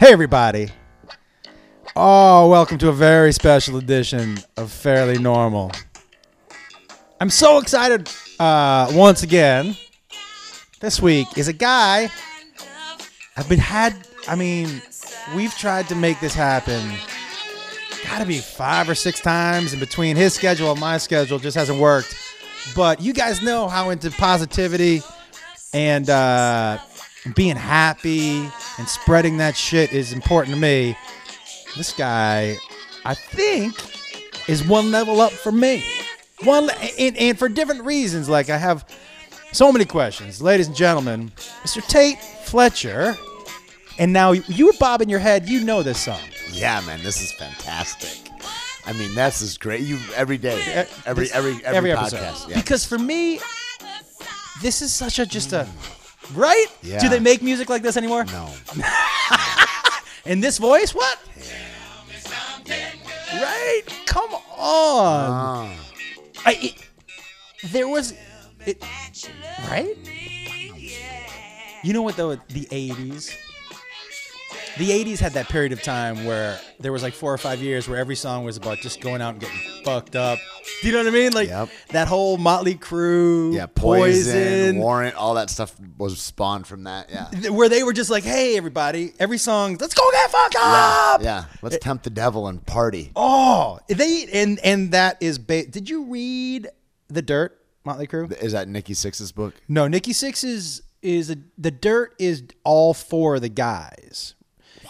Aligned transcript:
Hey, 0.00 0.14
everybody. 0.14 0.70
Oh, 1.94 2.48
welcome 2.48 2.78
to 2.78 2.88
a 2.88 2.92
very 2.92 3.34
special 3.34 3.76
edition 3.76 4.38
of 4.56 4.72
Fairly 4.72 5.18
Normal. 5.18 5.72
I'm 7.20 7.28
so 7.28 7.58
excited 7.58 8.08
uh, 8.38 8.90
once 8.94 9.22
again. 9.22 9.76
This 10.80 11.02
week 11.02 11.36
is 11.36 11.48
a 11.48 11.52
guy 11.52 12.10
I've 13.36 13.46
been 13.46 13.58
had. 13.58 13.94
I 14.26 14.36
mean, 14.36 14.80
we've 15.36 15.54
tried 15.58 15.86
to 15.88 15.94
make 15.94 16.18
this 16.18 16.32
happen. 16.32 16.82
Got 18.02 18.20
to 18.20 18.26
be 18.26 18.38
five 18.38 18.88
or 18.88 18.94
six 18.94 19.20
times 19.20 19.74
in 19.74 19.80
between 19.80 20.16
his 20.16 20.32
schedule 20.32 20.70
and 20.70 20.80
my 20.80 20.96
schedule. 20.96 21.38
Just 21.38 21.58
hasn't 21.58 21.78
worked. 21.78 22.16
But 22.74 23.02
you 23.02 23.12
guys 23.12 23.42
know 23.42 23.68
how 23.68 23.90
into 23.90 24.10
positivity 24.12 25.02
and 25.74 26.08
uh, 26.08 26.78
being 27.34 27.56
happy 27.56 28.48
and 28.80 28.88
spreading 28.88 29.36
that 29.36 29.54
shit 29.56 29.92
is 29.92 30.12
important 30.14 30.54
to 30.54 30.60
me. 30.60 30.96
This 31.76 31.92
guy, 31.92 32.56
I 33.04 33.12
think, 33.14 33.74
is 34.48 34.64
one 34.66 34.90
level 34.90 35.20
up 35.20 35.32
for 35.32 35.52
me. 35.52 35.84
One 36.44 36.66
le- 36.66 36.72
and, 36.98 37.14
and 37.18 37.38
for 37.38 37.48
different 37.50 37.84
reasons. 37.84 38.26
Like 38.28 38.48
I 38.48 38.56
have 38.56 38.84
so 39.52 39.70
many 39.70 39.84
questions, 39.84 40.40
ladies 40.40 40.66
and 40.66 40.74
gentlemen. 40.74 41.30
Mr. 41.62 41.86
Tait 41.86 42.18
Fletcher, 42.44 43.14
and 43.98 44.12
now 44.14 44.32
you 44.32 44.66
were 44.66 44.72
bobbing 44.80 45.10
your 45.10 45.18
head. 45.20 45.46
You 45.48 45.62
know 45.62 45.82
this 45.82 46.00
song. 46.00 46.20
Yeah, 46.50 46.80
man, 46.86 47.02
this 47.02 47.20
is 47.20 47.30
fantastic. 47.32 48.32
I 48.86 48.94
mean, 48.94 49.14
this 49.14 49.42
is 49.42 49.58
great. 49.58 49.82
You 49.82 49.98
every 50.16 50.38
day, 50.38 50.58
Uh, 50.80 50.84
every 51.04 51.30
every 51.32 51.62
every, 51.64 51.92
episode. 51.92 52.16
podcast. 52.16 52.48
Yeah. 52.48 52.56
Because 52.56 52.86
for 52.86 52.98
me, 52.98 53.38
this 54.62 54.80
is 54.80 54.90
such 54.92 55.18
a 55.18 55.26
just 55.26 55.52
a 55.52 55.68
right. 56.34 56.66
Yeah. 56.82 56.98
Do 57.00 57.08
they 57.08 57.20
make 57.20 57.42
music 57.42 57.68
like 57.68 57.82
this 57.82 57.96
anymore? 57.96 58.24
no, 58.24 58.48
In 60.24 60.40
this 60.40 60.58
voice, 60.58 60.94
what? 60.94 61.18
Right? 63.32 63.82
Come 64.06 64.30
on. 64.34 64.42
Ah, 64.58 65.74
I, 66.44 66.58
it, 66.60 66.74
there 67.70 67.88
was, 67.88 68.12
it, 68.66 68.82
right? 69.68 69.96
You 71.82 71.92
know 71.94 72.02
what 72.02 72.16
though? 72.16 72.34
The 72.34 72.66
'80s. 72.66 73.34
The 74.78 74.90
'80s 74.90 75.18
had 75.18 75.32
that 75.32 75.48
period 75.48 75.72
of 75.72 75.82
time 75.82 76.24
where 76.24 76.58
there 76.78 76.92
was 76.92 77.02
like 77.02 77.12
four 77.14 77.32
or 77.32 77.38
five 77.38 77.60
years 77.60 77.88
where 77.88 77.98
every 77.98 78.14
song 78.16 78.44
was 78.44 78.56
about 78.56 78.78
just 78.78 79.00
going 79.00 79.20
out 79.20 79.30
and 79.34 79.40
getting 79.40 79.58
fucked 79.84 80.16
up. 80.16 80.38
Do 80.80 80.86
you 80.86 80.92
know 80.92 81.00
what 81.00 81.08
I 81.08 81.10
mean? 81.10 81.32
Like 81.32 81.48
Yep. 81.48 81.68
that 81.88 82.08
whole 82.08 82.36
Motley 82.38 82.74
Crue, 82.76 83.52
yeah, 83.54 83.66
poison, 83.66 84.32
Poison, 84.32 84.78
warrant, 84.78 85.16
all 85.16 85.34
that 85.34 85.50
stuff 85.50 85.74
was 85.98 86.18
spawned 86.20 86.66
from 86.66 86.84
that. 86.84 87.10
Yeah, 87.10 87.50
where 87.50 87.68
they 87.68 87.82
were 87.82 87.92
just 87.92 88.10
like, 88.10 88.24
"Hey, 88.24 88.56
everybody, 88.56 89.12
every 89.18 89.38
song, 89.38 89.76
let's 89.80 89.94
go 89.94 90.08
get 90.12 90.30
fucked 90.30 90.56
up." 90.58 91.22
yeah. 91.22 91.44
Let's 91.62 91.78
tempt 91.78 92.04
the 92.04 92.10
devil 92.10 92.46
and 92.46 92.64
party. 92.64 93.10
Oh, 93.16 93.78
they 93.88 94.26
and 94.32 94.58
and 94.60 94.92
that 94.92 95.18
is. 95.20 95.38
Ba- 95.38 95.66
Did 95.66 95.90
you 95.90 96.04
read 96.04 96.68
the 97.08 97.22
Dirt, 97.22 97.58
Motley 97.84 98.06
Crue? 98.06 98.32
Is 98.40 98.52
that 98.52 98.68
Nikki 98.68 98.94
Sixx's 98.94 99.32
book? 99.32 99.54
No, 99.68 99.88
Nikki 99.88 100.12
Sixx 100.12 100.44
is 100.44 100.82
is 101.02 101.30
a, 101.30 101.36
the 101.58 101.70
Dirt 101.70 102.14
is 102.18 102.42
all 102.64 102.94
for 102.94 103.40
the 103.40 103.48
guys, 103.48 104.34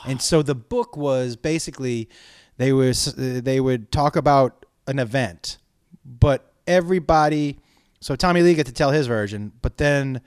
and 0.07 0.21
so 0.21 0.43
the 0.43 0.55
book 0.55 0.97
was 0.97 1.37
basically 1.37 2.09
they 2.57 2.73
was 2.73 3.09
uh, 3.19 3.41
they 3.43 3.61
would 3.61 3.91
talk 3.91 4.17
about 4.17 4.67
an 4.87 4.99
event, 4.99 5.59
but 6.05 6.53
everybody. 6.67 7.59
So 8.01 8.17
Tommy 8.17 8.43
Lee 8.43 8.55
got 8.55 8.67
to 8.67 8.73
tell 8.73 8.91
his 8.91 9.07
version, 9.07 9.53
but 9.61 9.77
then 9.77 10.23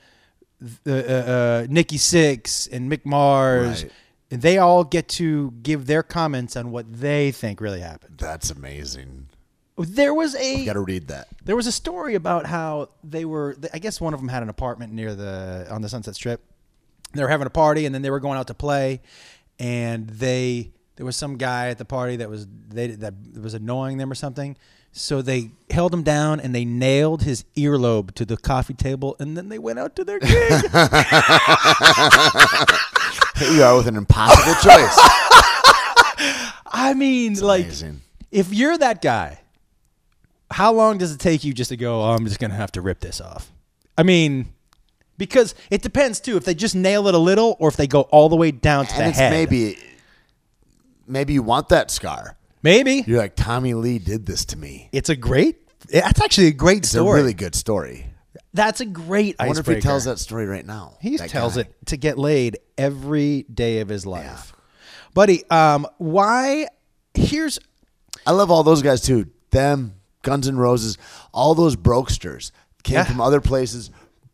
the 0.84 1.06
uh, 1.06 1.32
uh, 1.32 1.68
Nikki 1.70 1.98
Sixx 1.98 2.70
and 2.72 2.92
Mick 2.92 3.06
Mars. 3.06 3.84
Right. 3.84 3.92
And 4.32 4.42
they 4.42 4.58
all 4.58 4.84
get 4.84 5.10
to 5.10 5.52
give 5.62 5.86
their 5.86 6.02
comments 6.02 6.56
on 6.56 6.72
what 6.72 6.92
they 6.92 7.32
think 7.32 7.62
really 7.62 7.82
happened. 7.82 8.18
That's 8.18 8.50
amazing. 8.50 9.28
There 9.78 10.14
was 10.14 10.34
a 10.36 10.66
got 10.66 10.74
to 10.74 10.80
read 10.80 11.08
that. 11.10 11.28
there 11.46 11.56
was 11.56 11.68
a 11.68 11.72
story 11.72 12.16
about 12.16 12.48
how 12.48 12.90
they 13.04 13.26
were. 13.26 13.56
I 13.74 13.80
guess 13.80 14.02
one 14.02 14.14
of 14.14 14.20
them 14.20 14.30
had 14.30 14.42
an 14.42 14.50
apartment 14.50 14.92
near 14.94 15.14
the 15.14 15.68
on 15.70 15.82
the 15.82 15.90
Sunset 15.90 16.16
Strip. 16.16 16.42
They 17.14 17.22
were 17.22 17.30
having 17.30 17.46
a 17.46 17.52
party, 17.52 17.86
and 17.86 17.94
then 17.94 18.02
they 18.02 18.10
were 18.10 18.20
going 18.20 18.40
out 18.40 18.48
to 18.48 18.56
play, 18.56 19.02
and 19.60 20.10
they 20.10 20.72
there 20.96 21.06
was 21.06 21.16
some 21.16 21.38
guy 21.38 21.70
at 21.70 21.78
the 21.78 21.86
party 21.86 22.18
that 22.18 22.30
was 22.30 22.48
they 22.70 22.88
that 22.88 23.14
was 23.40 23.54
annoying 23.54 23.98
them 23.98 24.12
or 24.12 24.16
something. 24.16 24.58
So 24.96 25.24
they 25.24 25.50
held 25.72 25.92
him 25.92 26.04
down 26.04 26.40
and 26.40 26.54
they 26.54 26.66
nailed 26.66 27.24
his 27.24 27.46
earlobe 27.56 28.12
to 28.14 28.26
the 28.26 28.38
coffee 28.38 28.76
table, 28.76 29.16
and 29.20 29.36
then 29.36 29.50
they 29.50 29.58
went 29.58 29.80
out 29.80 29.96
to 29.96 30.04
their 30.04 30.20
gig. 30.20 30.30
Here 30.30 30.62
you 33.52 33.64
are 33.64 33.76
with 33.76 33.88
an 33.88 33.96
impossible 33.96 34.54
choice. 34.62 34.96
I 36.68 36.94
mean, 36.96 37.34
like 37.40 37.66
Amazing. 37.66 38.02
if 38.32 38.54
you're 38.54 38.78
that 38.78 39.02
guy, 39.02 39.40
how 40.52 40.72
long 40.74 41.00
does 41.00 41.12
it 41.12 41.20
take 41.20 41.44
you 41.44 41.54
just 41.54 41.70
to 41.70 41.78
go, 41.78 42.02
oh, 42.04 42.12
I'm 42.12 42.26
just 42.26 42.40
going 42.40 42.52
to 42.52 42.58
have 42.58 42.72
to 42.74 42.82
rip 42.82 43.00
this 43.00 43.20
off? 43.20 43.52
I 43.98 44.04
mean, 44.04 44.54
because 45.18 45.56
it 45.70 45.82
depends 45.82 46.20
too 46.20 46.38
if 46.38 46.46
they 46.46 46.54
just 46.56 46.76
nail 46.76 47.08
it 47.08 47.14
a 47.14 47.18
little 47.20 47.56
or 47.60 47.70
if 47.70 47.78
they 47.78 47.88
go 47.88 48.02
all 48.02 48.30
the 48.30 48.36
way 48.36 48.52
down 48.52 48.86
to 48.88 48.94
And 48.94 49.04
the 49.06 49.10
it's 49.10 49.18
head. 49.20 49.32
maybe, 49.32 49.78
maybe 51.08 51.34
you 51.34 51.44
want 51.44 51.70
that 51.70 51.92
scar. 51.92 52.38
Maybe. 52.62 53.04
You're 53.06 53.20
like 53.20 53.36
Tommy 53.36 53.74
Lee 53.74 54.00
did 54.00 54.26
this 54.26 54.46
to 54.46 54.58
me. 54.58 54.90
It's 54.92 55.10
a 55.10 55.16
great, 55.16 55.58
that's 55.88 56.22
actually 56.22 56.48
a 56.48 56.52
great 56.54 56.80
It's 56.80 56.90
story. 56.90 57.20
a 57.20 57.24
really 57.24 57.34
good 57.34 57.56
story. 57.56 58.08
that's 58.54 58.80
a 58.82 58.86
great 58.86 59.36
I 59.40 59.48
wonder 59.48 59.60
if 59.62 59.68
he 59.68 59.82
tells 59.82 60.06
that 60.06 60.20
story 60.20 60.46
right 60.46 60.66
now. 60.66 60.98
He 61.02 61.18
tells 61.18 61.56
guy. 61.56 61.62
it 61.62 61.74
to 61.88 61.98
get 61.98 62.18
laid 62.18 62.58
every 62.78 63.44
day 63.54 63.80
of 63.80 63.90
his 63.90 64.06
life. 64.06 64.54
Buddy, 65.14 65.48
um, 65.50 65.86
why? 65.98 66.68
Here's 67.14 67.60
I 68.26 68.32
love 68.32 68.50
all 68.50 68.64
those 68.64 68.82
guys 68.82 69.02
too. 69.02 69.28
Them, 69.52 69.96
Guns 70.24 70.48
N' 70.48 70.58
Roses, 70.58 70.98
all 71.34 71.54
those 71.54 71.76
brokesters 71.76 72.52
came 72.84 72.96
Yeah. 72.96 73.04
from 73.04 73.20
other 73.22 73.42
places. 73.42 73.92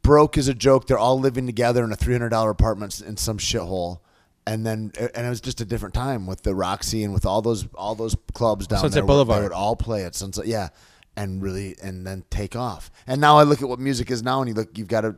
Broke 0.09 0.39
is 0.39 0.47
a 0.47 0.55
joke. 0.55 0.87
They're 0.87 0.97
all 0.97 1.19
living 1.19 1.45
together 1.45 1.83
in 1.83 1.91
a 1.91 1.95
three 1.95 2.15
hundred 2.15 2.29
dollar 2.29 2.49
apartment 2.49 2.99
in 2.99 3.15
some 3.15 3.37
shithole. 3.37 3.99
And 4.47 4.65
then, 4.65 4.91
and 4.97 5.27
it 5.27 5.29
was 5.29 5.39
just 5.39 5.61
a 5.61 5.65
different 5.65 5.93
time 5.93 6.25
with 6.25 6.41
the 6.41 6.55
Roxy 6.55 7.03
and 7.03 7.13
with 7.13 7.27
all 7.27 7.43
those 7.43 7.67
all 7.75 7.93
those 7.93 8.15
clubs 8.33 8.65
down 8.65 8.79
Sunset 8.79 8.93
there. 8.95 9.03
where 9.03 9.07
Boulevard. 9.07 9.39
They 9.39 9.43
would 9.43 9.51
all 9.53 9.75
play 9.75 10.05
at 10.05 10.15
Sunset, 10.15 10.47
yeah, 10.47 10.69
and 11.15 11.43
really, 11.43 11.75
and 11.83 12.07
then 12.07 12.23
take 12.31 12.55
off. 12.55 12.89
And 13.05 13.21
now 13.21 13.37
I 13.37 13.43
look 13.43 13.61
at 13.61 13.69
what 13.69 13.77
music 13.79 14.09
is 14.09 14.23
now, 14.23 14.41
and 14.41 14.49
you 14.49 14.55
look, 14.55 14.75
you've 14.75 14.87
got 14.87 15.01
to 15.01 15.15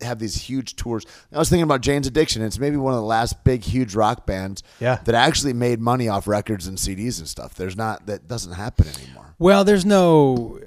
have 0.00 0.18
these 0.18 0.36
huge 0.36 0.74
tours. 0.76 1.04
I 1.30 1.38
was 1.38 1.50
thinking 1.50 1.62
about 1.64 1.82
Jane's 1.82 2.06
Addiction. 2.06 2.40
It's 2.42 2.58
maybe 2.58 2.76
one 2.78 2.94
of 2.94 2.98
the 2.98 3.04
last 3.06 3.44
big, 3.44 3.62
huge 3.62 3.94
rock 3.94 4.24
bands 4.26 4.62
Yeah. 4.80 4.96
that 5.04 5.14
actually 5.14 5.52
made 5.52 5.78
money 5.80 6.08
off 6.08 6.26
records 6.26 6.66
and 6.66 6.78
CDs 6.78 7.18
and 7.18 7.28
stuff. 7.28 7.54
There's 7.54 7.76
not 7.76 8.06
that 8.06 8.26
doesn't 8.26 8.52
happen 8.52 8.86
anymore. 8.88 9.34
well, 9.38 9.62
there's 9.64 9.84
no 9.84 10.58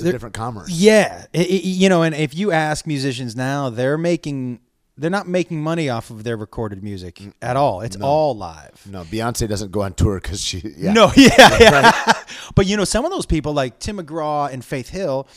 It's 0.00 0.08
a 0.08 0.12
different 0.12 0.34
commerce. 0.34 0.70
Yeah, 0.70 1.26
I- 1.34 1.38
I- 1.38 1.42
you 1.42 1.88
know, 1.88 2.02
and 2.02 2.14
if 2.14 2.34
you 2.34 2.52
ask 2.52 2.86
musicians 2.86 3.34
now, 3.36 3.70
they're 3.70 3.98
making 3.98 4.60
they're 4.98 5.10
not 5.10 5.28
making 5.28 5.62
money 5.62 5.90
off 5.90 6.08
of 6.08 6.24
their 6.24 6.38
recorded 6.38 6.82
music 6.82 7.16
mm, 7.16 7.32
at 7.42 7.54
all. 7.56 7.82
It's 7.82 7.96
all 7.96 8.34
live. 8.34 8.80
No, 8.90 9.02
Beyonce 9.04 9.46
doesn't 9.46 9.70
go 9.70 9.82
on 9.82 9.92
tour 9.92 10.18
because 10.20 10.42
she. 10.42 10.62
Yeah. 10.76 10.92
No, 10.94 11.12
yeah, 11.16 11.58
yeah. 11.60 12.12
but 12.54 12.66
you 12.66 12.76
know, 12.76 12.84
some 12.84 13.04
of 13.04 13.10
those 13.10 13.26
people 13.26 13.52
like 13.52 13.78
Tim 13.78 13.98
McGraw 13.98 14.50
and 14.50 14.64
Faith 14.64 14.88
Hill, 14.88 15.28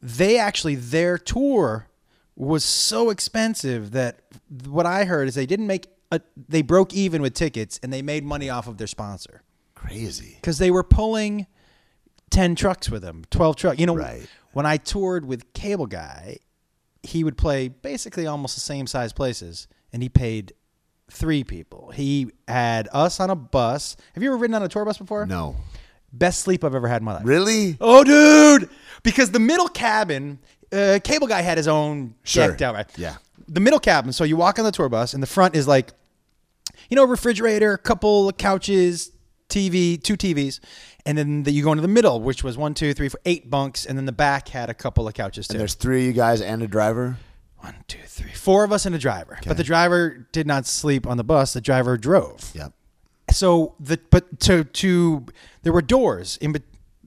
they 0.00 0.38
actually 0.38 0.76
their 0.76 1.18
tour 1.18 1.88
was 2.36 2.64
so 2.64 3.10
expensive 3.10 3.92
that 3.92 4.20
what 4.66 4.86
I 4.86 5.04
heard 5.04 5.28
is 5.28 5.34
they 5.34 5.46
didn't 5.46 5.66
make 5.66 5.88
a, 6.12 6.20
they 6.48 6.62
broke 6.62 6.94
even 6.94 7.20
with 7.22 7.34
tickets 7.34 7.80
and 7.82 7.92
they 7.92 8.02
made 8.02 8.24
money 8.24 8.48
off 8.48 8.66
of 8.68 8.78
their 8.78 8.86
sponsor 8.86 9.42
crazy. 9.74 10.36
because 10.40 10.58
they 10.58 10.70
were 10.70 10.84
pulling 10.84 11.46
10 12.30 12.54
trucks 12.56 12.90
with 12.90 13.02
him, 13.04 13.24
12 13.30 13.56
trucks 13.56 13.78
you 13.78 13.86
know 13.86 13.96
Right. 13.96 14.26
when 14.52 14.66
i 14.66 14.76
toured 14.76 15.24
with 15.26 15.52
cable 15.52 15.86
guy 15.86 16.38
he 17.02 17.22
would 17.24 17.38
play 17.38 17.68
basically 17.68 18.26
almost 18.26 18.54
the 18.56 18.60
same 18.60 18.86
size 18.86 19.12
places 19.12 19.68
and 19.92 20.02
he 20.02 20.08
paid 20.08 20.52
three 21.10 21.44
people 21.44 21.92
he 21.92 22.30
had 22.48 22.88
us 22.92 23.20
on 23.20 23.30
a 23.30 23.36
bus 23.36 23.96
have 24.14 24.22
you 24.22 24.28
ever 24.30 24.36
ridden 24.38 24.54
on 24.54 24.62
a 24.62 24.68
tour 24.68 24.84
bus 24.84 24.98
before 24.98 25.24
No, 25.24 25.56
best 26.12 26.40
sleep 26.40 26.64
i've 26.64 26.74
ever 26.74 26.88
had 26.88 27.00
in 27.02 27.04
my 27.06 27.14
life 27.14 27.22
really. 27.24 27.76
oh 27.80 28.02
dude 28.02 28.68
because 29.04 29.30
the 29.30 29.38
middle 29.40 29.68
cabin 29.68 30.38
uh, 30.72 30.98
cable 31.04 31.28
guy 31.28 31.42
had 31.42 31.56
his 31.58 31.68
own 31.68 32.14
Sure. 32.24 32.48
decked 32.48 32.60
out 32.62 32.74
right 32.74 32.90
Yeah. 32.98 33.16
the 33.46 33.60
middle 33.60 33.78
cabin 33.78 34.12
so 34.12 34.24
you 34.24 34.36
walk 34.36 34.58
on 34.58 34.64
the 34.64 34.72
tour 34.72 34.88
bus 34.88 35.14
and 35.14 35.22
the 35.22 35.26
front 35.28 35.54
is 35.54 35.68
like 35.68 35.92
you 36.90 36.94
know, 36.94 37.04
refrigerator, 37.04 37.76
couple 37.78 38.28
of 38.28 38.36
couches, 38.36 39.10
TV, 39.48 40.00
two 40.00 40.16
TVs, 40.16 40.60
and 41.06 41.16
then 41.16 41.44
the, 41.44 41.52
you 41.52 41.62
go 41.62 41.72
into 41.72 41.82
the 41.82 41.88
middle, 41.88 42.20
which 42.20 42.42
was 42.42 42.58
one, 42.58 42.74
two, 42.74 42.92
three, 42.92 43.08
four, 43.08 43.20
eight 43.24 43.48
bunks, 43.48 43.86
and 43.86 43.96
then 43.96 44.04
the 44.04 44.12
back 44.12 44.48
had 44.48 44.68
a 44.68 44.74
couple 44.74 45.06
of 45.06 45.14
couches 45.14 45.46
too. 45.46 45.52
And 45.54 45.60
there's 45.60 45.74
three 45.74 46.00
of 46.00 46.06
you 46.08 46.12
guys 46.12 46.40
and 46.42 46.62
a 46.62 46.66
driver. 46.66 47.16
One, 47.58 47.76
two, 47.86 48.02
three, 48.04 48.32
four 48.32 48.64
of 48.64 48.72
us 48.72 48.84
and 48.84 48.94
a 48.94 48.98
driver. 48.98 49.38
But 49.46 49.56
the 49.56 49.64
driver 49.64 50.26
did 50.32 50.46
not 50.46 50.66
sleep 50.66 51.06
on 51.06 51.16
the 51.16 51.24
bus. 51.24 51.52
The 51.52 51.60
driver 51.60 51.96
drove. 51.96 52.50
Yep. 52.54 52.72
So 53.30 53.74
the 53.80 53.98
but 54.10 54.40
to 54.40 54.64
to 54.64 55.26
there 55.62 55.72
were 55.72 55.82
doors 55.82 56.36
in 56.40 56.54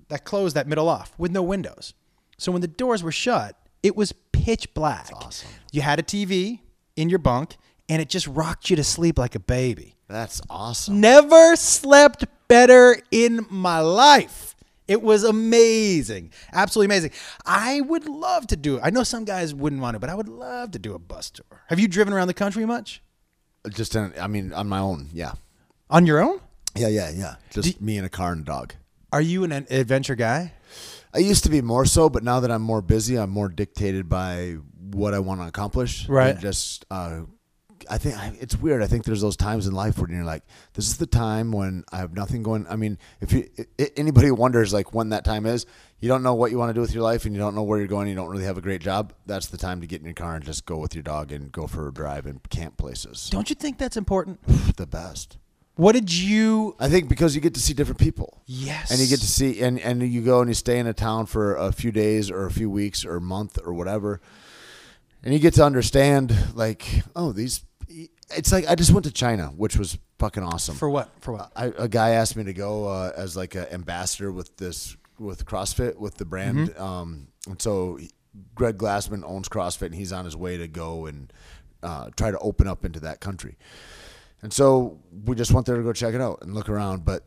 that 0.10 0.26
closed 0.26 0.56
that 0.56 0.68
middle 0.68 0.90
off 0.90 1.14
with 1.18 1.32
no 1.32 1.42
windows. 1.42 1.94
So 2.38 2.52
when 2.52 2.62
the 2.62 2.68
doors 2.68 3.04
were 3.04 3.12
shut, 3.12 3.56
it 3.84 3.96
was 3.96 4.14
pitch 4.32 4.74
black. 4.74 5.10
awesome. 5.14 5.50
You 5.72 5.82
had 5.82 6.00
a 6.00 6.04
TV 6.04 6.60
in 6.96 7.10
your 7.10 7.20
bunk, 7.20 7.58
and 7.88 8.02
it 8.02 8.10
just 8.10 8.28
rocked 8.28 8.70
you 8.70 8.76
to 8.76 8.84
sleep 8.84 9.18
like 9.20 9.36
a 9.36 9.40
baby. 9.40 9.96
That's 10.10 10.42
awesome. 10.50 11.00
Never 11.00 11.56
slept 11.56 12.26
better 12.48 12.98
in 13.12 13.46
my 13.50 13.80
life. 13.80 14.56
It 14.88 15.04
was 15.04 15.24
amazing. 15.24 16.32
Absolutely 16.52 16.88
amazing. 16.88 17.12
I 17.46 17.82
would 17.82 18.10
love 18.10 18.48
to 18.48 18.58
do 18.58 18.78
it. 18.78 18.82
I 18.84 18.90
know 18.90 19.04
some 19.04 19.24
guys 19.24 19.54
wouldn't 19.54 19.84
want 19.84 19.94
to, 19.94 20.00
but 20.00 20.10
I 20.10 20.16
would 20.16 20.28
love 20.28 20.72
to 20.72 20.80
do 20.80 20.96
a 20.96 21.00
bus 21.00 21.30
tour. 21.30 21.64
Have 21.68 21.80
you 21.80 21.88
driven 21.88 22.12
around 22.12 22.28
the 22.28 22.34
country 22.34 22.66
much? 22.66 23.04
Just, 23.70 23.96
in, 23.96 24.12
I 24.20 24.26
mean, 24.26 24.52
on 24.52 24.68
my 24.68 24.80
own. 24.80 25.10
Yeah. 25.14 25.34
On 25.92 26.08
your 26.08 26.20
own? 26.20 26.42
Yeah, 26.76 26.88
yeah, 26.88 27.12
yeah. 27.12 27.36
Just 27.52 27.80
me 27.80 27.98
and 27.98 28.06
a 28.06 28.10
car 28.10 28.32
and 28.32 28.42
a 28.42 28.46
dog. 28.46 28.74
Are 29.14 29.22
you 29.22 29.44
an 29.44 29.52
adventure 29.52 30.16
guy? 30.16 30.54
I 31.14 31.20
used 31.20 31.44
to 31.44 31.50
be 31.50 31.62
more 31.62 31.86
so, 31.86 32.10
but 32.10 32.24
now 32.24 32.40
that 32.40 32.50
I'm 32.50 32.62
more 32.64 32.82
busy, 32.82 33.16
I'm 33.16 33.30
more 33.30 33.50
dictated 33.50 34.10
by 34.10 34.58
what 34.92 35.14
I 35.14 35.20
want 35.20 35.42
to 35.42 35.48
accomplish. 35.48 36.10
Right. 36.10 36.40
Just, 36.40 36.86
uh, 36.90 37.22
I 37.90 37.98
think 37.98 38.42
it's 38.42 38.56
weird. 38.56 38.84
I 38.84 38.88
think 38.88 39.04
there's 39.04 39.22
those 39.22 39.36
times 39.36 39.68
in 39.68 39.74
life 39.74 39.98
where 39.98 40.10
you're 40.10 40.24
like, 40.24 40.44
this 40.74 40.88
is 40.88 40.98
the 40.98 41.08
time 41.08 41.52
when 41.52 41.84
I 41.92 41.98
have 41.98 42.14
nothing 42.14 42.44
going. 42.44 42.68
I 42.70 42.76
mean, 42.76 42.98
if 43.20 43.34
you, 43.34 43.50
anybody 43.98 44.32
wonders 44.32 44.72
like 44.72 44.94
when 44.94 45.10
that 45.10 45.26
time 45.26 45.46
is, 45.46 45.66
you 46.00 46.08
don't 46.08 46.24
know 46.24 46.36
what 46.36 46.52
you 46.52 46.58
want 46.58 46.70
to 46.70 46.74
do 46.74 46.82
with 46.82 46.94
your 46.94 47.04
life 47.04 47.26
and 47.26 47.34
you 47.34 47.40
don't 47.40 47.56
know 47.56 47.64
where 47.64 47.80
you're 47.80 47.88
going. 47.88 48.08
You 48.08 48.16
don't 48.16 48.30
really 48.30 48.46
have 48.46 48.58
a 48.58 48.62
great 48.62 48.82
job. 48.82 49.14
That's 49.26 49.48
the 49.48 49.58
time 49.58 49.82
to 49.82 49.88
get 49.88 50.00
in 50.00 50.06
your 50.06 50.14
car 50.14 50.36
and 50.36 50.46
just 50.46 50.66
go 50.66 50.78
with 50.78 50.94
your 50.94 51.04
dog 51.04 51.32
and 51.32 51.52
go 51.52 51.68
for 51.68 51.88
a 51.88 51.94
drive 51.94 52.26
and 52.26 52.48
camp 52.50 52.78
places. 52.78 53.30
Don't 53.30 53.50
you 53.50 53.56
think 53.56 53.78
that's 53.78 53.98
important? 53.98 54.40
the 54.78 54.88
best. 54.88 55.38
What 55.76 55.94
did 55.94 56.14
you? 56.14 56.76
I 56.78 56.90
think 56.90 57.08
because 57.08 57.36
you 57.36 57.42
get 57.42 57.54
to 57.54 57.62
see 57.62 57.74
different 57.74 58.00
people. 58.00 58.42
Yes. 58.46 58.92
And 58.92 59.00
you 59.00 59.08
get 59.08 59.22
to 59.22 59.28
see, 59.28 59.62
and, 59.62 59.80
and 59.80 60.04
you 60.04 60.22
go 60.22 60.42
and 60.42 60.50
you 60.50 60.54
stay 60.54 60.78
in 60.78 60.88
a 60.88 60.94
town 60.94 61.26
for 61.26 61.56
a 61.56 61.72
few 61.72 61.92
days 61.94 62.30
or 62.30 62.46
a 62.46 62.52
few 62.52 62.70
weeks 62.70 63.06
or 63.06 63.16
a 63.16 63.22
month 63.22 63.58
or 63.64 63.74
whatever. 63.74 64.20
And 65.24 65.34
you 65.34 65.40
get 65.40 65.54
to 65.56 65.64
understand, 65.64 66.36
like, 66.54 67.04
oh, 67.16 67.32
these, 67.32 67.64
it's 68.36 68.52
like 68.52 68.68
I 68.68 68.76
just 68.76 68.92
went 68.92 69.06
to 69.06 69.12
China, 69.12 69.48
which 69.56 69.78
was 69.78 69.98
fucking 70.20 70.44
awesome. 70.44 70.76
For 70.76 70.90
what? 70.90 71.10
For 71.22 71.34
what? 71.34 71.52
I, 71.56 71.66
a 71.78 71.88
guy 71.88 72.12
asked 72.12 72.36
me 72.36 72.44
to 72.44 72.54
go 72.54 72.88
uh, 72.88 73.12
as 73.16 73.36
like 73.36 73.56
an 73.56 73.68
ambassador 73.72 74.32
with 74.32 74.56
this, 74.58 74.96
with 75.18 75.46
CrossFit, 75.46 75.98
with 75.98 76.16
the 76.16 76.26
brand. 76.26 76.78
Um, 76.78 77.28
and 77.48 77.62
so 77.62 78.00
Greg 78.56 78.78
Glassman 78.78 79.24
owns 79.26 79.50
CrossFit 79.50 79.88
and 79.88 79.96
he's 79.96 80.12
on 80.12 80.26
his 80.26 80.36
way 80.36 80.58
to 80.58 80.68
go 80.68 81.06
and 81.06 81.32
uh, 81.82 82.10
try 82.16 82.32
to 82.32 82.40
open 82.40 82.68
up 82.68 82.86
into 82.86 83.00
that 83.02 83.20
country. 83.20 83.58
And 84.42 84.54
so 84.54 85.00
we 85.26 85.36
just 85.36 85.52
went 85.52 85.66
there 85.66 85.76
to 85.78 85.84
go 85.84 85.94
check 85.94 86.14
it 86.14 86.22
out 86.22 86.40
and 86.42 86.54
look 86.54 86.70
around. 86.70 87.06
But 87.06 87.26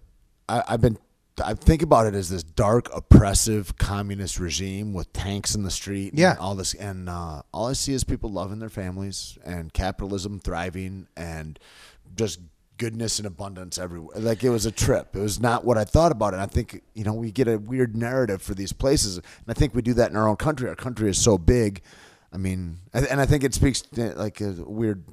I, 0.49 0.63
I've 0.69 0.81
been, 0.81 0.99
I 1.43 1.55
think 1.55 1.83
about 1.83 2.07
it 2.07 2.15
as 2.15 2.29
this 2.29 2.43
dark, 2.43 2.89
oppressive 2.95 3.79
communist 3.79 4.39
regime 4.39 4.93
with 4.93 5.13
tanks 5.13 5.55
in 5.55 5.63
the 5.63 5.71
street. 5.71 6.13
Yeah. 6.15 6.33
And 6.33 6.39
all 6.41 6.55
this. 6.55 6.75
And 6.75 7.09
uh, 7.09 7.43
all 7.53 7.69
I 7.69 7.73
see 7.73 7.95
is 7.95 8.05
people 8.05 8.31
loving 8.31 8.59
their 8.59 8.69
families 8.69 9.39
and 9.45 9.73
capitalism 9.73 10.41
thriving 10.41 11.07
and 11.17 11.59
just 12.15 12.41
goodness 12.77 13.19
and 13.19 13.27
abundance 13.27 13.79
everywhere. 13.79 14.19
Like 14.19 14.43
it 14.45 14.51
was 14.51 14.67
a 14.67 14.73
trip. 14.73 15.15
It 15.15 15.21
was 15.21 15.41
not 15.41 15.65
what 15.65 15.79
I 15.79 15.85
thought 15.85 16.13
about 16.13 16.35
it. 16.35 16.41
I 16.41 16.47
think, 16.47 16.83
you 16.95 17.05
know, 17.05 17.15
we 17.15 17.31
get 17.31 17.49
a 17.49 17.59
weird 17.59 17.97
narrative 17.97 18.43
for 18.43 18.55
these 18.55 18.73
places. 18.73 19.17
And 19.17 19.27
I 19.49 19.53
think 19.55 19.75
we 19.75 19.83
do 19.83 19.95
that 19.95 20.11
in 20.11 20.17
our 20.17 20.29
own 20.29 20.37
country. 20.37 20.69
Our 20.69 20.75
country 20.75 21.09
is 21.09 21.19
so 21.19 21.39
big. 21.39 21.83
I 22.33 22.39
mean, 22.39 22.79
and 22.93 23.07
and 23.07 23.21
I 23.21 23.27
think 23.27 23.45
it 23.45 23.55
speaks 23.55 23.83
to, 23.83 24.15
like 24.15 24.41
a 24.41 24.53
weird 24.53 25.05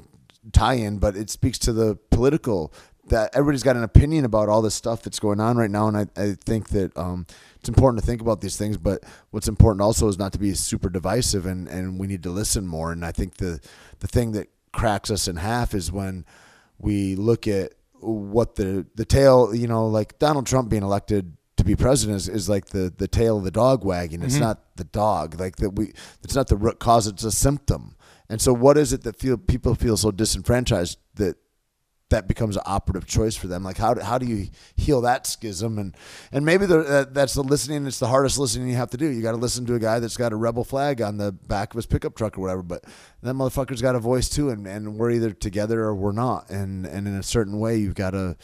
tie-in, 0.53 0.99
but 0.99 1.15
it 1.15 1.29
speaks 1.29 1.59
to 1.59 1.73
the 1.73 1.97
political 2.11 2.73
that 3.09 3.31
everybody's 3.33 3.63
got 3.63 3.75
an 3.75 3.83
opinion 3.83 4.25
about 4.25 4.49
all 4.49 4.61
this 4.61 4.75
stuff 4.75 5.03
that's 5.03 5.19
going 5.19 5.39
on 5.39 5.57
right 5.57 5.69
now, 5.69 5.87
and 5.87 5.97
I, 5.97 6.07
I 6.17 6.33
think 6.33 6.69
that 6.69 6.95
um, 6.97 7.25
it's 7.59 7.69
important 7.69 8.01
to 8.01 8.05
think 8.05 8.21
about 8.21 8.41
these 8.41 8.57
things. 8.57 8.77
But 8.77 9.03
what's 9.31 9.47
important 9.47 9.81
also 9.81 10.07
is 10.07 10.17
not 10.17 10.33
to 10.33 10.39
be 10.39 10.53
super 10.53 10.89
divisive, 10.89 11.45
and, 11.45 11.67
and 11.67 11.99
we 11.99 12.07
need 12.07 12.23
to 12.23 12.29
listen 12.29 12.65
more. 12.67 12.91
And 12.91 13.05
I 13.05 13.11
think 13.11 13.37
the 13.37 13.59
the 13.99 14.07
thing 14.07 14.31
that 14.33 14.49
cracks 14.71 15.11
us 15.11 15.27
in 15.27 15.37
half 15.37 15.73
is 15.73 15.91
when 15.91 16.25
we 16.77 17.15
look 17.15 17.47
at 17.47 17.73
what 17.99 18.55
the 18.55 18.85
the 18.95 19.05
tail, 19.05 19.53
you 19.53 19.67
know, 19.67 19.87
like 19.87 20.19
Donald 20.19 20.47
Trump 20.47 20.69
being 20.69 20.83
elected 20.83 21.35
to 21.57 21.65
be 21.65 21.75
president 21.75 22.17
is, 22.17 22.29
is 22.29 22.49
like 22.49 22.67
the 22.67 22.93
the 22.97 23.07
tail 23.07 23.37
of 23.37 23.43
the 23.43 23.51
dog 23.51 23.83
wagging. 23.83 24.23
It's 24.23 24.37
not 24.37 24.75
the 24.77 24.85
dog. 24.85 25.39
Like 25.39 25.57
that 25.57 25.71
we 25.71 25.93
it's 26.23 26.35
not 26.35 26.47
the 26.47 26.57
root 26.57 26.79
cause, 26.79 27.07
it's 27.07 27.23
a 27.23 27.31
symptom. 27.31 27.95
And 28.29 28.41
so 28.41 28.53
what 28.53 28.77
is 28.77 28.93
it 28.93 29.03
that 29.03 29.17
feel 29.17 29.37
people 29.37 29.75
feel 29.75 29.97
so 29.97 30.11
disenfranchised 30.11 30.97
that 31.15 31.35
that 32.09 32.27
becomes 32.27 32.55
an 32.55 32.63
operative 32.65 33.07
choice 33.07 33.35
for 33.35 33.47
them. 33.47 33.63
Like 33.63 33.77
how 33.77 33.93
do, 33.93 34.01
how 34.01 34.17
do 34.17 34.25
you 34.25 34.49
heal 34.75 35.01
that 35.01 35.27
schism? 35.27 35.77
And 35.77 35.95
and 36.31 36.45
maybe 36.45 36.65
the, 36.65 37.07
that's 37.11 37.33
the 37.33 37.43
listening. 37.43 37.85
It's 37.85 37.99
the 37.99 38.07
hardest 38.07 38.37
listening 38.37 38.69
you 38.69 38.75
have 38.75 38.89
to 38.91 38.97
do. 38.97 39.07
You 39.07 39.21
got 39.21 39.31
to 39.31 39.37
listen 39.37 39.65
to 39.67 39.75
a 39.75 39.79
guy 39.79 39.99
that's 39.99 40.17
got 40.17 40.33
a 40.33 40.35
rebel 40.35 40.63
flag 40.63 41.01
on 41.01 41.17
the 41.17 41.31
back 41.31 41.73
of 41.73 41.77
his 41.77 41.85
pickup 41.85 42.15
truck 42.15 42.37
or 42.37 42.41
whatever. 42.41 42.63
But 42.63 42.83
that 43.21 43.35
motherfucker's 43.35 43.81
got 43.81 43.95
a 43.95 43.99
voice 43.99 44.29
too, 44.29 44.49
and, 44.49 44.65
and 44.67 44.97
we're 44.97 45.11
either 45.11 45.31
together 45.31 45.81
or 45.81 45.95
we're 45.95 46.11
not. 46.11 46.49
And 46.49 46.85
and 46.85 47.07
in 47.07 47.15
a 47.15 47.23
certain 47.23 47.59
way, 47.59 47.77
you've 47.77 47.95
got 47.95 48.11
to. 48.11 48.35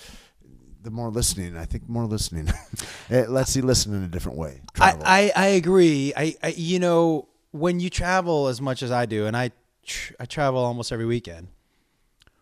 The 0.84 0.92
more 0.92 1.10
listening, 1.10 1.58
I 1.58 1.66
think 1.66 1.90
more 1.90 2.06
listening. 2.06 2.48
it 2.48 2.86
eh, 3.10 3.26
lets 3.28 3.56
you 3.56 3.64
listen 3.64 3.96
in 3.96 4.04
a 4.04 4.08
different 4.08 4.38
way. 4.38 4.62
Travel. 4.76 5.02
I, 5.04 5.32
I, 5.36 5.46
I 5.46 5.48
agree. 5.48 6.14
I, 6.16 6.36
I 6.44 6.50
you 6.50 6.78
know 6.78 7.28
when 7.50 7.80
you 7.80 7.90
travel 7.90 8.50
as 8.50 8.62
much 8.62 8.84
as 8.84 8.92
I 8.92 9.08
do, 9.08 9.26
and 9.26 9.36
I 9.36 9.50
tr- 9.84 10.14
I 10.20 10.26
travel 10.26 10.60
almost 10.60 10.92
every 10.92 11.08
weekend. 11.08 11.48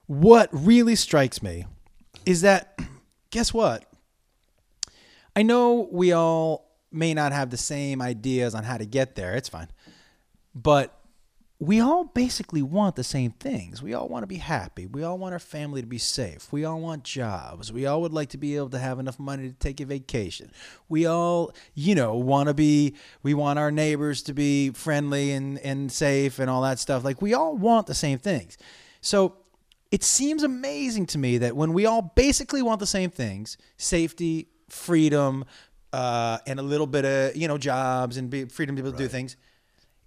What 0.08 0.50
really 0.52 0.96
strikes 0.96 1.42
me 1.42 1.66
is 2.26 2.42
that 2.42 2.80
guess 3.32 3.54
what? 3.54 3.86
I 5.36 5.44
know 5.44 5.88
we 5.92 6.12
all 6.12 6.72
may 6.92 7.14
not 7.14 7.32
have 7.32 7.50
the 7.50 7.58
same 7.58 8.02
ideas 8.02 8.54
on 8.54 8.64
how 8.64 8.78
to 8.78 8.86
get 8.86 9.16
there. 9.16 9.36
It's 9.36 9.50
fine. 9.50 9.70
But 10.54 10.96
we 11.60 11.80
all 11.80 12.04
basically 12.04 12.62
want 12.62 12.96
the 12.96 13.04
same 13.04 13.32
things. 13.32 13.82
We 13.82 13.94
all 13.94 14.08
want 14.10 14.24
to 14.24 14.28
be 14.28 14.38
happy. 14.38 14.86
We 14.86 15.04
all 15.04 15.18
want 15.18 15.34
our 15.34 15.40
family 15.40 15.82
to 15.82 15.88
be 15.88 15.98
safe. 15.98 16.52
We 16.52 16.66
all 16.66 16.80
want 16.82 17.04
jobs. 17.04 17.72
We 17.72 17.86
all 17.86 18.02
would 18.02 18.12
like 18.12 18.30
to 18.30 18.38
be 18.38 18.58
able 18.58 18.70
to 18.72 18.80
have 18.80 19.00
enough 19.00 19.18
money 19.18 19.48
to 19.48 19.56
take 19.56 19.80
a 19.80 19.86
vacation. 19.86 20.52
We 20.90 21.06
all, 21.06 21.54
you 21.74 21.96
know, 21.96 22.16
want 22.16 22.50
to 22.50 22.54
be, 22.54 22.96
we 23.24 23.34
want 23.34 23.60
our 23.60 23.72
neighbors 23.72 24.22
to 24.24 24.34
be 24.34 24.72
friendly 24.72 25.32
and, 25.32 25.58
and 25.60 25.92
safe 25.92 26.38
and 26.38 26.50
all 26.50 26.62
that 26.64 26.80
stuff. 26.80 27.04
Like, 27.04 27.22
we 27.22 27.34
all 27.34 27.56
want 27.56 27.88
the 27.88 27.96
same 27.96 28.20
things. 28.20 28.58
So 29.02 29.38
it 29.94 30.04
seems 30.04 30.44
amazing 30.44 31.06
to 31.06 31.18
me 31.18 31.38
that 31.38 31.56
when 31.56 31.72
we 31.72 31.86
all 31.86 32.02
basically 32.02 32.62
want 32.62 32.80
the 32.80 32.88
same 32.88 33.12
things 33.12 33.58
safety, 33.78 34.48
freedom, 34.70 35.46
uh, 35.94 36.40
and 36.48 36.60
a 36.60 36.64
little 36.64 36.88
bit 36.88 37.06
of, 37.06 37.36
you 37.36 37.48
know, 37.48 37.58
jobs 37.58 38.18
and 38.18 38.30
be, 38.30 38.46
freedom 38.46 38.76
to 38.76 38.82
be 38.82 38.90
able 38.90 38.98
to 38.98 39.04
do 39.04 39.08
things 39.08 39.38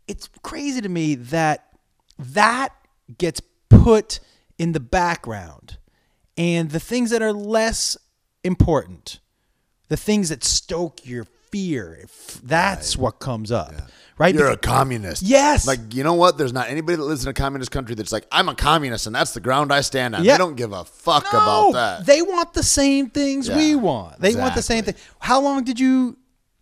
it's 0.06 0.28
crazy 0.42 0.80
to 0.80 0.88
me 0.88 1.14
that 1.14 1.68
that 2.18 2.72
gets 3.18 3.40
put 3.68 4.20
in 4.58 4.72
the 4.72 4.80
background. 4.80 5.78
And 6.36 6.70
the 6.70 6.80
things 6.80 7.10
that 7.10 7.22
are 7.22 7.32
less 7.32 7.96
important 8.44 9.20
the 9.88 9.96
things 9.96 10.30
that 10.30 10.42
stoke 10.42 11.06
your 11.06 11.24
fear 11.24 11.96
if 12.02 12.40
that's 12.42 12.96
what 12.96 13.20
comes 13.20 13.52
up 13.52 13.72
right 14.18 14.34
You're 14.34 14.50
a 14.50 14.56
communist. 14.56 15.22
Yes. 15.22 15.66
Like, 15.66 15.94
you 15.94 16.02
know 16.04 16.14
what? 16.14 16.38
There's 16.38 16.52
not 16.52 16.68
anybody 16.68 16.96
that 16.96 17.02
lives 17.04 17.24
in 17.24 17.28
a 17.30 17.34
communist 17.34 17.70
country 17.70 17.94
that's 17.94 18.12
like, 18.12 18.26
I'm 18.32 18.48
a 18.48 18.54
communist 18.54 19.06
and 19.06 19.14
that's 19.14 19.32
the 19.34 19.40
ground 19.40 19.72
I 19.72 19.80
stand 19.82 20.14
on. 20.14 20.24
Yeah. 20.24 20.32
They 20.32 20.38
don't 20.38 20.56
give 20.56 20.72
a 20.72 20.84
fuck 20.84 21.24
No, 21.32 21.38
about 21.38 21.72
that. 21.72 22.06
they 22.06 22.22
want 22.22 22.52
the 22.54 22.62
same 22.62 23.10
things 23.10 23.50
we 23.50 23.74
want 23.74 24.20
they 24.20 24.34
want 24.34 24.54
the 24.54 24.62
same 24.62 24.84
thing 24.84 24.94
how 25.18 25.40
long 25.40 25.64
did 25.64 25.78
you 25.80 26.16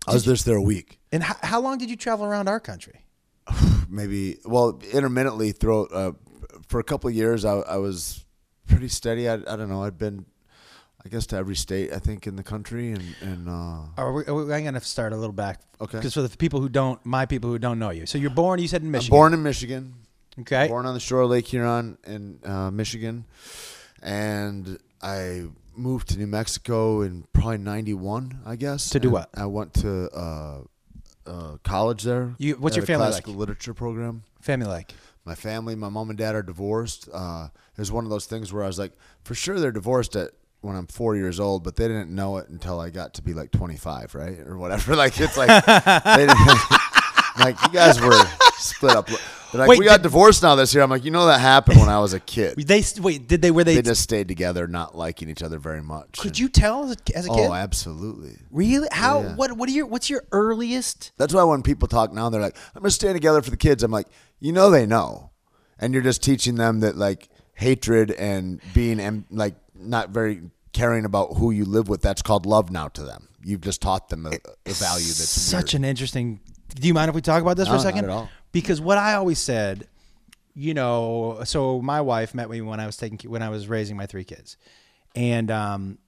I 0.07 0.13
was 0.13 0.25
just 0.25 0.45
there 0.45 0.57
a 0.57 0.63
week. 0.63 0.99
and 1.13 1.23
how, 1.23 1.37
how 1.43 1.61
long 1.61 1.79
did 1.79 1.89
you 1.91 1.97
travel 1.97 2.25
around 2.27 2.49
our 2.49 2.61
country 2.61 3.05
Maybe, 3.89 4.39
well, 4.45 4.81
intermittently 4.93 5.53
throughout, 5.53 5.93
uh, 5.93 6.13
for 6.69 6.81
a 6.81 6.85
couple 6.85 7.09
of 7.09 7.15
years, 7.15 7.45
I, 7.45 7.59
I 7.59 7.77
was 7.77 8.25
pretty 8.67 8.89
steady. 8.89 9.29
I, 9.29 9.35
I 9.35 9.57
don't 9.57 9.69
know. 9.69 9.85
I'd 9.85 9.99
been, 9.99 10.25
I 11.07 11.11
guess, 11.11 11.27
to 11.27 11.37
every 11.37 11.55
state, 11.57 11.93
I 11.93 11.99
think, 11.99 12.27
in 12.27 12.37
the 12.37 12.43
country. 12.43 12.91
And, 12.93 13.03
and 13.21 13.49
uh, 13.49 13.81
Are 13.99 14.13
we, 14.13 14.25
are 14.25 14.35
we, 14.35 14.43
I'm 14.55 14.63
going 14.63 14.73
to 14.75 14.81
start 14.81 15.13
a 15.13 15.17
little 15.17 15.35
back. 15.35 15.61
Okay. 15.81 15.99
Because 15.99 16.15
for 16.15 16.23
the 16.23 16.35
people 16.35 16.61
who 16.61 16.69
don't, 16.71 17.05
my 17.05 17.27
people 17.27 17.51
who 17.51 17.59
don't 17.59 17.79
know 17.79 17.91
you. 17.91 18.07
So 18.07 18.17
you're 18.17 18.31
born, 18.31 18.59
you 18.59 18.69
said 18.69 18.81
in 18.81 18.89
I'm 18.89 18.93
Michigan. 18.93 19.11
born 19.11 19.35
in 19.35 19.43
Michigan. 19.43 19.95
Okay. 20.41 20.67
Born 20.69 20.87
on 20.87 20.95
the 20.95 21.01
shore 21.01 21.21
of 21.21 21.31
Lake 21.31 21.47
Huron 21.47 21.99
in 22.07 22.39
uh, 22.45 22.71
Michigan. 22.71 23.25
And 24.03 24.79
I 25.03 25.45
moved 25.77 26.09
to 26.09 26.19
New 26.19 26.27
Mexico 26.27 27.03
in 27.03 27.25
probably 27.33 27.59
91, 27.59 28.41
I 28.47 28.57
guess. 28.57 28.91
To 28.91 29.01
do 29.01 29.11
what? 29.11 29.29
I 29.35 29.47
went 29.47 29.75
to 29.75 30.09
uh, 30.11 30.59
uh, 31.27 31.57
college 31.63 32.03
there. 32.03 32.35
You- 32.39 32.57
what's 32.57 32.75
at 32.77 32.79
your 32.79 32.87
family 32.87 33.07
classical 33.07 33.33
like? 33.35 33.41
literature 33.41 33.75
program. 33.75 34.23
Family 34.41 34.67
like. 34.67 34.93
my 35.25 35.35
family, 35.35 35.75
my 35.75 35.89
mom 35.89 36.11
and 36.11 36.19
dad 36.19 36.35
are 36.35 36.43
divorced. 36.43 37.09
Uh, 37.13 37.49
it 37.77 37.81
was 37.81 37.91
one 37.93 38.05
of 38.05 38.11
those 38.11 38.27
things 38.27 38.53
where 38.53 38.63
I 38.63 38.67
was 38.67 38.79
like, 38.79 38.93
for 39.23 39.35
sure 39.35 39.59
they're 39.59 39.73
divorced 39.73 40.17
at 40.17 40.31
when 40.65 40.77
I'm 40.77 40.87
four 40.87 41.15
years 41.17 41.39
old, 41.39 41.63
but 41.65 41.77
they 41.77 41.87
didn't 41.87 42.11
know 42.11 42.39
it 42.39 42.49
until 42.49 42.81
I 42.81 42.91
got 42.91 43.15
to 43.15 43.23
be 43.23 43.35
like 43.35 43.51
25, 43.53 44.15
right, 44.15 44.39
or 44.41 44.57
whatever. 44.59 44.97
Like 45.05 45.21
it's 45.21 45.37
like 45.37 45.49
they 45.67 46.27
didn't, 46.27 46.39
like 47.39 47.61
you 47.63 47.69
guys 47.73 48.01
were 48.01 48.19
split 48.59 48.97
up. 48.97 49.07
They're 49.09 49.61
like, 49.61 49.69
Wait, 49.69 49.79
we 49.79 49.85
got 49.85 49.99
did- 49.99 50.05
divorced 50.05 50.43
now 50.43 50.55
this 50.57 50.75
year. 50.75 50.83
I'm 50.83 50.91
like, 50.91 51.05
you 51.05 51.11
know 51.13 51.27
that 51.27 51.41
happened 51.41 51.79
when 51.79 51.89
I 51.89 52.01
was 52.01 52.13
a 52.13 52.19
kid. 52.21 52.57
They 52.57 52.83
wait. 53.01 53.29
Did 53.29 53.41
they? 53.43 53.51
Were 53.53 53.63
they? 53.65 53.77
They 53.77 53.83
just 53.83 54.03
stayed 54.03 54.27
together, 54.27 54.67
not 54.67 54.97
liking 54.97 55.29
each 55.29 55.43
other 55.43 55.59
very 55.59 55.83
much. 55.83 56.19
could 56.19 56.31
And- 56.33 56.39
you 56.39 56.49
tell 56.49 56.85
as 56.85 56.93
a, 56.97 57.17
as 57.17 57.27
a 57.27 57.29
kid? 57.29 57.49
Oh, 57.49 57.53
absolutely. 57.55 58.37
really? 58.51 58.89
How? 58.91 59.21
Yeah. 59.23 59.35
What? 59.37 59.53
What 59.57 59.69
are 59.69 59.73
your? 59.73 59.87
What's 59.87 60.11
your 60.11 60.25
earliest? 60.33 61.13
That's 61.19 61.33
why 61.35 61.45
when 61.45 61.63
people 61.63 61.87
talk 61.89 62.13
now, 62.13 62.31
they're 62.31 62.41
like, 62.41 62.57
"I'm 62.75 62.83
gonna 62.83 62.91
stay 62.91 63.13
together 63.13 63.43
for 63.43 63.51
the 63.51 63.57
kids." 63.57 63.83
I'm 63.83 63.93
like, 63.93 64.09
you 64.41 64.53
know, 64.53 64.71
they 64.71 64.87
know, 64.87 65.31
and 65.79 65.93
you're 65.95 66.03
just 66.03 66.23
teaching 66.23 66.57
them 66.57 66.81
that 66.81 66.97
like 66.97 67.29
hatred 67.55 68.11
and 68.11 68.61
being 68.73 68.99
and 68.99 69.25
like 69.31 69.55
not 69.87 70.11
very 70.11 70.43
caring 70.73 71.05
about 71.05 71.35
who 71.37 71.51
you 71.51 71.65
live 71.65 71.89
with. 71.89 72.03
That's 72.03 72.23
called 72.23 72.47
love 72.47 72.71
now 72.71 72.89
to 72.89 73.03
them. 73.03 73.29
You've 73.43 73.61
just 73.61 73.81
taught 73.83 74.09
them 74.09 74.27
a, 74.27 74.31
a 74.31 74.73
value 74.73 75.05
that's 75.07 75.29
such 75.29 75.75
weird. 75.75 75.83
an 75.83 75.85
interesting. 75.89 76.41
Do 76.75 76.89
you 76.89 76.95
mind 76.95 77.09
if 77.11 77.15
we 77.15 77.21
talk 77.21 77.43
about 77.43 77.57
this 77.57 77.69
for 77.69 77.75
No, 77.75 77.81
a 77.81 77.85
not 77.85 77.85
second? 77.85 78.05
at 78.05 78.11
all. 78.11 78.29
Because 78.53 78.81
what 78.81 78.99
I 78.99 79.15
always 79.15 79.39
said, 79.39 79.87
you 80.55 80.73
know, 80.75 81.41
so 81.45 81.81
my 81.83 82.01
wife 82.01 82.35
met 82.35 82.49
me 82.49 82.61
when 82.61 82.81
I 82.81 82.87
was 82.87 82.97
taking 82.97 83.31
when 83.31 83.43
I 83.43 83.49
was 83.51 83.69
raising 83.69 83.97
my 83.97 84.07
three 84.07 84.25
kids, 84.25 84.57
and 85.15 85.51
um, 85.51 85.99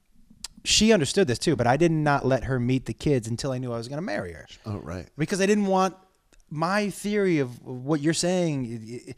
she 0.63 0.91
understood 0.93 1.27
this 1.27 1.37
too. 1.39 1.55
But 1.55 1.67
I 1.67 1.77
did 1.77 1.91
not 1.91 2.25
let 2.25 2.45
her 2.45 2.59
meet 2.59 2.85
the 2.85 2.93
kids 2.93 3.27
until 3.27 3.51
I 3.51 3.57
knew 3.59 3.71
I 3.73 3.77
was 3.77 3.87
going 3.87 3.97
to 3.99 4.01
marry 4.05 4.33
her. 4.33 4.47
Oh 4.65 4.77
right. 4.77 5.07
because 5.17 5.39
I 5.41 5.45
didn't 5.45 5.67
want 5.67 5.95
my 6.49 6.89
theory 6.89 7.39
of 7.39 7.61
what 7.65 7.99
you're 8.01 8.13
saying 8.13 9.13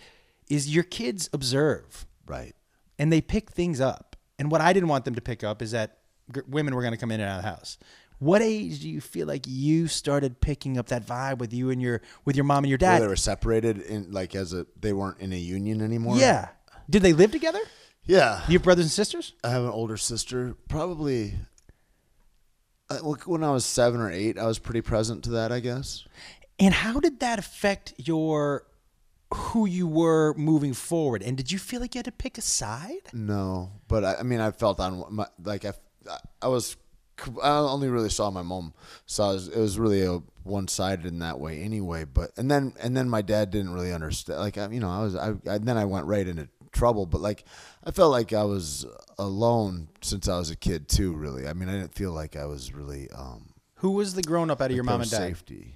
is 0.49 0.73
your 0.73 0.83
kids 0.83 1.29
observe 1.31 2.05
Right. 2.25 2.55
and 2.97 3.13
they 3.13 3.21
pick 3.21 3.51
things 3.51 3.79
up. 3.79 4.08
And 4.39 4.50
what 4.50 4.62
I 4.62 4.74
didn't 4.74 4.89
want 4.89 5.05
them 5.05 5.13
to 5.15 5.22
pick 5.22 5.43
up 5.43 5.62
is 5.62 5.72
that 5.72 5.98
g- 6.34 6.41
women 6.48 6.74
were 6.74 6.81
going 6.81 6.93
to 6.93 6.98
come 6.98 7.12
in 7.12 7.19
and 7.19 7.29
out 7.29 7.38
of 7.38 7.43
the 7.43 7.50
house. 7.50 7.77
What 8.17 8.41
age 8.41 8.79
do 8.81 8.89
you 8.89 9.00
feel 9.01 9.27
like 9.27 9.46
you 9.48 9.88
started 9.88 10.41
picking 10.41 10.77
up 10.77 10.88
that 10.88 11.05
vibe 11.05 11.38
with 11.38 11.53
you 11.53 11.69
and 11.69 11.81
your 11.81 12.01
with 12.25 12.36
your 12.36 12.43
mom 12.46 12.63
and 12.63 12.69
your 12.69 12.77
Where 12.79 12.91
dad? 12.98 13.01
they 13.03 13.08
were 13.08 13.15
separated 13.15 13.79
in 13.81 14.12
like 14.12 14.34
as 14.36 14.51
a 14.53 14.65
they 14.79 14.91
weren't 14.93 15.19
in 15.19 15.31
a 15.31 15.38
union 15.38 15.81
anymore. 15.81 16.17
yeah. 16.17 16.50
Did 16.89 17.01
they 17.03 17.13
live 17.13 17.31
together? 17.31 17.60
Yeah. 18.05 18.41
You 18.48 18.53
have 18.53 18.63
brothers 18.63 18.86
and 18.86 18.91
sisters? 18.91 19.34
I 19.43 19.50
have 19.51 19.63
an 19.63 19.69
older 19.69 19.96
sister. 19.96 20.55
Probably 20.67 21.36
uh, 22.89 23.00
look, 23.03 23.24
when 23.24 23.43
I 23.43 23.51
was 23.51 23.65
seven 23.65 24.01
or 24.01 24.12
eight, 24.12 24.38
I 24.38 24.48
was 24.48 24.58
pretty 24.60 24.81
present 24.81 25.24
to 25.25 25.29
that. 25.31 25.51
I 25.51 25.60
guess. 25.60 26.05
And 26.60 26.74
how 26.74 27.00
did 27.00 27.19
that 27.22 27.39
affect 27.39 27.93
your 27.98 28.65
who 29.33 29.65
you 29.65 29.88
were 29.88 30.33
moving 30.36 30.74
forward? 30.74 31.21
And 31.21 31.38
did 31.38 31.51
you 31.51 31.59
feel 31.59 31.79
like 31.81 31.93
you 31.95 32.00
had 32.00 32.05
to 32.05 32.12
pick 32.12 32.38
a 32.38 32.41
side? 32.41 33.09
No, 33.13 33.71
but 33.88 34.03
I, 34.03 34.15
I 34.15 34.24
mean, 34.24 34.39
I 34.39 34.51
felt 34.51 34.79
on 34.79 35.05
my 35.09 35.27
like 35.43 35.65
I, 35.65 35.74
I 36.41 36.48
was. 36.48 36.75
I 37.43 37.50
only 37.50 37.89
really 37.89 38.09
saw 38.09 38.31
my 38.31 38.43
mom, 38.43 38.74
so 39.05 39.25
I 39.25 39.33
was, 39.33 39.50
it 39.50 39.59
was 39.59 39.77
really 39.77 40.03
a 40.05 40.21
one 40.43 40.69
sided 40.69 41.05
in 41.05 41.19
that 41.19 41.38
way 41.38 41.62
anyway. 41.62 42.05
But 42.05 42.31
and 42.38 42.50
then 42.50 42.71
and 42.81 42.95
then 42.95 43.09
my 43.09 43.21
dad 43.21 43.51
didn't 43.51 43.74
really 43.74 43.91
understand. 43.91 44.39
Like 44.39 44.57
I, 44.57 44.69
you 44.69 44.79
know, 44.79 44.89
I 44.89 45.03
was 45.03 45.15
I, 45.17 45.33
I 45.45 45.57
then 45.57 45.75
I 45.75 45.83
went 45.83 46.05
right 46.05 46.25
into 46.25 46.48
trouble. 46.71 47.05
But 47.05 47.19
like 47.19 47.43
I 47.83 47.91
felt 47.91 48.12
like 48.13 48.31
I 48.31 48.45
was 48.45 48.86
alone 49.17 49.89
since 50.01 50.29
I 50.29 50.38
was 50.38 50.50
a 50.50 50.55
kid 50.55 50.88
too. 50.88 51.13
Really, 51.13 51.45
I 51.45 51.51
mean, 51.51 51.67
I 51.67 51.74
didn't 51.74 51.93
feel 51.93 52.13
like 52.13 52.38
I 52.38 52.45
was 52.45 52.74
really 52.74 53.09
um, 53.12 53.50
Who 53.75 53.91
was 53.91 54.13
the 54.13 54.21
grown 54.21 54.50
up 54.50 54.62
out 54.62 54.69
of 54.69 54.75
your 54.75 54.86
mom 54.86 55.01
and 55.01 55.12
dad? 55.12 55.17
safety. 55.17 55.75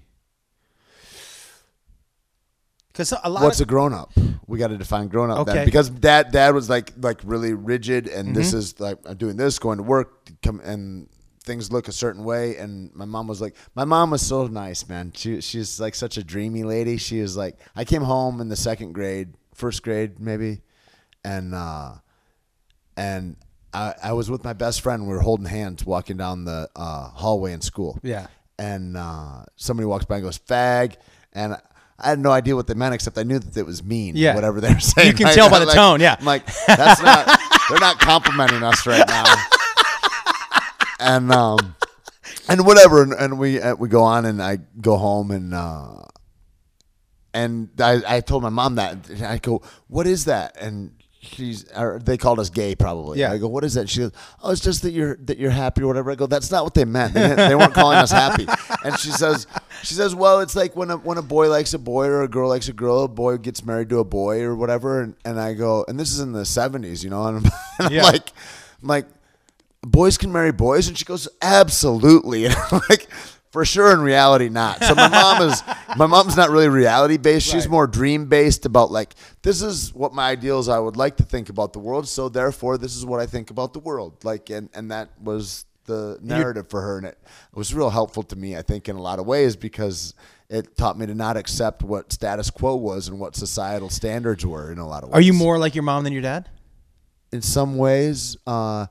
Because 2.94 3.12
a 3.24 3.30
lot 3.30 3.42
What's 3.44 3.60
of 3.60 3.66
a 3.68 3.70
grown 3.70 3.92
up? 3.94 4.12
We 4.48 4.60
got 4.60 4.68
to 4.68 4.78
define 4.78 5.08
grown 5.08 5.30
up 5.32 5.40
Okay. 5.40 5.54
then, 5.54 5.66
because 5.66 5.90
dad 5.90 6.32
dad 6.32 6.54
was 6.54 6.70
like 6.70 6.94
like 7.02 7.20
really 7.26 7.54
rigid, 7.54 8.08
and 8.08 8.36
this 8.36 8.50
Mm-hmm. 8.50 8.58
is 8.60 8.80
like 8.80 9.00
I'm 9.06 9.18
doing 9.18 9.36
this, 9.36 9.58
going 9.60 9.78
to 9.78 9.84
work, 9.84 10.30
come 10.44 10.60
and 10.64 11.10
things 11.44 11.72
look 11.72 11.88
a 11.88 11.92
certain 11.92 12.24
way. 12.24 12.56
And 12.58 12.94
my 12.96 13.06
mom 13.06 13.28
was 13.28 13.42
like, 13.42 13.56
my 13.76 13.84
mom 13.84 14.12
was 14.12 14.22
so 14.22 14.46
nice, 14.48 14.88
man. 14.88 15.12
She 15.16 15.42
she's 15.42 15.80
like 15.80 15.96
such 15.96 16.18
a 16.18 16.24
dreamy 16.24 16.64
lady. 16.64 16.98
She 16.98 17.20
was 17.20 17.36
like, 17.36 17.58
I 17.76 17.84
came 17.84 18.04
home 18.04 18.40
in 18.40 18.48
the 18.50 18.56
second 18.56 18.94
grade, 18.94 19.34
first 19.56 19.82
grade 19.84 20.20
maybe, 20.20 20.62
and 21.26 21.56
uh, 21.56 21.94
and 22.96 23.38
I 23.74 23.96
I 24.04 24.14
was 24.14 24.30
with 24.30 24.44
my 24.44 24.54
best 24.54 24.82
friend. 24.82 25.04
We 25.08 25.14
were 25.14 25.22
holding 25.22 25.48
hands, 25.48 25.86
walking 25.86 26.18
down 26.18 26.46
the 26.46 26.70
uh, 26.76 27.10
hallway 27.10 27.54
in 27.54 27.62
school 27.62 28.00
Yeah. 28.04 28.28
and 28.60 28.96
uh, 28.98 29.46
somebody 29.56 29.86
walks 29.88 30.06
by 30.06 30.18
and 30.18 30.24
goes 30.24 30.38
fag 30.38 30.96
and 31.34 31.58
I 32.00 32.10
had 32.10 32.20
no 32.20 32.32
idea 32.32 32.56
what 32.56 32.68
they 32.68 32.74
meant 32.74 32.94
except 32.96 33.18
I 33.18 33.24
knew 33.24 33.40
that 33.40 33.56
it 33.58 33.66
was 33.66 33.84
mean 33.84 34.16
Yeah. 34.16 34.36
whatever 34.36 34.60
they're 34.62 34.80
saying 34.80 35.08
You 35.10 35.14
can 35.14 35.34
tell 35.36 35.50
by 35.50 35.60
the 35.60 35.66
like- 35.66 35.76
tone, 35.76 36.00
yeah. 36.02 36.16
I'm 36.20 36.26
like 36.26 36.46
that's 36.68 37.02
not 37.02 37.26
they're 37.70 37.80
not 37.80 38.00
complimenting 38.00 38.64
us 38.64 38.86
right 38.86 39.08
now. 39.08 39.24
And 41.00 41.32
um 41.34 41.76
and 42.48 42.66
whatever 42.66 43.02
and, 43.04 43.12
and 43.14 43.38
we 43.38 43.60
uh, 43.60 43.76
we 43.76 43.90
go 43.90 44.04
on 44.04 44.24
and 44.26 44.42
I 44.42 44.60
go 44.80 44.96
home 44.98 45.32
and 45.32 45.54
uh 45.54 46.04
and 47.34 47.70
I, 47.80 48.02
I 48.08 48.20
told 48.22 48.44
my 48.44 48.50
mom 48.50 48.76
that 48.76 49.10
and 49.10 49.24
I 49.26 49.38
go 49.40 49.62
what 49.88 50.08
is 50.08 50.26
that? 50.26 50.56
And 50.62 50.94
she's 51.22 51.66
or 51.76 52.00
they 52.02 52.18
called 52.18 52.40
us 52.40 52.50
gay 52.50 52.74
probably. 52.76 53.20
Yeah. 53.20 53.34
I 53.34 53.38
go 53.38 53.48
what 53.50 53.66
is 53.66 53.74
that? 53.74 53.90
She 53.90 54.00
goes 54.00 54.12
oh 54.44 54.52
it's 54.52 54.62
just 54.62 54.82
that 54.84 54.92
you're 54.92 55.18
that 55.24 55.38
you're 55.40 55.52
happy 55.52 55.82
or 55.84 55.88
whatever. 55.88 56.12
I 56.12 56.16
go 56.16 56.26
that's 56.28 56.52
not 56.52 56.64
what 56.64 56.74
they 56.74 56.86
meant. 56.86 57.14
They, 57.16 57.36
they 57.36 57.56
weren't 57.56 57.74
calling 57.74 57.98
us 57.98 58.12
happy. 58.12 58.48
And 58.86 58.98
she 58.98 59.10
says 59.10 59.46
she 59.84 59.94
says 59.94 60.16
well 60.16 60.40
it's 60.40 60.56
like 60.56 60.76
when 60.76 60.90
a 60.90 60.98
when 60.98 61.18
a 61.18 61.22
boy 61.22 61.50
likes 61.50 61.74
a 61.74 61.80
boy 61.80 62.08
or 62.08 62.24
a 62.24 62.28
girl 62.28 62.50
likes 62.50 62.68
a 62.70 62.74
girl 62.74 63.04
a 63.04 63.08
boy 63.08 63.38
gets 63.38 63.64
married 63.66 63.90
to 63.90 64.00
a 64.00 64.04
boy 64.04 64.42
or 64.42 64.56
whatever. 64.56 65.02
And, 65.02 65.16
and 65.26 65.40
I 65.40 65.54
go 65.54 65.86
and 65.88 66.00
this 66.00 66.12
is 66.12 66.20
in 66.20 66.32
the 66.32 66.42
70s 66.44 67.04
you 67.04 67.10
know 67.10 67.26
and 67.26 67.38
I'm, 67.38 67.46
and 67.86 67.98
I'm 67.98 68.04
like 68.04 68.30
I'm 68.82 68.88
like 68.88 69.06
boys 69.82 70.18
can 70.18 70.32
marry 70.32 70.52
boys? 70.54 70.88
And 70.88 70.98
she 70.98 71.06
goes 71.06 71.28
absolutely. 71.42 72.46
And 72.48 72.56
I'm 72.56 72.82
like 72.90 73.08
for 73.52 73.66
sure 73.66 73.94
in 73.94 74.02
reality 74.02 74.50
not. 74.50 74.84
So 74.84 74.96
my 74.96 75.08
mom 75.10 75.44
is 75.50 75.62
my 75.96 76.08
mom's 76.08 76.36
not 76.36 76.50
really 76.50 76.70
reality 76.70 77.18
based 77.18 77.46
she's 77.46 77.66
Right. 77.66 77.72
more 77.72 77.86
dream 77.88 78.26
based 78.26 78.66
about 78.66 78.90
like 78.92 79.14
this 79.44 79.62
is 79.62 79.94
what 79.94 80.12
my 80.14 80.30
ideals 80.30 80.70
i 80.70 80.80
would 80.80 80.98
like 80.98 81.18
to 81.18 81.24
think 81.24 81.50
about 81.50 81.72
the 81.74 81.80
world 81.80 82.08
so 82.08 82.30
therefore 82.30 82.80
this 82.80 82.96
is 82.96 83.06
what 83.06 83.20
i 83.20 83.26
think 83.28 83.52
about 83.52 83.74
the 83.74 83.80
world. 83.80 84.24
Like 84.24 84.50
and 84.50 84.70
and 84.74 84.90
that 84.92 85.10
was 85.22 85.66
the 85.86 86.18
narrative 86.22 86.70
for 86.70 86.82
her 86.82 86.98
and 86.98 87.08
it, 87.08 87.18
was 87.54 87.74
real 87.74 87.90
helpful 87.90 88.24
to 88.24 88.36
me 88.36 88.56
i 88.58 88.62
think 88.62 88.88
in 88.90 88.96
a 88.96 89.02
lot 89.02 89.20
of 89.20 89.26
ways 89.26 89.56
because 89.56 90.14
it 90.50 90.78
taught 90.78 90.98
me 90.98 91.06
to 91.06 91.14
not 91.16 91.36
accept 91.38 91.84
what 91.84 92.12
status 92.14 92.50
quo 92.50 92.76
was 92.76 93.08
and 93.08 93.20
what 93.20 93.36
societal 93.36 93.90
standards 93.90 94.46
were 94.46 94.72
in 94.72 94.78
a 94.78 94.88
lot 94.88 95.04
of 95.04 95.10
ways 95.10 95.16
Are 95.16 95.22
you 95.22 95.34
more 95.34 95.58
like 95.58 95.76
your 95.76 95.84
mom 95.84 96.04
than 96.04 96.14
your 96.14 96.22
dad? 96.22 96.50
in 97.32 97.42
some 97.42 97.78
ways 97.78 98.38
uh 98.48 98.86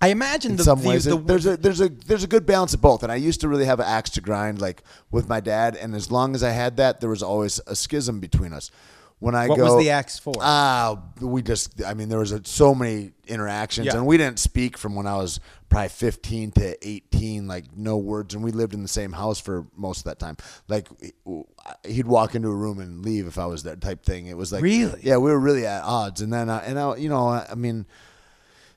I 0.00 0.08
imagine 0.08 0.52
in 0.52 0.56
the, 0.56 0.64
some 0.64 0.82
the- 0.82 0.88
ways 0.88 1.04
the- 1.04 1.16
it- 1.16 1.26
there's 1.28 1.46
a 1.46 1.56
there's 1.56 1.80
a 1.80 1.88
there's 1.88 2.24
a 2.24 2.26
good 2.26 2.44
balance 2.46 2.74
of 2.74 2.80
both 2.80 3.02
and 3.02 3.12
i 3.12 3.16
used 3.16 3.40
to 3.42 3.48
really 3.48 3.64
have 3.66 3.78
an 3.80 3.86
axe 3.86 4.10
to 4.10 4.20
grind 4.20 4.60
like 4.60 4.82
with 5.10 5.28
my 5.28 5.38
dad 5.40 5.76
and 5.76 5.94
as 5.94 6.10
long 6.10 6.34
as 6.34 6.42
i 6.42 6.50
had 6.50 6.76
that 6.76 7.00
there 7.00 7.10
was 7.10 7.22
always 7.22 7.60
a 7.66 7.76
schism 7.76 8.18
between 8.18 8.52
us 8.52 8.70
when 9.22 9.34
i 9.36 9.46
What 9.46 9.56
go 9.58 9.64
was 9.74 9.82
the 9.84 9.90
axe 9.90 10.18
for? 10.18 10.34
ah 10.40 10.98
we 11.20 11.42
just 11.42 11.82
i 11.84 11.94
mean 11.94 12.08
there 12.08 12.18
was 12.18 12.32
a, 12.32 12.44
so 12.44 12.74
many 12.74 13.12
interactions 13.26 13.86
Yeah. 13.86 13.96
and 13.96 14.06
we 14.06 14.16
didn't 14.16 14.38
speak 14.40 14.76
from 14.76 14.94
when 14.96 15.06
i 15.06 15.16
was 15.16 15.38
probably 15.68 15.88
15 15.90 16.50
to 16.52 16.86
18 16.88 17.46
like 17.46 17.66
no 17.76 17.96
words 17.96 18.34
and 18.34 18.42
we 18.42 18.50
lived 18.50 18.74
in 18.74 18.82
the 18.82 18.88
same 18.88 19.12
house 19.12 19.40
for 19.40 19.66
most 19.76 19.98
of 19.98 20.04
that 20.04 20.18
time 20.18 20.36
like 20.68 20.88
he'd 21.86 22.06
walk 22.06 22.34
into 22.34 22.48
a 22.48 22.54
room 22.54 22.80
and 22.80 23.04
leave 23.04 23.26
if 23.26 23.38
i 23.38 23.46
was 23.46 23.62
there 23.62 23.76
type 23.76 24.04
thing 24.04 24.26
it 24.26 24.36
was 24.36 24.52
like 24.52 24.62
Really? 24.62 25.00
yeah 25.02 25.16
we 25.18 25.30
were 25.30 25.38
really 25.40 25.66
at 25.66 25.82
odds 25.84 26.20
and 26.20 26.32
then 26.32 26.50
I, 26.50 26.58
and 26.64 26.78
I, 26.78 26.96
you 26.96 27.08
know 27.08 27.28
i 27.28 27.54
mean 27.54 27.86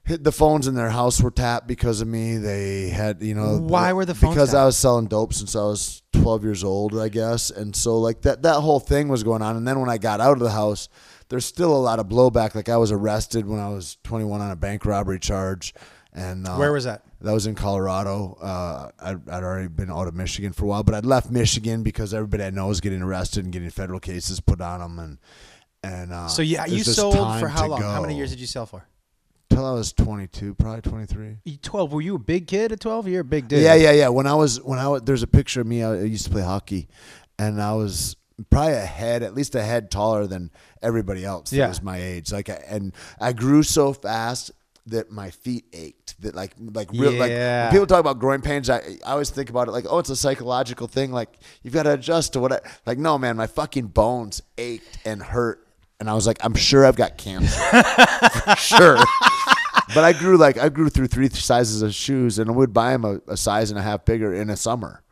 hit 0.06 0.24
the 0.24 0.32
phones 0.32 0.68
in 0.68 0.76
their 0.76 0.90
house 0.90 1.22
were 1.22 1.32
tapped 1.32 1.68
because 1.68 2.00
of 2.02 2.08
me. 2.08 2.38
They 2.38 2.90
had, 2.90 3.22
you 3.22 3.34
know, 3.34 3.58
Why 3.58 3.94
were 3.94 4.06
the 4.06 4.16
phones 4.16 4.36
Because 4.36 4.54
I 4.54 4.66
was 4.66 4.78
selling 4.78 5.08
dope 5.08 5.34
since 5.34 5.56
I 5.56 5.64
was 5.64 6.04
12 6.14 6.44
years 6.44 6.64
old, 6.64 6.98
I 6.98 7.10
guess. 7.10 7.50
And 7.50 7.76
so 7.76 8.00
like 8.00 8.22
that 8.22 8.44
that 8.44 8.62
whole 8.62 8.80
thing 8.80 9.08
was 9.08 9.24
going 9.24 9.42
on. 9.42 9.58
And 9.58 9.68
then 9.68 9.80
when 9.80 9.90
I 9.90 9.98
got 9.98 10.22
out 10.22 10.34
of 10.34 10.40
the 10.40 10.52
house, 10.52 10.90
there's 11.30 11.46
still 11.46 11.76
a 11.76 11.78
lot 11.78 12.00
of 12.00 12.08
blowback. 12.08 12.56
Like 12.56 12.70
I 12.70 12.78
was 12.78 12.92
arrested 12.92 13.48
when 13.48 13.60
I 13.60 13.70
was 13.70 13.98
21 14.04 14.42
on 14.42 14.52
a 14.52 14.56
bank 14.56 14.86
robbery 14.86 15.20
charge. 15.20 15.74
And 16.14 16.48
uh, 16.48 16.56
Where 16.56 16.72
was 16.72 16.86
that? 16.86 17.04
That 17.22 17.34
was 17.34 17.48
in 17.48 17.56
Colorado. 17.56 18.38
Uh, 18.40 18.90
I'd, 19.00 19.30
I'd 19.30 19.44
already 19.44 19.68
been 19.68 19.92
out 19.92 20.08
of 20.08 20.14
Michigan 20.14 20.54
for 20.54 20.66
a 20.66 20.68
while, 20.68 20.84
but 20.84 20.94
I'd 20.94 21.06
left 21.06 21.32
Michigan 21.32 21.82
because 21.82 22.14
everybody 22.14 22.44
I 22.44 22.52
know 22.52 22.68
was 22.68 22.80
getting 22.80 23.02
arrested 23.02 23.44
and 23.44 23.52
getting 23.52 23.70
federal 23.72 24.00
cases 24.00 24.40
put 24.40 24.62
on 24.62 24.80
them. 24.80 25.00
And 25.00 25.18
and 25.84 26.14
uh, 26.14 26.28
so 26.28 26.42
yeah, 26.42 26.66
you 26.68 26.84
sold 26.84 27.16
for 27.40 27.48
how 27.48 27.68
long? 27.68 27.82
How 27.82 28.02
many 28.02 28.16
years 28.16 28.30
did 28.30 28.40
you 28.40 28.48
sell 28.48 28.66
for? 28.66 28.86
Till 29.56 29.66
I 29.66 29.72
was 29.72 29.94
22, 29.94 30.54
probably 30.56 30.82
23. 30.82 31.38
You- 31.46 31.58
Twelve. 31.58 31.94
Were 31.94 32.02
you 32.02 32.16
a 32.16 32.20
big 32.20 32.46
kid 32.48 32.74
at 32.74 32.80
twelve? 32.82 33.08
You're 33.08 33.22
a 33.22 33.24
big 33.24 33.48
dude. 33.48 33.62
Yeah, 33.64 33.76
yeah, 33.76 33.92
yeah. 33.92 34.10
When 34.10 34.28
I 34.28 34.34
was 34.36 34.62
when 34.62 34.80
I 34.80 34.88
was, 34.90 35.04
there's 35.04 35.24
a 35.24 35.28
picture 35.28 35.62
of 35.62 35.68
me. 35.68 35.82
I, 35.82 36.02
used 36.02 36.26
to 36.26 36.30
play 36.32 36.42
hockey, 36.42 36.90
and 37.40 37.62
I 37.62 37.74
was 37.74 38.18
probably 38.50 38.74
a 38.74 38.80
head, 38.86 39.24
at 39.24 39.34
least 39.34 39.56
a 39.56 39.64
head 39.64 39.90
taller 39.90 40.28
than 40.28 40.52
everybody 40.82 41.24
else 41.24 41.52
that 41.52 41.56
Yeah. 41.56 41.68
was 41.70 41.82
my 41.82 41.98
age. 41.98 42.34
Like, 42.34 42.50
I, 42.50 42.62
and 42.68 42.92
I 43.20 43.32
grew 43.32 43.64
so 43.64 43.94
fast 43.94 44.52
that 44.88 45.10
my 45.10 45.30
feet 45.32 45.64
ached. 45.72 46.22
That 46.22 46.36
like 46.36 46.54
like 46.60 46.92
real 46.92 47.14
like 47.14 47.32
Yeah. 47.32 47.64
when 47.68 47.72
people 47.72 47.88
talk 47.88 48.02
about 48.02 48.20
growing 48.20 48.42
pains. 48.42 48.70
I, 48.70 48.80
I 49.06 49.12
always 49.12 49.30
think 49.30 49.50
about 49.50 49.70
it 49.70 49.72
like 49.72 49.86
oh 49.90 50.00
it's 50.00 50.10
a 50.10 50.16
psychological 50.18 50.88
thing. 50.88 51.14
Like 51.14 51.30
you've 51.64 51.74
got 51.74 51.84
to 51.84 51.94
adjust 51.94 52.34
to 52.34 52.42
what. 52.42 52.52
I, 52.52 52.60
like 52.86 52.98
no 52.98 53.18
man, 53.18 53.38
my 53.38 53.48
fucking 53.48 53.88
bones 53.88 54.42
ached 54.58 54.98
and 55.06 55.24
hurt. 55.24 55.62
And 55.98 56.10
I 56.10 56.14
was 56.14 56.28
like, 56.28 56.38
I'm 56.44 56.56
sure 56.56 56.86
I've 56.86 56.98
got 56.98 57.18
cancer. 57.18 57.48
For 58.44 58.56
sure. 58.58 58.98
But 59.94 60.04
I 60.04 60.14
grew 60.14 60.38
like 60.38 60.58
I 60.58 60.70
grew 60.70 60.90
through 60.90 61.08
three 61.08 61.30
sizes 61.30 61.82
of 61.82 61.94
shoes, 61.94 62.40
and 62.40 62.50
I 62.50 62.54
would 62.54 62.74
buy 62.74 62.92
them 62.92 63.06
a, 63.06 63.20
a 63.32 63.38
size 63.38 63.70
and 63.70 63.80
a 63.80 63.84
half 63.84 64.06
bigger 64.06 64.34
in 64.34 64.50
a 64.50 64.58
summer. 64.58 65.04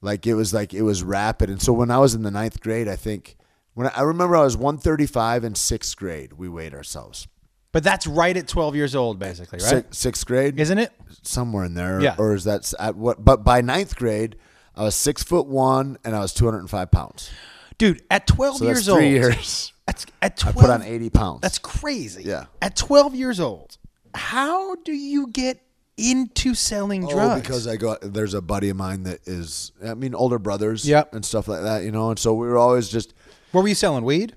Like 0.00 0.26
it 0.26 0.34
was 0.34 0.54
like 0.54 0.72
it 0.72 0.82
was 0.82 1.02
rapid, 1.02 1.50
and 1.50 1.60
so 1.60 1.72
when 1.72 1.90
I 1.90 1.98
was 1.98 2.14
in 2.14 2.22
the 2.22 2.30
ninth 2.30 2.60
grade, 2.60 2.86
I 2.88 2.94
think 2.96 3.36
when 3.74 3.88
I, 3.88 3.92
I 3.96 4.02
remember 4.02 4.36
I 4.36 4.42
was 4.44 4.56
135 4.56 5.42
in 5.44 5.54
sixth 5.56 5.96
grade, 5.96 6.34
we 6.34 6.48
weighed 6.48 6.74
ourselves. 6.74 7.26
But 7.72 7.82
that's 7.84 8.06
right 8.06 8.36
at 8.36 8.46
twelve 8.48 8.74
years 8.76 8.94
old, 8.94 9.18
basically, 9.18 9.58
right? 9.58 9.68
Six, 9.68 9.98
sixth 9.98 10.26
grade, 10.26 10.58
Isn't 10.58 10.78
it? 10.78 10.92
somewhere 11.22 11.64
in 11.64 11.74
there, 11.74 12.00
Yeah. 12.00 12.14
Or 12.18 12.34
is 12.34 12.44
that 12.44 12.72
at 12.78 12.96
what? 12.96 13.24
But 13.24 13.44
by 13.44 13.60
ninth 13.60 13.96
grade, 13.96 14.36
I 14.76 14.84
was 14.84 14.94
six 14.94 15.22
foot 15.22 15.46
one, 15.48 15.98
and 16.04 16.14
I 16.14 16.20
was 16.20 16.32
205 16.32 16.90
pounds. 16.90 17.30
dude. 17.78 18.02
At 18.10 18.26
12 18.26 18.56
So 18.58 18.64
years 18.64 18.76
that's 18.78 18.88
old, 18.88 18.98
three 19.00 19.10
years. 19.10 19.72
At, 19.86 20.04
at 20.22 20.46
I 20.46 20.52
put 20.52 20.68
on 20.70 20.82
80 20.82 21.10
pounds. 21.10 21.40
That's 21.40 21.58
crazy. 21.58 22.22
Yeah. 22.24 22.44
At 22.60 22.76
12 22.76 23.14
years 23.14 23.40
old, 23.40 23.77
how 24.14 24.74
do 24.76 24.92
you 24.92 25.28
get 25.28 25.62
into 25.96 26.54
selling 26.54 27.04
Oh, 27.04 27.10
drugs? 27.10 27.42
because 27.42 27.66
I 27.66 27.76
got 27.76 27.98
there's 28.02 28.34
a 28.34 28.40
buddy 28.40 28.68
of 28.68 28.76
mine 28.76 29.02
that 29.04 29.20
is 29.26 29.72
I 29.84 29.94
mean 29.94 30.14
older 30.14 30.38
brothers 30.38 30.86
Yep. 30.86 31.14
and 31.14 31.24
stuff 31.24 31.48
like 31.48 31.62
that, 31.62 31.82
you 31.84 31.90
know, 31.90 32.10
and 32.10 32.18
so 32.18 32.34
we 32.34 32.46
were 32.46 32.58
always 32.58 32.88
just 32.88 33.14
what 33.52 33.62
were 33.62 33.68
you 33.68 33.74
selling? 33.74 34.04
Weed? 34.04 34.34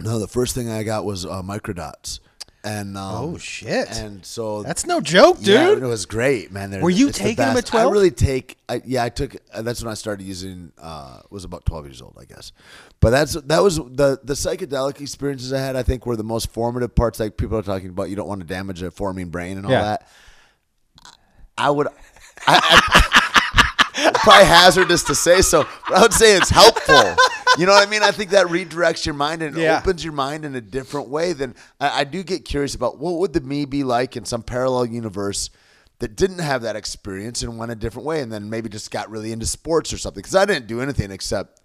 no, 0.00 0.18
the 0.18 0.28
first 0.28 0.54
thing 0.54 0.70
I 0.70 0.82
got 0.84 1.04
was 1.04 1.24
uh, 1.26 1.42
microdots. 1.42 2.20
And 2.64 2.96
um, 2.98 3.14
Oh, 3.14 3.38
shit. 3.38 3.88
And 3.96 4.24
so 4.26 4.62
That's 4.64 4.84
no 4.84 5.00
joke, 5.00 5.38
dude. 5.38 5.46
Yeah, 5.46 5.72
it 5.72 5.80
was 5.80 6.06
great, 6.06 6.50
man. 6.50 6.70
They're- 6.70 6.82
Were 6.82 6.90
you 6.90 7.08
it's 7.08 7.18
the 7.18 7.24
taking 7.24 7.44
them 7.44 7.56
at 7.56 7.66
12? 7.66 7.86
I 7.86 7.90
really 7.92 8.10
take. 8.10 8.58
I, 8.68 8.82
yeah, 8.84 9.04
I 9.04 9.08
took. 9.08 9.36
Uh, 9.54 9.62
that's 9.62 9.82
when 9.82 9.90
I 9.90 9.94
started 9.94 10.24
using. 10.24 10.72
Uh, 10.76 11.20
was 11.30 11.44
about 11.44 11.64
twelve 11.64 11.86
years 11.86 12.02
old, 12.02 12.18
I 12.20 12.24
guess. 12.24 12.52
But 13.00 13.10
that's 13.10 13.34
that 13.34 13.62
was 13.62 13.76
the 13.76 14.18
the 14.22 14.34
psychedelic 14.34 15.00
experiences 15.00 15.52
I 15.52 15.60
had. 15.60 15.76
I 15.76 15.82
think 15.84 16.04
were 16.04 16.16
the 16.16 16.24
most 16.24 16.50
formative 16.52 16.94
parts. 16.94 17.20
Like 17.20 17.36
people 17.36 17.56
are 17.56 17.62
talking 17.62 17.88
about, 17.90 18.10
you 18.10 18.16
don't 18.16 18.28
want 18.28 18.40
to 18.40 18.46
damage 18.46 18.82
a 18.82 18.90
forming 18.90 19.28
brain 19.30 19.56
and 19.56 19.64
all 19.64 19.72
Yeah. 19.72 19.82
that. 19.82 20.08
I 21.56 21.70
would. 21.70 21.86
I, 21.86 21.92
I, 22.46 23.07
probably 24.22 24.46
hazardous 24.46 25.02
to 25.04 25.14
say 25.14 25.40
so, 25.42 25.66
but 25.88 25.98
I 25.98 26.02
would 26.02 26.12
say 26.12 26.36
it's 26.36 26.50
helpful. 26.50 27.16
You 27.58 27.66
know 27.66 27.72
what 27.72 27.86
I 27.86 27.90
mean? 27.90 28.02
I 28.02 28.10
think 28.10 28.30
that 28.30 28.46
redirects 28.46 29.04
your 29.06 29.14
mind 29.14 29.42
and 29.42 29.56
Yeah. 29.56 29.78
opens 29.78 30.04
your 30.04 30.12
mind 30.12 30.44
in 30.44 30.54
a 30.54 30.60
different 30.60 31.08
way. 31.08 31.32
Then 31.32 31.54
I, 31.80 32.00
I 32.00 32.04
do 32.04 32.22
get 32.22 32.44
curious 32.44 32.74
about 32.74 32.98
what 32.98 33.14
would 33.14 33.32
the 33.32 33.40
me 33.40 33.64
be 33.64 33.84
like 33.84 34.16
in 34.16 34.24
some 34.24 34.42
parallel 34.42 34.86
universe 34.86 35.50
that 36.00 36.14
didn't 36.14 36.38
have 36.38 36.62
that 36.62 36.76
experience 36.76 37.42
and 37.42 37.58
went 37.58 37.72
a 37.72 37.74
different 37.74 38.06
way, 38.06 38.20
and 38.20 38.30
then 38.32 38.48
maybe 38.48 38.68
just 38.68 38.90
got 38.90 39.10
really 39.10 39.32
into 39.32 39.46
sports 39.46 39.92
or 39.92 39.98
something. 39.98 40.20
Because 40.20 40.36
I 40.36 40.44
didn't 40.44 40.68
do 40.68 40.80
anything 40.80 41.10
except 41.10 41.60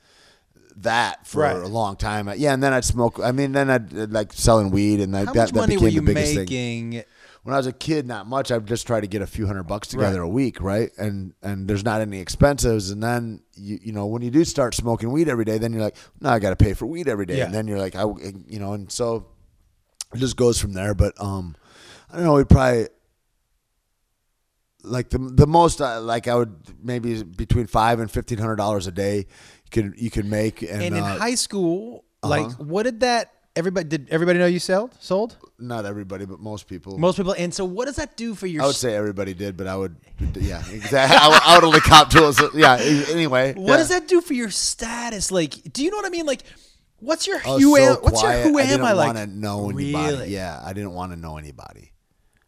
that 0.77 1.27
for 1.27 1.41
Right. 1.41 1.55
a 1.55 1.67
long 1.67 1.95
time. 1.97 2.27
Yeah, 2.37 2.53
and 2.53 2.63
then 2.63 2.73
I'd 2.73 2.83
smoke. 2.85 3.19
I 3.23 3.31
mean, 3.31 3.51
then 3.51 3.69
I'd 3.69 3.95
uh, 3.95 4.07
like 4.09 4.33
selling 4.33 4.71
weed, 4.71 5.01
and 5.01 5.13
that, 5.13 5.27
How 5.27 5.33
that, 5.33 5.39
much 5.39 5.51
that 5.51 5.59
money 5.59 5.75
became 5.75 5.83
were 5.83 5.89
you 5.89 6.01
the 6.01 6.13
biggest 6.13 6.33
thing 6.33 6.39
making? 6.89 7.03
When 7.43 7.53
I 7.53 7.57
was 7.57 7.67
a 7.67 7.73
kid, 7.73 8.07
not 8.07 8.25
much. 8.25 8.51
I'd 8.51 8.65
just 8.65 8.87
try 8.87 9.01
to 9.01 9.07
get 9.07 9.21
a 9.21 9.27
few 9.27 9.45
hundred 9.47 9.63
bucks 9.63 9.89
together 9.89 10.21
Right. 10.21 10.25
a 10.25 10.29
week, 10.29 10.61
right? 10.61 10.89
And 10.97 11.33
and 11.41 11.67
there's 11.67 11.83
not 11.83 12.01
any 12.01 12.19
expenses. 12.19 12.89
And 12.89 13.03
then 13.03 13.41
you 13.55 13.79
you 13.81 13.91
know 13.91 14.05
when 14.07 14.21
you 14.21 14.31
do 14.31 14.43
start 14.45 14.73
smoking 14.73 15.11
weed 15.11 15.27
every 15.29 15.45
day, 15.45 15.57
then 15.57 15.73
you're 15.73 15.81
like, 15.81 15.97
no, 16.21 16.29
I 16.29 16.39
got 16.39 16.51
to 16.51 16.55
pay 16.55 16.73
for 16.73 16.85
weed 16.85 17.07
every 17.07 17.25
day. 17.25 17.37
Yeah. 17.37 17.45
And 17.45 17.53
then 17.53 17.67
you're 17.67 17.79
like, 17.79 17.95
I 17.95 18.03
you 18.47 18.59
know, 18.59 18.73
and 18.73 18.91
so 18.91 19.27
it 20.13 20.19
just 20.19 20.37
goes 20.37 20.59
from 20.59 20.73
there. 20.73 20.93
But 20.93 21.19
um, 21.21 21.55
I 22.11 22.15
don't 22.15 22.25
know. 22.25 22.35
We 22.35 22.45
probably 22.45 22.87
like 24.83 25.09
the 25.09 25.17
the 25.17 25.47
most 25.47 25.81
uh, 25.81 26.01
like 26.01 26.27
I 26.27 26.35
would 26.35 26.55
maybe 26.81 27.23
between 27.23 27.67
five 27.67 27.99
and 27.99 28.09
fifteen 28.09 28.37
hundred 28.37 28.55
dollars 28.57 28.87
a 28.87 28.91
day 28.91 29.17
you 29.17 29.69
could 29.71 29.93
you 29.97 30.09
could 30.11 30.25
make. 30.25 30.61
And, 30.61 30.81
And 30.81 30.95
in 30.95 31.03
uh, 31.03 31.17
high 31.17 31.35
school, 31.35 32.05
like, 32.21 32.45
uh-huh. 32.45 32.63
what 32.63 32.83
did 32.83 33.01
that? 33.01 33.32
Everybody 33.55 33.87
did. 33.87 34.07
Everybody 34.09 34.39
know 34.39 34.47
you 34.47 34.57
sold? 34.59 34.95
Sold? 34.99 35.37
not 35.59 35.85
everybody, 35.85 36.25
but 36.25 36.39
most 36.39 36.67
people. 36.67 36.97
Most 36.97 37.17
people. 37.17 37.35
And 37.37 37.53
so, 37.53 37.63
what 37.65 37.85
does 37.85 37.97
that 37.97 38.17
do 38.17 38.33
for 38.33 38.47
your? 38.47 38.63
I 38.63 38.65
would 38.65 38.75
say 38.75 38.95
everybody 38.95 39.33
did, 39.35 39.55
but 39.55 39.67
I 39.67 39.75
would, 39.75 39.95
yeah, 40.35 40.63
exactly. 40.71 41.17
I 41.17 41.27
would, 41.29 41.39
I 41.43 41.55
would 41.55 41.63
only 41.63 41.79
cop 41.79 42.09
to 42.11 42.29
it. 42.29 42.53
Yeah. 42.55 42.77
Anyway, 43.13 43.53
What 43.53 43.67
yeah. 43.73 43.77
does 43.77 43.89
that 43.89 44.07
do 44.07 44.21
for 44.21 44.33
your 44.33 44.49
status? 44.49 45.31
Like, 45.31 45.53
do 45.71 45.83
you 45.83 45.91
know 45.91 45.97
what 45.97 46.07
I 46.07 46.09
mean? 46.09 46.25
Like, 46.25 46.41
what's 46.97 47.27
your 47.27 47.37
who 47.39 47.75
so 47.75 47.77
am? 47.77 47.95
What's 47.97 48.23
your 48.23 48.31
who 48.31 48.57
I 48.57 48.63
am 48.63 48.67
didn't 48.69 48.85
I 48.87 48.93
like? 48.93 49.05
want 49.15 49.17
to 49.19 49.27
know 49.27 49.69
anybody. 49.69 49.93
Really? 50.15 50.29
Yeah, 50.33 50.59
I 50.65 50.73
didn't 50.73 50.93
want 50.93 51.11
to 51.11 51.15
know 51.19 51.37
anybody. 51.37 51.91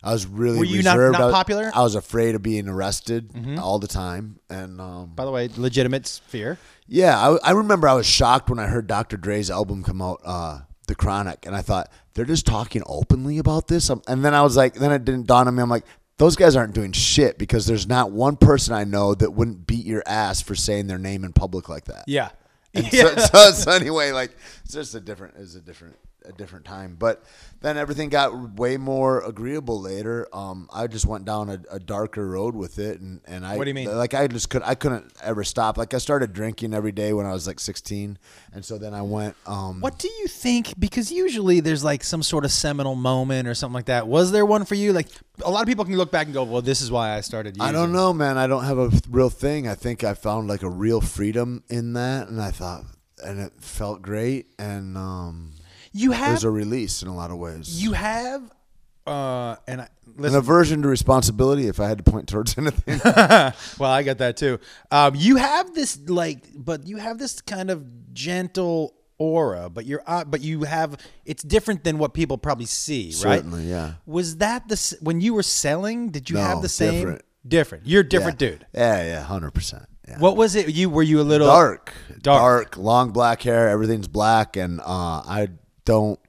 I 0.04 0.12
was 0.12 0.26
really 0.28 0.58
Were 0.60 0.66
you 0.66 0.78
reserved. 0.78 1.14
not 1.14 1.22
I 1.22 1.26
was- 1.26 1.34
popular? 1.34 1.66
Mm-hmm. 1.66 1.78
I 1.80 1.84
was 1.84 1.96
afraid 1.96 2.34
of 2.36 2.42
being 2.42 2.68
arrested 2.68 3.32
all 3.60 3.78
the 3.80 3.88
time, 3.88 4.40
and 4.50 4.82
um, 4.82 5.12
By 5.16 5.26
the 5.26 5.32
way, 5.32 5.50
legitimate 5.56 6.08
fear. 6.28 6.58
yeah, 6.88 7.18
I, 7.20 7.38
I 7.44 7.52
remember 7.52 7.88
I 7.88 7.94
was 7.94 8.06
shocked 8.08 8.50
when 8.50 8.60
I 8.60 8.66
heard 8.68 8.86
Dr. 8.88 9.18
Dre's 9.18 9.50
album 9.52 9.84
come 9.84 10.02
out, 10.04 10.22
uh, 10.26 10.60
The 10.86 10.96
Chronic, 10.96 11.46
and 11.46 11.56
I 11.56 11.62
thought 11.62 11.90
they're 12.14 12.26
just 12.26 12.46
talking 12.46 12.84
openly 12.86 13.38
about 13.38 13.68
this. 13.68 13.90
Um, 13.90 14.02
And 14.08 14.24
then 14.24 14.34
I 14.34 14.42
was 14.42 14.56
like, 14.56 14.76
then 14.76 14.92
it 14.92 15.04
didn't 15.06 15.28
dawn 15.28 15.48
on 15.48 15.56
me. 15.56 15.62
I'm 15.62 15.70
like, 15.70 15.86
those 16.18 16.36
guys 16.36 16.56
aren't 16.56 16.74
doing 16.74 16.92
shit 16.94 17.38
because 17.38 17.66
there's 17.66 17.88
not 17.88 18.12
one 18.12 18.38
person 18.38 18.74
I 18.74 18.84
know 18.86 19.14
that 19.16 19.32
wouldn't 19.34 19.68
beat 19.68 19.86
your 19.86 20.04
ass 20.06 20.42
for 20.42 20.56
saying 20.56 20.88
their 20.88 20.98
name 20.98 21.24
in 21.26 21.34
public 21.34 21.68
like 21.68 21.86
that. 21.86 22.06
Yeah. 22.08 22.30
And 22.74 22.88
Yeah. 22.94 23.16
so, 23.18 23.26
so, 23.26 23.52
so 23.52 23.72
anyway, 23.72 24.12
like 24.12 24.32
it's 24.64 24.74
just 24.74 24.96
a 24.96 25.00
different, 25.02 25.34
it's 25.38 25.56
a 25.56 25.62
different, 25.62 25.98
a 26.28 26.32
different 26.32 26.66
time. 26.66 26.96
But 26.98 27.24
then 27.62 27.78
everything 27.78 28.10
got 28.10 28.54
way 28.58 28.78
more 28.78 29.22
agreeable 29.22 29.82
later. 29.82 30.28
Um, 30.34 30.70
I 30.74 30.88
just 30.88 31.06
went 31.06 31.26
down 31.26 31.50
a, 31.50 31.60
a 31.72 31.80
darker 31.80 32.28
road 32.28 32.56
with 32.56 32.80
it, 32.80 33.00
and 33.00 33.22
and 33.26 33.46
I. 33.46 33.58
What 33.58 33.64
do 33.64 33.70
you 33.70 33.74
mean? 33.74 33.96
Like 33.96 34.14
I 34.14 34.28
just 34.28 34.50
could, 34.50 34.62
I 34.64 34.76
couldn't 34.76 35.12
ever 35.24 35.44
stop. 35.44 35.78
Like 35.78 35.94
I 35.94 35.98
started 35.98 36.34
drinking 36.34 36.74
every 36.74 36.92
day 36.92 37.14
when 37.14 37.26
I 37.26 37.34
was 37.34 37.48
like 37.48 37.60
16, 37.60 38.18
and 38.54 38.66
so 38.66 38.78
then 38.78 38.94
I 38.94 39.02
went. 39.02 39.36
Um, 39.46 39.82
What 39.82 39.98
do 40.00 40.08
you 40.20 40.28
think? 40.28 40.80
Because 40.80 41.12
usually 41.12 41.60
there's 41.60 41.84
like 41.84 42.04
some 42.04 42.24
sort 42.24 42.46
of 42.46 42.52
seminal 42.52 42.96
moment 42.96 43.48
or 43.48 43.54
something 43.56 43.74
like 43.74 43.86
that. 43.86 44.08
Was 44.08 44.32
there 44.32 44.46
one 44.46 44.66
for 44.66 44.76
you? 44.76 44.94
Like 44.94 45.08
a 45.44 45.50
lot 45.50 45.62
of 45.62 45.68
people 45.68 45.86
can 45.86 45.98
look 45.98 46.12
back 46.12 46.28
and 46.28 46.34
go, 46.34 46.44
"Well, 46.44 46.62
this 46.62 46.82
is 46.82 46.92
why 46.92 47.16
I 47.16 47.22
started." 47.22 47.58
Using. 47.58 47.68
I 47.68 47.72
don't 47.72 47.92
know, 47.92 48.14
man. 48.14 48.38
I 48.38 48.48
don't 48.48 48.64
have 48.64 48.78
a 48.78 48.92
real 49.10 49.30
thing. 49.30 49.68
I 49.68 49.76
think 49.76 50.04
I 50.04 50.14
found 50.14 50.48
like 50.48 50.62
a 50.64 50.70
real 50.70 51.02
freedom 51.02 51.64
in 51.70 51.94
that, 51.94 52.28
and 52.28 52.42
I 52.42 52.52
thought, 52.52 52.84
and 53.24 53.40
it 53.40 53.54
felt 53.60 54.02
great, 54.02 54.48
and 54.60 54.98
um, 54.98 55.52
You 55.98 56.12
have 56.12 56.34
was 56.34 56.44
a 56.44 56.50
release 56.50 57.02
in 57.02 57.08
a 57.08 57.16
lot 57.16 57.32
of 57.32 57.38
ways. 57.38 57.82
you 57.82 57.94
have, 57.94 58.52
uh, 59.08 59.56
and 59.68 59.82
I, 59.82 59.88
an 60.18 60.36
aversion 60.36 60.82
to 60.82 60.88
responsibility 60.90 61.68
if 61.68 61.80
I 61.80 61.88
had 61.88 61.98
to 62.00 62.04
point 62.04 62.28
towards 62.28 62.58
anything. 62.58 63.00
well, 63.06 63.92
I 63.92 64.04
got 64.04 64.18
that 64.18 64.36
too. 64.38 64.60
Um, 64.92 65.14
you 65.16 65.38
have 65.38 65.74
this 65.74 65.98
like, 66.08 66.44
but 66.54 66.86
you 66.86 66.98
have 66.98 67.18
this 67.18 67.40
kind 67.42 67.70
of 67.70 68.14
gentle 68.14 68.94
aura, 69.18 69.70
but 69.70 69.86
you're, 69.86 70.04
uh, 70.06 70.26
but 70.26 70.42
you 70.42 70.64
have. 70.64 70.98
It's 71.26 71.44
different 71.44 71.84
than 71.86 71.98
what 71.98 72.14
people 72.14 72.38
probably 72.38 72.66
see, 72.66 73.06
right? 73.24 73.38
Certainly, 73.40 73.64
yeah. 73.70 73.94
Was 74.06 74.38
that 74.38 74.68
the 74.68 74.98
when 75.02 75.22
you 75.22 75.34
were 75.34 75.44
selling? 75.44 76.10
Did 76.10 76.30
you 76.30 76.36
No, 76.36 76.42
have 76.44 76.62
the 76.62 76.70
same? 76.70 76.94
different. 76.94 77.22
Different. 77.48 77.86
You're 77.88 78.02
a 78.02 78.10
different 78.10 78.42
yeah. 78.42 78.50
dude. 78.50 78.66
Yeah, 78.74 79.06
yeah, 79.06 79.22
hundred 79.24 79.52
percent. 79.52 79.84
Yeah. 80.08 80.18
What 80.20 80.36
was 80.36 80.56
it? 80.56 80.68
You 80.74 80.90
were 80.90 81.04
you 81.04 81.22
a 81.22 81.24
little 81.24 81.48
dark, 81.48 81.94
Dark. 82.22 82.72
dark, 82.74 82.78
long 82.78 83.12
black 83.12 83.44
hair. 83.44 83.70
Everything's 83.70 84.08
black, 84.08 84.58
and 84.58 84.80
uh, 84.82 84.84
I 84.86 85.50
don't 85.86 86.20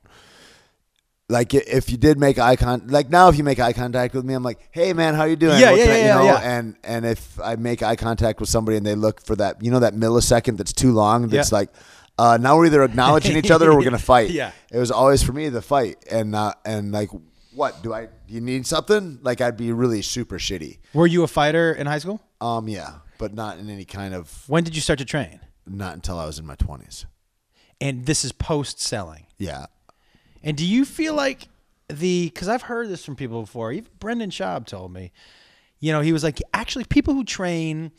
like 1.29 1.55
if 1.55 1.91
you 1.91 1.97
did 1.97 2.19
make 2.19 2.39
eye 2.39 2.57
contact. 2.57 2.91
Like 2.91 3.11
now, 3.11 3.29
if 3.29 3.37
you 3.37 3.43
make 3.45 3.59
eye 3.59 3.73
contact 3.73 4.15
with 4.15 4.25
me, 4.25 4.35
I'm 4.35 4.43
like, 4.45 4.69
"Hey, 4.71 4.93
man, 4.93 5.15
how 5.15 5.25
you 5.25 5.37
doing?" 5.37 5.59
Yeah, 5.61 5.73
yeah, 5.73 5.85
yeah, 5.85 5.97
you 5.97 6.21
know? 6.21 6.25
yeah. 6.25 6.59
And 6.59 6.77
and 6.85 7.05
if 7.05 7.41
I 7.41 7.57
make 7.57 7.83
eye 7.83 7.97
contact 7.97 8.39
with 8.41 8.49
somebody 8.49 8.77
and 8.77 8.87
they 8.87 8.95
look 8.95 9.21
for 9.21 9.35
that, 9.37 9.63
you 9.63 9.71
know, 9.71 9.81
that 9.81 9.95
millisecond 9.95 10.57
that's 10.57 10.73
too 10.73 10.93
long. 10.93 11.29
That's 11.29 11.51
Yeah. 11.51 11.59
like. 11.59 11.71
Uh, 12.19 12.39
now 12.41 12.57
we're 12.57 12.65
either 12.65 12.83
acknowledging 12.83 13.37
each 13.37 13.51
other 13.51 13.71
or 13.71 13.77
we're 13.77 13.85
gonna 13.85 13.99
fight. 14.15 14.31
Yeah. 14.31 14.53
it 14.73 14.79
was 14.79 14.91
always 14.91 15.23
for 15.23 15.35
me 15.35 15.51
the 15.51 15.61
fight, 15.61 16.03
and 16.11 16.35
uh, 16.35 16.55
and 16.65 16.91
like, 16.91 17.11
what 17.53 17.83
do 17.83 17.93
I? 17.93 18.07
Do 18.07 18.33
you 18.35 18.41
need 18.41 18.67
something? 18.67 19.19
Like, 19.21 19.43
I'd 19.43 19.59
be 19.59 19.71
really 19.73 20.01
super 20.01 20.39
shitty. 20.39 20.79
Were 20.95 21.07
you 21.07 21.25
a 21.25 21.29
fighter 21.29 21.73
in 21.75 21.87
high 21.87 21.99
school? 21.99 22.23
Um, 22.41 22.69
yeah, 22.69 22.95
but 23.19 23.35
not 23.35 23.59
in 23.59 23.69
any 23.69 23.85
kind 23.85 24.15
of 24.15 24.49
When 24.49 24.65
did 24.65 24.75
you 24.75 24.81
start 24.81 24.99
to 25.01 25.05
train? 25.05 25.41
not 25.67 25.93
until 25.95 26.19
I 26.19 26.25
was 26.25 26.39
in 26.39 26.47
my 26.47 26.55
twenties. 26.55 27.05
And 27.81 28.07
this 28.07 28.25
is 28.25 28.33
post 28.33 28.81
selling. 28.81 29.27
Yeah, 29.39 29.67
And 30.43 30.57
do 30.57 30.65
you 30.65 30.85
feel 30.85 31.15
like 31.15 31.49
the 31.89 32.27
because 32.33 32.49
I've 32.49 32.63
heard 32.63 32.89
this 32.89 33.05
from 33.05 33.17
people 33.17 33.43
before. 33.43 33.73
Even 33.73 33.91
Brendan 33.99 34.31
Schaub 34.31 34.67
told 34.67 34.93
me, 34.93 35.13
you 35.81 35.93
know, 35.93 36.01
he 36.01 36.13
was 36.13 36.25
like, 36.25 36.41
actually, 36.53 36.85
people 36.85 37.15
who 37.15 37.25
train 37.25 37.93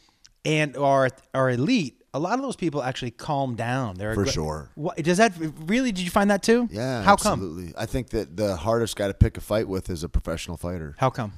and 0.45 0.75
are 0.77 1.09
are 1.33 1.49
elite, 1.49 2.01
a 2.13 2.19
lot 2.19 2.33
of 2.39 2.41
those 2.41 2.55
people 2.55 2.81
actually 2.83 3.11
calm 3.11 3.55
down. 3.55 3.95
They're 3.95 4.13
For 4.13 4.25
aggr- 4.25 4.33
sure. 4.33 4.71
What, 4.75 4.97
does 4.97 5.17
that 5.17 5.33
really? 5.39 5.91
Did 5.91 6.03
you 6.03 6.11
find 6.11 6.29
that 6.31 6.43
too? 6.43 6.67
yeah. 6.71 7.03
How 7.03 7.15
come? 7.15 7.33
absolutely. 7.33 7.73
I 7.77 7.85
think 7.85 8.09
that 8.09 8.35
the 8.35 8.55
hardest 8.57 8.95
guy 8.95 9.07
to 9.07 9.13
pick 9.13 9.37
a 9.37 9.41
fight 9.41 9.67
with 9.67 9.89
is 9.89 10.03
a 10.03 10.09
professional 10.09 10.57
fighter 10.57 10.95
How 10.97 11.09
come? 11.09 11.33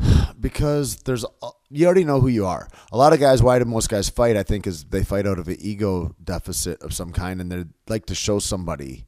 because 0.40 0.96
there's 0.98 1.24
you 1.70 1.86
already 1.86 2.04
know 2.04 2.20
who 2.20 2.28
you 2.28 2.46
are. 2.46 2.68
A 2.92 2.96
lot 2.96 3.12
of 3.12 3.20
guys, 3.20 3.42
why 3.42 3.58
do 3.58 3.64
most 3.64 3.88
guys 3.88 4.08
fight? 4.08 4.36
I 4.36 4.42
think 4.42 4.66
is 4.66 4.84
they 4.84 5.04
fight 5.04 5.26
out 5.26 5.38
of 5.38 5.48
an 5.48 5.56
ego 5.60 6.14
deficit 6.22 6.82
of 6.82 6.92
some 6.92 7.12
kind, 7.12 7.40
and 7.40 7.50
they 7.50 7.64
like 7.88 8.06
to 8.06 8.14
show 8.14 8.38
somebody 8.38 9.06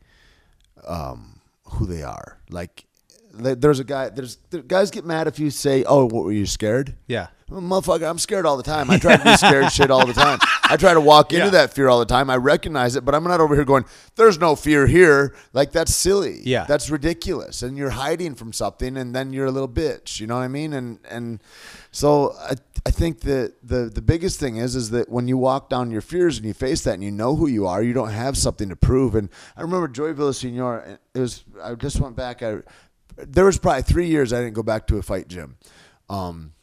um, 0.86 1.40
who 1.64 1.86
they 1.86 2.02
are. 2.02 2.38
Like 2.50 2.86
there's 3.32 3.80
a 3.80 3.84
guy. 3.84 4.10
There's 4.10 4.36
guys 4.66 4.90
get 4.90 5.04
mad 5.04 5.26
if 5.26 5.38
you 5.38 5.50
say, 5.50 5.84
"Oh, 5.84 6.04
what 6.04 6.24
were 6.24 6.32
you 6.32 6.46
scared?" 6.46 6.94
Yeah. 7.06 7.28
Motherfucker, 7.52 8.08
I'm 8.08 8.18
scared 8.18 8.46
all 8.46 8.56
the 8.56 8.62
time. 8.62 8.90
I 8.90 8.98
try 8.98 9.16
to 9.16 9.24
be 9.24 9.36
scared 9.36 9.70
shit 9.72 9.90
all 9.90 10.06
the 10.06 10.12
time. 10.12 10.38
I 10.64 10.76
try 10.76 10.94
to 10.94 11.00
walk 11.00 11.32
into 11.32 11.46
Yeah. 11.46 11.50
that 11.50 11.74
fear 11.74 11.88
all 11.88 11.98
the 11.98 12.06
time. 12.06 12.30
I 12.30 12.36
recognize 12.36 12.96
it, 12.96 13.04
but 13.04 13.14
I'm 13.14 13.24
not 13.24 13.40
over 13.40 13.54
here 13.54 13.64
going, 13.64 13.84
there's 14.16 14.38
no 14.38 14.56
fear 14.56 14.86
here. 14.86 15.34
Like, 15.52 15.72
that's 15.72 15.94
silly. 15.94 16.40
Yeah. 16.44 16.64
That's 16.64 16.88
ridiculous. 16.90 17.62
And 17.62 17.76
you're 17.76 17.90
hiding 17.90 18.34
from 18.34 18.52
something, 18.52 18.96
and 18.96 19.14
then 19.14 19.32
you're 19.32 19.46
a 19.46 19.50
little 19.50 19.68
bitch. 19.68 20.18
You 20.20 20.26
know 20.26 20.36
what 20.36 20.42
I 20.42 20.48
mean? 20.48 20.72
And 20.72 20.98
and 21.10 21.42
so 21.90 22.34
I, 22.40 22.54
I 22.86 22.90
think 22.90 23.20
that 23.20 23.54
the, 23.62 23.90
the 23.92 24.02
biggest 24.02 24.40
thing 24.40 24.56
is 24.56 24.74
is 24.74 24.90
that 24.90 25.08
when 25.10 25.28
you 25.28 25.36
walk 25.36 25.68
down 25.68 25.90
your 25.90 26.00
fears 26.00 26.38
and 26.38 26.46
you 26.46 26.54
face 26.54 26.82
that 26.84 26.94
and 26.94 27.04
you 27.04 27.10
know 27.10 27.36
who 27.36 27.46
you 27.46 27.66
are, 27.66 27.82
you 27.82 27.92
don't 27.92 28.10
have 28.10 28.36
something 28.36 28.68
to 28.70 28.76
prove. 28.76 29.14
And 29.14 29.28
I 29.56 29.60
remember 29.62 29.88
Joey 29.88 30.14
Villasenor, 30.14 30.98
it 31.14 31.18
was, 31.18 31.44
I 31.62 31.74
just 31.74 32.00
went 32.00 32.16
back. 32.16 32.42
I, 32.42 32.58
there 33.16 33.44
was 33.44 33.58
probably 33.58 33.82
three 33.82 34.06
years 34.06 34.32
I 34.32 34.38
didn't 34.40 34.54
go 34.54 34.62
back 34.62 34.86
to 34.86 34.96
a 34.96 35.02
fight 35.02 35.28
gym. 35.28 35.56
Um, 36.08 36.54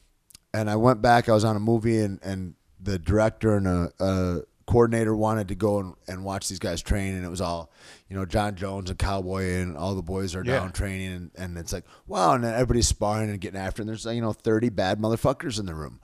and 0.54 0.70
I 0.70 0.76
went 0.76 1.02
back. 1.02 1.30
I 1.30 1.34
was 1.34 1.44
on 1.44 1.56
a 1.56 1.60
movie, 1.60 2.00
and, 2.00 2.20
and 2.24 2.56
the 2.82 2.98
director 3.00 3.56
and 3.56 3.68
a, 3.68 3.92
a 4.00 4.42
coordinator 4.66 5.16
wanted 5.16 5.48
to 5.48 5.56
go 5.56 5.80
and, 5.80 5.96
and 6.08 6.24
watch 6.24 6.48
these 6.48 6.60
guys 6.60 6.82
train, 6.82 7.16
and 7.16 7.26
it 7.26 7.30
was 7.30 7.42
all, 7.42 7.72
you 8.10 8.16
know, 8.16 8.26
Jon 8.26 8.56
Jones 8.56 8.90
and 8.90 9.00
Cowboy 9.00 9.44
and 9.62 9.76
all 9.76 9.96
the 9.96 10.02
boys 10.04 10.36
are 10.36 10.44
Yeah. 10.44 10.60
down 10.60 10.72
training, 10.72 11.12
and, 11.12 11.32
and 11.36 11.58
it's 11.58 11.74
like, 11.74 11.86
wow, 12.08 12.34
and 12.34 12.44
then 12.44 12.54
everybody's 12.54 12.88
sparring 12.88 13.30
and 13.30 13.42
getting 13.42 13.60
after, 13.60 13.82
it, 13.82 13.84
and 13.84 13.90
there's 13.90 14.06
you 14.06 14.22
know 14.22 14.34
thirty 14.34 14.70
bad 14.70 15.00
motherfuckers 15.00 15.60
in 15.60 15.66
the 15.66 15.74
room, 15.76 16.00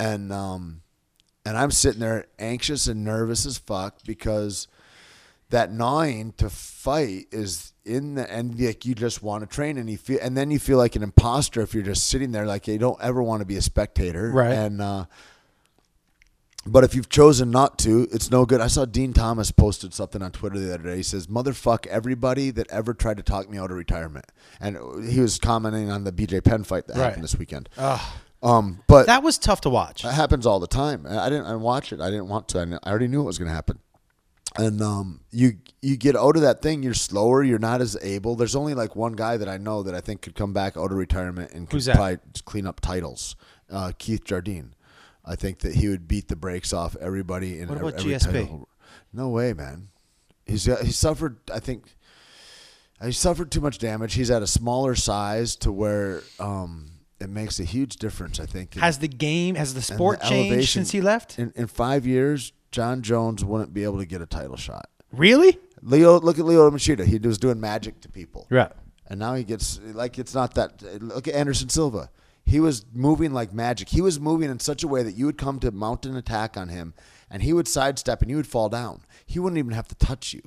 and 0.00 0.32
um, 0.32 0.82
and 1.44 1.56
I'm 1.56 1.70
sitting 1.70 2.00
there 2.00 2.26
anxious 2.38 2.86
and 2.88 3.04
nervous 3.04 3.46
as 3.46 3.58
fuck 3.58 3.98
because 4.04 4.66
that 5.50 5.72
gnawing 5.72 6.32
to 6.38 6.50
fight 6.50 7.26
is 7.30 7.72
in 7.84 8.16
the 8.16 8.30
and 8.32 8.58
like 8.60 8.84
you 8.84 8.94
just 8.94 9.22
want 9.22 9.42
to 9.42 9.46
train 9.46 9.78
and 9.78 9.88
you 9.88 9.96
feel 9.96 10.18
and 10.20 10.36
then 10.36 10.50
you 10.50 10.58
feel 10.58 10.76
like 10.78 10.96
an 10.96 11.02
imposter 11.04 11.60
if 11.60 11.72
you're 11.72 11.84
just 11.84 12.08
sitting 12.08 12.32
there 12.32 12.44
like 12.46 12.66
you 12.66 12.78
don't 12.78 13.00
ever 13.00 13.22
want 13.22 13.40
to 13.40 13.46
be 13.46 13.56
a 13.56 13.62
spectator 13.62 14.30
Right. 14.32 14.52
and 14.52 14.82
uh 14.82 15.04
but 16.68 16.82
if 16.82 16.96
you've 16.96 17.08
chosen 17.08 17.52
not 17.52 17.78
to, 17.80 18.08
it's 18.10 18.28
no 18.28 18.44
good. 18.44 18.60
I 18.60 18.66
saw 18.66 18.84
Din 18.84 19.12
Thomas 19.12 19.52
posted 19.52 19.94
something 19.94 20.20
on 20.20 20.32
Twitter 20.32 20.58
the 20.58 20.74
other 20.74 20.82
day. 20.82 20.96
He 20.96 21.02
says, 21.04 21.28
"Motherfuck 21.28 21.86
everybody 21.86 22.50
that 22.50 22.68
ever 22.72 22.92
tried 22.92 23.18
to 23.18 23.22
talk 23.22 23.48
me 23.48 23.56
out 23.56 23.70
of 23.70 23.76
retirement," 23.76 24.24
and 24.60 24.76
he 25.08 25.20
was 25.20 25.38
commenting 25.38 25.92
on 25.92 26.02
the 26.02 26.10
BJ 26.10 26.40
Penn 26.42 26.64
fight 26.64 26.88
that 26.88 26.96
Right. 26.96 27.04
happened 27.04 27.22
this 27.22 27.36
weekend. 27.36 27.68
Ugh. 27.78 28.00
Um, 28.42 28.80
but 28.88 29.06
that 29.06 29.22
was 29.22 29.38
tough 29.38 29.60
to 29.60 29.70
watch. 29.70 30.02
that 30.02 30.14
happens 30.14 30.44
all 30.44 30.58
the 30.58 30.66
time. 30.66 31.06
I 31.08 31.28
didn't 31.30 31.46
I 31.46 31.54
watch 31.54 31.92
it. 31.92 32.00
I 32.00 32.10
didn't 32.10 32.26
want 32.26 32.48
to. 32.48 32.80
I 32.82 32.90
already 32.90 33.06
knew 33.06 33.20
it 33.20 33.26
was 33.26 33.38
going 33.38 33.48
to 33.48 33.54
happen. 33.54 33.78
And 34.58 34.80
um, 34.82 35.20
you 35.30 35.58
you 35.82 35.96
get 35.96 36.16
out 36.16 36.36
of 36.36 36.42
that 36.42 36.62
thing. 36.62 36.82
You're 36.82 36.94
slower. 36.94 37.42
You're 37.42 37.58
not 37.58 37.80
as 37.80 37.96
able. 38.02 38.36
There's 38.36 38.56
only 38.56 38.74
like 38.74 38.96
one 38.96 39.12
guy 39.12 39.36
that 39.36 39.48
I 39.48 39.58
know 39.58 39.82
that 39.82 39.94
I 39.94 40.00
think 40.00 40.22
could 40.22 40.34
come 40.34 40.52
back 40.52 40.76
out 40.76 40.90
of 40.90 40.96
retirement 40.96 41.52
and 41.52 41.68
could 41.68 41.84
probably 41.84 42.18
clean 42.44 42.66
up 42.66 42.80
titles. 42.80 43.36
Uh, 43.70 43.92
Keith 43.98 44.24
Jardine. 44.24 44.74
I 45.24 45.34
think 45.34 45.58
that 45.60 45.74
he 45.74 45.88
would 45.88 46.06
beat 46.06 46.28
the 46.28 46.36
brakes 46.36 46.72
off 46.72 46.96
everybody 47.00 47.58
in 47.58 47.68
What 47.68 47.78
every, 47.78 47.88
about 47.88 48.00
every 48.00 48.12
GSP? 48.12 48.32
title. 48.32 48.68
No 49.12 49.28
way, 49.28 49.52
man. 49.52 49.88
He's 50.46 50.64
he 50.64 50.92
suffered. 50.92 51.38
I 51.52 51.58
think 51.58 51.94
he 53.04 53.12
suffered 53.12 53.50
too 53.50 53.60
much 53.60 53.78
damage. 53.78 54.14
He's 54.14 54.30
at 54.30 54.42
a 54.42 54.46
smaller 54.46 54.94
size 54.94 55.56
to 55.56 55.72
where 55.72 56.22
um, 56.38 56.90
it 57.20 57.28
makes 57.28 57.58
a 57.60 57.64
huge 57.64 57.96
difference. 57.96 58.38
I 58.40 58.46
think 58.46 58.74
Has 58.74 58.98
the 59.00 59.08
game, 59.08 59.56
has 59.56 59.74
the 59.74 59.82
sport 59.82 60.20
the 60.20 60.28
changed 60.28 60.70
since 60.70 60.92
he 60.92 61.00
left? 61.00 61.38
in, 61.38 61.52
in 61.56 61.66
five 61.66 62.06
years, 62.06 62.52
Jon 62.76 63.00
Jones 63.00 63.42
wouldn't 63.42 63.72
be 63.72 63.84
able 63.84 63.96
to 63.96 64.04
get 64.04 64.20
a 64.20 64.26
title 64.26 64.58
shot. 64.58 64.90
Really? 65.10 65.58
Lyoto, 65.82 66.22
look 66.22 66.38
at 66.38 66.44
Lyoto 66.44 66.70
Machida. 66.70 67.06
He 67.06 67.18
was 67.18 67.38
doing 67.38 67.58
magic 67.58 68.02
to 68.02 68.08
people, 68.10 68.46
Right. 68.50 68.70
and 69.06 69.18
now 69.18 69.34
he 69.34 69.44
gets 69.44 69.80
like 69.94 70.18
it's 70.18 70.34
not 70.34 70.54
that. 70.56 70.82
Look 71.02 71.26
at 71.26 71.34
Anderson 71.34 71.70
Silva. 71.70 72.10
He 72.44 72.60
was 72.60 72.84
moving 72.92 73.32
like 73.32 73.54
magic. 73.54 73.88
He 73.88 74.02
was 74.02 74.20
moving 74.20 74.50
in 74.50 74.58
such 74.60 74.82
a 74.84 74.88
way 74.88 75.02
that 75.02 75.12
you 75.12 75.24
would 75.24 75.38
come 75.38 75.58
to 75.60 75.70
mount 75.70 76.04
an 76.04 76.16
attack 76.16 76.58
on 76.58 76.68
him, 76.68 76.92
and 77.30 77.42
he 77.42 77.54
would 77.54 77.66
sidestep 77.66 78.20
and 78.20 78.30
you 78.30 78.36
would 78.36 78.46
fall 78.46 78.68
down. 78.68 79.00
He 79.24 79.38
wouldn't 79.38 79.58
even 79.58 79.72
have 79.72 79.88
to 79.88 79.94
touch 79.94 80.34
you. 80.34 80.42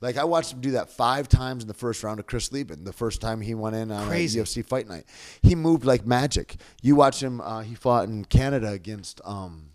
Like 0.00 0.16
I 0.16 0.24
watched 0.24 0.52
him 0.54 0.62
do 0.62 0.70
that 0.70 0.88
five 0.88 1.28
times 1.28 1.62
in 1.64 1.68
the 1.68 1.74
first 1.74 2.02
round 2.02 2.20
of 2.20 2.26
Chris 2.26 2.50
Leben. 2.52 2.84
The 2.84 2.92
first 2.94 3.20
time 3.20 3.42
he 3.42 3.54
went 3.54 3.76
in 3.76 3.90
on 3.92 4.08
a 4.10 4.14
UFC 4.14 4.64
fight 4.64 4.88
night, 4.88 5.04
he 5.42 5.54
moved 5.54 5.84
like 5.84 6.06
magic. 6.06 6.56
You 6.80 6.96
watch 6.96 7.22
him. 7.22 7.42
Uh, 7.42 7.60
he 7.60 7.74
fought 7.74 8.08
in 8.08 8.24
Canada 8.24 8.68
against. 8.72 9.20
Um, 9.26 9.65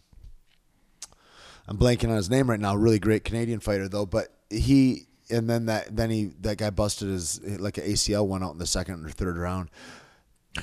I'm 1.67 1.78
blanking 1.78 2.10
on 2.10 2.15
his 2.15 2.30
name 2.30 2.50
right 2.50 2.60
now. 2.60 2.76
Really 2.76 3.00
great 3.00 3.24
Canadian 3.24 3.60
fighter 3.60 3.88
though, 3.88 4.06
but 4.06 4.28
he 4.50 5.08
and 5.30 5.50
then 5.50 5.67
that 5.67 5.95
then 5.95 6.10
he 6.10 6.32
that 6.41 6.58
guy 6.58 6.69
busted 6.69 7.08
his 7.08 7.39
like 7.60 7.78
an 7.78 7.86
ACL 7.86 8.28
went 8.28 8.43
out 8.43 8.52
in 8.54 8.58
the 8.58 8.65
second 8.67 9.06
or 9.06 9.10
third 9.10 9.38
round. 9.38 9.69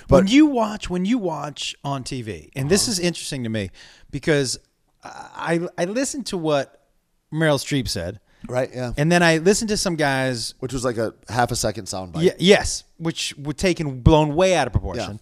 when 0.09 0.27
you 0.27 0.47
watch 0.47 0.91
when 0.91 1.05
you 1.07 1.17
watch 1.19 1.75
on 1.83 2.05
TV, 2.05 2.51
and 2.55 2.65
Uh-huh. 2.65 2.69
this 2.69 2.89
is 2.89 2.99
interesting 2.99 3.45
to 3.45 3.49
me 3.49 3.71
because 4.11 4.59
I 5.03 5.61
I 5.79 5.85
listened 5.87 6.27
to 6.27 6.37
what 6.37 6.87
Meryl 7.33 7.57
Streep 7.59 7.89
said, 7.89 8.21
right, 8.49 8.69
yeah, 8.75 8.93
and 8.99 9.11
then 9.11 9.23
I 9.23 9.39
listened 9.39 9.69
to 9.71 9.77
some 9.79 9.97
guys. 9.97 10.55
which 10.59 10.73
was 10.75 10.85
like 10.85 10.99
a 10.99 11.15
half 11.31 11.51
a 11.51 11.57
second 11.57 11.87
soundbite. 11.87 12.23
Yeah, 12.23 12.33
yes, 12.39 12.85
which 12.99 13.35
were 13.39 13.55
taken 13.55 14.01
blown 14.01 14.35
way 14.35 14.55
out 14.55 14.67
of 14.67 14.73
proportion. 14.73 15.21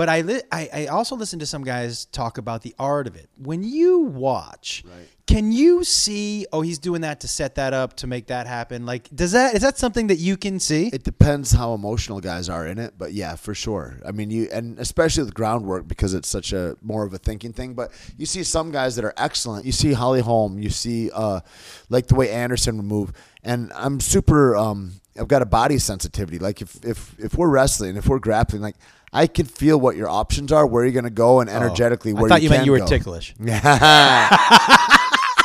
But 0.00 0.08
I, 0.08 0.22
li- 0.22 0.40
I 0.50 0.62
I 0.72 0.86
also 0.86 1.14
listened 1.14 1.40
to 1.40 1.46
some 1.46 1.62
guys 1.62 2.06
talk 2.06 2.38
about 2.38 2.62
the 2.62 2.74
art 2.78 3.06
of 3.06 3.16
it. 3.16 3.28
When 3.36 3.62
you 3.62 3.98
watch, 3.98 4.82
Right. 4.86 5.06
can 5.26 5.52
you 5.52 5.84
see? 5.84 6.46
Oh, 6.54 6.62
he's 6.62 6.78
doing 6.78 7.02
that 7.02 7.20
to 7.20 7.28
set 7.28 7.56
that 7.56 7.74
up 7.74 7.96
to 7.96 8.06
make 8.06 8.28
that 8.28 8.46
happen. 8.46 8.86
Like, 8.86 9.10
does 9.14 9.32
that 9.32 9.54
is 9.56 9.60
that 9.60 9.76
something 9.76 10.06
that 10.06 10.16
you 10.16 10.38
can 10.38 10.58
see? 10.58 10.88
It 10.90 11.04
depends 11.04 11.52
how 11.52 11.74
emotional 11.74 12.18
guys 12.20 12.48
are 12.48 12.66
in 12.66 12.78
it, 12.78 12.94
but 12.96 13.12
yeah, 13.12 13.36
for 13.36 13.54
sure. 13.54 14.00
I 14.08 14.12
mean, 14.12 14.30
you 14.30 14.48
and 14.50 14.78
especially 14.78 15.24
with 15.24 15.34
groundwork 15.34 15.86
because 15.86 16.14
it's 16.14 16.30
such 16.30 16.54
a 16.54 16.76
more 16.80 17.04
of 17.04 17.12
a 17.12 17.18
thinking 17.18 17.52
thing. 17.52 17.74
But 17.74 17.90
you 18.16 18.24
see 18.24 18.42
some 18.42 18.70
guys 18.72 18.96
that 18.96 19.04
are 19.04 19.12
excellent. 19.18 19.66
You 19.66 19.72
see 19.72 19.92
Holly 19.92 20.22
Holm. 20.22 20.58
You 20.58 20.70
see 20.70 21.10
uh, 21.12 21.40
like 21.90 22.06
the 22.06 22.14
way 22.14 22.30
Anderson 22.30 22.78
would 22.78 22.86
move, 22.86 23.12
and 23.44 23.70
I'm 23.74 24.00
super. 24.00 24.56
Um, 24.56 24.92
I've 25.20 25.28
got 25.28 25.42
a 25.42 25.46
body 25.60 25.76
sensitivity. 25.78 26.38
Like 26.38 26.62
if 26.62 26.82
if 26.84 27.14
if 27.18 27.34
we're 27.36 27.50
wrestling, 27.50 27.96
if 27.98 28.06
we're 28.08 28.18
grappling, 28.20 28.62
like 28.62 28.76
I 29.12 29.26
can 29.26 29.46
feel 29.46 29.78
what 29.80 29.96
your 29.96 30.08
options 30.08 30.52
are, 30.52 30.66
where 30.66 30.84
you're 30.84 30.92
going 30.92 31.04
to 31.04 31.10
go, 31.10 31.40
and 31.40 31.50
energetically 31.50 32.12
Oh, 32.12 32.16
I 32.16 32.20
where 32.20 32.28
thought 32.28 32.42
you, 32.42 32.50
meant 32.50 32.60
can 32.60 32.66
you 32.66 32.72
were 32.72 32.78
go. 32.78 32.86
ticklish. 32.86 33.34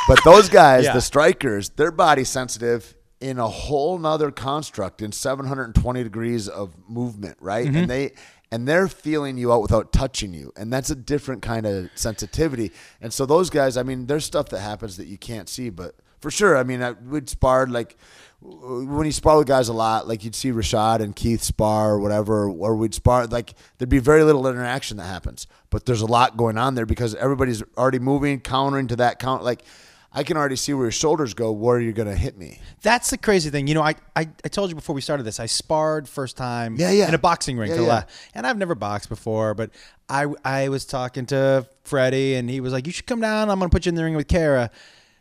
but 0.07 0.23
those 0.23 0.49
guys, 0.49 0.85
Yeah. 0.85 0.93
the 0.93 1.01
strikers, 1.01 1.69
they're 1.69 1.91
body 1.91 2.23
sensitive 2.23 2.95
in 3.19 3.39
a 3.39 3.47
whole 3.47 3.97
nother 3.97 4.29
construct 4.29 5.01
in 5.01 5.11
720 5.11 6.03
degrees 6.03 6.47
of 6.47 6.75
movement, 6.87 7.37
right? 7.39 7.65
Mm-hmm. 7.67 7.77
And 7.77 7.89
they 7.89 8.11
and 8.51 8.67
they're 8.67 8.87
feeling 8.87 9.37
you 9.37 9.51
out 9.51 9.61
without 9.63 9.91
touching 9.91 10.33
you, 10.33 10.51
and 10.55 10.71
that's 10.71 10.91
a 10.91 10.95
different 10.95 11.41
kind 11.41 11.65
of 11.65 11.89
sensitivity. 11.95 12.71
And 13.01 13.11
so 13.11 13.25
those 13.25 13.49
guys, 13.49 13.75
I 13.75 13.83
mean, 13.83 14.05
there's 14.05 14.23
stuff 14.25 14.49
that 14.49 14.59
happens 14.59 14.97
that 14.97 15.07
you 15.07 15.17
can't 15.17 15.49
see, 15.49 15.69
but 15.71 15.95
for 16.19 16.29
sure, 16.29 16.55
I 16.55 16.63
mean, 16.63 16.81
I, 16.83 16.91
we'd 16.91 17.27
sparred 17.29 17.71
like 17.71 17.97
when 18.41 19.05
you 19.05 19.11
spar 19.11 19.37
with 19.37 19.47
guys 19.47 19.69
a 19.69 19.73
lot, 19.73 20.07
like 20.07 20.23
you'd 20.23 20.35
see 20.35 20.51
Rashad 20.51 20.99
and 20.99 21.15
Keith 21.15 21.41
spar 21.41 21.91
or 21.91 21.99
whatever, 21.99 22.49
or 22.49 22.75
we'd 22.75 22.93
spar, 22.93 23.25
like 23.27 23.53
there'd 23.77 23.89
be 23.89 23.99
very 23.99 24.23
little 24.23 24.45
interaction 24.47 24.97
that 24.97 25.05
happens. 25.05 25.47
But 25.69 25.85
there's 25.85 26.01
a 26.01 26.05
lot 26.05 26.37
going 26.37 26.57
on 26.57 26.75
there 26.75 26.85
because 26.85 27.15
everybody's 27.15 27.63
already 27.77 27.99
moving, 27.99 28.39
countering 28.39 28.87
to 28.87 28.95
that 28.97 29.19
count. 29.19 29.43
Like 29.43 29.63
I 30.13 30.23
can 30.23 30.37
already 30.37 30.55
see 30.55 30.73
where 30.73 30.85
your 30.85 30.91
shoulders 30.91 31.33
go, 31.33 31.51
where 31.51 31.79
you're 31.79 31.91
going 31.91 32.07
to 32.07 32.15
hit 32.15 32.37
me. 32.37 32.59
That's 32.81 33.09
the 33.09 33.17
crazy 33.17 33.49
thing. 33.49 33.67
You 33.67 33.73
know, 33.73 33.81
I, 33.81 33.95
I, 34.15 34.29
I 34.43 34.47
told 34.47 34.69
you 34.69 34.75
before 34.75 34.95
we 34.95 35.01
started 35.01 35.23
this, 35.23 35.39
I 35.39 35.45
sparred 35.45 36.07
first 36.07 36.37
time 36.37 36.75
Yeah, 36.77 36.91
yeah. 36.91 37.07
in 37.07 37.13
a 37.13 37.17
boxing 37.17 37.57
ring 37.57 37.71
Yeah, 37.71 37.81
yeah. 37.81 38.03
And 38.33 38.47
I've 38.47 38.57
never 38.57 38.75
boxed 38.75 39.09
before, 39.09 39.53
but 39.53 39.71
I, 40.07 40.27
I 40.45 40.69
was 40.69 40.85
talking 40.85 41.25
to 41.27 41.67
Freddie 41.83 42.35
and 42.35 42.49
he 42.49 42.61
was 42.61 42.71
like, 42.71 42.85
You 42.85 42.93
should 42.93 43.07
come 43.07 43.19
down. 43.21 43.49
I'm 43.49 43.59
going 43.59 43.69
to 43.69 43.75
put 43.75 43.85
you 43.85 43.89
in 43.89 43.95
the 43.95 44.03
ring 44.03 44.15
with 44.15 44.27
Kara. 44.27 44.69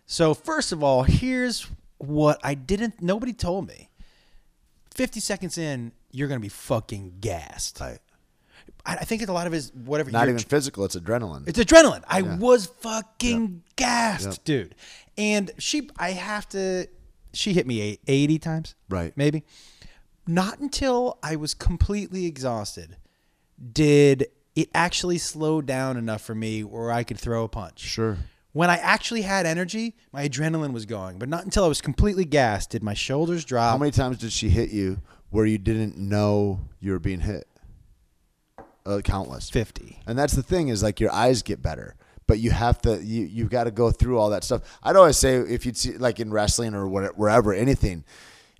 So, 0.06 0.34
first 0.34 0.70
of 0.70 0.84
all, 0.84 1.02
here's 1.02 1.66
what 1.98 2.38
I 2.42 2.54
didn't, 2.54 3.00
nobody 3.00 3.32
told 3.32 3.68
me. 3.68 3.90
50 4.94 5.20
seconds 5.20 5.58
in, 5.58 5.92
you're 6.12 6.28
going 6.28 6.38
to 6.38 6.42
be 6.42 6.48
fucking 6.48 7.14
gassed. 7.20 7.80
Right. 7.80 7.98
I, 8.86 8.96
I 8.96 9.04
think 9.04 9.22
it's 9.22 9.30
a 9.30 9.32
lot 9.34 9.46
of 9.46 9.52
his, 9.52 9.72
whatever. 9.72 10.10
Not 10.10 10.28
even 10.28 10.38
physical, 10.38 10.84
it's 10.84 10.96
adrenaline. 10.96 11.48
it's 11.48 11.58
adrenaline. 11.58 12.02
I 12.06 12.22
was 12.22 12.66
fucking 12.66 13.62
gassed, 13.76 14.44
dude. 14.44 14.74
And 15.18 15.50
she, 15.58 15.90
I 15.98 16.10
have 16.12 16.48
to, 16.50 16.86
she 17.32 17.52
hit 17.52 17.66
me 17.66 17.80
eight- 17.80 18.00
80 18.06 18.38
times. 18.38 18.74
Right. 18.88 19.12
Maybe. 19.16 19.42
Not 20.26 20.60
until 20.60 21.18
I 21.22 21.36
was 21.36 21.54
completely 21.54 22.26
exhausted 22.26 22.96
did 23.72 24.26
it 24.56 24.68
actually 24.74 25.18
slow 25.18 25.60
down 25.60 25.96
enough 25.96 26.22
for 26.22 26.34
me 26.34 26.62
where 26.64 26.90
I 26.90 27.04
could 27.04 27.18
throw 27.18 27.44
a 27.44 27.48
punch. 27.48 27.80
Sure. 27.80 28.18
When 28.54 28.70
I 28.70 28.76
actually 28.76 29.22
had 29.22 29.46
energy, 29.46 29.96
my 30.12 30.28
adrenaline 30.28 30.72
was 30.72 30.86
going, 30.86 31.18
but 31.18 31.28
not 31.28 31.44
until 31.44 31.64
I 31.64 31.68
was 31.68 31.80
completely 31.80 32.24
gassed 32.24 32.70
did 32.70 32.84
my 32.84 32.94
shoulders 32.94 33.44
drop. 33.44 33.72
How 33.72 33.78
many 33.78 33.90
times 33.90 34.18
did 34.18 34.30
she 34.30 34.48
hit 34.48 34.70
you 34.70 35.02
where 35.30 35.44
you 35.44 35.58
didn't 35.58 35.98
know 35.98 36.60
you 36.78 36.92
were 36.92 37.00
being 37.00 37.18
hit? 37.18 37.48
Uh, 38.86 39.00
countless. 39.02 39.50
50. 39.50 39.98
And 40.06 40.16
that's 40.16 40.34
the 40.34 40.42
thing 40.42 40.68
is 40.68 40.84
like 40.84 41.00
your 41.00 41.12
eyes 41.12 41.42
get 41.42 41.62
better, 41.62 41.96
but 42.28 42.38
you 42.38 42.52
have 42.52 42.80
to 42.82 43.02
you 43.02 43.24
you've 43.24 43.50
got 43.50 43.64
to 43.64 43.72
go 43.72 43.90
through 43.90 44.20
all 44.20 44.30
that 44.30 44.44
stuff. 44.44 44.62
I'd 44.84 44.94
always 44.94 45.16
say 45.16 45.34
if 45.34 45.66
you'd 45.66 45.76
see 45.76 45.98
like 45.98 46.20
in 46.20 46.30
wrestling 46.30 46.76
or 46.76 46.86
whatever, 46.86 47.14
wherever 47.14 47.52
anything, 47.52 48.04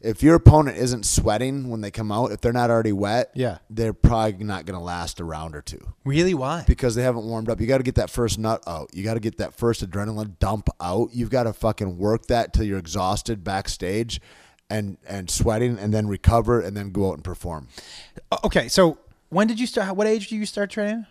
if 0.05 0.23
your 0.23 0.35
opponent 0.35 0.77
isn't 0.79 1.05
sweating 1.07 1.69
when 1.71 1.81
they 1.81 1.91
come 1.91 2.13
out, 2.13 2.31
if 2.33 2.41
they're 2.41 2.53
not 2.53 2.71
already 2.71 2.93
wet, 2.93 3.31
Yeah. 3.35 3.59
they're 3.71 3.93
probably 3.93 4.45
not 4.45 4.67
going 4.67 4.79
to 4.79 4.85
last 4.85 5.19
a 5.21 5.25
round 5.25 5.57
or 5.57 5.63
two 5.63 5.81
Really? 6.05 6.35
Why? 6.35 6.65
because 6.67 6.95
they 6.95 7.03
haven't 7.03 7.25
warmed 7.25 7.49
up. 7.49 7.61
You 7.61 7.67
got 7.67 7.79
to 7.79 7.83
get 7.85 7.95
that 7.97 8.11
first 8.11 8.39
nut 8.39 8.63
out. 8.67 8.91
You 8.95 9.03
got 9.03 9.15
to 9.15 9.21
get 9.21 9.39
that 9.39 9.55
first 9.55 9.85
adrenaline 9.89 10.39
dump 10.39 10.69
out. 10.81 11.09
You've 11.13 11.31
got 11.31 11.45
to 11.45 11.53
fucking 11.53 11.99
work 11.99 12.27
that 12.27 12.53
till 12.53 12.65
you're 12.65 12.79
exhausted 12.79 13.43
backstage 13.43 14.21
and 14.71 14.97
and 15.07 15.29
sweating 15.31 15.79
and 15.79 15.93
then 15.93 16.07
recover 16.09 16.61
and 16.61 16.77
then 16.77 16.91
go 16.91 17.11
out 17.11 17.15
and 17.15 17.25
perform. 17.25 17.69
Okay, 18.45 18.69
so 18.69 18.99
when 19.31 19.47
did 19.47 19.59
you 19.61 19.67
start? 19.67 19.95
What 19.97 20.07
age 20.07 20.29
do 20.29 20.37
you 20.37 20.47
start 20.47 20.71
training? 20.71 21.07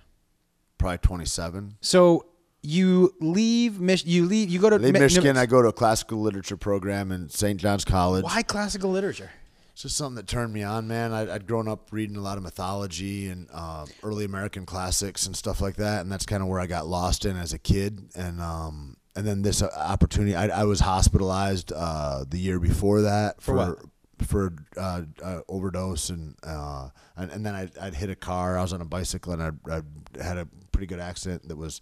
Probably 0.77 0.97
27. 0.97 1.75
So 1.81 2.25
you 2.63 3.13
leave 3.19 3.79
Mich- 3.79 4.05
you 4.05 4.25
leave 4.25 4.49
you 4.49 4.59
go 4.59 4.69
to 4.69 4.77
Leave 4.77 4.93
Mi- 4.93 4.99
Michigan. 5.01 5.35
Mi- 5.35 5.41
I 5.41 5.45
go 5.45 5.61
to 5.61 5.67
a 5.67 5.73
classical 5.73 6.19
literature 6.21 6.57
program 6.57 7.11
in 7.11 7.29
St. 7.29 7.59
John's 7.59 7.85
College. 7.85 8.23
Why 8.23 8.41
classical 8.41 8.89
literature? 8.89 9.31
It's 9.73 9.81
just 9.81 9.97
something 9.97 10.15
that 10.15 10.27
turned 10.27 10.53
me 10.53 10.61
on, 10.63 10.87
man. 10.87 11.13
I'd, 11.13 11.29
I'd 11.29 11.47
grown 11.47 11.67
up 11.67 11.89
reading 11.91 12.15
a 12.15 12.21
lot 12.21 12.37
of 12.37 12.43
mythology 12.43 13.27
and 13.29 13.47
uh, 13.51 13.85
early 14.03 14.23
American 14.23 14.65
classics 14.67 15.25
and 15.25 15.35
stuff 15.35 15.61
like 15.61 15.77
that, 15.77 16.01
and 16.01 16.11
that's 16.11 16.27
kind 16.27 16.43
of 16.43 16.47
where 16.49 16.59
I 16.59 16.67
got 16.67 16.85
lost 16.85 17.25
in 17.25 17.35
as 17.35 17.53
a 17.53 17.57
kid. 17.59 18.09
And 18.15 18.39
um, 18.39 18.97
and 19.15 19.25
then 19.27 19.41
this 19.41 19.61
uh, 19.61 19.69
opportunity. 19.75 20.35
I, 20.35 20.61
I 20.61 20.63
was 20.63 20.79
hospitalized 20.79 21.71
uh, 21.75 22.23
the 22.27 22.37
year 22.37 22.59
before 22.59 23.01
that 23.01 23.41
For 23.41 23.55
what? 23.55 23.79
for 24.27 24.53
uh, 24.77 25.01
uh, 25.21 25.39
overdose 25.49 26.09
and, 26.09 26.35
uh, 26.43 26.89
and 27.17 27.31
and 27.31 27.45
then 27.45 27.55
I'd, 27.55 27.77
I'd 27.77 27.95
hit 27.95 28.09
a 28.11 28.15
car. 28.15 28.57
I 28.57 28.61
was 28.61 28.73
on 28.73 28.81
a 28.81 28.85
bicycle 28.85 29.33
and 29.33 29.41
I 29.41 29.51
I 29.77 30.23
had 30.23 30.37
a 30.37 30.47
pretty 30.71 30.85
good 30.87 30.99
accident 30.99 31.47
that 31.49 31.57
was 31.57 31.81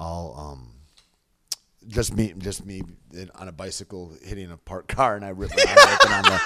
all 0.00 0.34
um, 0.38 0.66
just 1.88 2.14
me 2.14 2.34
just 2.38 2.64
me 2.64 2.82
in, 3.12 3.30
on 3.34 3.48
a 3.48 3.52
bicycle 3.52 4.12
hitting 4.22 4.50
a 4.50 4.56
parked 4.56 4.88
car 4.96 5.16
and 5.16 5.24
I 5.24 5.28
ripped 5.30 5.56
my 5.56 5.64
eye 5.66 5.98
open 6.02 6.12
on 6.12 6.22
the 6.24 6.40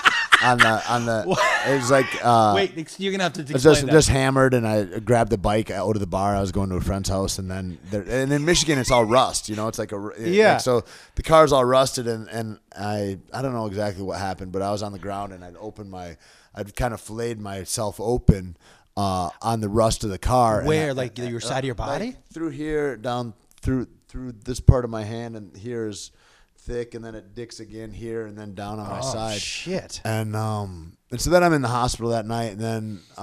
on 0.44 0.58
the 0.58 0.92
on 0.92 1.06
the. 1.06 1.38
It 1.72 1.76
was 1.76 1.90
like 1.90 2.06
uh, 2.22 2.52
Wait, 2.54 2.98
you're 3.00 3.12
gonna 3.12 3.22
have 3.24 3.32
to 3.34 3.40
explain 3.42 3.60
just 3.62 3.80
that. 3.86 3.90
just 3.90 4.08
hammered, 4.10 4.52
and 4.52 4.66
I 4.66 4.98
grabbed 5.00 5.30
the 5.30 5.38
bike 5.38 5.70
out 5.70 5.96
of 5.96 6.00
the 6.00 6.06
bar. 6.06 6.34
I 6.36 6.40
was 6.40 6.52
going 6.52 6.68
to 6.70 6.76
a 6.76 6.80
friend's 6.80 7.08
house, 7.08 7.38
and 7.38 7.50
then 7.50 7.78
there, 7.90 8.02
and 8.02 8.30
in 8.32 8.44
Michigan, 8.44 8.78
it's 8.78 8.90
all 8.90 9.04
rust. 9.04 9.48
You 9.48 9.56
know, 9.56 9.68
it's 9.68 9.78
like 9.78 9.92
a 9.92 9.96
like, 9.96 10.14
Yeah. 10.18 10.58
so 10.58 10.84
the 11.14 11.22
car's 11.22 11.52
all 11.52 11.64
rusted, 11.64 12.06
and 12.06 12.28
and 12.28 12.58
I 12.76 13.18
I 13.32 13.40
don't 13.42 13.54
know 13.54 13.66
exactly 13.66 14.02
what 14.02 14.18
happened, 14.18 14.52
but 14.52 14.60
I 14.60 14.70
was 14.70 14.82
on 14.82 14.92
the 14.92 14.98
ground, 14.98 15.32
and 15.32 15.42
I'd 15.44 15.56
opened 15.56 15.90
my 15.90 16.16
I'd 16.54 16.76
kind 16.76 16.92
of 16.92 17.00
filleted 17.00 17.40
myself 17.40 17.98
open 17.98 18.56
uh, 18.96 19.30
on 19.40 19.60
the 19.60 19.68
rust 19.68 20.04
of 20.04 20.10
the 20.10 20.18
car. 20.18 20.58
and 20.58 20.68
Where, 20.68 20.90
I- 20.90 20.92
like, 20.92 21.18
your 21.18 21.40
side 21.40 21.60
of 21.60 21.64
your 21.64 21.74
like, 21.74 21.88
body? 21.88 22.16
through 22.32 22.50
here, 22.50 22.96
down 22.96 23.32
through 23.64 23.88
through 24.08 24.32
this 24.44 24.60
part 24.60 24.84
of 24.84 24.90
my 24.90 25.02
hand, 25.02 25.36
and 25.36 25.56
here 25.56 25.88
is 25.88 26.10
thick, 26.58 26.94
and 26.94 27.04
then 27.04 27.14
it 27.14 27.34
dicks 27.34 27.60
again 27.60 27.90
here, 27.90 28.26
and 28.26 28.38
then 28.38 28.54
down 28.54 28.78
on 28.78 28.88
my 28.88 29.00
oh 29.00 29.12
side. 29.12 29.40
shit. 29.40 30.00
And 30.04 30.36
um, 30.36 30.96
and 31.10 31.20
so 31.20 31.30
then 31.30 31.42
I'm 31.42 31.52
in 31.52 31.62
the 31.62 31.68
hospital 31.68 32.10
that 32.10 32.26
night, 32.26 32.52
and 32.52 32.60
then 32.60 33.00
uh, 33.18 33.22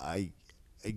I, 0.00 0.32
I, 0.84 0.96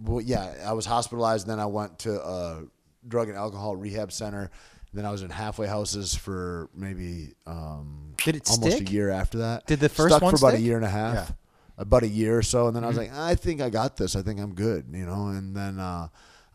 well, 0.00 0.20
yeah, 0.20 0.54
I 0.66 0.72
was 0.72 0.86
hospitalized. 0.86 1.46
And 1.46 1.52
then 1.52 1.60
I 1.60 1.66
went 1.66 2.00
to 2.00 2.20
a 2.20 2.62
drug 3.06 3.28
and 3.28 3.38
alcohol 3.38 3.76
rehab 3.76 4.12
center. 4.12 4.50
Then 4.92 5.04
I 5.04 5.10
was 5.10 5.22
in 5.22 5.30
halfway 5.30 5.66
houses 5.66 6.14
for 6.14 6.70
maybe 6.74 7.34
um, 7.46 8.14
Did 8.24 8.36
it 8.36 8.50
almost 8.50 8.76
stick? 8.76 8.88
a 8.88 8.92
year 8.92 9.10
after 9.10 9.38
that. 9.38 9.66
Did 9.66 9.80
the 9.80 9.88
first 9.88 10.12
Stuck 10.14 10.22
one 10.22 10.34
for 10.34 10.46
about 10.48 10.58
a 10.58 10.60
year 10.60 10.76
and 10.76 10.84
a 10.84 10.88
half, 10.88 11.14
Yeah. 11.14 11.20
Mm-hmm. 11.24 11.82
about 11.82 12.02
a 12.04 12.08
year 12.08 12.38
or 12.38 12.42
so, 12.42 12.66
and 12.68 12.74
then 12.74 12.84
I 12.84 12.88
was 12.88 12.96
like, 12.96 13.12
I 13.12 13.34
think 13.34 13.60
I 13.60 13.68
got 13.68 13.96
this. 13.98 14.16
I 14.16 14.22
think 14.22 14.40
I'm 14.40 14.54
good, 14.54 14.86
you 14.90 15.04
know. 15.04 15.28
And 15.28 15.54
then 15.54 15.78
uh, 15.78 16.08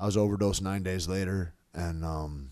I 0.03 0.05
was 0.05 0.17
overdosed 0.17 0.61
nine 0.61 0.83
days 0.83 1.07
later, 1.07 1.53
and 1.73 2.03
um, 2.03 2.49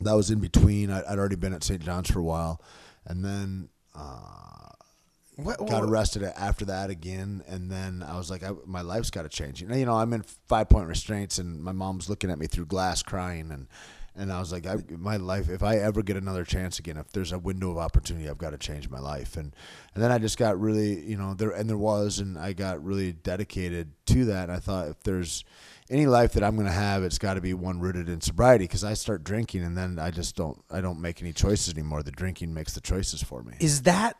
that 0.00 0.12
was 0.12 0.30
in 0.30 0.38
between. 0.38 0.92
I, 0.92 1.00
I'd 1.00 1.18
already 1.18 1.34
been 1.34 1.52
at 1.52 1.64
St. 1.64 1.82
John's 1.82 2.08
for 2.08 2.20
a 2.20 2.22
while, 2.22 2.62
and 3.04 3.24
then 3.24 3.68
uh, 3.96 4.70
What, 5.34 5.66
got 5.66 5.82
arrested 5.82 6.22
after 6.22 6.64
that 6.66 6.88
again. 6.88 7.42
And 7.48 7.68
then 7.68 8.00
I 8.00 8.16
was 8.16 8.30
like, 8.30 8.44
I, 8.44 8.52
my 8.64 8.82
life's 8.82 9.10
got 9.10 9.22
to 9.22 9.28
change. 9.28 9.60
You 9.60 9.66
know, 9.66 9.74
you 9.74 9.86
know, 9.86 9.96
I'm 9.96 10.12
in 10.12 10.22
five 10.46 10.68
point 10.68 10.86
restraints, 10.86 11.38
and 11.38 11.60
my 11.60 11.72
mom's 11.72 12.08
looking 12.08 12.30
at 12.30 12.38
me 12.38 12.46
through 12.46 12.66
glass, 12.66 13.02
crying, 13.02 13.50
and 13.50 13.66
and 14.14 14.32
I 14.32 14.38
was 14.38 14.52
like, 14.52 14.68
I, 14.68 14.76
my 14.88 15.16
life. 15.16 15.48
If 15.48 15.64
I 15.64 15.78
ever 15.78 16.04
get 16.04 16.16
another 16.16 16.44
chance 16.44 16.78
again, 16.78 16.96
if 16.96 17.10
there's 17.10 17.32
a 17.32 17.40
window 17.40 17.72
of 17.72 17.78
opportunity, 17.78 18.30
I've 18.30 18.38
got 18.38 18.50
to 18.50 18.58
change 18.58 18.88
my 18.88 19.00
life. 19.00 19.36
And 19.36 19.52
and 19.96 20.04
then 20.04 20.12
I 20.12 20.18
just 20.18 20.38
got 20.38 20.60
really, 20.60 21.00
you 21.04 21.16
know, 21.16 21.34
there 21.34 21.50
and 21.50 21.68
there 21.68 21.76
was, 21.76 22.20
and 22.20 22.38
I 22.38 22.52
got 22.52 22.84
really 22.84 23.14
dedicated 23.14 23.90
to 24.06 24.26
that. 24.26 24.44
And 24.44 24.52
I 24.52 24.60
thought, 24.60 24.86
if 24.86 25.02
there's 25.02 25.44
any 25.90 26.06
life 26.06 26.32
that 26.32 26.42
I'm 26.42 26.54
going 26.56 26.66
to 26.66 26.72
have, 26.72 27.02
it's 27.04 27.18
got 27.18 27.34
to 27.34 27.40
be 27.40 27.54
one 27.54 27.80
rooted 27.80 28.08
in 28.08 28.20
sobriety. 28.20 28.64
Because 28.64 28.84
I 28.84 28.94
start 28.94 29.24
drinking, 29.24 29.62
and 29.62 29.76
then 29.76 29.98
I 29.98 30.10
just 30.10 30.36
don't, 30.36 30.62
I 30.70 30.80
don't 30.80 31.00
make 31.00 31.20
any 31.22 31.32
choices 31.32 31.72
anymore. 31.72 32.02
The 32.02 32.10
drinking 32.10 32.52
makes 32.54 32.74
the 32.74 32.80
choices 32.80 33.22
for 33.22 33.42
me. 33.42 33.54
is 33.60 33.82
that 33.82 34.16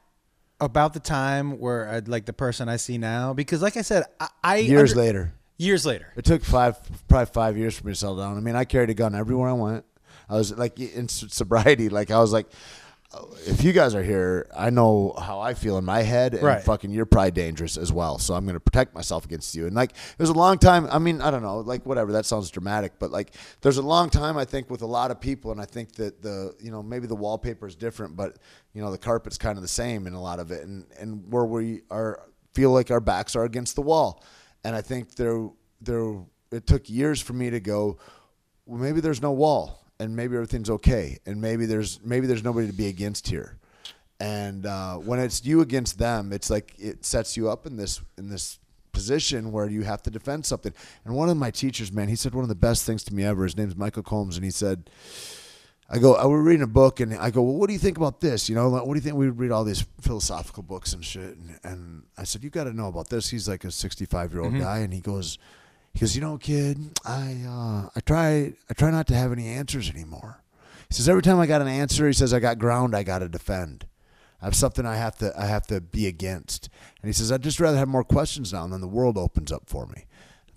about 0.61 0.95
the 0.95 1.01
time 1.01 1.59
where 1.59 1.89
I'd 1.89 2.09
like 2.09 2.25
the 2.27 2.33
person 2.33 2.69
I 2.69 2.77
see 2.77 2.99
now? 2.99 3.33
Because, 3.35 3.61
like 3.63 3.77
I 3.77 3.83
said, 3.83 4.05
I, 4.21 4.29
I 4.43 4.57
Years 4.59 4.93
under- 4.93 5.03
later. 5.03 5.33
Years 5.59 5.87
later. 5.87 6.13
It 6.17 6.25
took 6.27 6.45
five, 6.45 6.77
probably 7.09 7.33
five 7.33 7.57
years 7.57 7.79
for 7.79 7.87
me 7.87 7.93
to 7.93 7.99
settle 7.99 8.17
down. 8.17 8.37
I 8.37 8.41
mean, 8.41 8.57
I 8.57 8.65
carried 8.65 8.91
a 8.91 8.95
gun 8.95 9.15
everywhere 9.15 9.49
I 9.49 9.55
went. 9.55 9.85
I 10.29 10.35
was 10.35 10.57
like 10.57 10.79
in 10.79 11.09
sobriety, 11.09 11.89
like 11.89 12.11
I 12.11 12.19
was 12.19 12.33
like, 12.33 12.47
if 13.47 13.63
you 13.65 13.73
guys 13.73 13.95
are 13.95 14.03
here, 14.03 14.49
I 14.57 14.71
know 14.71 15.15
how 15.21 15.41
I 15.41 15.55
feel 15.55 15.79
in 15.79 15.85
my 15.85 16.03
head, 16.03 16.35
and 16.35 16.43
Right. 16.43 16.63
fucking, 16.63 16.91
you're 16.91 17.07
probably 17.07 17.31
dangerous 17.31 17.77
as 17.77 17.93
well. 17.93 18.19
So 18.19 18.35
I'm 18.35 18.45
going 18.45 18.55
to 18.55 18.61
protect 18.61 18.95
myself 18.95 19.25
against 19.25 19.55
you. 19.55 19.67
And 19.67 19.75
like, 19.75 19.93
was 20.19 20.29
a 20.31 20.35
long 20.35 20.59
time. 20.59 20.87
I 20.91 20.99
mean, 20.99 21.21
I 21.21 21.31
don't 21.31 21.43
know, 21.43 21.59
like 21.61 21.85
whatever. 21.87 22.13
That 22.13 22.27
sounds 22.27 22.51
dramatic, 22.51 22.93
but 22.99 23.11
like, 23.11 23.35
there's 23.61 23.77
a 23.79 23.83
long 23.83 24.11
time 24.11 24.37
I 24.37 24.45
think 24.45 24.71
with 24.71 24.83
a 24.83 24.87
lot 24.87 25.11
of 25.11 25.21
people, 25.21 25.53
and 25.53 25.61
I 25.61 25.65
think 25.65 25.93
that 25.95 26.23
the, 26.23 26.55
you 26.61 26.71
know, 26.71 26.83
maybe 26.83 27.07
the 27.07 27.17
wallpaper 27.17 27.67
is 27.67 27.77
different, 27.77 28.17
but 28.17 28.37
you 28.73 28.83
know, 28.83 28.91
the 28.91 28.99
carpet's 28.99 29.39
kind 29.39 29.57
of 29.59 29.63
the 29.63 29.69
same 29.69 30.07
in 30.07 30.13
a 30.15 30.21
lot 30.21 30.39
of 30.41 30.51
it, 30.51 30.65
and 30.65 30.85
and 30.99 31.33
where 31.33 31.45
we 31.45 31.83
are 31.91 32.21
feel 32.55 32.71
like 32.73 32.91
our 32.91 33.01
backs 33.01 33.37
are 33.37 33.45
against 33.45 33.75
the 33.75 33.83
wall. 33.83 34.23
And 34.65 34.75
I 34.75 34.81
think 34.83 35.15
there, 35.15 35.49
there, 35.81 36.15
it 36.51 36.67
took 36.67 36.89
years 36.91 37.21
for 37.21 37.35
me 37.35 37.51
to 37.51 37.61
go. 37.61 37.99
Well, 38.65 38.81
maybe 38.81 39.01
there's 39.01 39.23
no 39.23 39.31
wall, 39.33 39.86
and 39.99 40.15
maybe 40.15 40.37
everything's 40.37 40.71
okay, 40.71 41.19
and 41.27 41.41
maybe 41.41 41.67
there's 41.67 42.01
maybe 42.05 42.27
there's 42.27 42.45
nobody 42.45 42.67
to 42.67 42.73
be 42.73 42.87
against 42.87 43.29
here. 43.29 43.59
And 44.19 44.65
uh, 44.65 44.97
when 44.97 45.19
it's 45.19 45.45
you 45.45 45.61
against 45.61 45.99
them, 45.99 46.33
it's 46.33 46.49
like 46.49 46.75
it 46.79 47.05
sets 47.05 47.37
you 47.37 47.51
up 47.51 47.67
in 47.67 47.77
this 47.77 48.01
in 48.17 48.29
this 48.29 48.59
position 48.93 49.53
where 49.53 49.69
you 49.69 49.83
have 49.83 50.03
to 50.05 50.11
defend 50.11 50.47
something. 50.47 50.73
And 51.05 51.15
one 51.15 51.29
of 51.29 51.37
my 51.37 51.51
teachers, 51.51 51.93
man, 51.93 52.09
he 52.09 52.17
said 52.17 52.35
one 52.35 52.43
of 52.43 52.49
the 52.49 52.55
best 52.55 52.87
things 52.87 53.05
to 53.05 53.15
me 53.15 53.25
ever. 53.25 53.45
His 53.45 53.57
name's 53.57 53.77
Michael 53.77 54.03
Combs, 54.03 54.37
and 54.37 54.45
he 54.45 54.51
said. 54.51 54.91
I 55.89 56.01
go, 56.01 56.17
I 56.17 56.27
was 56.27 56.45
reading 56.45 56.65
a 56.65 56.67
book 56.67 56.99
and 56.99 57.15
I 57.15 57.31
go, 57.31 57.43
well, 57.43 57.55
what 57.55 57.69
do 57.69 57.73
you 57.73 57.79
think 57.79 57.97
about 57.97 58.21
this? 58.21 58.49
You 58.49 58.57
know, 58.57 58.69
like, 58.69 58.85
what 58.85 58.95
do 58.95 58.99
you 58.99 59.03
think? 59.03 59.15
We 59.15 59.27
would 59.27 59.39
read 59.39 59.53
all 59.53 59.63
these 59.63 59.87
philosophical 60.01 60.65
books 60.65 60.93
and 60.93 61.05
shit. 61.05 61.37
And, 61.37 61.61
and 61.63 62.03
I 62.19 62.25
said, 62.25 62.43
you 62.43 62.51
got 62.51 62.65
to 62.65 62.73
know 62.73 62.89
about 62.89 63.09
this. 63.09 63.31
He's 63.31 63.49
like 63.49 63.63
a 63.63 63.71
65 63.71 64.33
year 64.33 64.43
old 64.43 64.59
guy. 64.59 64.79
And 64.79 64.93
he 64.93 65.01
goes, 65.01 65.39
he 65.97 66.01
goes, 66.01 66.15
you 66.15 66.21
know, 66.21 66.37
kid, 66.37 66.99
I, 67.07 67.43
uh, 67.49 67.89
I 67.97 68.01
try, 68.05 68.53
I 68.69 68.75
try 68.75 68.91
not 68.91 69.07
to 69.07 69.15
have 69.15 69.33
any 69.33 69.49
answers 69.49 69.89
anymore. 69.89 70.43
He 70.89 70.95
says, 70.95 71.09
every 71.09 71.23
time 71.23 71.39
I 71.41 71.47
got 71.47 71.63
an 71.63 71.69
answer, 71.69 72.07
he 72.07 72.13
says, 72.13 72.35
I 72.35 72.39
got 72.39 72.59
ground 72.59 72.95
I 72.95 73.03
got 73.03 73.21
to 73.21 73.29
defend. 73.31 73.87
I 74.43 74.45
have 74.45 74.55
something 74.55 74.85
I 74.85 74.97
have 74.97 75.17
to, 75.19 75.33
I 75.41 75.47
have 75.47 75.67
to 75.69 75.81
be 75.81 76.07
against. 76.07 76.69
And 77.01 77.09
he 77.09 77.15
says, 77.15 77.33
I'd 77.33 77.43
just 77.43 77.59
rather 77.61 77.79
have 77.79 77.89
more 77.89 78.05
questions 78.05 78.53
now 78.53 78.65
and 78.65 78.73
then 78.73 78.83
the 78.83 78.87
world 78.89 79.17
opens 79.17 79.51
up 79.51 79.63
for 79.67 79.87
me. 79.87 80.05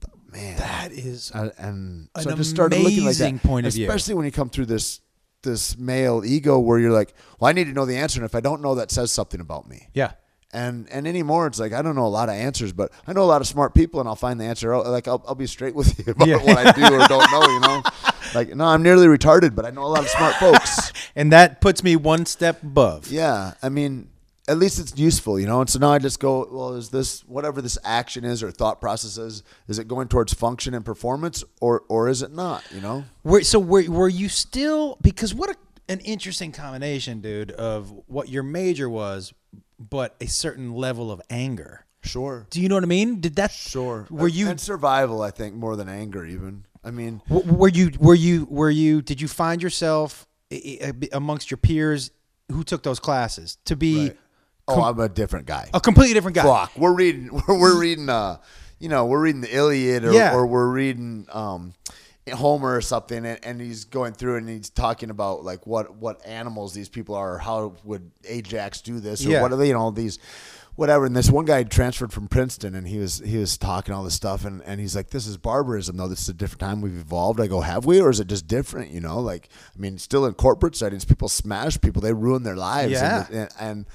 Thought, 0.02 0.18
Man, 0.32 0.58
That 0.58 0.92
is 0.92 1.32
uh, 1.34 1.52
and 1.58 2.10
An 2.16 2.22
so 2.24 2.32
I 2.32 2.36
just 2.36 2.50
started 2.50 2.82
looking 2.82 3.06
like 3.06 3.16
that. 3.16 3.42
point 3.42 3.66
of 3.66 3.74
view. 3.74 3.88
especially 3.88 4.16
when 4.16 4.26
you 4.26 4.32
come 4.32 4.50
through 4.50 4.66
this 4.66 5.00
this 5.42 5.78
male 5.78 6.24
ego 6.26 6.60
where 6.60 6.80
you're 6.80 6.92
like, 6.92 7.14
well, 7.40 7.48
I 7.48 7.54
need 7.54 7.64
to 7.68 7.72
know 7.74 7.86
the 7.86 7.96
answer, 7.96 8.20
and 8.20 8.26
if 8.26 8.36
I 8.36 8.42
don't 8.42 8.62
know, 8.62 8.76
that 8.76 8.92
says 8.92 9.10
something 9.10 9.40
about 9.40 9.70
me. 9.70 9.88
yeah. 9.94 10.12
And 10.52 10.88
and 10.90 11.08
anymore, 11.08 11.46
it's 11.46 11.60
like 11.60 11.74
I 11.74 11.82
don't 11.84 11.96
know 11.96 12.06
a 12.06 12.08
lot 12.08 12.28
of 12.30 12.34
answers, 12.36 12.74
but 12.74 12.92
I 13.06 13.14
know 13.14 13.22
a 13.24 13.26
lot 13.26 13.40
of 13.42 13.46
smart 13.48 13.76
people, 13.76 14.00
and 14.00 14.10
I'll 14.10 14.16
find 14.16 14.40
the 14.42 14.46
answer. 14.46 14.74
out. 14.74 14.88
Like 14.88 15.08
I'll, 15.08 15.24
I'll 15.28 15.36
be 15.36 15.46
straight 15.46 15.76
with 15.76 16.00
you 16.00 16.12
about 16.14 16.28
Yeah. 16.28 16.38
what 16.38 16.58
I 16.58 16.72
do 16.72 16.84
or 16.86 17.08
don't 17.08 17.32
know. 17.32 17.48
You 17.48 17.60
know, 17.60 17.84
like 18.34 18.56
no, 18.56 18.66
I'm 18.66 18.82
nearly 18.82 19.06
retarded, 19.06 19.54
but 19.54 19.66
I 19.66 19.70
know 19.70 19.84
a 19.84 19.88
lot 19.94 20.00
of 20.02 20.10
smart 20.10 20.36
folks. 20.36 20.92
And 21.16 21.32
that 21.34 21.60
puts 21.60 21.84
me 21.84 21.96
one 21.96 22.26
step 22.26 22.64
above. 22.64 23.12
Yeah, 23.12 23.56
I 23.64 23.68
mean, 23.70 24.10
at 24.48 24.58
least 24.58 24.80
it's 24.80 24.98
useful, 24.98 25.38
you 25.40 25.48
know. 25.48 25.60
And 25.60 25.70
so 25.70 25.80
now 25.80 25.92
I 25.92 26.00
just 26.00 26.20
go, 26.20 26.48
well, 26.50 26.76
is 26.76 26.90
this 26.90 27.22
whatever 27.28 27.62
this 27.62 27.78
action 27.84 28.24
is 28.24 28.42
or 28.42 28.52
thought 28.52 28.80
process 28.80 29.18
is? 29.18 29.44
Is 29.68 29.80
it 29.80 29.88
going 29.88 30.08
towards 30.08 30.34
function 30.34 30.74
and 30.74 30.86
performance, 30.86 31.44
or 31.60 31.84
or 31.90 32.08
is 32.10 32.22
it 32.22 32.32
not? 32.32 32.64
You 32.74 32.80
know. 32.82 33.04
Were, 33.24 33.44
so 33.44 33.60
were, 33.60 33.84
were 33.90 34.08
you 34.08 34.30
still 34.30 34.98
because 35.02 35.34
what 35.34 35.50
a, 35.50 35.56
an 35.92 36.00
interesting 36.02 36.52
combination, 36.54 37.20
dude, 37.22 37.52
of 37.52 37.92
what 38.08 38.30
your 38.30 38.44
major 38.44 38.88
was, 38.90 39.34
but 39.80 40.16
a 40.22 40.28
certain 40.28 40.74
level 40.74 41.12
of 41.12 41.22
anger. 41.30 41.86
Sure. 42.02 42.48
Do 42.50 42.62
you 42.62 42.70
know 42.70 42.76
what 42.76 42.84
I 42.84 42.88
mean? 42.88 43.20
Did 43.20 43.36
that 43.36 43.52
Sure. 43.52 44.08
Were 44.10 44.28
you 44.28 44.48
and 44.50 44.60
survival? 44.60 45.22
I 45.22 45.32
think 45.32 45.56
more 45.56 45.76
than 45.76 45.90
anger, 45.90 46.26
even. 46.26 46.66
I 46.84 46.92
mean, 46.92 47.22
w- 47.28 47.52
were 47.54 47.68
you 47.68 47.92
were 48.00 48.16
you 48.16 48.48
were 48.50 48.70
you 48.70 49.02
did 49.02 49.20
you 49.20 49.28
find 49.28 49.62
yourself 49.62 50.26
i- 50.52 50.80
i- 50.82 51.10
amongst 51.12 51.52
your 51.52 51.58
peers 51.58 52.12
who 52.52 52.64
took 52.64 52.84
those 52.84 53.00
classes 53.02 53.58
to 53.66 53.76
be 53.76 54.08
right. 54.10 54.18
oh, 54.70 54.82
I'm 54.84 55.00
a 55.00 55.10
different 55.10 55.46
guy. 55.46 55.70
a 55.74 55.82
completely 55.82 56.14
different 56.14 56.36
guy? 56.36 56.44
Fuck, 56.44 56.78
we're 56.78 56.94
reading. 56.94 57.30
We're, 57.48 57.60
we're 57.60 57.80
reading. 57.80 58.08
Uh, 58.10 58.38
you 58.80 58.88
know, 58.88 59.06
we're 59.08 59.20
reading 59.20 59.42
the 59.42 59.54
Iliad, 59.54 60.06
or, 60.06 60.14
Yeah. 60.14 60.34
or 60.34 60.48
we're 60.48 60.70
reading 60.70 61.26
um, 61.34 61.74
Homer 62.34 62.76
or 62.76 62.82
something, 62.82 63.26
and, 63.26 63.40
and 63.44 63.62
he's 63.62 63.86
going 63.86 64.14
through 64.14 64.38
and 64.38 64.48
he's 64.50 64.70
talking 64.70 65.10
about 65.10 65.44
like 65.44 65.66
what 65.68 65.96
what 65.98 66.26
animals 66.26 66.74
these 66.74 66.90
people 66.90 67.16
are, 67.16 67.36
or 67.36 67.38
how 67.40 67.76
would 67.84 68.12
Ajax 68.26 68.82
do 68.82 69.00
this, 69.00 69.26
or 69.26 69.30
Yeah. 69.30 69.42
what 69.42 69.52
are 69.52 69.58
they, 69.58 69.68
you 69.68 69.74
know, 69.74 69.92
these. 69.92 70.20
Whatever, 70.76 71.06
and 71.06 71.14
this 71.14 71.30
one 71.30 71.44
guy 71.44 71.62
transferred 71.64 72.14
from 72.14 72.30
Princeton, 72.30 72.74
and 72.74 72.88
he 72.88 73.00
was 73.00 73.18
he 73.20 73.36
was 73.38 73.58
talking 73.58 73.94
all 73.94 74.06
this 74.06 74.14
stuff, 74.14 74.46
and, 74.46 74.62
and 74.64 74.80
he's 74.80 74.96
like, 74.96 75.10
"This 75.10 75.28
is 75.28 75.36
barbarism, 75.36 75.98
though. 75.98 76.08
This 76.08 76.22
is 76.22 76.30
a 76.30 76.34
different 76.34 76.62
time 76.62 76.80
we've 76.80 76.98
evolved." 76.98 77.42
I 77.42 77.48
go, 77.48 77.60
"Have 77.60 77.84
we, 77.84 78.00
or 78.00 78.10
is 78.10 78.22
it 78.22 78.28
just 78.28 78.48
different?" 78.48 78.92
You 78.92 79.02
know, 79.02 79.20
like 79.20 79.50
I 79.76 79.78
mean, 79.78 79.98
still 79.98 80.26
in 80.26 80.36
corporate 80.36 80.78
settings, 80.78 81.04
people 81.04 81.28
smash 81.28 81.82
people, 81.82 82.02
they 82.02 82.14
ruin 82.14 82.44
their 82.44 82.56
lives, 82.56 82.94
Yeah. 82.94 83.26
and, 83.30 83.36
and, 83.36 83.50
and 83.60 83.86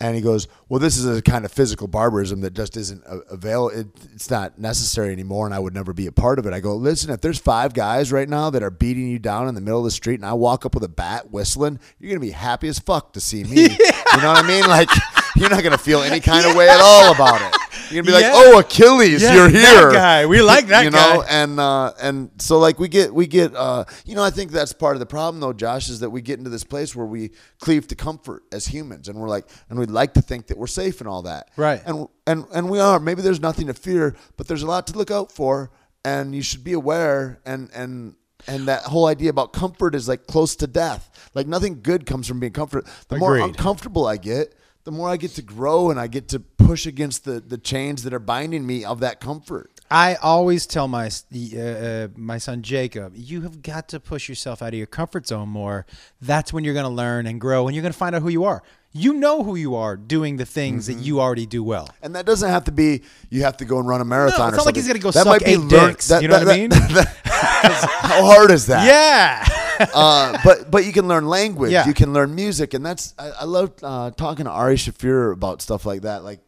and 0.00 0.14
he 0.14 0.20
goes, 0.22 0.46
"Well, 0.68 0.78
this 0.78 0.96
is 0.96 1.06
a 1.06 1.20
kind 1.22 1.44
of 1.44 1.52
physical 1.52 1.88
barbarism 1.88 2.40
that 2.42 2.54
just 2.54 2.76
isn't 2.76 3.02
available. 3.30 3.76
It, 3.76 3.86
it's 4.14 4.30
not 4.30 4.58
necessary 4.58 5.12
anymore, 5.12 5.46
and 5.46 5.54
I 5.54 5.58
would 5.58 5.74
never 5.74 5.92
be 5.92 6.06
a 6.06 6.12
part 6.12 6.38
of 6.38 6.46
it." 6.46 6.52
I 6.52 6.60
go, 6.60 6.74
"Listen, 6.76 7.10
if 7.10 7.20
there's 7.20 7.38
five 7.38 7.74
guys 7.74 8.12
right 8.12 8.28
now 8.28 8.50
that 8.50 8.62
are 8.62 8.70
beating 8.70 9.08
you 9.08 9.18
down 9.18 9.48
in 9.48 9.54
the 9.54 9.60
middle 9.60 9.78
of 9.80 9.84
the 9.84 9.90
street, 9.90 10.16
and 10.16 10.26
I 10.26 10.34
walk 10.34 10.64
up 10.64 10.74
with 10.74 10.84
a 10.84 10.88
bat 10.88 11.30
whistling, 11.30 11.78
you're 11.98 12.10
gonna 12.10 12.20
be 12.20 12.30
happy 12.30 12.68
as 12.68 12.78
fuck 12.78 13.12
to 13.14 13.20
see 13.20 13.44
me. 13.44 13.68
You 14.14 14.22
know 14.22 14.32
what 14.32 14.42
I 14.42 14.48
mean? 14.48 14.66
Like, 14.66 14.88
you're 15.36 15.50
not 15.50 15.62
gonna 15.62 15.76
feel 15.78 16.00
any 16.00 16.18
kind 16.18 16.46
of 16.46 16.56
way 16.56 16.66
at 16.68 16.80
all 16.80 17.12
about 17.14 17.42
it. 17.42 17.54
You're 17.90 18.02
gonna 18.02 18.16
be 18.18 18.20
Yeah. 18.22 18.32
like, 18.32 18.46
"Oh, 18.46 18.58
Achilles, 18.58 19.22
Yeah, 19.22 19.34
you're 19.34 19.50
that 19.50 19.78
here." 19.80 19.90
guy. 19.92 20.26
We 20.26 20.42
like 20.42 20.66
that 20.74 20.84
you 20.84 20.90
know, 20.90 21.22
guy. 21.22 21.26
and 21.28 21.58
uh, 21.60 21.92
and 22.00 22.30
so 22.38 22.58
like 22.58 22.78
we 22.78 22.88
get 22.88 23.14
we 23.14 23.26
get 23.26 23.54
uh, 23.54 23.84
you 24.04 24.14
know 24.14 24.22
I 24.22 24.30
think 24.30 24.50
that's 24.52 24.72
part 24.72 24.96
of 24.96 25.00
the 25.00 25.06
problem 25.06 25.40
though, 25.40 25.52
Josh, 25.52 25.88
is 25.88 26.00
that 26.00 26.10
we 26.10 26.20
get 26.20 26.38
into 26.38 26.50
this 26.50 26.64
place 26.64 26.94
where 26.94 27.06
we 27.06 27.30
cleave 27.60 27.86
to 27.88 27.94
comfort 27.94 28.42
as 28.52 28.66
humans, 28.66 29.08
and 29.08 29.18
we're 29.18 29.28
like, 29.28 29.46
and 29.70 29.78
we'd 29.78 29.90
like 29.90 30.14
to 30.14 30.20
think 30.22 30.46
that 30.48 30.58
we're 30.58 30.66
safe 30.66 31.00
and 31.00 31.08
all 31.08 31.22
that, 31.22 31.48
Right. 31.56 31.82
And 31.86 32.08
and 32.26 32.44
and 32.52 32.68
we 32.70 32.80
are. 32.80 33.00
Maybe 33.00 33.22
there's 33.22 33.40
nothing 33.40 33.66
to 33.68 33.74
fear, 33.74 34.14
but 34.36 34.48
there's 34.48 34.62
a 34.62 34.66
lot 34.66 34.86
to 34.88 34.98
look 34.98 35.10
out 35.10 35.32
for, 35.32 35.70
and 36.04 36.34
you 36.34 36.42
should 36.42 36.64
be 36.64 36.72
aware. 36.74 37.40
And 37.46 37.70
and 37.74 38.14
and 38.46 38.68
that 38.68 38.82
whole 38.82 39.06
idea 39.06 39.30
about 39.30 39.52
comfort 39.52 39.94
is 39.96 40.06
like 40.08 40.26
close 40.26 40.54
to 40.56 40.66
death. 40.66 41.10
Like 41.34 41.46
nothing 41.48 41.80
good 41.82 42.06
comes 42.06 42.28
from 42.28 42.38
being 42.38 42.52
comfortable. 42.52 42.88
The 43.08 43.16
more 43.16 43.36
uncomfortable 43.36 44.06
I 44.06 44.16
get, 44.16 44.54
the 44.88 44.92
more 44.92 45.10
I 45.10 45.18
get 45.18 45.32
to 45.32 45.42
grow 45.42 45.90
and 45.90 46.00
I 46.00 46.06
get 46.06 46.28
to 46.28 46.40
push 46.40 46.86
against 46.86 47.26
the 47.26 47.40
the 47.40 47.58
chains 47.58 48.04
that 48.04 48.14
are 48.14 48.18
binding 48.18 48.66
me 48.66 48.86
of 48.86 49.00
that 49.00 49.20
comfort. 49.20 49.70
I 49.90 50.14
always 50.14 50.66
tell 50.66 50.88
my 50.88 51.10
uh, 51.10 51.60
uh, 51.60 52.08
my 52.16 52.38
son 52.38 52.62
Jacob, 52.62 53.12
you 53.14 53.42
have 53.42 53.60
got 53.60 53.88
to 53.90 54.00
push 54.00 54.30
yourself 54.30 54.62
out 54.62 54.68
of 54.68 54.74
your 54.76 54.86
comfort 54.86 55.26
zone 55.26 55.50
more. 55.50 55.84
That's 56.22 56.54
when 56.54 56.64
you're 56.64 56.72
going 56.72 56.84
to 56.88 56.96
learn 57.04 57.26
and 57.26 57.38
grow, 57.38 57.68
and 57.68 57.74
you're 57.76 57.82
going 57.82 57.92
to 57.92 57.98
find 57.98 58.14
out 58.16 58.22
who 58.22 58.30
you 58.30 58.44
are. 58.44 58.62
You 58.92 59.12
know 59.12 59.42
who 59.42 59.56
you 59.56 59.74
are 59.74 59.94
doing 59.94 60.38
the 60.38 60.46
things 60.46 60.86
that 60.86 60.94
you 60.94 61.20
already 61.20 61.44
do 61.44 61.62
well. 61.62 61.90
And 62.00 62.16
that 62.16 62.24
doesn't 62.24 62.48
have 62.48 62.64
to 62.64 62.72
be 62.72 63.02
you 63.28 63.42
have 63.42 63.58
to 63.58 63.66
go 63.66 63.78
and 63.78 63.86
run 63.86 64.00
a 64.00 64.06
marathon. 64.06 64.48
it's 64.48 64.54
or 64.54 64.56
not 64.56 64.64
like 64.66 64.76
he's 64.76 64.86
gonna 64.86 65.00
go 65.00 65.10
that 65.10 65.24
suck 65.24 65.42
might 65.42 65.44
be 65.44 65.52
eight 65.52 65.58
learn- 65.58 65.88
dicks, 65.90 66.08
that- 66.08 66.22
you 66.22 66.28
know 66.28 66.38
that- 66.38 66.46
what 66.46 66.54
I 66.54 66.58
mean? 66.58 66.70
that- 66.70 67.14
how 68.10 68.24
hard 68.24 68.50
is 68.50 68.64
that? 68.68 68.86
Yeah, 68.86 69.44
uh, 69.78 70.38
but 70.44 70.70
but 70.70 70.84
you 70.84 70.92
can 70.92 71.08
learn 71.08 71.26
language. 71.26 71.72
Yeah. 71.72 71.86
You 71.86 71.94
can 71.94 72.12
learn 72.12 72.34
music, 72.34 72.74
and 72.74 72.84
that's 72.84 73.14
I, 73.18 73.30
I 73.30 73.44
love 73.44 73.72
uh, 73.82 74.10
talking 74.10 74.44
to 74.44 74.50
Ari 74.50 74.76
Shaffir 74.76 75.32
about 75.32 75.62
stuff 75.62 75.86
like 75.86 76.02
that. 76.02 76.24
Like 76.24 76.40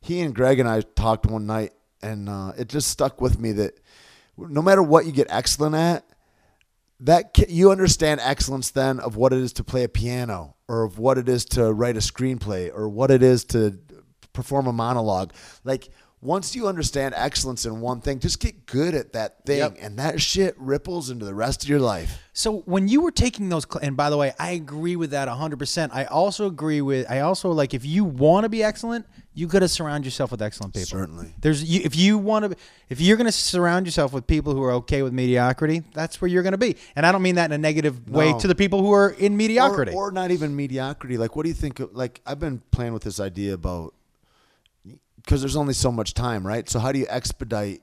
he 0.00 0.20
and 0.20 0.34
Greg 0.34 0.60
and 0.60 0.68
I 0.68 0.80
talked 0.80 1.26
one 1.26 1.46
night, 1.46 1.72
and 2.02 2.28
uh, 2.28 2.52
it 2.56 2.68
just 2.68 2.88
stuck 2.88 3.20
with 3.20 3.38
me 3.38 3.52
that 3.52 3.78
no 4.36 4.62
matter 4.62 4.82
what 4.82 5.06
you 5.06 5.12
get 5.12 5.26
excellent 5.30 5.74
at, 5.74 6.04
that 7.00 7.36
you 7.48 7.70
understand 7.70 8.20
excellence 8.22 8.70
then 8.70 9.00
of 9.00 9.16
what 9.16 9.32
it 9.32 9.40
is 9.40 9.52
to 9.54 9.64
play 9.64 9.84
a 9.84 9.88
piano, 9.88 10.56
or 10.68 10.84
of 10.84 10.98
what 10.98 11.18
it 11.18 11.28
is 11.28 11.44
to 11.46 11.72
write 11.72 11.96
a 11.96 12.00
screenplay, 12.00 12.70
or 12.72 12.88
what 12.88 13.10
it 13.10 13.22
is 13.22 13.44
to 13.46 13.78
perform 14.32 14.66
a 14.66 14.72
monologue. 14.72 15.32
Like 15.64 15.88
once 16.20 16.56
you 16.56 16.66
understand 16.66 17.14
excellence 17.16 17.64
in 17.64 17.80
one 17.80 18.00
thing, 18.00 18.18
just 18.18 18.40
get 18.40 18.66
good 18.66 18.94
at 18.94 19.12
that 19.12 19.44
thing, 19.46 19.58
Yep. 19.58 19.76
and 19.80 19.98
that 19.98 20.20
shit 20.20 20.54
ripples 20.58 21.10
into 21.10 21.24
the 21.24 21.34
rest 21.34 21.62
of 21.62 21.68
your 21.68 21.78
life. 21.78 22.20
So 22.32 22.58
when 22.60 22.88
you 22.88 23.00
were 23.02 23.10
taking 23.10 23.48
those, 23.48 23.66
and 23.82 23.96
by 23.96 24.10
the 24.10 24.16
way, 24.16 24.32
I 24.38 24.52
agree 24.52 24.96
with 24.96 25.10
that 25.10 25.28
100%. 25.28 25.90
I 25.92 26.04
also 26.06 26.46
agree 26.46 26.80
with, 26.80 27.08
I 27.08 27.20
also 27.20 27.52
like 27.52 27.72
if 27.72 27.84
you 27.84 28.04
want 28.04 28.44
to 28.44 28.48
be 28.48 28.62
excellent, 28.62 29.06
you 29.32 29.46
got 29.46 29.60
to 29.60 29.68
surround 29.68 30.04
yourself 30.04 30.32
with 30.32 30.42
excellent 30.42 30.74
people. 30.74 30.86
Certainly. 30.98 31.34
There's, 31.40 31.62
you, 31.62 31.82
if 31.84 31.94
you 31.94 32.18
want 32.18 32.50
to, 32.50 32.56
if 32.88 33.00
you're 33.00 33.16
going 33.16 33.26
to 33.26 33.32
surround 33.32 33.86
yourself 33.86 34.12
with 34.12 34.26
people 34.26 34.52
who 34.52 34.62
are 34.64 34.72
okay 34.72 35.02
with 35.02 35.12
mediocrity, 35.12 35.84
that's 35.94 36.20
where 36.20 36.28
you're 36.28 36.42
going 36.42 36.52
to 36.52 36.58
be. 36.58 36.76
And 36.96 37.06
I 37.06 37.12
don't 37.12 37.22
mean 37.22 37.36
that 37.36 37.44
in 37.46 37.52
a 37.52 37.58
negative 37.58 38.10
way 38.10 38.36
to 38.40 38.48
the 38.48 38.56
people 38.56 38.82
who 38.82 38.90
are 38.92 39.10
in 39.10 39.36
mediocrity. 39.36 39.92
Or, 39.92 40.08
or 40.08 40.10
not 40.10 40.32
even 40.32 40.56
mediocrity. 40.56 41.16
Like, 41.16 41.36
what 41.36 41.44
do 41.44 41.48
you 41.48 41.54
think? 41.54 41.78
Of, 41.78 41.94
like, 41.94 42.20
I've 42.26 42.40
been 42.40 42.60
playing 42.72 42.92
with 42.92 43.04
this 43.04 43.20
idea 43.20 43.54
about 43.54 43.94
because 45.28 45.42
there's 45.42 45.56
only 45.56 45.74
so 45.74 45.92
much 45.92 46.14
time, 46.14 46.46
right? 46.46 46.66
So, 46.70 46.78
how 46.78 46.90
do 46.90 46.98
you 46.98 47.06
expedite 47.06 47.82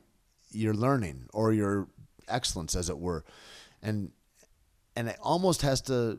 your 0.49 0.73
learning 0.73 1.27
or 1.31 1.53
your 1.53 1.87
excellence, 2.27 2.75
as 2.75 2.89
it 2.89 2.97
were? 2.97 3.23
And 3.83 4.11
and 4.95 5.09
it 5.09 5.17
almost 5.21 5.61
has 5.61 5.81
to. 5.81 6.17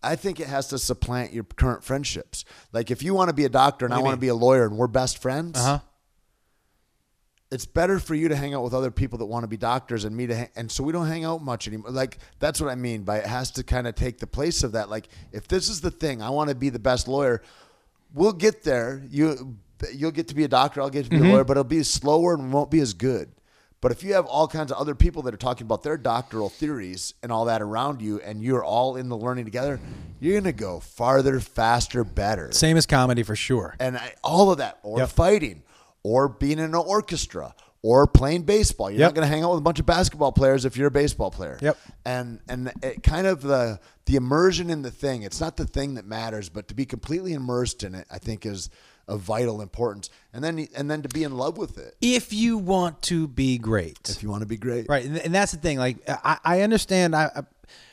I 0.00 0.14
think 0.14 0.38
it 0.38 0.46
has 0.46 0.68
to 0.68 0.78
supplant 0.78 1.32
your 1.32 1.42
current 1.42 1.82
friendships. 1.82 2.44
Like, 2.72 2.92
if 2.92 3.02
you 3.02 3.14
want 3.14 3.30
to 3.30 3.34
be 3.34 3.46
a 3.46 3.48
doctor 3.48 3.84
and 3.84 3.92
I 3.92 3.98
want 3.98 4.14
to 4.14 4.20
be 4.20 4.28
a 4.28 4.34
lawyer 4.34 4.64
and 4.64 4.78
we're 4.78 4.86
best 4.86 5.20
friends, 5.20 5.58
uh 5.58 5.64
huh. 5.64 5.78
it's 7.50 7.66
better 7.66 7.98
for 7.98 8.14
you 8.14 8.28
to 8.28 8.36
hang 8.36 8.54
out 8.54 8.62
with 8.62 8.74
other 8.74 8.92
people 8.92 9.18
that 9.18 9.26
want 9.26 9.42
to 9.42 9.48
be 9.48 9.56
doctors 9.56 10.04
and 10.04 10.16
me 10.16 10.28
to 10.28 10.36
hang, 10.36 10.50
and 10.54 10.70
so 10.70 10.84
we 10.84 10.92
don't 10.92 11.08
hang 11.08 11.24
out 11.24 11.42
much 11.42 11.66
anymore 11.66 11.90
like 11.90 12.18
that's 12.38 12.60
what 12.60 12.70
i 12.70 12.76
mean 12.76 13.02
by 13.02 13.16
it 13.16 13.26
has 13.26 13.50
to 13.50 13.64
kind 13.64 13.88
of 13.88 13.96
take 13.96 14.18
the 14.18 14.26
place 14.26 14.62
of 14.62 14.72
that 14.72 14.88
like 14.88 15.08
if 15.32 15.48
this 15.48 15.68
is 15.68 15.80
the 15.80 15.90
thing 15.90 16.22
i 16.22 16.30
want 16.30 16.48
to 16.48 16.54
be 16.54 16.68
the 16.68 16.78
best 16.78 17.08
lawyer 17.08 17.42
we'll 18.12 18.32
get 18.32 18.62
there 18.62 19.02
you 19.10 19.56
you'll 19.94 20.10
get 20.10 20.28
to 20.28 20.34
be 20.34 20.44
a 20.44 20.48
doctor 20.48 20.80
i'll 20.80 20.90
get 20.90 21.04
to 21.04 21.10
be 21.10 21.16
a 21.16 21.20
mm-hmm. 21.20 21.30
lawyer 21.30 21.44
but 21.44 21.52
it'll 21.52 21.64
be 21.64 21.82
slower 21.82 22.34
and 22.34 22.52
won't 22.52 22.70
be 22.70 22.80
as 22.80 22.94
good 22.94 23.30
but 23.80 23.92
if 23.92 24.02
you 24.02 24.14
have 24.14 24.26
all 24.26 24.48
kinds 24.48 24.72
of 24.72 24.78
other 24.78 24.96
people 24.96 25.22
that 25.22 25.32
are 25.32 25.38
talking 25.38 25.64
about 25.64 25.84
their 25.84 25.96
doctoral 25.96 26.48
theories 26.48 27.14
and 27.22 27.30
all 27.30 27.44
that 27.44 27.62
around 27.62 28.02
you 28.02 28.20
and 28.20 28.42
you're 28.42 28.64
all 28.64 28.96
in 28.96 29.08
the 29.08 29.16
learning 29.16 29.44
together 29.44 29.78
you're 30.20 30.32
going 30.32 30.44
to 30.44 30.52
go 30.52 30.80
farther 30.80 31.38
faster 31.40 32.02
better 32.04 32.50
Same 32.52 32.76
as 32.76 32.86
comedy 32.86 33.22
for 33.22 33.36
sure. 33.36 33.76
and 33.78 33.96
I, 33.96 34.14
all 34.24 34.50
of 34.50 34.58
that, 34.58 34.78
or 34.82 34.98
Yep. 34.98 35.10
fighting, 35.10 35.62
or 36.02 36.28
being 36.28 36.58
in 36.58 36.64
an 36.64 36.74
orchestra, 36.74 37.54
or 37.82 38.06
playing 38.06 38.42
baseball. 38.42 38.90
You're 38.90 39.00
Yep. 39.00 39.08
not 39.10 39.14
going 39.14 39.28
to 39.28 39.32
hang 39.32 39.44
out 39.44 39.50
with 39.50 39.58
a 39.58 39.62
bunch 39.62 39.78
of 39.78 39.86
basketball 39.86 40.32
players 40.32 40.64
if 40.64 40.76
you're 40.76 40.88
a 40.88 40.90
baseball 40.90 41.30
player. 41.30 41.58
Yep. 41.60 41.76
And 42.04 42.40
and 42.48 42.72
it 42.82 43.02
kind 43.04 43.26
of 43.26 43.42
the 43.42 43.78
the 44.06 44.16
immersion 44.16 44.70
in 44.70 44.82
the 44.82 44.90
thing. 44.90 45.22
It's 45.22 45.40
not 45.40 45.56
the 45.56 45.66
thing 45.66 45.94
that 45.94 46.04
matters, 46.04 46.48
but 46.48 46.66
to 46.68 46.74
be 46.74 46.84
completely 46.84 47.34
immersed 47.34 47.84
in 47.84 47.94
it, 47.94 48.06
I 48.10 48.18
think 48.18 48.44
is 48.44 48.70
of 49.08 49.20
vital 49.20 49.60
importance. 49.60 50.10
And 50.32 50.44
then 50.44 50.68
and 50.76 50.90
then 50.90 51.02
to 51.02 51.08
be 51.08 51.24
in 51.24 51.36
love 51.36 51.58
with 51.58 51.78
it 51.78 51.96
If 52.00 52.32
you 52.32 52.58
want 52.58 53.02
to 53.02 53.26
be 53.26 53.58
great, 53.58 54.08
if 54.08 54.22
you 54.22 54.28
want 54.28 54.42
to 54.42 54.46
be 54.46 54.56
great. 54.56 54.88
Right, 54.88 55.04
and, 55.04 55.18
and 55.18 55.34
that's 55.34 55.52
the 55.52 55.58
thing. 55.58 55.78
Like, 55.78 55.96
I, 56.06 56.38
I 56.44 56.60
understand. 56.60 57.16
I, 57.16 57.30
I 57.34 57.42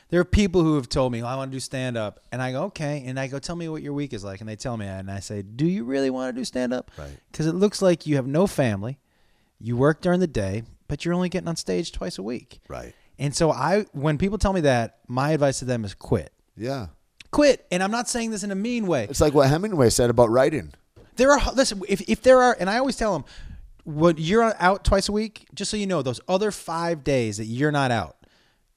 there 0.08 0.20
are 0.20 0.24
people 0.24 0.62
who 0.62 0.76
have 0.76 0.88
told 0.88 1.10
me, 1.10 1.22
well, 1.22 1.30
"I 1.30 1.36
want 1.36 1.50
to 1.50 1.56
do 1.56 1.60
stand 1.60 1.96
up," 1.96 2.20
and 2.30 2.40
I 2.40 2.52
go, 2.52 2.64
"Okay," 2.64 3.02
and 3.06 3.18
I 3.18 3.26
go, 3.26 3.38
"Tell 3.40 3.56
me 3.56 3.68
what 3.68 3.82
your 3.82 3.92
week 3.92 4.12
is 4.12 4.22
like," 4.22 4.40
and 4.40 4.48
they 4.48 4.54
tell 4.54 4.76
me, 4.76 4.86
and 4.86 5.10
I 5.10 5.18
say, 5.18 5.42
"Do 5.42 5.66
you 5.66 5.84
really 5.84 6.10
want 6.10 6.34
to 6.34 6.40
do 6.40 6.44
stand 6.44 6.72
up?" 6.72 6.90
Right. 6.96 7.18
Because 7.32 7.46
it 7.46 7.54
looks 7.54 7.82
like 7.82 8.06
you 8.06 8.16
have 8.16 8.26
no 8.26 8.46
family, 8.46 8.98
you 9.58 9.76
work 9.76 10.00
during 10.02 10.20
the 10.20 10.28
day, 10.28 10.62
but 10.86 11.04
you're 11.04 11.14
only 11.14 11.28
getting 11.28 11.48
on 11.48 11.56
stage 11.56 11.90
twice 11.90 12.18
a 12.18 12.22
week. 12.22 12.60
Right. 12.68 12.94
And 13.18 13.34
so 13.34 13.50
I, 13.50 13.86
when 13.92 14.18
people 14.18 14.38
tell 14.38 14.52
me 14.52 14.60
that, 14.62 14.98
my 15.08 15.30
advice 15.30 15.58
to 15.60 15.64
them 15.64 15.84
is 15.84 15.94
quit. 15.94 16.32
Yeah. 16.56 16.88
Quit. 17.30 17.66
And 17.70 17.82
I'm 17.82 17.90
not 17.90 18.08
saying 18.08 18.30
this 18.30 18.42
in 18.42 18.50
a 18.50 18.54
mean 18.54 18.86
way. 18.86 19.06
It's 19.08 19.20
like 19.20 19.34
what 19.34 19.48
Hemingway 19.48 19.90
said 19.90 20.10
about 20.10 20.30
writing. 20.30 20.72
There 21.16 21.30
are 21.32 21.52
listen 21.54 21.82
if 21.88 22.00
if 22.08 22.22
there 22.22 22.40
are, 22.42 22.56
and 22.58 22.68
I 22.70 22.78
always 22.78 22.96
tell 22.96 23.12
them, 23.12 23.24
when 23.84 24.16
you're 24.18 24.54
out 24.60 24.84
twice 24.84 25.08
a 25.08 25.12
week, 25.12 25.46
just 25.54 25.70
so 25.70 25.76
you 25.76 25.86
know, 25.86 26.02
those 26.02 26.20
other 26.28 26.50
five 26.50 27.04
days 27.04 27.36
that 27.38 27.44
you're 27.46 27.72
not 27.72 27.90
out, 27.90 28.16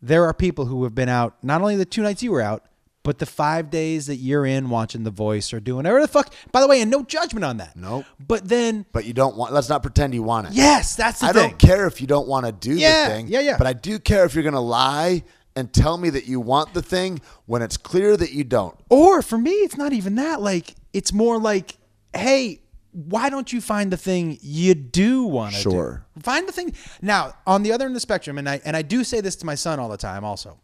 there 0.01 0.25
are 0.25 0.33
people 0.33 0.65
who 0.65 0.83
have 0.83 0.95
been 0.95 1.09
out 1.09 1.35
not 1.43 1.61
only 1.61 1.75
the 1.75 1.85
two 1.85 2.01
nights 2.01 2.21
you 2.23 2.31
were 2.31 2.41
out, 2.41 2.63
but 3.03 3.17
the 3.17 3.25
five 3.25 3.69
days 3.69 4.07
that 4.07 4.17
you're 4.17 4.45
in 4.45 4.69
watching 4.69 5.03
The 5.03 5.09
Voice 5.09 5.51
or 5.53 5.59
doing 5.59 5.77
whatever 5.77 6.01
the 6.01 6.07
fuck. 6.07 6.33
By 6.51 6.61
the 6.61 6.67
way, 6.67 6.81
and 6.81 6.91
no 6.91 7.03
judgment 7.03 7.43
on 7.45 7.57
that. 7.57 7.75
Nope. 7.75 8.05
But 8.19 8.47
then, 8.47 8.85
But 8.91 9.05
you 9.05 9.13
don't 9.13 9.35
want. 9.37 9.51
Let's 9.53 9.69
not 9.69 9.81
pretend 9.81 10.13
you 10.13 10.21
want 10.21 10.47
it. 10.47 10.53
yes, 10.53 10.95
that's 10.95 11.21
the 11.21 11.27
I 11.27 11.31
thing. 11.33 11.49
don't 11.49 11.59
care 11.59 11.87
if 11.87 12.01
you 12.01 12.07
don't 12.07 12.27
want 12.27 12.45
to 12.45 12.51
do 12.51 12.73
Yeah, 12.75 13.07
the 13.09 13.15
thing. 13.15 13.27
yeah, 13.29 13.39
yeah. 13.39 13.57
But 13.57 13.67
I 13.67 13.73
do 13.73 13.99
care 13.99 14.25
if 14.25 14.33
you're 14.35 14.43
going 14.43 14.53
to 14.53 14.59
lie 14.59 15.23
and 15.55 15.73
tell 15.73 15.97
me 15.97 16.09
that 16.11 16.25
you 16.27 16.39
want 16.39 16.73
the 16.73 16.81
thing 16.81 17.19
when 17.47 17.61
it's 17.61 17.77
clear 17.77 18.15
that 18.15 18.31
you 18.31 18.43
don't. 18.43 18.77
Or 18.89 19.21
for 19.21 19.37
me, 19.37 19.51
it's 19.51 19.75
not 19.77 19.91
even 19.91 20.15
that. 20.15 20.41
Like, 20.41 20.75
it's 20.93 21.11
more 21.11 21.39
like, 21.39 21.77
hey, 22.13 22.61
why 22.91 23.29
don't 23.29 23.53
you 23.53 23.61
find 23.61 23.91
the 23.91 23.97
thing 23.97 24.39
you 24.41 24.73
do 24.73 25.23
want 25.23 25.53
to 25.53 25.61
sure. 25.61 26.05
do? 26.15 26.21
Find 26.21 26.47
the 26.47 26.51
thing. 26.51 26.73
Now, 27.01 27.33
on 27.45 27.63
the 27.63 27.71
other 27.71 27.85
end 27.85 27.91
of 27.91 27.95
the 27.95 28.01
spectrum, 28.01 28.37
and 28.37 28.49
I 28.49 28.61
and 28.65 28.75
I 28.75 28.81
do 28.81 29.03
say 29.03 29.21
this 29.21 29.35
to 29.37 29.45
my 29.45 29.55
son 29.55 29.79
all 29.79 29.89
the 29.89 29.97
time 29.97 30.23
also. 30.23 30.59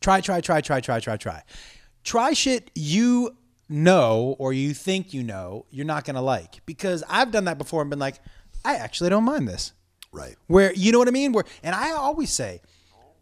Try, 0.00 0.20
try, 0.20 0.40
try, 0.40 0.60
try, 0.60 0.80
try, 0.80 1.00
try, 1.00 1.16
try. 1.16 1.42
Try 2.02 2.32
shit 2.34 2.70
you 2.74 3.36
know 3.68 4.36
or 4.38 4.52
you 4.52 4.74
think 4.74 5.14
you 5.14 5.22
know 5.22 5.64
you're 5.70 5.86
not 5.86 6.04
gonna 6.04 6.20
like. 6.22 6.60
Because 6.66 7.02
I've 7.08 7.30
done 7.30 7.44
that 7.46 7.56
before 7.56 7.80
and 7.80 7.88
been 7.88 7.98
like, 7.98 8.16
I 8.64 8.76
actually 8.76 9.10
don't 9.10 9.24
mind 9.24 9.48
this. 9.48 9.72
Right. 10.12 10.36
Where 10.46 10.72
you 10.74 10.92
know 10.92 10.98
what 10.98 11.08
I 11.08 11.12
mean? 11.12 11.32
Where 11.32 11.44
and 11.62 11.74
I 11.74 11.92
always 11.92 12.30
say, 12.32 12.60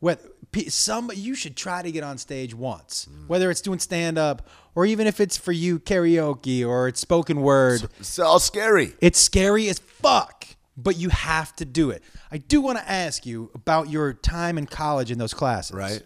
what 0.01 0.21
some 0.69 1.11
you 1.15 1.35
should 1.35 1.57
try 1.57 1.83
to 1.83 1.91
get 1.91 2.05
on 2.05 2.19
stage 2.19 2.55
once, 2.55 3.09
whether 3.27 3.51
it's 3.51 3.61
doing 3.61 3.79
stand 3.79 4.19
up 4.19 4.49
or 4.75 4.85
even 4.87 5.07
if 5.07 5.21
it's 5.21 5.37
for 5.37 5.53
you 5.53 5.79
karaoke 5.79 6.67
or 6.67 6.89
it's 6.89 7.01
spoken 7.01 7.41
word. 7.43 7.83
It's 7.99 8.19
all 8.19 8.39
scary. 8.39 8.95
It's 9.01 9.19
scary 9.19 9.69
as 9.69 9.79
fuck, 9.79 10.47
but 10.77 10.97
you 10.97 11.09
have 11.09 11.55
to 11.57 11.65
do 11.65 11.91
it. 11.91 12.03
I 12.31 12.39
do 12.39 12.61
want 12.61 12.79
to 12.79 12.91
ask 12.91 13.25
you 13.27 13.51
about 13.55 13.89
your 13.91 14.13
time 14.13 14.59
in 14.59 14.67
college 14.67 15.11
in 15.11 15.19
those 15.19 15.35
classes. 15.35 15.75
Right. 15.77 16.03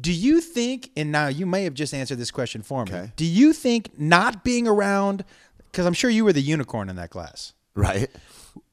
Do 0.00 0.12
you 0.12 0.40
think, 0.40 0.90
and 0.96 1.10
now 1.10 1.28
you 1.28 1.46
may 1.46 1.64
have 1.64 1.74
just 1.74 1.94
answered 1.94 2.18
this 2.18 2.30
question 2.30 2.62
for 2.62 2.84
me, 2.84 2.92
Okay. 2.92 3.12
do 3.16 3.24
you 3.24 3.52
think 3.52 3.98
not 3.98 4.44
being 4.44 4.68
around, 4.68 5.24
because 5.72 5.86
I'm 5.86 5.94
sure 5.94 6.10
you 6.10 6.24
were 6.24 6.32
the 6.34 6.42
unicorn 6.42 6.88
in 6.88 6.96
that 6.96 7.10
class, 7.10 7.52
Right. 7.74 8.10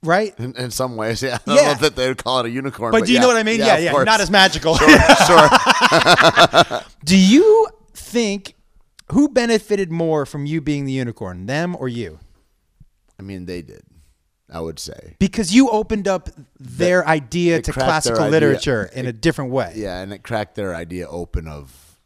Right? 0.04 0.38
In, 0.40 0.56
in 0.58 0.72
some 0.72 0.96
ways, 0.96 1.22
yeah. 1.24 1.38
I 1.48 1.56
Yeah. 1.56 1.74
that 1.76 1.96
they 1.96 2.08
would 2.08 2.24
call 2.24 2.40
it 2.40 2.46
a 2.46 2.50
unicorn. 2.50 2.92
But, 2.92 3.06
do 3.06 3.12
you 3.12 3.16
yeah. 3.16 3.22
know 3.22 3.28
what 3.28 3.38
I 3.38 3.44
mean? 3.44 3.60
Yeah, 3.60 3.76
of 3.76 3.84
yeah. 3.84 4.04
Not 4.04 4.22
as 4.22 4.30
magical. 4.32 4.76
sure. 4.76 5.50
Do 7.06 7.18
you 7.18 7.68
think 7.94 8.56
who 9.12 9.30
benefited 9.30 9.92
more 9.92 10.26
from 10.26 10.46
you 10.46 10.62
being 10.62 10.86
the 10.86 10.94
unicorn, 10.94 11.46
them 11.46 11.76
or 11.76 11.88
you? 11.88 12.20
I 13.20 13.24
mean, 13.24 13.46
they 13.46 13.62
did. 13.62 13.84
I 14.52 14.60
would 14.60 14.78
say. 14.80 15.16
Because 15.20 15.54
you 15.54 15.70
opened 15.70 16.08
up 16.08 16.30
their 16.60 17.08
idea 17.08 17.62
to 17.62 17.72
classical 17.74 18.22
idea. 18.22 18.32
literature 18.32 18.90
in 18.94 19.08
a 19.08 19.14
different 19.14 19.52
way. 19.52 19.74
Yeah, 19.76 20.00
and 20.00 20.14
it 20.14 20.24
cracked 20.24 20.56
their 20.56 20.76
idea 20.76 21.08
open 21.08 21.48
of. 21.48 21.98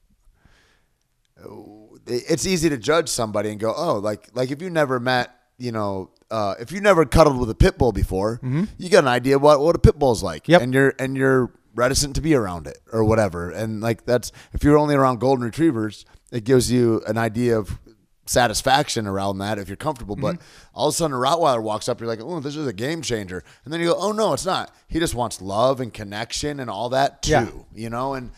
It's 2.05 2.47
easy 2.47 2.69
to 2.69 2.77
judge 2.77 3.09
somebody 3.09 3.49
and 3.49 3.59
go, 3.59 3.73
oh, 3.75 3.95
like 3.95 4.29
like 4.33 4.49
if 4.49 4.61
you 4.61 4.69
never 4.69 4.99
met 4.99 5.29
you 5.57 5.71
know, 5.71 6.11
uh, 6.29 6.55
if 6.59 6.71
you 6.71 6.81
never 6.81 7.05
cuddled 7.05 7.39
with 7.39 7.49
a 7.49 7.55
pit 7.55 7.77
bull 7.77 7.91
before, 7.91 8.37
Mm-hmm. 8.43 8.65
you 8.77 8.89
got 8.89 9.03
an 9.03 9.07
idea 9.07 9.39
what 9.39 9.59
what 9.59 9.75
a 9.75 9.79
pit 9.79 9.97
bull's 9.97 10.21
like, 10.23 10.47
Yep. 10.47 10.61
and 10.61 10.73
you're 10.73 10.93
and 10.99 11.15
you're 11.17 11.51
reticent 11.75 12.15
to 12.15 12.21
be 12.21 12.33
around 12.35 12.67
it 12.67 12.77
or 12.91 13.03
whatever. 13.03 13.49
And 13.51 13.81
like 13.81 14.05
that's 14.05 14.31
if 14.53 14.63
you're 14.63 14.77
only 14.77 14.95
around 14.95 15.19
golden 15.19 15.43
retrievers, 15.45 16.05
it 16.31 16.43
gives 16.43 16.71
you 16.71 17.01
an 17.07 17.17
idea 17.17 17.57
of 17.57 17.79
satisfaction 18.25 19.07
around 19.07 19.37
that 19.37 19.57
if 19.57 19.67
you're 19.69 19.77
comfortable. 19.77 20.15
But 20.15 20.35
Mm-hmm. 20.35 20.69
all 20.75 20.87
of 20.89 20.93
a 20.93 20.97
sudden, 20.97 21.15
a 21.15 21.19
Rottweiler 21.19 21.61
walks 21.63 21.87
up, 21.87 21.99
you're 22.01 22.09
like, 22.09 22.19
oh, 22.21 22.39
this 22.39 22.55
is 22.55 22.67
a 22.67 22.73
game 22.73 23.01
changer, 23.01 23.43
and 23.63 23.73
then 23.73 23.79
you 23.79 23.87
go, 23.87 23.95
oh 23.97 24.11
no, 24.11 24.33
it's 24.33 24.45
not. 24.45 24.73
He 24.87 24.99
just 24.99 25.15
wants 25.15 25.41
love 25.41 25.79
and 25.79 25.93
connection 25.93 26.59
and 26.59 26.69
all 26.69 26.89
that 26.89 27.21
too, 27.21 27.31
Yeah. 27.31 27.49
you 27.73 27.89
know. 27.89 28.13
And 28.15 28.31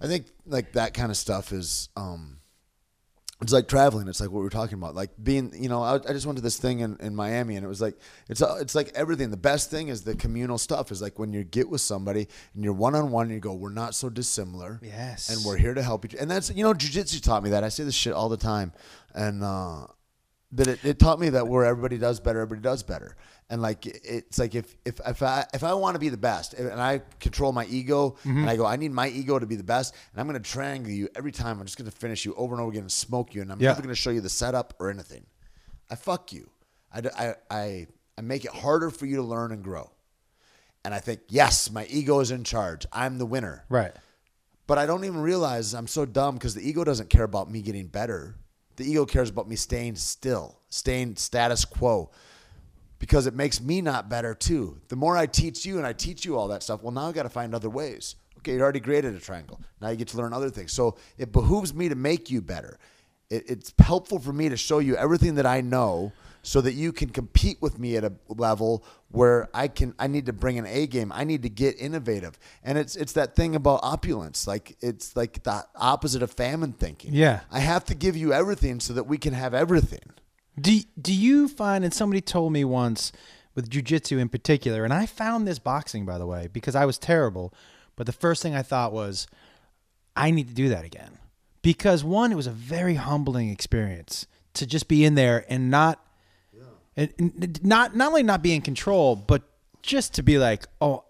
I 0.00 0.06
think 0.06 0.26
like 0.46 0.72
that 0.72 0.92
kind 0.94 1.10
of 1.10 1.16
stuff 1.16 1.52
is. 1.52 1.88
um 1.96 2.37
it's 3.40 3.52
like 3.52 3.68
traveling. 3.68 4.08
It's 4.08 4.20
like 4.20 4.30
what 4.30 4.38
we 4.38 4.44
were 4.44 4.50
talking 4.50 4.74
about. 4.74 4.96
Like 4.96 5.10
being, 5.22 5.52
you 5.54 5.68
know, 5.68 5.80
I, 5.80 5.94
I 5.94 6.12
just 6.12 6.26
went 6.26 6.38
to 6.38 6.42
this 6.42 6.58
thing 6.58 6.80
in, 6.80 6.96
in 6.98 7.14
Miami, 7.14 7.54
and 7.54 7.64
it 7.64 7.68
was 7.68 7.80
like 7.80 7.96
it's 8.28 8.42
uh, 8.42 8.58
it's 8.60 8.74
like 8.74 8.90
everything. 8.96 9.30
The 9.30 9.36
best 9.36 9.70
thing 9.70 9.88
is 9.88 10.02
the 10.02 10.16
communal 10.16 10.58
stuff. 10.58 10.90
Is 10.90 11.00
like 11.00 11.20
when 11.20 11.32
you 11.32 11.44
get 11.44 11.68
with 11.68 11.80
somebody 11.80 12.26
and 12.54 12.64
you're 12.64 12.72
one 12.72 12.96
on 12.96 13.12
one, 13.12 13.26
and 13.26 13.34
you 13.34 13.40
go, 13.40 13.54
"We're 13.54 13.70
not 13.70 13.94
so 13.94 14.10
dissimilar." 14.10 14.80
Yes. 14.82 15.30
and 15.30 15.44
we're 15.44 15.56
here 15.56 15.72
to 15.74 15.82
help 15.82 16.04
each. 16.04 16.14
And 16.14 16.28
that's 16.28 16.50
you 16.50 16.64
know, 16.64 16.74
jujitsu 16.74 17.22
taught 17.22 17.44
me 17.44 17.50
that. 17.50 17.62
I 17.62 17.68
say 17.68 17.84
this 17.84 17.94
shit 17.94 18.12
all 18.12 18.28
the 18.28 18.36
time, 18.36 18.72
and 19.14 19.44
uh, 19.44 19.86
that 20.52 20.66
it, 20.66 20.84
it 20.84 20.98
taught 20.98 21.20
me 21.20 21.28
that 21.28 21.46
where 21.46 21.64
everybody 21.64 21.96
does 21.96 22.18
better, 22.18 22.40
everybody 22.40 22.62
does 22.62 22.82
better. 22.82 23.16
And 23.50 23.62
like 23.62 23.86
it's 23.86 24.38
like 24.38 24.54
if 24.54 24.76
if 24.84 25.00
if 25.06 25.22
I 25.22 25.46
if 25.54 25.64
I 25.64 25.72
want 25.72 25.94
to 25.94 25.98
be 25.98 26.10
the 26.10 26.18
best, 26.18 26.52
and 26.52 26.78
I 26.80 27.00
control 27.18 27.50
my 27.52 27.64
ego, 27.64 28.10
Mm-hmm. 28.20 28.38
and 28.40 28.50
I 28.50 28.56
go, 28.56 28.66
I 28.66 28.76
need 28.76 28.92
my 28.92 29.08
ego 29.08 29.38
to 29.38 29.46
be 29.46 29.56
the 29.56 29.62
best, 29.64 29.94
and 30.12 30.20
I'm 30.20 30.28
going 30.28 30.40
to 30.42 30.50
triangle 30.50 30.92
you 30.92 31.08
every 31.16 31.32
time. 31.32 31.58
I'm 31.58 31.64
just 31.66 31.78
going 31.78 31.90
to 31.90 31.96
finish 31.96 32.26
you 32.26 32.34
over 32.34 32.54
and 32.54 32.60
over 32.60 32.70
again 32.70 32.82
and 32.82 32.92
smoke 32.92 33.34
you, 33.34 33.40
and 33.40 33.50
I'm 33.50 33.58
Yeah. 33.60 33.68
never 33.70 33.80
going 33.80 33.94
to 33.94 34.00
show 34.00 34.10
you 34.10 34.20
the 34.20 34.28
setup 34.28 34.74
or 34.78 34.90
anything. 34.90 35.24
I 35.90 35.94
fuck 35.94 36.30
you. 36.32 36.50
I 36.92 37.34
I 37.50 37.86
I 38.18 38.20
make 38.20 38.44
it 38.44 38.50
harder 38.50 38.90
for 38.90 39.06
you 39.06 39.16
to 39.16 39.22
learn 39.22 39.50
and 39.52 39.64
grow. 39.64 39.92
And 40.84 40.92
I 40.94 40.98
think, 41.00 41.20
yes, 41.28 41.70
my 41.70 41.86
ego 41.86 42.20
is 42.20 42.30
in 42.30 42.44
charge. 42.44 42.84
I'm 42.92 43.16
the 43.18 43.26
winner. 43.26 43.64
Right. 43.70 43.92
But 44.66 44.76
I 44.78 44.84
don't 44.86 45.04
even 45.04 45.20
realize 45.22 45.72
I'm 45.74 45.86
so 45.86 46.04
dumb 46.04 46.34
because 46.34 46.54
the 46.54 46.66
ego 46.68 46.84
doesn't 46.84 47.08
care 47.08 47.24
about 47.24 47.50
me 47.50 47.62
getting 47.62 47.86
better. 47.86 48.36
The 48.76 48.84
ego 48.90 49.06
cares 49.06 49.30
about 49.30 49.48
me 49.48 49.56
staying 49.56 49.96
still, 49.96 50.60
staying 50.68 51.16
status 51.16 51.64
quo, 51.64 52.10
because 52.98 53.26
it 53.26 53.34
makes 53.34 53.60
me 53.60 53.80
not 53.80 54.08
better 54.08 54.34
too. 54.34 54.78
The 54.88 54.96
more 54.96 55.16
I 55.16 55.26
teach 55.26 55.64
you 55.64 55.78
and 55.78 55.86
I 55.86 55.92
teach 55.92 56.24
you 56.24 56.36
all 56.36 56.48
that 56.48 56.62
stuff, 56.62 56.82
well, 56.82 56.92
now 56.92 57.08
I 57.08 57.12
got 57.12 57.24
to 57.24 57.28
find 57.28 57.54
other 57.54 57.70
ways. 57.70 58.16
Okay, 58.38 58.54
you 58.54 58.60
already 58.60 58.80
created 58.80 59.14
a 59.14 59.18
triangle. 59.18 59.60
Now 59.80 59.88
you 59.88 59.96
get 59.96 60.08
to 60.08 60.16
learn 60.16 60.32
other 60.32 60.50
things. 60.50 60.72
So 60.72 60.96
it 61.16 61.32
behooves 61.32 61.74
me 61.74 61.88
to 61.88 61.94
make 61.94 62.30
you 62.30 62.40
better. 62.40 62.78
It, 63.30 63.44
it's 63.48 63.74
helpful 63.78 64.18
for 64.18 64.32
me 64.32 64.48
to 64.48 64.56
show 64.56 64.78
you 64.78 64.96
everything 64.96 65.34
that 65.36 65.46
I 65.46 65.60
know 65.60 66.12
so 66.42 66.60
that 66.60 66.72
you 66.72 66.92
can 66.92 67.10
compete 67.10 67.60
with 67.60 67.78
me 67.78 67.96
at 67.96 68.04
a 68.04 68.12
level 68.28 68.84
where 69.10 69.48
I 69.52 69.68
can 69.68 69.94
I 69.98 70.06
need 70.06 70.26
to 70.26 70.32
bring 70.32 70.58
an 70.58 70.66
A 70.66 70.86
game. 70.86 71.12
I 71.12 71.24
need 71.24 71.42
to 71.42 71.50
get 71.50 71.78
innovative. 71.78 72.38
And 72.62 72.78
it's 72.78 72.96
it's 72.96 73.12
that 73.14 73.34
thing 73.34 73.54
about 73.54 73.80
opulence. 73.82 74.46
Like 74.46 74.76
it's 74.80 75.16
like 75.16 75.42
the 75.42 75.66
opposite 75.74 76.22
of 76.22 76.30
famine 76.30 76.72
thinking. 76.72 77.12
Yeah. 77.12 77.40
I 77.50 77.58
have 77.60 77.84
to 77.86 77.94
give 77.94 78.16
you 78.16 78.32
everything 78.32 78.80
so 78.80 78.94
that 78.94 79.04
we 79.04 79.18
can 79.18 79.34
have 79.34 79.52
everything. 79.52 80.12
Do 80.60 80.80
do 81.00 81.14
you 81.14 81.48
find 81.48 81.84
and 81.84 81.92
somebody 81.92 82.20
told 82.20 82.52
me 82.52 82.64
once 82.64 83.12
with 83.54 83.70
jujitsu 83.70 84.18
in 84.18 84.28
particular, 84.28 84.84
and 84.84 84.92
I 84.92 85.06
found 85.06 85.46
this 85.46 85.58
boxing 85.58 86.06
by 86.06 86.18
the 86.18 86.26
way 86.26 86.48
because 86.52 86.74
I 86.74 86.84
was 86.84 86.98
terrible, 86.98 87.52
but 87.96 88.06
the 88.06 88.12
first 88.12 88.42
thing 88.42 88.54
I 88.54 88.62
thought 88.62 88.92
was, 88.92 89.26
I 90.16 90.30
need 90.30 90.48
to 90.48 90.54
do 90.54 90.68
that 90.68 90.84
again 90.84 91.18
because 91.62 92.04
one, 92.04 92.32
it 92.32 92.36
was 92.36 92.46
a 92.46 92.52
very 92.52 92.94
humbling 92.94 93.50
experience 93.50 94.26
to 94.54 94.66
just 94.66 94.88
be 94.88 95.04
in 95.04 95.14
there 95.14 95.44
and 95.48 95.70
not, 95.70 96.04
and, 96.96 97.12
and 97.18 97.64
not 97.64 97.94
not 97.94 98.08
only 98.08 98.22
not 98.22 98.42
be 98.42 98.54
in 98.54 98.62
control, 98.62 99.16
but 99.16 99.42
just 99.82 100.14
to 100.14 100.22
be 100.22 100.38
like, 100.38 100.66
oh, 100.80 101.04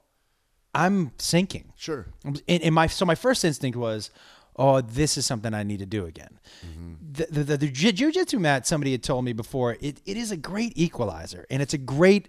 I'm 0.75 1.13
sinking. 1.19 1.73
Sure. 1.77 2.07
And, 2.25 2.43
and 2.49 2.75
my 2.75 2.87
so 2.87 3.05
my 3.05 3.15
first 3.15 3.45
instinct 3.45 3.77
was, 3.77 4.11
oh, 4.59 4.81
this 4.81 5.17
is 5.17 5.25
something 5.25 5.55
I 5.55 5.63
need 5.63 5.79
to 5.79 5.87
do 5.87 6.05
again. 6.07 6.39
The, 7.13 7.27
the, 7.31 7.45
the, 7.45 7.57
the 7.59 7.69
jiu- 7.71 7.93
jujitsu 7.93 8.39
mat, 8.41 8.67
somebody 8.67 8.93
had 8.93 9.03
told 9.03 9.25
me 9.25 9.33
before, 9.33 9.77
it, 9.81 10.01
it 10.05 10.17
is 10.17 10.31
a 10.33 10.37
great 10.37 10.73
equalizer 10.77 11.47
and 11.51 11.63
it's 11.63 11.75
a 11.75 11.79
great 11.79 12.29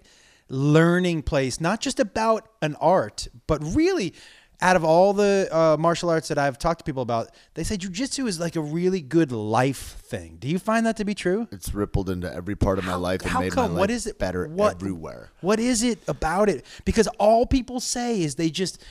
learning 0.50 1.24
place, 1.24 1.60
not 1.62 1.80
just 1.82 2.00
about 2.00 2.50
an 2.62 2.76
art, 2.80 3.28
but 3.48 3.62
really 3.76 4.14
out 4.62 4.76
of 4.76 4.84
all 4.84 5.14
the 5.14 5.48
uh, 5.52 5.78
martial 5.80 6.10
arts 6.10 6.28
that 6.28 6.38
I've 6.38 6.58
talked 6.60 6.80
to 6.80 6.84
people 6.84 7.02
about, 7.02 7.30
they 7.54 7.64
say 7.64 7.78
jujitsu 7.78 8.28
is 8.28 8.40
like 8.42 8.58
a 8.58 8.62
really 8.62 9.00
good 9.00 9.32
life 9.32 9.96
thing. 10.02 10.36
Do 10.38 10.50
you 10.50 10.60
find 10.60 10.86
that 10.86 10.98
to 10.98 11.06
be 11.06 11.16
true? 11.16 11.48
It's 11.52 11.74
rippled 11.74 12.10
into 12.10 12.34
every 12.34 12.56
part 12.56 12.78
of 12.78 12.84
my 12.86 12.96
life 12.96 13.22
and 13.22 13.30
How 13.30 13.40
made 13.40 13.54
come? 13.54 13.64
my 13.64 13.76
life 13.76 13.80
What 13.80 13.92
is 13.92 14.06
it? 14.06 14.20
better 14.20 14.48
what, 14.48 14.76
everywhere. 14.76 15.32
What 15.42 15.60
is 15.62 15.82
it 15.84 16.00
about 16.10 16.50
it? 16.50 16.66
Because 16.84 17.08
all 17.20 17.46
people 17.46 17.80
say 17.80 18.22
is 18.22 18.36
they 18.36 18.50
just 18.50 18.84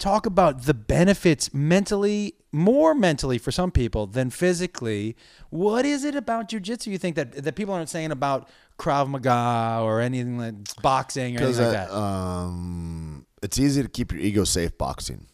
talk 0.00 0.26
about 0.26 0.62
the 0.62 0.74
benefits 0.74 1.54
mentally, 1.54 2.34
more 2.50 2.94
mentally 2.94 3.38
for 3.38 3.52
some 3.52 3.70
people 3.70 4.06
than 4.08 4.30
physically. 4.30 5.16
What 5.50 5.84
is 5.84 6.02
it 6.04 6.16
about 6.16 6.48
jujitsu 6.48 6.88
you 6.88 6.98
think 6.98 7.14
that 7.16 7.44
that 7.44 7.54
people 7.54 7.74
aren't 7.74 7.88
saying 7.88 8.10
about 8.10 8.48
Krav 8.78 9.08
Maga 9.08 9.80
or 9.82 10.00
anything 10.00 10.38
like 10.38 10.54
boxing 10.82 11.36
or 11.36 11.42
anything 11.44 11.64
like 11.64 11.72
that? 11.72 11.92
um, 11.92 13.26
it's 13.42 13.58
easy 13.58 13.82
to 13.82 13.88
keep 13.88 14.10
your 14.10 14.20
ego 14.20 14.44
safe 14.44 14.76
boxing. 14.76 15.26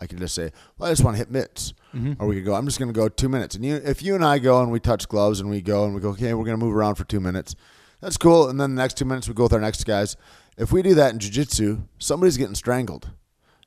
I 0.00 0.06
can 0.06 0.18
just 0.18 0.34
say, 0.34 0.50
well, 0.78 0.88
I 0.88 0.92
just 0.92 1.04
want 1.04 1.14
to 1.14 1.18
hit 1.18 1.30
mitts. 1.30 1.74
Mm-hmm. 1.94 2.22
Or 2.22 2.26
we 2.26 2.36
could 2.36 2.46
go, 2.46 2.54
I'm 2.54 2.64
just 2.64 2.78
going 2.78 2.88
to 2.88 2.98
go 2.98 3.08
two 3.08 3.28
minutes. 3.28 3.54
And 3.54 3.64
you, 3.64 3.74
if 3.76 4.02
you 4.02 4.14
and 4.14 4.24
I 4.24 4.38
go 4.38 4.62
and 4.62 4.72
we 4.72 4.80
touch 4.80 5.06
gloves 5.08 5.40
and 5.40 5.50
we 5.50 5.60
go 5.60 5.84
and 5.84 5.94
we 5.94 6.00
go, 6.00 6.10
okay, 6.10 6.32
we're 6.32 6.44
going 6.44 6.58
to 6.58 6.64
move 6.64 6.74
around 6.74 6.94
for 6.94 7.04
two 7.04 7.20
minutes. 7.20 7.54
That's 8.00 8.16
cool. 8.16 8.48
And 8.48 8.58
then 8.58 8.74
the 8.74 8.80
next 8.80 8.96
two 8.96 9.04
minutes 9.04 9.28
we 9.28 9.34
go 9.34 9.42
with 9.42 9.52
our 9.52 9.60
next 9.60 9.84
guys. 9.84 10.16
If 10.56 10.72
we 10.72 10.80
do 10.80 10.94
that 10.94 11.12
in 11.12 11.18
jiu-jitsu, 11.18 11.82
somebody's 11.98 12.38
getting 12.38 12.54
strangled. 12.54 13.10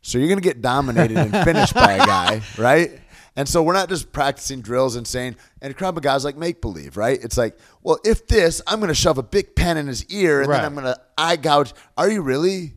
So 0.04 0.18
you're 0.20 0.28
going 0.28 0.38
to 0.38 0.44
get 0.44 0.62
dominated 0.62 1.18
and 1.18 1.32
finished 1.46 1.74
by 1.74 1.94
a 1.94 1.98
guy, 2.06 2.42
right? 2.58 3.00
And 3.36 3.50
so 3.50 3.64
we're 3.64 3.74
not 3.74 3.90
just 3.90 4.12
practicing 4.12 4.62
drills 4.62 4.96
and 4.96 5.08
saying, 5.08 5.38
and 5.62 5.72
a 5.72 5.76
Krav 5.76 5.96
Maga's 5.96 6.24
like 6.24 6.38
make 6.38 6.62
believe, 6.62 6.98
right? 6.98 7.18
It's 7.24 7.38
like, 7.38 7.58
well, 7.82 7.98
if 8.06 8.28
this, 8.28 8.62
I'm 8.68 8.80
going 8.80 8.90
to 8.90 8.94
shove 8.96 9.18
a 9.18 9.24
big 9.24 9.56
pen 9.56 9.78
in 9.78 9.88
his 9.88 10.06
ear 10.14 10.42
and 10.42 10.50
Right. 10.50 10.58
then 10.58 10.66
I'm 10.66 10.74
going 10.76 10.86
to 10.94 11.00
eye 11.18 11.38
gouge. 11.38 11.74
Are 11.98 12.10
you 12.10 12.22
really? 12.22 12.74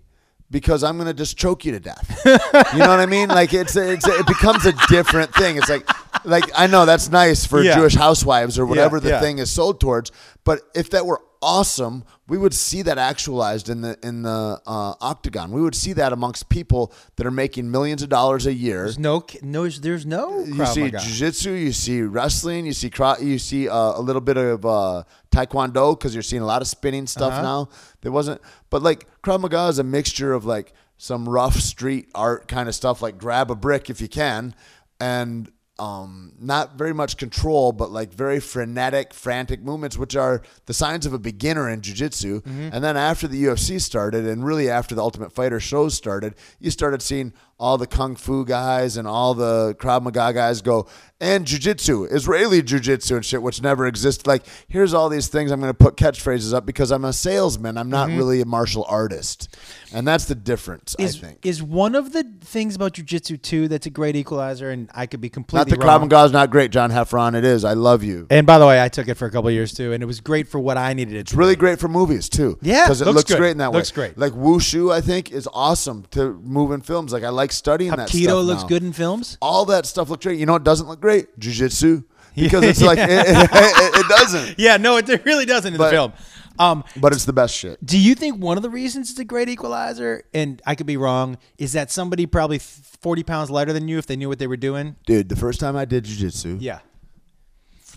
Because 0.50 0.84
I'm 0.84 0.96
going 0.96 1.08
to 1.08 1.14
just 1.14 1.36
choke 1.36 1.64
you 1.64 1.72
to 1.72 1.80
death. 1.80 2.22
you 2.24 2.78
know 2.78 2.88
what 2.88 3.00
I 3.00 3.06
mean? 3.06 3.28
Like 3.28 3.52
it's, 3.52 3.74
it's 3.74 4.06
it 4.06 4.26
becomes 4.28 4.64
a 4.64 4.72
different 4.88 5.34
thing. 5.34 5.56
It's 5.56 5.68
like, 5.68 5.84
like 6.24 6.44
I 6.56 6.68
know 6.68 6.86
that's 6.86 7.10
nice 7.10 7.44
for 7.44 7.60
Yeah. 7.60 7.74
Jewish 7.74 7.94
housewives 7.96 8.56
or 8.58 8.64
whatever 8.64 9.00
the 9.00 9.08
yeah. 9.10 9.20
thing 9.20 9.38
is 9.38 9.50
sold 9.50 9.80
towards, 9.80 10.12
but 10.44 10.60
if 10.74 10.90
that 10.90 11.04
were 11.04 11.20
awesome, 11.46 12.04
we 12.28 12.36
would 12.36 12.52
see 12.52 12.82
that 12.82 12.98
actualized 12.98 13.68
in 13.70 13.80
the 13.80 13.96
in 14.02 14.22
the 14.22 14.60
uh, 14.66 14.94
octagon. 15.00 15.52
We 15.52 15.62
would 15.62 15.74
see 15.76 15.92
that 15.94 16.12
amongst 16.12 16.48
people 16.48 16.92
that 17.16 17.24
are 17.26 17.30
making 17.30 17.70
millions 17.70 18.02
of 18.02 18.08
dollars 18.08 18.46
a 18.46 18.52
year. 18.52 18.82
There's 18.82 18.98
no, 18.98 19.24
no, 19.42 19.68
there's 19.68 20.04
no 20.04 20.40
You 20.44 20.66
see 20.66 20.90
jiu-jitsu, 20.90 21.52
you 21.52 21.72
see 21.72 22.02
wrestling, 22.02 22.66
you 22.66 22.72
see 22.72 22.90
cro- 22.90 23.18
you 23.20 23.38
see 23.38 23.68
uh, 23.68 23.76
a 23.96 24.02
little 24.02 24.20
bit 24.20 24.36
of 24.36 24.66
uh, 24.66 25.04
taekwondo 25.30 25.96
because 25.96 26.12
you're 26.14 26.22
seeing 26.22 26.42
a 26.42 26.46
lot 26.46 26.62
of 26.62 26.68
spinning 26.68 27.06
stuff 27.06 27.32
Uh-huh. 27.34 27.42
now. 27.42 27.68
There 28.02 28.12
wasn't, 28.12 28.40
but 28.70 28.82
like 28.82 29.06
Krav 29.22 29.40
Maga 29.40 29.68
is 29.68 29.78
a 29.78 29.84
mixture 29.84 30.32
of 30.34 30.44
like 30.44 30.72
some 30.98 31.28
rough 31.28 31.56
street 31.56 32.08
art 32.14 32.48
kind 32.48 32.68
of 32.68 32.74
stuff, 32.74 33.00
like 33.02 33.18
grab 33.18 33.50
a 33.50 33.54
brick 33.54 33.88
if 33.88 34.00
you 34.00 34.08
can, 34.08 34.54
and 35.00 35.50
um, 35.78 36.32
not 36.40 36.76
very 36.78 36.94
much 36.94 37.16
control, 37.16 37.72
but 37.72 37.90
like 37.90 38.12
very 38.12 38.40
frenetic, 38.40 39.12
frantic 39.12 39.62
movements, 39.62 39.98
which 39.98 40.16
are 40.16 40.42
the 40.66 40.74
signs 40.74 41.04
of 41.04 41.12
a 41.12 41.18
beginner 41.18 41.68
in 41.68 41.82
jiu-jitsu. 41.82 42.40
Mm-hmm. 42.40 42.68
And 42.72 42.82
then 42.82 42.96
after 42.96 43.28
the 43.28 43.44
UFC 43.44 43.80
started, 43.80 44.26
and 44.26 44.44
really 44.44 44.70
after 44.70 44.94
the 44.94 45.02
Ultimate 45.02 45.32
Fighter 45.32 45.60
shows 45.60 45.94
started, 45.94 46.34
you 46.60 46.70
started 46.70 47.02
seeing 47.02 47.32
all 47.58 47.78
the 47.78 47.86
kung 47.86 48.16
fu 48.16 48.44
guys 48.44 48.96
and 48.96 49.08
all 49.08 49.34
the 49.34 49.74
Krav 49.78 50.02
Maga 50.02 50.32
guys 50.32 50.60
go 50.60 50.86
and 51.18 51.46
jiu-jitsu, 51.46 52.04
Israeli 52.04 52.60
jiu-jitsu 52.60 53.16
and 53.16 53.24
shit, 53.24 53.40
which 53.40 53.62
never 53.62 53.86
existed. 53.86 54.26
Like, 54.26 54.42
here's 54.68 54.92
all 54.92 55.08
these 55.08 55.28
things. 55.28 55.50
I'm 55.50 55.60
going 55.60 55.72
to 55.72 55.74
put 55.74 55.96
catchphrases 55.96 56.52
up 56.52 56.66
because 56.66 56.90
I'm 56.90 57.06
a 57.06 57.12
salesman. 57.12 57.78
I'm 57.78 57.88
not 57.88 58.08
mm-hmm. 58.08 58.18
really 58.18 58.40
a 58.42 58.44
martial 58.44 58.84
artist, 58.86 59.56
and 59.94 60.06
that's 60.06 60.26
the 60.26 60.34
difference. 60.34 60.94
is, 60.98 61.16
I 61.16 61.26
think. 61.26 61.46
is 61.46 61.62
one 61.62 61.94
of 61.94 62.12
the 62.12 62.22
things 62.42 62.76
about 62.76 62.92
jujitsu 62.92 63.40
too 63.40 63.66
that's 63.68 63.86
a 63.86 63.90
great 63.90 64.14
equalizer, 64.14 64.70
and 64.70 64.90
I 64.92 65.06
could 65.06 65.22
be 65.22 65.30
completely 65.30 65.70
not 65.70 65.80
the 65.80 65.86
wrong. 65.86 66.00
Krav 66.00 66.10
Maga 66.10 66.24
is 66.24 66.32
not 66.32 66.50
great, 66.50 66.70
John 66.70 66.90
Heffron. 66.90 67.34
It 67.34 67.46
is. 67.46 67.64
I 67.64 67.72
love 67.72 68.04
you. 68.04 68.26
And 68.28 68.46
by 68.46 68.58
the 68.58 68.66
way, 68.66 68.82
I 68.82 68.90
took 68.90 69.08
it 69.08 69.14
for 69.14 69.24
a 69.24 69.30
couple 69.30 69.50
years 69.50 69.72
too, 69.72 69.94
and 69.94 70.02
it 70.02 70.06
was 70.06 70.20
great 70.20 70.48
for 70.48 70.58
what 70.58 70.76
I 70.76 70.92
needed 70.92 71.14
it 71.14 71.16
to. 71.16 71.20
It's 71.20 71.34
really 71.34 71.56
great 71.56 71.78
for 71.78 71.88
movies 71.88 72.28
too. 72.28 72.58
Yeah, 72.60 72.84
because 72.84 73.00
it 73.00 73.06
looks 73.06 73.16
looks 73.30 73.34
great 73.34 73.52
in 73.52 73.58
that 73.58 73.72
Looks 73.72 73.96
way. 73.96 74.02
Looks 74.02 74.16
great. 74.16 74.18
Like 74.18 74.32
wushu, 74.34 74.92
I 74.92 75.00
think 75.00 75.32
is 75.32 75.48
awesome 75.54 76.04
to 76.10 76.34
move 76.44 76.72
in 76.72 76.82
films. 76.82 77.10
Like 77.10 77.24
I 77.24 77.30
like 77.30 77.45
studying 77.52 77.90
that 77.92 78.08
stuff. 78.08 78.20
Hapkido 78.20 78.44
looks 78.44 78.62
now. 78.62 78.68
good 78.68 78.82
in 78.82 78.92
films. 78.92 79.38
All 79.42 79.64
that 79.66 79.86
stuff 79.86 80.08
looks 80.10 80.24
great. 80.24 80.38
You 80.38 80.46
know 80.46 80.52
what 80.54 80.64
doesn't 80.64 80.86
look 80.88 81.00
great? 81.00 81.38
Jiu-jitsu. 81.38 82.02
Because 82.36 82.64
it's 82.64 82.82
like 82.82 82.98
it, 82.98 83.08
it, 83.08 83.50
it 83.50 84.08
doesn't. 84.10 84.58
Yeah, 84.58 84.76
no, 84.76 84.98
it 84.98 85.08
really 85.24 85.46
doesn't 85.46 85.72
in 85.72 85.78
But- 85.78 85.86
the 85.86 85.90
film. 85.90 86.12
Um, 86.58 86.84
But 86.98 87.14
it's 87.14 87.24
the 87.24 87.32
best 87.32 87.54
shit. 87.54 87.84
do 87.84 87.98
you 87.98 88.14
think 88.14 88.42
one 88.42 88.58
of 88.58 88.62
the 88.62 88.68
reasons 88.68 89.10
it's 89.10 89.18
a 89.18 89.24
great 89.24 89.48
equalizer, 89.48 90.22
and 90.34 90.60
I 90.66 90.74
could 90.74 90.86
be 90.86 90.98
wrong, 90.98 91.38
is 91.56 91.72
that 91.72 91.90
somebody 91.90 92.26
probably 92.26 92.58
forty 92.58 93.22
pounds 93.22 93.50
lighter 93.50 93.72
than 93.72 93.88
you 93.88 93.96
if 93.98 94.06
they 94.06 94.16
knew 94.16 94.28
what 94.28 94.38
they 94.38 94.46
were 94.46 94.56
doing? 94.58 94.96
Dude, 95.06 95.30
the 95.30 95.36
first 95.36 95.60
time 95.60 95.76
I 95.76 95.86
did 95.86 96.04
jiu-jitsu, 96.04 96.58
Yeah. 96.60 96.80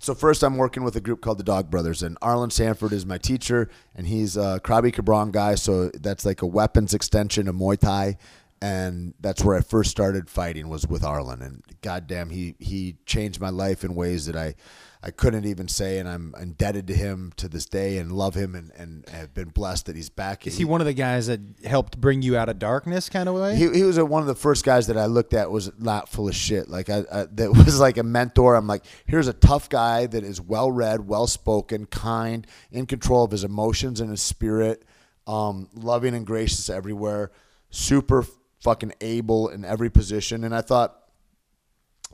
So 0.01 0.15
first, 0.15 0.43
I'm 0.43 0.55
working 0.55 0.83
with 0.83 0.95
a 0.95 1.01
group 1.01 1.19
called 1.19 1.37
the 1.39 1.43
Dog 1.43 1.69
Brothers, 1.69 2.01
and 2.03 2.17
Arlen 2.21 2.49
Sanford 2.51 2.93
is 2.93 3.05
my 3.05 3.17
teacher, 3.17 3.69
and 3.95 4.07
he's 4.07 4.37
a 4.37 4.61
Krabi 4.63 4.93
Krabong 4.95 5.33
guy. 5.33 5.55
So 5.55 5.89
that's 5.89 6.25
like 6.25 6.41
a 6.41 6.45
weapons 6.45 6.93
extension 6.93 7.49
of 7.49 7.55
Muay 7.55 7.77
Thai, 7.77 8.17
and 8.61 9.13
that's 9.19 9.43
where 9.43 9.55
I 9.55 9.61
first 9.61 9.89
started 9.89 10.29
fighting 10.29 10.67
was 10.67 10.85
with 10.85 11.03
Arlen. 11.03 11.41
And 11.41 11.63
goddamn, 11.81 12.29
he 12.29 12.55
he 12.59 12.97
changed 13.05 13.39
my 13.39 13.49
life 13.49 13.83
in 13.83 13.95
ways 13.95 14.25
that 14.25 14.35
I 14.35 14.55
I 15.01 15.11
couldn't 15.11 15.45
even 15.45 15.69
say, 15.69 15.97
and 15.97 16.09
I'm 16.09 16.35
indebted 16.37 16.87
to 16.87 16.93
him 16.93 17.31
to 17.37 17.47
this 17.47 17.65
day, 17.65 17.99
and 17.99 18.11
love 18.11 18.35
him, 18.35 18.55
and 18.55 18.71
and 18.77 19.07
have 19.09 19.33
been 19.33 19.47
blessed 19.47 19.85
that 19.85 19.95
he's 19.95 20.09
back. 20.09 20.45
Is 20.45 20.57
he 20.57 20.65
one 20.65 20.81
of 20.81 20.87
the 20.87 20.93
guys 20.93 21.27
that 21.27 21.39
helped 21.63 22.01
bring 22.01 22.21
you 22.21 22.35
out 22.35 22.49
of 22.49 22.59
darkness, 22.59 23.07
kind 23.07 23.29
of 23.29 23.35
way? 23.35 23.55
He, 23.55 23.69
he 23.69 23.83
was 23.83 23.97
a, 23.97 24.05
one 24.05 24.21
of 24.21 24.27
the 24.27 24.35
first 24.35 24.65
guys 24.65 24.87
that 24.87 24.97
I 24.97 25.05
looked 25.05 25.33
at 25.33 25.49
was 25.51 25.71
not 25.79 26.09
full 26.09 26.27
of 26.27 26.35
shit. 26.35 26.67
Like 26.67 26.89
I, 26.89 27.05
I 27.09 27.25
that 27.31 27.51
was 27.65 27.79
like 27.79 27.97
a 27.97 28.03
mentor. 28.03 28.55
I'm 28.55 28.67
like, 28.67 28.83
here's 29.05 29.29
a 29.29 29.33
tough 29.33 29.69
guy 29.69 30.05
that 30.05 30.23
is 30.25 30.41
well 30.41 30.69
read, 30.69 31.07
well 31.07 31.27
spoken, 31.27 31.85
kind, 31.85 32.45
in 32.69 32.85
control 32.85 33.23
of 33.23 33.31
his 33.31 33.45
emotions 33.45 34.01
and 34.01 34.09
his 34.09 34.21
spirit, 34.21 34.83
um, 35.27 35.69
loving 35.73 36.13
and 36.13 36.25
gracious 36.25 36.69
everywhere, 36.69 37.31
super 37.69 38.25
fucking 38.59 38.93
able 39.01 39.49
in 39.49 39.65
every 39.65 39.89
position. 39.89 40.43
And 40.43 40.53
I 40.53 40.61
thought 40.61 40.95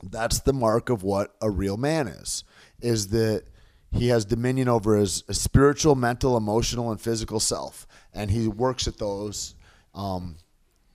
that's 0.02 0.40
the 0.40 0.52
mark 0.52 0.90
of 0.90 1.02
what 1.02 1.34
a 1.40 1.50
real 1.50 1.76
man 1.76 2.08
is. 2.08 2.44
Is 2.80 3.08
that 3.08 3.44
he 3.90 4.08
has 4.08 4.24
dominion 4.24 4.68
over 4.68 4.96
his 4.96 5.24
spiritual, 5.30 5.94
mental, 5.94 6.36
emotional, 6.36 6.90
and 6.90 7.00
physical 7.00 7.40
self, 7.40 7.86
and 8.12 8.30
he 8.30 8.48
works 8.48 8.86
at 8.86 8.98
those 8.98 9.54
um, 9.94 10.36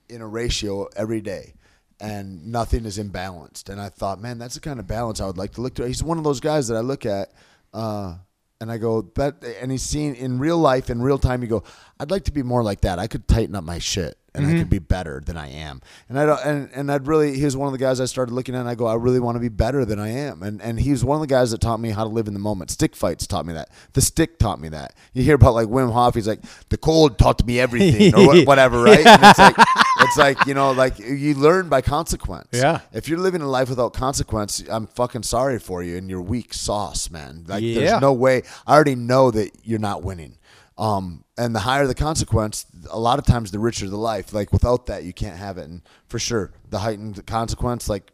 in 0.08 0.20
a 0.20 0.28
ratio 0.28 0.88
every 0.94 1.20
day, 1.20 1.54
and 2.00 2.46
nothing 2.46 2.84
is 2.84 2.98
imbalanced. 2.98 3.68
And 3.68 3.80
I 3.80 3.88
thought, 3.88 4.20
man, 4.20 4.38
that's 4.38 4.54
the 4.54 4.60
kind 4.60 4.78
of 4.78 4.86
balance 4.86 5.20
I 5.20 5.26
would 5.26 5.38
like 5.38 5.52
to 5.52 5.60
look 5.60 5.74
to. 5.74 5.86
He's 5.86 6.04
one 6.04 6.18
of 6.18 6.24
those 6.24 6.40
guys 6.40 6.68
that 6.68 6.76
I 6.76 6.80
look 6.80 7.04
at. 7.04 7.32
Uh, 7.72 8.16
and 8.60 8.70
I 8.70 8.78
go 8.78 9.02
that, 9.16 9.42
and 9.60 9.72
he's 9.72 9.82
seen 9.82 10.14
in 10.14 10.38
real 10.38 10.56
life, 10.56 10.88
in 10.88 11.02
real 11.02 11.18
time. 11.18 11.42
You 11.42 11.48
go, 11.48 11.64
I'd 11.98 12.12
like 12.12 12.24
to 12.24 12.32
be 12.32 12.44
more 12.44 12.62
like 12.62 12.82
that. 12.82 13.00
I 13.00 13.08
could 13.08 13.26
tighten 13.26 13.56
up 13.56 13.64
my 13.64 13.80
shit, 13.80 14.16
and 14.34 14.46
I 14.46 14.50
could 14.50 14.60
mm-hmm. 14.60 14.68
be 14.68 14.78
better 14.78 15.20
than 15.24 15.36
I 15.36 15.50
am. 15.50 15.82
And 16.08 16.18
I 16.18 16.24
don't, 16.24 16.44
and, 16.44 16.70
and 16.74 16.92
I'd 16.92 17.06
really, 17.06 17.36
he 17.36 17.44
was 17.44 17.56
one 17.56 17.66
of 17.66 17.72
the 17.72 17.78
guys 17.78 18.00
I 18.00 18.06
started 18.06 18.32
looking 18.32 18.54
at. 18.54 18.60
and 18.60 18.68
I 18.68 18.74
go, 18.74 18.86
I 18.86 18.94
really 18.94 19.20
want 19.20 19.36
to 19.36 19.40
be 19.40 19.50
better 19.50 19.84
than 19.84 19.98
I 19.98 20.08
am. 20.08 20.42
And 20.42 20.62
and 20.62 20.80
he 20.80 20.90
was 20.90 21.04
one 21.04 21.16
of 21.16 21.20
the 21.20 21.26
guys 21.26 21.50
that 21.50 21.60
taught 21.60 21.80
me 21.80 21.90
how 21.90 22.04
to 22.04 22.10
live 22.10 22.28
in 22.28 22.34
the 22.34 22.40
moment. 22.40 22.70
Stick 22.70 22.96
fights 22.96 23.26
taught 23.26 23.44
me 23.44 23.52
that. 23.52 23.68
The 23.92 24.00
stick 24.00 24.38
taught 24.38 24.60
me 24.60 24.68
that. 24.70 24.94
You 25.12 25.22
hear 25.22 25.34
about 25.34 25.54
like 25.54 25.68
Wim 25.68 25.92
Hof. 25.92 26.14
He's 26.14 26.28
like, 26.28 26.40
the 26.70 26.78
cold 26.78 27.18
taught 27.18 27.44
me 27.44 27.60
everything, 27.60 28.14
or 28.14 28.36
whatever, 28.44 28.82
right? 28.82 29.04
And 29.06 29.22
it's 29.22 29.38
like, 29.38 29.56
it's 30.00 30.16
like 30.16 30.46
you 30.46 30.54
know, 30.54 30.72
like 30.72 30.98
you 30.98 31.34
learn 31.34 31.68
by 31.68 31.82
consequence. 31.82 32.48
Yeah. 32.52 32.80
If 32.92 33.08
you're 33.08 33.18
living 33.18 33.42
a 33.42 33.48
life 33.48 33.68
without 33.68 33.92
consequence, 33.92 34.62
I'm 34.68 34.86
fucking 34.86 35.24
sorry 35.24 35.58
for 35.58 35.82
you, 35.82 35.96
and 35.96 36.08
you're 36.08 36.22
weak 36.22 36.54
sauce, 36.54 37.10
man. 37.10 37.44
Like, 37.46 37.62
Yeah. 37.62 37.74
there's 37.74 38.00
no 38.00 38.12
way. 38.12 38.42
I 38.66 38.74
already 38.74 38.94
know 38.94 39.30
that 39.30 39.50
you're 39.62 39.78
not 39.78 40.02
winning. 40.02 40.38
Um, 40.78 41.24
and 41.36 41.54
the 41.54 41.60
higher 41.60 41.86
the 41.86 41.94
consequence, 41.94 42.66
a 42.90 42.98
lot 42.98 43.18
of 43.18 43.26
times 43.26 43.50
the 43.50 43.58
richer 43.58 43.88
the 43.88 43.96
life. 43.96 44.32
Like 44.32 44.52
without 44.52 44.86
that, 44.86 45.04
you 45.04 45.12
can't 45.12 45.36
have 45.36 45.58
it. 45.58 45.64
And 45.68 45.82
for 46.08 46.18
sure, 46.18 46.52
the 46.70 46.78
heightened 46.78 47.24
consequence, 47.26 47.88
like, 47.88 48.10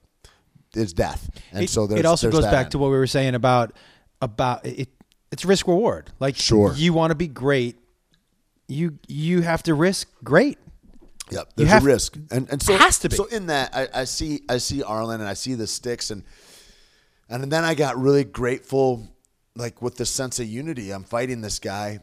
is 0.74 0.92
death. 0.92 1.30
And 1.52 1.64
it, 1.64 1.70
so 1.70 1.86
there's, 1.86 2.00
it 2.00 2.06
also 2.06 2.30
goes 2.30 2.44
back 2.44 2.64
end. 2.66 2.72
to 2.72 2.78
what 2.78 2.90
we 2.90 2.98
were 2.98 3.06
saying 3.06 3.34
about 3.34 3.72
about 4.20 4.66
it. 4.66 4.88
It's 5.30 5.44
risk 5.44 5.66
reward. 5.66 6.10
Like 6.20 6.36
Sure. 6.36 6.72
you 6.74 6.92
want 6.92 7.10
to 7.10 7.14
be 7.14 7.28
great, 7.28 7.76
you 8.66 8.98
you 9.06 9.42
have 9.42 9.62
to 9.64 9.74
risk 9.74 10.08
great. 10.24 10.58
Yep, 11.30 11.48
there's 11.56 11.68
have- 11.68 11.82
a 11.82 11.86
risk, 11.86 12.16
and 12.30 12.48
and 12.50 12.62
so 12.62 12.76
Has 12.76 12.98
to 13.00 13.08
be. 13.08 13.16
So 13.16 13.26
in 13.26 13.46
that, 13.46 13.74
I, 13.74 13.88
I 14.00 14.04
see 14.04 14.42
I 14.48 14.58
see 14.58 14.82
Arlen 14.82 15.20
and 15.20 15.28
I 15.28 15.34
see 15.34 15.54
the 15.54 15.66
sticks, 15.66 16.10
and 16.10 16.24
and 17.28 17.50
then 17.52 17.64
I 17.64 17.74
got 17.74 17.98
really 17.98 18.24
grateful, 18.24 19.08
like 19.54 19.80
with 19.82 19.96
the 19.96 20.06
sense 20.06 20.38
of 20.40 20.46
unity. 20.46 20.90
I'm 20.90 21.04
fighting 21.04 21.40
this 21.42 21.58
guy, 21.58 22.00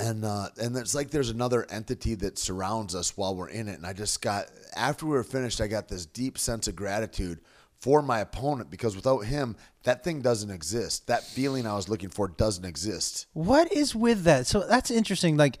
and 0.00 0.24
uh, 0.24 0.48
and 0.60 0.76
it's 0.76 0.94
like 0.94 1.10
there's 1.10 1.30
another 1.30 1.66
entity 1.70 2.14
that 2.16 2.38
surrounds 2.38 2.94
us 2.94 3.16
while 3.16 3.34
we're 3.34 3.48
in 3.48 3.68
it. 3.68 3.74
And 3.74 3.86
I 3.86 3.92
just 3.92 4.22
got 4.22 4.46
after 4.76 5.06
we 5.06 5.12
were 5.12 5.24
finished, 5.24 5.60
I 5.60 5.66
got 5.66 5.88
this 5.88 6.06
deep 6.06 6.38
sense 6.38 6.68
of 6.68 6.76
gratitude 6.76 7.40
for 7.80 8.02
my 8.02 8.20
opponent 8.20 8.70
because 8.70 8.96
without 8.96 9.20
him, 9.20 9.56
that 9.84 10.02
thing 10.02 10.20
doesn't 10.20 10.50
exist. 10.50 11.06
That 11.06 11.22
feeling 11.24 11.66
I 11.66 11.74
was 11.74 11.88
looking 11.88 12.08
for 12.08 12.28
doesn't 12.28 12.64
exist. 12.64 13.26
What 13.32 13.72
is 13.72 13.94
with 13.94 14.24
that? 14.24 14.46
So 14.46 14.66
that's 14.66 14.90
interesting. 14.90 15.36
Like 15.36 15.58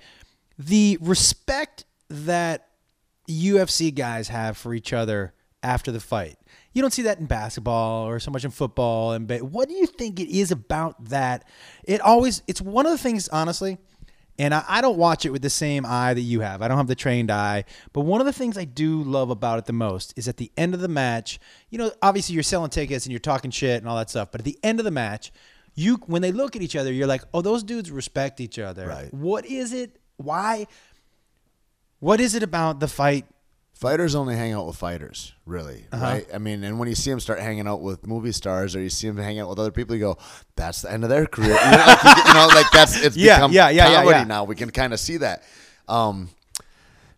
the 0.58 0.98
respect 1.00 1.84
that 2.08 2.68
UFC 3.28 3.94
guys 3.94 4.28
have 4.28 4.56
for 4.56 4.74
each 4.74 4.92
other 4.92 5.34
after 5.62 5.92
the 5.92 6.00
fight. 6.00 6.36
You 6.72 6.82
don't 6.82 6.92
see 6.92 7.02
that 7.02 7.18
in 7.18 7.26
basketball 7.26 8.06
or 8.06 8.20
so 8.20 8.30
much 8.30 8.44
in 8.44 8.50
football 8.50 9.12
and 9.12 9.26
ba- 9.26 9.44
what 9.44 9.68
do 9.68 9.74
you 9.74 9.86
think 9.86 10.20
it 10.20 10.28
is 10.28 10.50
about 10.50 11.08
that? 11.10 11.44
It 11.84 12.00
always 12.00 12.42
it's 12.46 12.60
one 12.60 12.86
of 12.86 12.92
the 12.92 12.98
things 12.98 13.28
honestly 13.28 13.78
and 14.38 14.54
I, 14.54 14.64
I 14.68 14.80
don't 14.80 14.96
watch 14.96 15.26
it 15.26 15.30
with 15.30 15.42
the 15.42 15.50
same 15.50 15.84
eye 15.84 16.14
that 16.14 16.20
you 16.20 16.40
have. 16.40 16.62
I 16.62 16.68
don't 16.68 16.76
have 16.76 16.86
the 16.86 16.94
trained 16.94 17.30
eye. 17.30 17.64
But 17.92 18.02
one 18.02 18.20
of 18.20 18.26
the 18.26 18.32
things 18.32 18.56
I 18.56 18.64
do 18.64 19.02
love 19.02 19.30
about 19.30 19.58
it 19.58 19.64
the 19.64 19.72
most 19.72 20.14
is 20.16 20.28
at 20.28 20.36
the 20.36 20.52
end 20.56 20.74
of 20.74 20.80
the 20.80 20.88
match, 20.88 21.40
you 21.70 21.78
know, 21.78 21.90
obviously 22.02 22.34
you're 22.34 22.44
selling 22.44 22.70
tickets 22.70 23.04
and 23.04 23.12
you're 23.12 23.18
talking 23.18 23.50
shit 23.50 23.78
and 23.78 23.88
all 23.88 23.96
that 23.96 24.10
stuff. 24.10 24.30
But 24.30 24.40
at 24.40 24.44
the 24.44 24.58
end 24.62 24.78
of 24.78 24.84
the 24.84 24.90
match, 24.90 25.32
you 25.74 25.96
when 26.06 26.22
they 26.22 26.32
look 26.32 26.56
at 26.56 26.62
each 26.62 26.76
other, 26.76 26.92
you're 26.92 27.06
like, 27.06 27.22
oh, 27.34 27.40
those 27.40 27.62
dudes 27.62 27.90
respect 27.90 28.40
each 28.40 28.58
other. 28.58 28.86
Right. 28.86 29.12
What 29.12 29.46
is 29.46 29.72
it? 29.72 29.98
Why? 30.16 30.66
What 32.00 32.20
is 32.20 32.34
it 32.34 32.42
about 32.42 32.80
the 32.80 32.88
fight? 32.88 33.26
Fighters 33.78 34.16
only 34.16 34.34
hang 34.34 34.52
out 34.52 34.66
with 34.66 34.74
fighters, 34.74 35.32
really, 35.46 35.86
Uh-huh. 35.92 36.04
right? 36.04 36.26
I 36.34 36.38
mean, 36.38 36.64
and 36.64 36.80
when 36.80 36.88
you 36.88 36.96
see 36.96 37.10
them 37.10 37.20
start 37.20 37.38
hanging 37.38 37.68
out 37.68 37.80
with 37.80 38.04
movie 38.08 38.32
stars, 38.32 38.74
or 38.74 38.80
you 38.80 38.90
see 38.90 39.06
them 39.06 39.16
hang 39.18 39.38
out 39.38 39.48
with 39.48 39.60
other 39.60 39.70
people, 39.70 39.94
you 39.94 40.00
go, 40.00 40.18
"That's 40.56 40.82
the 40.82 40.90
end 40.90 41.04
of 41.04 41.10
their 41.10 41.26
career." 41.26 41.50
You 41.50 41.70
know, 41.70 41.86
like, 41.86 42.26
you 42.26 42.34
know, 42.34 42.48
like 42.52 42.66
that's 42.72 43.00
it's 43.00 43.16
Yeah, 43.16 43.36
become 43.36 43.52
yeah, 43.52 43.68
yeah, 43.68 43.88
yeah, 43.88 43.94
comedy 43.98 44.18
yeah. 44.18 44.24
now. 44.24 44.42
We 44.42 44.56
can 44.56 44.70
kind 44.70 44.92
of 44.92 44.98
see 44.98 45.18
that. 45.18 45.44
Um, 45.86 46.28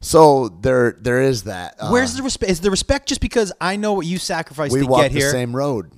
so 0.03 0.49
there, 0.61 0.97
there 1.01 1.23
is 1.23 1.45
that. 1.45 1.77
Uh, 1.79 1.89
Where's 1.89 2.15
the 2.15 2.23
respect? 2.23 2.51
Is 2.53 2.61
the 2.61 2.71
respect 2.71 3.09
just 3.09 3.23
because 3.23 3.53
I 3.61 3.77
know 3.77 3.95
what 3.95 4.05
you 4.07 4.19
sacrificed 4.19 4.73
we 4.75 4.81
to 4.81 4.87
walk 4.87 5.03
get 5.03 5.13
the 5.13 5.19
here? 5.21 5.31
same 5.31 5.57
road? 5.57 5.91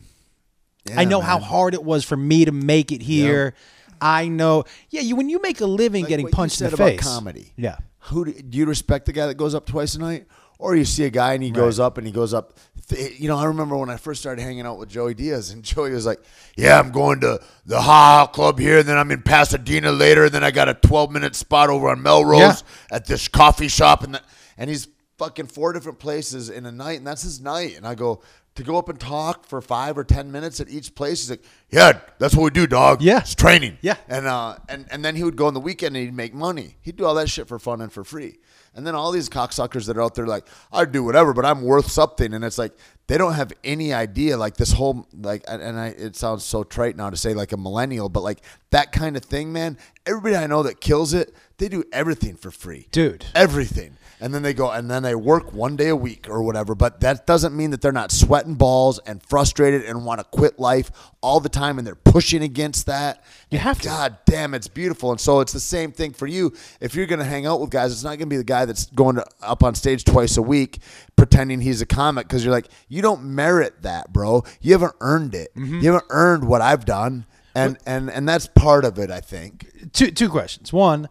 Yeah, 0.88 1.00
I 1.00 1.04
know 1.04 1.20
how 1.20 1.38
hard 1.40 1.74
it 1.74 1.82
was 1.82 2.04
for 2.04 2.16
me 2.16 2.44
to 2.44 2.52
make 2.52 2.92
it 2.92 3.02
here. 3.02 3.54
I 4.00 4.28
know. 4.28 4.64
Yeah, 4.90 5.00
you 5.02 5.14
when 5.16 5.28
you 5.28 5.40
make 5.42 5.60
a 5.60 5.66
living 5.66 6.02
Like 6.04 6.08
getting 6.08 6.28
punched 6.28 6.60
in 6.60 6.70
the 6.70 6.76
face. 6.76 7.00
comedy. 7.00 7.52
Yeah. 7.56 7.78
Who 8.06 8.24
do, 8.24 8.32
do 8.32 8.58
you 8.58 8.66
respect 8.66 9.06
the 9.06 9.12
guy 9.12 9.26
that 9.26 9.34
goes 9.36 9.54
up 9.54 9.64
twice 9.66 9.94
a 9.94 10.00
night, 10.00 10.26
or 10.62 10.76
you 10.76 10.84
see 10.84 11.04
a 11.04 11.10
guy 11.10 11.34
and 11.34 11.42
he 11.42 11.50
goes 11.50 11.78
up 11.80 11.98
and 11.98 12.06
he 12.06 12.12
goes 12.12 12.32
up? 12.32 12.54
th- 12.88 13.18
You 13.20 13.28
know, 13.28 13.36
I 13.38 13.44
remember 13.46 13.76
when 13.76 13.90
I 13.90 13.96
first 13.96 14.20
started 14.20 14.42
hanging 14.42 14.64
out 14.66 14.78
with 14.78 14.88
Joey 14.88 15.14
Diaz, 15.14 15.50
and 15.50 15.62
Joey 15.70 15.90
was 15.90 16.06
like, 16.06 16.20
"Yeah, 16.56 16.78
I'm 16.78 16.90
going 16.92 17.20
to 17.20 17.40
the 17.66 17.80
Ha 17.80 18.18
Ha 18.18 18.26
Club 18.28 18.58
here, 18.58 18.78
and 18.78 18.88
then 18.88 18.96
I'm 18.96 19.10
in 19.10 19.22
Pasadena 19.22 19.90
later, 19.92 20.24
and 20.26 20.32
then 20.34 20.44
I 20.44 20.50
got 20.50 20.68
a 20.68 20.74
12 20.74 21.10
minute 21.10 21.34
spot 21.34 21.68
over 21.70 21.88
on 21.88 22.02
Melrose 22.02 22.40
Yeah. 22.40 22.96
at 22.96 23.06
this 23.06 23.28
coffee 23.28 23.68
shop, 23.68 24.02
and 24.04 24.14
the, 24.14 24.22
and 24.56 24.70
he's 24.70 24.88
fucking 25.18 25.46
four 25.46 25.72
different 25.72 25.98
places 25.98 26.48
in 26.50 26.64
a 26.66 26.72
night, 26.72 26.98
and 26.98 27.06
that's 27.06 27.22
his 27.22 27.40
night. 27.40 27.76
And 27.76 27.86
I 27.86 27.94
go 27.94 28.22
to 28.54 28.62
go 28.62 28.76
up 28.76 28.88
and 28.90 29.00
talk 29.00 29.46
for 29.46 29.60
five 29.62 29.96
or 29.96 30.04
ten 30.04 30.30
minutes 30.30 30.60
at 30.60 30.68
each 30.68 30.94
place. 30.94 31.22
He's 31.22 31.30
like, 31.30 31.42
"Yeah, 31.70 32.00
that's 32.18 32.34
what 32.36 32.44
we 32.44 32.50
do, 32.50 32.66
dog. 32.66 33.00
Yeah. 33.00 33.20
it's 33.20 33.34
training. 33.34 33.78
Yeah. 33.80 33.96
And 34.08 34.26
uh 34.26 34.56
and, 34.68 34.86
and 34.90 35.04
then 35.04 35.16
he 35.16 35.24
would 35.24 35.36
go 35.36 35.46
on 35.46 35.54
the 35.54 35.60
weekend 35.60 35.96
and 35.96 36.04
he'd 36.04 36.14
make 36.14 36.34
money. 36.34 36.76
He'd 36.82 36.96
do 36.96 37.04
all 37.06 37.14
that 37.14 37.30
shit 37.30 37.48
for 37.48 37.58
fun 37.58 37.80
and 37.80 37.90
for 37.92 38.04
free. 38.04 38.38
And 38.74 38.86
then 38.86 38.94
all 38.94 39.12
these 39.12 39.28
cocksuckers 39.28 39.86
that 39.86 39.96
are 39.96 40.02
out 40.02 40.14
there 40.14 40.26
like, 40.26 40.46
I'd 40.72 40.92
do 40.92 41.04
whatever, 41.04 41.32
but 41.34 41.44
I'm 41.44 41.62
worth 41.62 41.90
something. 41.90 42.32
And 42.32 42.44
it's 42.44 42.56
like 42.58 42.72
they 43.06 43.18
don't 43.18 43.34
have 43.34 43.52
any 43.64 43.92
idea. 43.92 44.36
Like 44.36 44.56
this 44.56 44.72
whole 44.72 45.06
like 45.12 45.44
and 45.46 45.60
and 45.60 45.78
I 45.78 45.88
it 45.88 46.16
sounds 46.16 46.44
so 46.44 46.64
trite 46.64 46.96
now 46.96 47.10
to 47.10 47.16
say 47.16 47.34
like 47.34 47.52
a 47.52 47.56
millennial, 47.56 48.08
but 48.08 48.22
like 48.22 48.42
that 48.70 48.92
kind 48.92 49.16
of 49.16 49.24
thing, 49.24 49.52
man. 49.52 49.76
Everybody 50.06 50.36
I 50.36 50.46
know 50.46 50.62
that 50.62 50.80
kills 50.80 51.12
it, 51.12 51.34
they 51.58 51.68
do 51.68 51.84
everything 51.92 52.36
for 52.36 52.50
free. 52.50 52.88
Dude. 52.90 53.26
Everything. 53.34 53.96
And 54.22 54.32
then 54.32 54.42
they 54.42 54.54
go 54.54 54.70
and 54.70 54.88
then 54.88 55.02
they 55.02 55.16
work 55.16 55.52
one 55.52 55.74
day 55.76 55.88
a 55.88 55.96
week 55.96 56.28
or 56.30 56.42
whatever. 56.44 56.76
But 56.76 57.00
that 57.00 57.26
doesn't 57.26 57.56
mean 57.56 57.70
that 57.72 57.82
they're 57.82 57.90
not 57.90 58.12
sweating 58.12 58.54
balls 58.54 59.00
and 59.00 59.20
frustrated 59.22 59.82
and 59.82 60.04
want 60.06 60.20
to 60.20 60.24
quit 60.24 60.60
life 60.60 60.92
all 61.20 61.40
the 61.40 61.48
time 61.48 61.76
and 61.76 61.86
they're 61.86 61.96
pushing 61.96 62.42
against 62.42 62.86
that. 62.86 63.24
You 63.50 63.58
have 63.58 63.80
to. 63.80 63.88
God 63.88 64.18
damn, 64.24 64.54
it's 64.54 64.68
beautiful. 64.68 65.10
And 65.10 65.20
so 65.20 65.40
it's 65.40 65.52
the 65.52 65.60
same 65.60 65.90
thing 65.90 66.12
for 66.12 66.28
you. 66.28 66.54
If 66.80 66.94
you're 66.94 67.06
going 67.06 67.18
to 67.18 67.24
hang 67.24 67.46
out 67.46 67.60
with 67.60 67.70
guys, 67.70 67.90
it's 67.92 68.04
not 68.04 68.10
going 68.10 68.20
to 68.20 68.26
be 68.26 68.36
the 68.36 68.44
guy 68.44 68.64
that's 68.64 68.86
going 68.86 69.16
to, 69.16 69.26
up 69.42 69.64
on 69.64 69.74
stage 69.74 70.04
twice 70.04 70.36
a 70.36 70.42
week 70.42 70.78
pretending 71.16 71.60
he's 71.60 71.80
a 71.82 71.86
comic 71.86 72.28
because 72.28 72.44
you're 72.44 72.54
like, 72.54 72.68
you 72.88 73.02
don't 73.02 73.24
merit 73.24 73.82
that, 73.82 74.12
bro. 74.12 74.44
You 74.60 74.72
haven't 74.72 74.94
earned 75.00 75.34
it. 75.34 75.54
Mm-hmm. 75.56 75.80
You 75.80 75.92
haven't 75.92 76.10
earned 76.10 76.44
what 76.46 76.60
I've 76.60 76.84
done. 76.84 77.26
And, 77.54 77.76
and, 77.86 78.08
and 78.08 78.28
that's 78.28 78.46
part 78.46 78.84
of 78.84 78.98
it, 78.98 79.10
I 79.10 79.20
think. 79.20 79.92
two 79.92 80.10
two 80.10 80.28
questions. 80.30 80.72
One, 80.72 81.08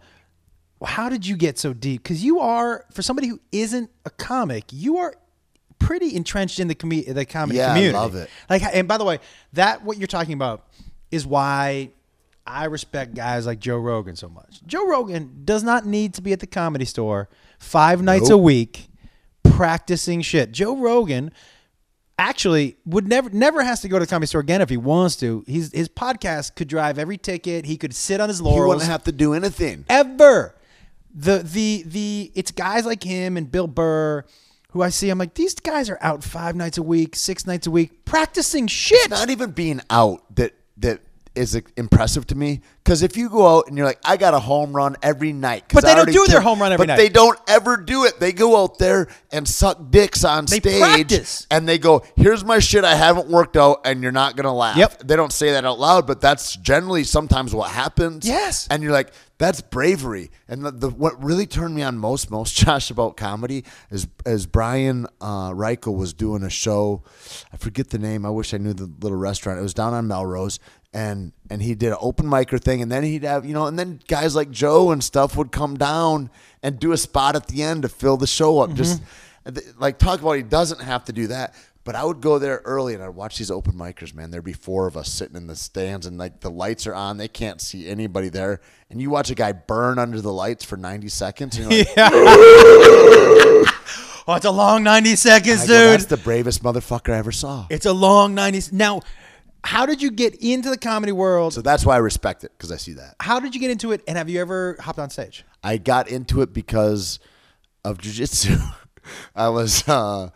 how 0.83 1.09
did 1.09 1.25
you 1.25 1.35
get 1.35 1.59
so 1.59 1.73
deep? 1.73 2.03
Because 2.03 2.23
you 2.23 2.39
are 2.39 2.85
for 2.91 3.01
somebody 3.01 3.27
who 3.27 3.39
isn't 3.51 3.89
a 4.05 4.09
comic, 4.09 4.65
you 4.71 4.97
are 4.97 5.13
pretty 5.79 6.15
entrenched 6.15 6.59
in 6.59 6.67
the 6.67 6.75
com- 6.75 6.89
the 6.89 7.25
comedy 7.25 7.57
Yeah, 7.57 7.73
I 7.73 7.89
love 7.89 8.15
it. 8.15 8.29
Like, 8.49 8.63
and 8.63 8.87
by 8.87 8.97
the 8.97 9.03
way, 9.05 9.19
that 9.53 9.83
what 9.83 9.97
you're 9.97 10.07
talking 10.07 10.33
about 10.33 10.67
is 11.11 11.25
why 11.25 11.91
I 12.45 12.65
respect 12.65 13.13
guys 13.13 13.45
like 13.45 13.59
Joe 13.59 13.77
Rogan 13.77 14.15
so 14.15 14.29
much. 14.29 14.61
Joe 14.65 14.87
Rogan 14.87 15.41
does 15.45 15.63
not 15.63 15.85
need 15.85 16.13
to 16.15 16.21
be 16.21 16.33
at 16.33 16.39
the 16.39 16.47
comedy 16.47 16.85
store 16.85 17.29
five 17.59 18.01
nights 18.01 18.29
a 18.29 18.37
week 18.37 18.87
practicing 19.43 20.21
shit. 20.21 20.51
Joe 20.51 20.77
Rogan 20.77 21.31
actually 22.17 22.77
would 22.85 23.07
never 23.07 23.29
never 23.31 23.63
has 23.63 23.81
to 23.81 23.87
go 23.87 23.97
to 23.97 24.05
the 24.05 24.09
comedy 24.09 24.27
store 24.27 24.41
again 24.41 24.61
if 24.61 24.69
he 24.69 24.77
wants 24.77 25.15
to. 25.17 25.43
He's 25.47 25.71
his 25.71 25.89
podcast 25.89 26.55
could 26.55 26.67
drive 26.67 26.97
every 26.99 27.17
ticket. 27.17 27.65
He 27.65 27.77
could 27.77 27.93
sit 27.95 28.21
on 28.21 28.29
his 28.29 28.41
laurels. 28.41 28.63
He 28.63 28.67
wouldn't 28.69 28.91
have 28.91 29.03
to 29.05 29.11
do 29.11 29.33
anything. 29.33 29.85
ever. 29.89 30.55
The 31.13 31.39
the 31.39 31.83
the 31.85 32.31
it's 32.35 32.51
guys 32.51 32.85
like 32.85 33.03
him 33.03 33.37
and 33.37 33.51
Bill 33.51 33.67
Burr 33.67 34.23
who 34.69 34.81
I 34.81 34.89
see. 34.89 35.09
I'm 35.09 35.17
like 35.17 35.33
these 35.33 35.53
guys 35.55 35.89
are 35.89 35.97
out 36.01 36.23
five 36.23 36.55
nights 36.55 36.77
a 36.77 36.83
week, 36.83 37.15
six 37.15 37.45
nights 37.45 37.67
a 37.67 37.71
week, 37.71 38.05
practicing 38.05 38.67
shit. 38.67 39.09
Not 39.09 39.29
even 39.29 39.51
being 39.51 39.81
out 39.89 40.23
that 40.35 40.53
that 40.77 41.01
is 41.35 41.55
impressive 41.77 42.27
to 42.27 42.35
me. 42.35 42.61
Because 42.83 43.01
if 43.03 43.15
you 43.15 43.29
go 43.29 43.47
out 43.57 43.67
and 43.67 43.77
you're 43.77 43.85
like, 43.85 43.99
I 44.03 44.17
got 44.17 44.33
a 44.33 44.39
home 44.39 44.75
run 44.75 44.97
every 45.01 45.31
night, 45.31 45.63
But 45.73 45.85
they 45.85 45.91
I 45.91 45.95
don't 45.95 46.11
do 46.11 46.25
their 46.27 46.41
home 46.41 46.59
run 46.61 46.73
every 46.73 46.85
but 46.85 46.91
night. 46.91 46.97
they 46.97 47.07
don't 47.07 47.39
ever 47.47 47.77
do 47.77 48.03
it. 48.03 48.19
They 48.19 48.33
go 48.33 48.61
out 48.61 48.79
there 48.79 49.07
and 49.31 49.47
suck 49.47 49.91
dicks 49.91 50.25
on 50.25 50.45
They 50.45 50.59
stage, 50.59 50.79
practice. 50.81 51.47
and 51.49 51.67
they 51.69 51.77
go, 51.77 52.03
"Here's 52.17 52.43
my 52.43 52.59
shit 52.59 52.83
I 52.83 52.95
haven't 52.95 53.27
worked 53.29 53.55
out," 53.55 53.81
and 53.85 54.03
you're 54.03 54.11
not 54.11 54.35
gonna 54.35 54.53
laugh. 54.53 54.75
Yep. 54.75 55.03
They 55.05 55.15
don't 55.15 55.31
say 55.31 55.51
that 55.53 55.63
out 55.65 55.79
loud, 55.79 56.05
but 56.07 56.19
that's 56.19 56.55
generally 56.57 57.03
sometimes 57.05 57.53
what 57.55 57.71
happens. 57.71 58.25
Yes. 58.27 58.67
and 58.71 58.81
you're 58.83 58.93
like. 58.93 59.11
That's 59.41 59.59
bravery, 59.59 60.29
and 60.47 60.63
the, 60.63 60.69
the 60.69 60.89
what 60.91 61.21
really 61.23 61.47
turned 61.47 61.73
me 61.73 61.81
on 61.81 61.97
most, 61.97 62.29
most 62.29 62.55
Josh 62.57 62.91
about 62.91 63.17
comedy 63.17 63.63
is 63.89 64.07
as 64.23 64.45
Brian 64.45 65.07
uh, 65.19 65.49
Reichel 65.49 65.97
was 65.97 66.13
doing 66.13 66.43
a 66.43 66.49
show. 66.51 67.01
I 67.51 67.57
forget 67.57 67.89
the 67.89 67.97
name. 67.97 68.23
I 68.23 68.29
wish 68.29 68.53
I 68.53 68.59
knew 68.59 68.73
the 68.73 68.91
little 68.99 69.17
restaurant. 69.17 69.57
It 69.57 69.63
was 69.63 69.73
down 69.73 69.95
on 69.95 70.07
Melrose, 70.07 70.59
and 70.93 71.31
and 71.49 71.63
he 71.63 71.73
did 71.73 71.89
an 71.89 71.97
open 71.99 72.27
micer 72.27 72.61
thing, 72.61 72.83
and 72.83 72.91
then 72.91 73.01
he'd 73.01 73.23
have 73.23 73.43
you 73.43 73.55
know, 73.55 73.65
and 73.65 73.79
then 73.79 73.99
guys 74.07 74.35
like 74.35 74.51
Joe 74.51 74.91
and 74.91 75.03
stuff 75.03 75.35
would 75.35 75.51
come 75.51 75.75
down 75.75 76.29
and 76.61 76.79
do 76.79 76.91
a 76.91 76.97
spot 76.97 77.35
at 77.35 77.47
the 77.47 77.63
end 77.63 77.81
to 77.81 77.89
fill 77.89 78.17
the 78.17 78.27
show 78.27 78.59
up. 78.59 78.75
Just 78.75 79.01
like 79.79 79.97
talk 79.97 80.21
about 80.21 80.33
he 80.33 80.43
doesn't 80.43 80.81
have 80.81 81.05
to 81.05 81.13
do 81.13 81.25
that. 81.27 81.55
But 81.83 81.95
I 81.95 82.03
would 82.03 82.21
go 82.21 82.37
there 82.37 82.61
early 82.63 82.93
and 82.93 83.01
I'd 83.01 83.09
watch 83.09 83.39
these 83.39 83.49
open 83.49 83.73
micers, 83.73 84.13
man. 84.13 84.29
There'd 84.29 84.43
be 84.43 84.53
four 84.53 84.85
of 84.85 84.95
us 84.95 85.09
sitting 85.11 85.35
in 85.35 85.47
the 85.47 85.55
stands 85.55 86.05
and 86.05 86.17
like 86.17 86.41
the 86.41 86.51
lights 86.51 86.85
are 86.85 86.93
on. 86.93 87.17
They 87.17 87.27
can't 87.27 87.59
see 87.59 87.87
anybody 87.87 88.29
there. 88.29 88.61
And 88.91 89.01
you 89.01 89.09
watch 89.09 89.31
a 89.31 89.35
guy 89.35 89.51
burn 89.51 89.97
under 89.97 90.21
the 90.21 90.31
lights 90.31 90.63
for 90.63 90.77
90 90.77 91.07
seconds. 91.09 91.57
And 91.57 91.67
like, 91.69 91.87
Oh, 94.27 94.35
it's 94.35 94.45
a 94.45 94.51
long 94.51 94.83
90 94.83 95.15
seconds, 95.15 95.61
dude. 95.61 95.69
go, 95.69 95.91
that's 95.91 96.05
the 96.05 96.17
bravest 96.17 96.61
motherfucker 96.63 97.11
I 97.11 97.17
ever 97.17 97.31
saw. 97.31 97.65
it's 97.71 97.87
a 97.87 97.93
long 97.93 98.35
90. 98.35 98.75
Now, 98.75 99.01
how 99.63 99.87
did 99.87 100.01
you 100.01 100.11
get 100.11 100.35
into 100.35 100.69
the 100.69 100.77
comedy 100.77 101.11
world? 101.11 101.53
So 101.53 101.61
that's 101.61 101.85
why 101.85 101.95
I 101.95 101.97
respect 101.97 102.43
it 102.43 102.51
because 102.55 102.71
I 102.71 102.77
see 102.77 102.93
that. 102.93 103.15
How 103.19 103.39
did 103.39 103.55
you 103.55 103.59
get 103.61 103.71
into 103.71 103.91
it? 103.91 104.03
And 104.07 104.17
have 104.17 104.29
you 104.29 104.39
ever 104.39 104.77
hopped 104.79 104.99
on 104.99 105.09
stage? 105.09 105.43
I 105.63 105.77
got 105.77 106.07
into 106.07 106.41
it 106.43 106.53
because 106.53 107.19
of 107.83 107.97
jujitsu. 107.97 108.61
I 109.35 109.49
was 109.49 109.87
uh, 109.89 110.29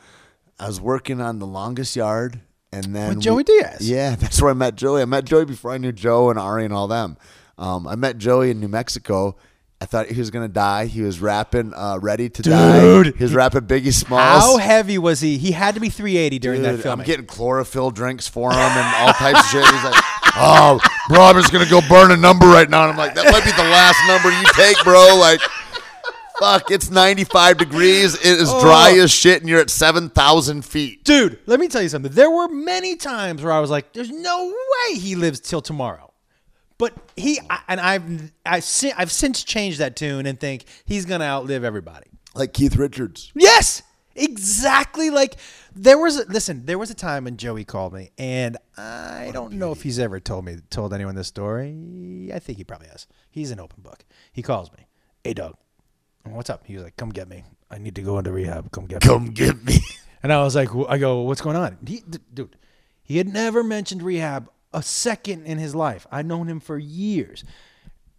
I 0.60 0.68
was 0.68 0.80
working 0.80 1.20
on 1.22 1.40
the 1.40 1.46
longest 1.48 1.96
yard, 1.96 2.40
and 2.72 2.96
then 2.96 3.16
With 3.16 3.22
Joey 3.22 3.44
Diaz. 3.44 3.88
Yeah, 3.88 4.16
that's 4.20 4.42
where 4.42 4.52
I 4.52 4.54
met 4.54 4.76
Joey. 4.76 5.02
I 5.02 5.06
met 5.06 5.26
Joey 5.26 5.46
before 5.46 5.72
I 5.72 5.78
knew 5.78 5.92
Joe 5.92 6.30
and 6.30 6.40
Ari 6.40 6.66
and 6.66 6.74
all 6.74 6.88
them. 6.88 7.18
Um, 7.58 7.88
I 7.88 7.96
met 7.96 8.18
Joey 8.18 8.52
in 8.52 8.60
New 8.60 8.68
Mexico. 8.68 9.36
I 9.82 9.86
thought 9.86 10.08
he 10.08 10.18
was 10.18 10.32
gonna 10.32 10.48
die. 10.48 10.86
He 10.86 11.02
was 11.02 11.20
rapping 11.20 11.74
uh, 11.74 12.00
"Ready 12.02 12.30
to 12.30 12.42
Die." 12.42 12.80
Dude. 12.80 13.16
He 13.18 13.24
was 13.24 13.34
rapping 13.34 13.62
Biggie 13.62 13.94
Smalls. 13.94 14.42
How 14.42 14.58
heavy 14.58 14.98
was 14.98 15.20
he? 15.20 15.38
He 15.38 15.52
had 15.52 15.76
to 15.76 15.82
be 15.82 15.90
380 15.90 16.40
during 16.40 16.62
that 16.64 16.80
film. 16.80 17.00
I'm 17.02 17.06
getting 17.06 17.26
chlorophyll 17.26 17.92
drinks 17.92 18.28
for 18.28 18.52
him 18.52 18.58
and 18.60 18.96
all 18.96 19.14
types 19.14 19.40
of 19.42 19.46
shit. 19.48 19.66
He's 19.66 19.84
like, 19.84 20.02
"Oh, 20.38 20.80
bro, 21.10 21.22
I'm 21.24 21.36
just 21.36 21.52
gonna 21.52 21.70
go 21.70 21.82
burn 21.90 22.12
a 22.12 22.18
number 22.18 22.46
right 22.48 22.70
now." 22.70 22.84
And 22.84 22.92
I'm 22.94 22.98
like, 22.98 23.16
"That 23.16 23.26
might 23.32 23.44
be 23.44 23.52
the 23.52 23.70
last 23.70 24.00
number 24.08 24.32
you 24.32 24.46
take, 24.56 24.82
bro." 24.86 25.18
Like, 25.20 25.42
fuck, 26.40 26.72
it's 26.72 26.90
95 26.90 27.58
degrees. 27.58 28.16
It 28.16 28.26
is 28.26 28.50
dry 28.50 28.96
Oh. 28.98 29.04
as 29.04 29.12
shit, 29.12 29.42
and 29.42 29.50
you're 29.50 29.60
at 29.62 29.70
7,000 29.70 30.64
feet. 30.64 31.04
Dude, 31.04 31.40
let 31.46 31.60
me 31.60 31.68
tell 31.68 31.82
you 31.82 31.90
something. 31.90 32.12
There 32.12 32.30
were 32.32 32.48
many 32.48 32.96
times 32.96 33.42
where 33.44 33.52
I 33.54 33.60
was 33.60 33.70
like, 33.70 33.94
"There's 33.94 34.10
no 34.12 34.46
way 34.48 34.96
he 34.98 35.16
lives 35.16 35.40
till 35.40 35.62
tomorrow," 35.62 36.14
but 36.78 36.94
he 37.16 37.40
I, 37.50 37.60
and 37.68 37.80
I've 37.80 38.32
I've, 38.46 38.64
si- 38.64 38.94
I've 38.94 39.12
since 39.12 39.44
changed 39.44 39.80
that 39.80 39.96
tune 39.96 40.26
and 40.26 40.40
think 40.40 40.66
he's 40.86 41.06
gonna 41.06 41.26
outlive 41.26 41.64
everybody. 41.64 42.08
Like 42.34 42.54
Keith 42.54 42.76
Richards. 42.76 43.32
Yes, 43.36 43.82
exactly. 44.16 45.10
Like 45.10 45.36
there 45.74 45.98
was. 45.98 46.18
A, 46.20 46.26
listen, 46.26 46.66
there 46.66 46.78
was 46.78 46.90
a 46.90 46.94
time 46.96 47.24
when 47.26 47.38
Joey 47.38 47.64
called 47.64 47.94
me, 47.94 48.12
and 48.18 48.58
I 48.78 49.30
don't 49.34 49.54
know 49.54 49.72
if 49.72 49.84
he's 49.84 50.00
ever 50.00 50.20
told 50.20 50.44
me 50.46 50.58
told 50.70 50.94
anyone 50.94 51.16
this 51.16 51.28
story. 51.28 52.30
I 52.34 52.40
think 52.40 52.58
he 52.58 52.64
probably 52.64 52.88
has. 52.90 53.08
He's 53.32 53.52
an 53.52 53.60
open 53.60 53.82
book. 53.84 54.04
He 54.34 54.42
calls 54.42 54.72
me, 54.74 54.88
"Hey, 55.24 55.34
Doug, 55.34 55.56
what's 56.34 56.50
up?" 56.50 56.66
He 56.66 56.76
was 56.76 56.84
like, 56.84 56.98
"Come 56.98 57.10
get 57.10 57.28
me. 57.30 57.44
I 57.70 57.78
need 57.78 57.96
to 57.96 58.02
go 58.02 58.18
into 58.18 58.32
rehab. 58.32 58.72
Come 58.72 58.86
get 58.86 59.04
me." 59.04 59.08
Come 59.10 59.26
get 59.28 59.64
me. 59.64 59.80
And 60.24 60.34
I 60.34 60.42
was 60.42 60.56
like, 60.56 60.70
I 60.90 60.98
go, 60.98 61.22
what's 61.22 61.42
going 61.42 61.56
on? 61.56 61.78
He, 61.86 62.02
d- 62.10 62.18
dude, 62.34 62.56
he 63.04 63.18
had 63.20 63.28
never 63.32 63.64
mentioned 63.64 64.02
rehab 64.02 64.50
a 64.74 64.82
second 64.82 65.46
in 65.46 65.60
his 65.60 65.76
life. 65.76 66.08
I'd 66.12 66.26
known 66.26 66.48
him 66.48 66.60
for 66.60 66.80
years. 66.80 67.44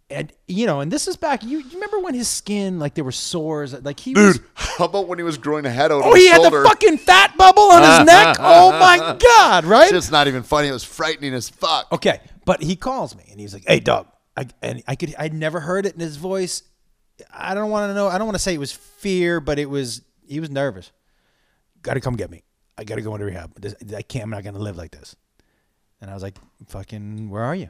And, 0.09 0.31
you 0.47 0.65
know, 0.67 0.79
and 0.79 0.89
this 0.89 1.09
is 1.09 1.17
back, 1.17 1.43
you, 1.43 1.57
you 1.57 1.69
remember 1.73 1.99
when 1.99 2.13
his 2.13 2.29
skin, 2.29 2.79
like 2.79 2.93
there 2.93 3.03
were 3.03 3.11
sores, 3.11 3.73
like 3.83 3.99
he 3.99 4.13
was. 4.13 4.37
Dude, 4.37 4.45
how 4.53 4.85
about 4.85 5.09
when 5.09 5.19
he 5.19 5.23
was 5.23 5.37
growing 5.37 5.65
a 5.65 5.69
head 5.69 5.91
out 5.91 6.01
Oh, 6.05 6.13
he 6.13 6.27
had 6.29 6.37
shoulder? 6.37 6.61
the 6.63 6.69
fucking 6.69 6.97
fat 6.99 7.35
bubble 7.35 7.63
on 7.63 7.81
his 7.83 8.05
neck. 8.07 8.37
Oh 8.39 8.71
my 8.71 9.17
God, 9.37 9.65
right? 9.65 9.91
It's 9.91 10.09
not 10.09 10.27
even 10.29 10.43
funny. 10.43 10.69
It 10.69 10.71
was 10.71 10.85
frightening 10.85 11.33
as 11.33 11.49
fuck. 11.49 11.91
Okay, 11.91 12.21
but 12.45 12.63
he 12.63 12.77
calls 12.77 13.17
me 13.17 13.25
and 13.31 13.37
he's 13.37 13.53
like, 13.53 13.65
"Hey, 13.67 13.81
Doug," 13.81 14.07
I, 14.37 14.45
and 14.61 14.81
I 14.87 14.95
could 14.95 15.13
I'd 15.19 15.33
never 15.33 15.59
heard 15.59 15.85
it 15.85 15.93
in 15.95 15.99
his 15.99 16.15
voice. 16.15 16.63
I 17.31 17.53
don't 17.53 17.69
want 17.69 17.89
to 17.89 17.93
know. 17.93 18.07
I 18.07 18.17
don't 18.17 18.27
want 18.27 18.35
to 18.35 18.41
say 18.41 18.53
it 18.53 18.59
was 18.59 18.71
fear, 18.71 19.39
but 19.39 19.59
it 19.59 19.69
was 19.69 20.01
he 20.27 20.39
was 20.39 20.49
nervous. 20.49 20.91
Got 21.81 21.95
to 21.95 22.01
come 22.01 22.15
get 22.15 22.29
me. 22.29 22.43
I 22.77 22.83
got 22.83 22.95
to 22.95 23.01
go 23.01 23.15
into 23.15 23.25
rehab. 23.25 23.59
This, 23.59 23.75
I 23.95 24.01
can't. 24.01 24.23
I'm 24.25 24.29
not 24.29 24.43
gonna 24.43 24.59
live 24.59 24.77
like 24.77 24.91
this. 24.91 25.15
And 25.99 26.11
I 26.11 26.13
was 26.13 26.21
like, 26.21 26.37
"Fucking, 26.67 27.29
where 27.29 27.43
are 27.43 27.55
you?" 27.55 27.69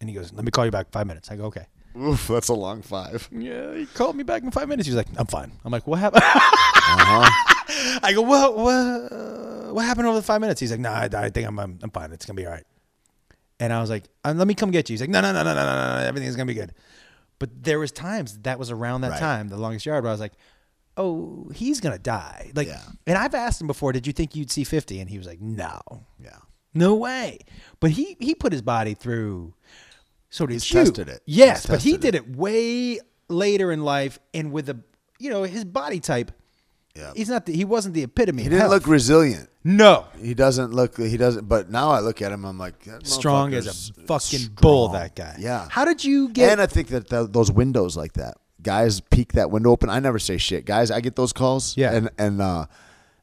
And 0.00 0.08
he 0.08 0.14
goes, 0.14 0.32
"Let 0.32 0.44
me 0.44 0.50
call 0.50 0.64
you 0.64 0.70
back 0.70 0.90
five 0.92 1.06
minutes." 1.06 1.30
I 1.30 1.36
go, 1.36 1.46
"Okay." 1.46 1.66
Oof, 1.98 2.28
that's 2.28 2.48
a 2.48 2.54
long 2.54 2.82
five. 2.82 3.28
Yeah, 3.32 3.74
he 3.74 3.86
called 3.86 4.16
me 4.16 4.22
back 4.22 4.42
in 4.42 4.50
five 4.50 4.68
minutes. 4.68 4.86
He's 4.86 4.96
like, 4.96 5.08
"I'm 5.16 5.26
fine." 5.26 5.50
I'm 5.64 5.72
like, 5.72 5.86
"What 5.86 5.98
happened?" 5.98 6.22
Uh-huh. 6.24 7.98
I 8.02 8.12
go, 8.12 8.22
"What? 8.22 8.56
What? 8.56 9.74
What 9.74 9.84
happened 9.84 10.06
over 10.06 10.16
the 10.16 10.22
five 10.22 10.40
minutes?" 10.40 10.60
He's 10.60 10.70
like, 10.70 10.80
"Nah, 10.80 10.92
I, 10.92 11.08
I 11.12 11.30
think 11.30 11.48
I'm, 11.48 11.58
I'm 11.58 11.78
I'm 11.82 11.90
fine. 11.90 12.12
It's 12.12 12.26
gonna 12.26 12.36
be 12.36 12.46
all 12.46 12.52
right." 12.52 12.66
And 13.58 13.72
I 13.72 13.80
was 13.80 13.90
like, 13.90 14.04
uh, 14.24 14.34
"Let 14.36 14.46
me 14.46 14.54
come 14.54 14.70
get 14.70 14.88
you." 14.88 14.94
He's 14.94 15.00
like, 15.00 15.10
"No, 15.10 15.20
no, 15.20 15.32
no, 15.32 15.42
no, 15.42 15.54
no, 15.54 15.64
no, 15.64 15.96
no. 15.98 16.06
Everything's 16.06 16.36
gonna 16.36 16.46
be 16.46 16.54
good." 16.54 16.74
But 17.38 17.62
there 17.64 17.78
was 17.78 17.92
times 17.92 18.38
that 18.42 18.58
was 18.58 18.70
around 18.70 19.02
that 19.02 19.10
Right. 19.12 19.20
time, 19.20 19.48
the 19.48 19.56
longest 19.58 19.84
yard, 19.86 20.04
where 20.04 20.10
I 20.10 20.14
was 20.14 20.20
like, 20.20 20.32
"Oh, 20.96 21.50
he's 21.54 21.80
gonna 21.80 21.98
die." 21.98 22.50
Like, 22.54 22.68
Yeah. 22.68 22.82
and 23.06 23.18
I've 23.18 23.34
asked 23.34 23.60
him 23.60 23.66
before, 23.66 23.92
"Did 23.92 24.06
you 24.06 24.12
think 24.12 24.34
you'd 24.34 24.50
see 24.50 24.64
50? 24.64 25.00
And 25.00 25.10
he 25.10 25.18
was 25.18 25.26
like, 25.26 25.40
"No, 25.40 25.80
Yeah. 26.18 26.38
no 26.72 26.94
way." 26.94 27.40
But 27.80 27.90
he 27.92 28.16
he 28.20 28.34
put 28.34 28.52
his 28.52 28.62
body 28.62 28.94
through. 28.94 29.54
So 30.30 30.46
did 30.46 30.54
He's 30.54 30.70
you. 30.72 30.80
tested 30.84 31.08
it. 31.08 31.22
Yes, 31.26 31.66
but 31.66 31.82
he 31.82 31.96
did 31.96 32.14
it 32.14 32.36
way 32.36 33.00
later 33.28 33.70
in 33.72 33.82
life, 33.84 34.18
and 34.34 34.50
with 34.52 34.68
a 34.68 34.80
you 35.18 35.30
know 35.30 35.42
his 35.44 35.64
body 35.64 36.00
type. 36.00 36.32
Yeah. 36.96 37.12
He's 37.14 37.28
not. 37.28 37.46
The, 37.46 37.52
he 37.52 37.64
wasn't 37.64 37.94
the 37.94 38.02
epitome. 38.02 38.42
He 38.42 38.48
didn't 38.48 38.60
health. 38.60 38.72
look 38.72 38.86
resilient. 38.86 39.50
No, 39.64 40.06
He 40.20 40.32
doesn't 40.32 40.72
look. 40.72 40.96
He 40.96 41.16
doesn't. 41.16 41.48
But 41.48 41.70
now 41.70 41.90
I 41.90 42.00
look 42.00 42.22
at 42.22 42.32
him. 42.32 42.44
I'm 42.44 42.56
like 42.56 42.74
strong 43.02 43.52
as 43.52 43.90
a 43.90 44.06
fucking 44.06 44.54
bull. 44.60 44.88
That 44.88 45.14
guy. 45.16 45.36
Yeah. 45.38 45.66
How 45.70 45.84
did 45.84 46.04
you 46.04 46.28
get? 46.28 46.52
and 46.52 46.60
I 46.60 46.66
think 46.66 46.88
that 46.88 47.10
th- 47.10 47.30
those 47.30 47.50
windows 47.50 47.96
like 47.96 48.12
that, 48.14 48.36
guys 48.62 49.00
peek 49.00 49.32
that 49.32 49.50
window 49.50 49.70
open. 49.70 49.90
I 49.90 49.98
never 50.00 50.18
say 50.18 50.38
shit, 50.38 50.64
guys. 50.64 50.90
I 50.90 51.00
get 51.00 51.16
those 51.16 51.32
calls. 51.32 51.76
Yeah. 51.76 51.92
And 51.92 52.10
and 52.16 52.40
uh, 52.40 52.66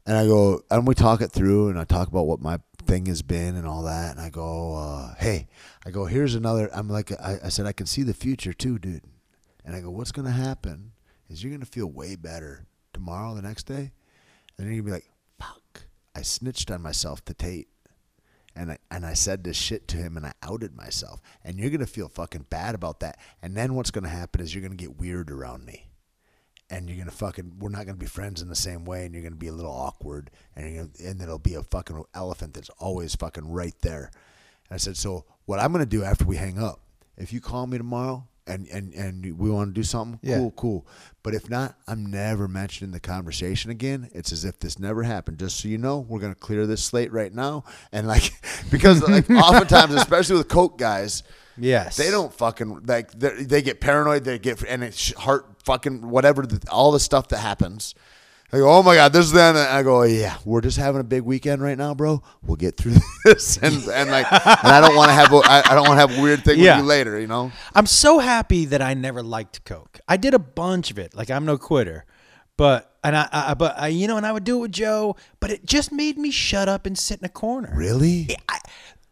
and 0.06 0.18
I 0.18 0.26
go 0.26 0.62
and 0.70 0.86
we 0.86 0.94
talk 0.96 1.22
it 1.22 1.32
through, 1.32 1.70
and 1.70 1.80
I 1.80 1.86
talk 1.86 2.10
about 2.10 2.28
what 2.28 2.42
my 2.42 2.60
thing 2.86 3.06
has 3.06 3.22
been 3.22 3.56
and 3.56 3.66
all 3.66 3.84
that, 3.84 4.12
and 4.12 4.20
I 4.20 4.30
go, 4.30 4.76
uh, 4.76 5.16
hey, 5.18 5.48
I 5.86 5.90
go, 5.92 6.06
here's 6.06 6.36
another. 6.36 6.70
I'm 6.74 6.90
like, 6.90 7.12
I, 7.14 7.38
I 7.46 7.50
said, 7.50 7.66
I 7.66 7.72
can 7.72 7.86
see 7.86 8.04
the 8.04 8.14
future 8.14 8.54
too, 8.54 8.78
dude. 8.78 9.04
And 9.66 9.76
I 9.76 9.80
go, 9.80 9.90
what's 9.90 10.12
gonna 10.12 10.32
happen 10.32 10.92
is 11.30 11.42
you're 11.44 11.54
gonna 11.54 11.66
feel 11.66 11.88
way 11.88 12.16
better 12.18 12.66
tomorrow, 12.94 13.36
the 13.36 13.42
next 13.42 13.64
day, 13.64 13.92
and 14.58 14.68
then 14.68 14.68
you're 14.68 14.84
gonna 14.84 14.98
be 14.98 15.04
like, 15.04 15.10
fuck, 15.40 15.84
I 16.16 16.22
snitched 16.22 16.72
on 16.72 16.82
myself 16.82 17.24
to 17.26 17.34
Tait 17.34 17.68
and 18.56 18.72
I 18.72 18.78
and 18.92 19.06
I 19.06 19.14
said 19.14 19.44
this 19.44 19.58
shit 19.58 19.88
to 19.90 19.98
him 19.98 20.18
and 20.18 20.26
I 20.26 20.34
outed 20.44 20.76
myself. 20.76 21.22
And 21.44 21.58
you're 21.58 21.70
gonna 21.70 21.86
feel 21.86 22.10
fucking 22.10 22.48
bad 22.50 22.76
about 22.76 23.00
that. 23.00 23.18
And 23.42 23.56
then 23.56 23.76
what's 23.76 23.92
gonna 23.92 24.10
happen 24.10 24.42
is 24.42 24.54
you're 24.54 24.62
gonna 24.64 24.76
get 24.76 25.00
weird 25.00 25.32
around 25.32 25.66
me. 25.66 25.90
And 26.70 26.88
you're 26.88 26.98
gonna 26.98 27.12
fucking 27.12 27.58
we're 27.60 27.70
not 27.70 27.86
gonna 27.86 27.98
be 27.98 28.06
friends 28.06 28.42
in 28.42 28.50
the 28.50 28.56
same 28.56 28.86
way 28.86 29.06
and 29.06 29.14
you're 29.14 29.24
gonna 29.24 29.36
be 29.36 29.48
a 29.48 29.54
little 29.54 29.72
awkward 29.72 30.30
and 30.56 30.76
gonna, 30.76 31.10
and 31.10 31.22
it'll 31.22 31.40
be 31.40 31.56
a 31.56 31.64
fucking 31.64 32.04
elephant 32.14 32.54
that's 32.54 32.70
always 32.80 33.16
fucking 33.16 33.50
right 33.52 33.76
there. 33.82 34.12
And 34.70 34.76
I 34.76 34.78
said, 34.78 34.98
So 34.98 35.26
what 35.46 35.60
I'm 35.60 35.72
gonna 35.72 35.86
do 35.86 36.04
after 36.04 36.26
we 36.26 36.38
hang 36.38 36.60
up, 36.60 36.82
if 37.18 37.34
you 37.34 37.42
call 37.42 37.66
me 37.68 37.78
tomorrow 37.78 38.28
and, 38.46 38.68
and, 38.68 38.94
and 38.94 39.38
we 39.40 39.50
want 39.50 39.70
to 39.70 39.74
do 39.74 39.84
something, 39.84 40.20
Yeah. 40.22 40.38
cool, 40.38 40.52
cool. 40.52 40.88
But 41.24 41.34
if 41.34 41.50
not, 41.50 41.76
I'm 41.88 42.06
never 42.06 42.48
mentioning 42.48 42.92
the 42.92 43.00
conversation 43.00 43.72
again. 43.72 44.10
It's 44.14 44.32
as 44.34 44.44
if 44.44 44.60
this 44.60 44.78
never 44.78 45.04
happened. 45.04 45.40
Just 45.40 45.60
so 45.62 45.70
you 45.70 45.78
know, 45.78 46.00
we're 46.00 46.20
gonna 46.20 46.36
clear 46.36 46.68
this 46.68 46.84
slate 46.84 47.12
right 47.14 47.34
now. 47.34 47.64
And 47.92 48.08
like, 48.08 48.32
because 48.72 49.02
like 49.08 49.30
oftentimes, 49.30 49.94
especially 49.96 50.36
with 50.38 50.50
coke 50.50 50.78
guys, 50.78 51.24
yes, 51.58 51.96
they 51.96 52.12
don't 52.12 52.34
fucking 52.34 52.82
like 52.86 53.12
they 53.14 53.44
they 53.44 53.62
get 53.62 53.80
paranoid. 53.80 54.26
They 54.26 54.38
get 54.40 54.62
and 54.64 54.84
it's 54.84 55.14
heart 55.14 55.46
fucking 55.64 56.10
whatever 56.10 56.46
the, 56.46 56.62
all 56.70 56.92
the 56.92 57.00
stuff 57.00 57.30
that 57.30 57.38
happens. 57.40 57.96
I 58.54 58.58
go, 58.58 58.70
oh 58.72 58.84
my 58.84 58.94
god, 58.96 59.12
this 59.14 59.26
is 59.26 59.32
then. 59.32 59.56
And 59.56 59.68
I 59.68 59.82
go, 59.82 60.04
yeah, 60.04 60.38
we're 60.46 60.62
just 60.62 60.78
having 60.78 61.02
a 61.02 61.04
big 61.04 61.24
weekend 61.24 61.62
right 61.64 61.78
now, 61.78 61.96
bro. 61.96 62.22
We'll 62.44 62.56
get 62.56 62.78
through 62.78 62.94
this, 63.26 63.58
and 63.58 63.74
and 63.90 64.12
like, 64.12 64.32
and 64.32 64.42
I 64.72 64.80
don't 64.80 64.96
want 64.96 65.10
to 65.10 65.14
have, 65.14 65.34
a, 65.34 65.38
I, 65.38 65.64
I 65.72 65.76
don't 65.76 65.88
want 65.88 66.00
to 66.00 66.08
have 66.08 66.18
a 66.18 66.22
weird 66.22 66.44
thing 66.44 66.60
Yeah. 66.60 66.76
with 66.76 66.84
you 66.84 66.88
later, 66.90 67.20
you 67.20 67.26
know. 67.28 67.52
I'm 67.74 67.88
so 67.88 68.20
happy 68.20 68.66
that 68.66 68.82
I 68.82 68.94
never 68.94 69.24
liked 69.24 69.66
Coke. 69.66 70.00
I 70.08 70.18
did 70.18 70.34
a 70.36 70.40
bunch 70.40 70.92
of 70.92 71.00
it. 71.00 71.16
Like 71.16 71.32
I'm 71.32 71.46
no 71.46 71.58
quitter, 71.58 72.06
but 72.56 72.96
and 73.04 73.18
I, 73.18 73.28
I 73.32 73.54
but 73.56 73.76
I, 73.78 73.88
you 73.88 74.08
know, 74.08 74.18
and 74.18 74.26
I 74.26 74.32
would 74.32 74.44
do 74.44 74.58
it 74.60 74.62
with 74.62 74.72
Joe. 74.72 75.16
But 75.40 75.50
it 75.50 75.66
just 75.66 75.92
made 75.92 76.18
me 76.20 76.30
shut 76.30 76.70
up 76.70 76.86
and 76.86 76.96
sit 76.98 77.20
in 77.20 77.26
a 77.26 77.30
corner. 77.30 77.74
Really? 77.76 78.28
I, 78.48 78.60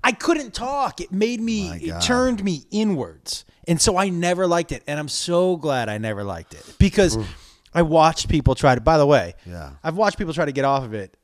I 0.04 0.12
couldn't 0.12 0.54
talk. 0.54 1.02
It 1.02 1.12
made 1.12 1.42
me, 1.42 1.68
it 1.70 2.02
turned 2.02 2.44
me 2.44 2.64
inwards. 2.72 3.44
And 3.68 3.80
so 3.82 3.98
I 3.98 4.10
never 4.10 4.48
liked 4.48 4.72
it. 4.72 4.82
And 4.88 5.00
I'm 5.00 5.08
so 5.08 5.58
glad 5.58 5.89
I 5.89 5.98
never 5.98 6.24
liked 6.24 6.54
it 6.54 6.76
because 6.80 7.18
I 7.74 7.82
watched 7.84 8.30
people 8.30 8.55
try 8.55 8.76
to, 8.76 8.82
by 8.82 8.97
the 8.97 9.05
way, 9.05 9.34
Yeah. 9.45 9.72
I've 9.84 9.95
watched 9.95 10.17
people 10.17 10.34
try 10.34 10.45
to 10.45 10.51
get 10.51 10.65
off 10.65 10.84
of 10.84 10.93
it. 10.93 11.15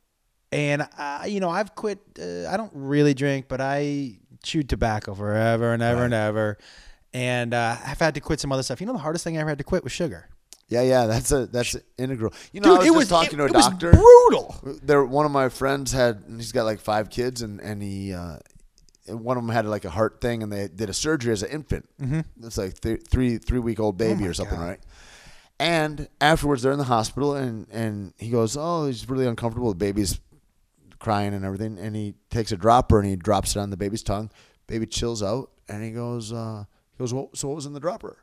And, 0.51 0.87
I, 0.97 1.25
you 1.25 1.39
know, 1.41 1.49
I've 1.49 1.75
quit, 1.75 1.99
uh, 2.19 2.47
I 2.47 2.55
don't 2.55 2.71
really 2.73 3.13
drink, 3.13 3.47
but 3.49 3.59
I 3.59 4.19
chewed 4.43 4.69
tobacco 4.69 5.13
forever 5.13 5.73
and 5.73 5.83
ever 5.83 6.05
and 6.05 6.13
ever. 6.13 6.57
And 7.13 7.53
uh, 7.53 7.75
I've 7.85 7.99
had 7.99 8.13
to 8.15 8.21
quit 8.21 8.39
some 8.39 8.51
other 8.51 8.63
stuff. 8.63 8.79
You 8.79 8.87
know, 8.87 8.93
the 8.93 8.99
hardest 8.99 9.23
thing 9.23 9.37
I 9.37 9.41
ever 9.41 9.49
had 9.49 9.57
to 9.57 9.63
quit 9.65 9.83
was 9.83 9.91
sugar. 9.91 10.29
Yeah, 10.69 10.81
yeah. 10.81 11.05
That's 11.05 11.31
a 11.31 11.47
that's 11.47 11.75
integral. 11.97 12.33
You 12.51 12.61
know, 12.61 12.75
I 12.75 12.77
was 12.77 12.85
it 12.85 12.89
just 12.89 12.97
was 12.97 13.09
talking 13.09 13.33
it, 13.33 13.37
to 13.37 13.43
a 13.43 13.45
it 13.47 13.53
was 13.53 13.67
doctor. 13.67 13.91
brutal. 13.91 14.79
there 14.83 15.03
one 15.05 15.25
of 15.25 15.31
my 15.31 15.49
friends 15.49 15.93
had 15.93 16.23
he's 16.35 16.51
got 16.51 16.63
like 16.63 16.79
five 16.79 17.09
kids 17.09 17.41
and 17.41 17.61
and 17.61 17.81
he 17.81 18.13
uh 18.13 18.37
one 19.07 19.37
of 19.37 19.43
them 19.43 19.53
had 19.53 19.65
like 19.65 19.85
a 19.85 19.89
heart 19.89 20.19
thing 20.19 20.43
and 20.43 20.51
they 20.51 20.67
did 20.67 20.89
a 20.89 20.93
surgery 20.93 21.31
as 21.31 21.41
an 21.41 21.49
infant 21.49 21.87
mm-hmm. 22.01 22.19
it's 22.45 22.57
like 22.57 22.77
th- 22.81 23.01
three 23.07 23.37
three 23.37 23.59
week 23.59 23.79
old 23.79 23.97
baby 23.97 24.27
or 24.27 24.33
something 24.33 24.59
right 24.59 24.81
and 25.59 26.07
afterwards 26.21 26.61
they're 26.61 26.71
in 26.71 26.77
the 26.77 26.83
hospital 26.85 27.33
and 27.35 27.67
and 27.71 28.13
he 28.17 28.29
goes 28.29 28.55
oh 28.59 28.85
he's 28.85 29.09
really 29.09 29.25
uncomfortable 29.25 29.69
the 29.69 29.75
baby's 29.75 30.19
crying 30.99 31.33
and 31.33 31.43
everything 31.45 31.77
and 31.77 31.95
he 31.95 32.13
takes 32.29 32.51
a 32.51 32.57
dropper 32.57 32.99
and 32.99 33.07
he 33.09 33.15
drops 33.15 33.55
it 33.55 33.59
on 33.59 33.69
the 33.69 33.77
baby's 33.77 34.03
tongue 34.03 34.29
baby 34.67 34.85
chills 34.85 35.21
out 35.23 35.51
and 35.67 35.83
he 35.83 35.91
goes 35.91 36.31
uh 36.33 36.63
he 36.93 36.99
goes 36.99 37.13
well, 37.13 37.29
so 37.33 37.47
what 37.47 37.55
was 37.55 37.65
in 37.65 37.73
the 37.73 37.79
dropper 37.79 38.17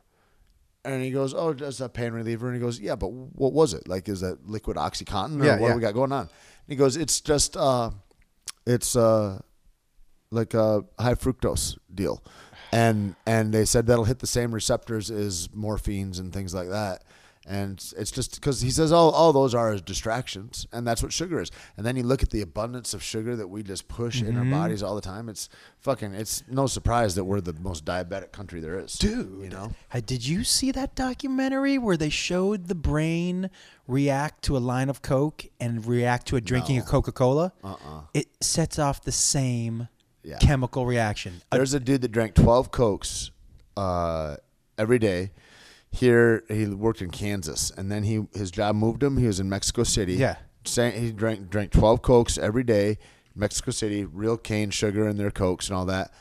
and 0.85 1.03
he 1.03 1.09
goes, 1.09 1.33
"Oh, 1.33 1.51
that's 1.51 1.79
a 1.81 1.89
pain 1.89 2.13
reliever." 2.13 2.45
And 2.45 2.55
he 2.55 2.61
goes, 2.61 2.79
"Yeah, 2.79 2.95
but 2.95 3.07
what 3.11 3.53
was 3.53 3.73
it? 3.73 3.87
Like, 3.87 4.07
is 4.07 4.21
that 4.21 4.47
liquid 4.47 4.77
OxyContin 4.77 5.41
or 5.41 5.45
Yeah, 5.45 5.59
what 5.59 5.69
yeah. 5.69 5.75
we 5.75 5.81
got 5.81 5.95
going 5.95 6.11
on?" 6.11 6.21
And 6.21 6.29
he 6.67 6.75
goes, 6.75 6.95
"It's 6.95 7.21
just, 7.21 7.57
uh, 7.57 7.89
it's 8.67 8.95
uh, 8.95 9.41
like 10.29 10.53
a 10.53 10.83
high 10.99 11.15
fructose 11.15 11.75
deal," 11.91 12.23
and 12.71 13.15
and 13.25 13.51
they 13.51 13.65
said 13.65 13.87
that'll 13.87 14.05
hit 14.05 14.19
the 14.19 14.27
same 14.27 14.53
receptors 14.53 15.09
as 15.09 15.47
morphines 15.49 16.19
and 16.19 16.31
things 16.31 16.53
like 16.53 16.69
that. 16.69 17.03
And 17.47 17.73
it's 17.95 18.09
just 18.09 18.33
because 18.35 18.61
he 18.61 18.71
says 18.71 18.91
all, 18.91 19.11
all 19.11 19.31
those 19.31 19.53
are 19.53 19.77
distractions, 19.77 20.65
and 20.73 20.85
that's 20.87 21.03
what 21.03 21.13
sugar 21.13 21.39
is. 21.39 21.51
And 21.77 21.85
then 21.85 21.95
you 21.95 22.01
look 22.01 22.23
at 22.23 22.31
the 22.31 22.41
abundance 22.41 22.95
of 22.95 23.03
sugar 23.03 23.35
that 23.35 23.47
we 23.49 23.61
just 23.61 23.87
push 23.87 24.21
in 24.21 24.33
Mm-hmm. 24.33 24.51
our 24.53 24.59
bodies 24.61 24.81
all 24.81 24.95
the 24.95 25.01
time. 25.01 25.29
It's 25.29 25.47
fucking. 25.77 26.15
It's 26.15 26.43
no 26.49 26.65
surprise 26.65 27.13
that 27.13 27.23
we're 27.25 27.41
the 27.41 27.53
most 27.53 27.85
diabetic 27.85 28.31
country 28.31 28.61
there 28.61 28.79
is, 28.79 28.93
Dude, 28.93 29.43
You 29.43 29.49
know, 29.49 29.73
did 30.07 30.25
you 30.25 30.43
see 30.43 30.71
that 30.71 30.95
documentary 30.95 31.77
where 31.77 31.97
they 31.97 32.09
showed 32.09 32.67
the 32.67 32.73
brain 32.73 33.51
react 33.87 34.43
to 34.45 34.57
a 34.57 34.59
line 34.59 34.89
of 34.89 35.03
Coke 35.03 35.45
and 35.59 35.85
react 35.85 36.25
to 36.29 36.37
a 36.37 36.41
drinking 36.41 36.79
of 36.79 36.85
Coca 36.87 37.11
Cola? 37.11 37.53
Uh-uh. 37.63 38.01
It 38.15 38.27
sets 38.41 38.79
off 38.79 39.03
the 39.03 39.11
same 39.11 39.87
Yeah. 40.23 40.39
chemical 40.39 40.87
reaction. 40.87 41.41
There's 41.51 41.75
a 41.75 41.79
dude 41.79 42.01
that 42.01 42.11
drank 42.11 42.33
12 42.33 42.71
Cokes 42.71 43.29
uh, 43.77 44.37
every 44.79 44.97
day. 44.97 45.31
Here, 45.95 46.43
he 46.49 46.65
worked 46.67 47.01
in 47.01 47.09
Kansas, 47.09 47.71
and 47.71 47.91
then 47.91 48.03
he 48.03 48.25
his 48.33 48.51
job 48.51 48.75
moved 48.75 49.01
him. 49.01 49.17
He 49.17 49.27
was 49.27 49.39
in 49.39 49.47
Mexico 49.49 49.83
City. 49.83 50.15
Yeah. 50.15 50.37
He 50.65 51.11
drank 51.11 51.49
drank 51.49 51.71
12 51.71 52.01
Cokes 52.01 52.37
every 52.37 52.63
day. 52.63 52.97
Mexico 53.35 53.71
City, 53.71 54.03
real 54.03 54.37
cane 54.37 54.71
sugar 54.71 55.07
in 55.07 55.17
their 55.17 55.31
Cokes 55.31 55.69
and 55.69 55.77
all 55.77 55.85
that. 55.85 56.11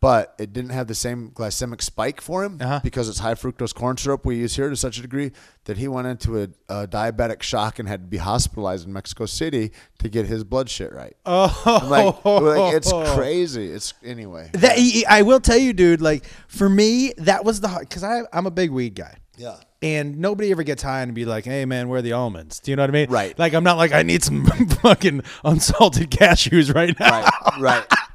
But 0.00 0.34
it 0.38 0.52
didn't 0.52 0.70
have 0.70 0.86
the 0.86 0.94
same 0.94 1.32
glycemic 1.32 1.82
spike 1.82 2.20
for 2.20 2.44
him 2.44 2.58
Uh-huh. 2.60 2.78
because 2.84 3.08
it's 3.08 3.18
high 3.18 3.34
fructose 3.34 3.74
corn 3.74 3.96
syrup 3.96 4.24
we 4.24 4.36
use 4.36 4.54
here 4.54 4.70
to 4.70 4.76
such 4.76 4.96
a 4.98 5.02
degree 5.02 5.32
that 5.64 5.76
he 5.76 5.88
went 5.88 6.06
into 6.06 6.40
a, 6.40 6.48
a 6.68 6.86
diabetic 6.86 7.42
shock 7.42 7.80
and 7.80 7.88
had 7.88 8.02
to 8.02 8.06
be 8.06 8.18
hospitalized 8.18 8.86
in 8.86 8.92
Mexico 8.92 9.26
City 9.26 9.72
to 9.98 10.08
get 10.08 10.26
his 10.26 10.44
blood 10.44 10.70
shit 10.70 10.92
right. 10.92 11.16
oh, 11.26 11.80
like, 11.90 12.24
like, 12.24 12.74
it's 12.74 12.92
crazy. 13.14 13.70
It's 13.72 13.92
anyway. 14.04 14.50
That 14.52 14.78
I 15.08 15.22
will 15.22 15.40
tell 15.40 15.58
you, 15.58 15.72
dude. 15.72 16.00
Like 16.00 16.24
for 16.46 16.68
me, 16.68 17.12
that 17.18 17.44
was 17.44 17.60
the 17.60 17.68
because 17.80 18.04
I 18.04 18.22
I'm 18.32 18.46
a 18.46 18.52
big 18.52 18.70
weed 18.70 18.94
guy. 18.94 19.16
Yeah. 19.36 19.56
And 19.80 20.18
nobody 20.18 20.50
ever 20.50 20.64
gets 20.64 20.82
high 20.82 21.02
and 21.02 21.14
be 21.14 21.24
like, 21.24 21.44
"Hey, 21.44 21.64
man, 21.64 21.88
where 21.88 22.00
are 22.00 22.02
the 22.02 22.12
almonds?" 22.12 22.58
Do 22.58 22.72
you 22.72 22.76
know 22.76 22.82
what 22.82 22.90
I 22.90 22.92
mean? 22.92 23.10
Right. 23.10 23.38
Like 23.38 23.52
I'm 23.54 23.62
not 23.62 23.76
like 23.76 23.92
I 23.92 24.02
need 24.02 24.24
some 24.24 24.44
fucking 24.82 25.22
unsalted 25.44 26.10
cashews 26.10 26.74
right 26.74 26.98
now. 26.98 27.22
Right, 27.22 27.60
right. 27.60 27.84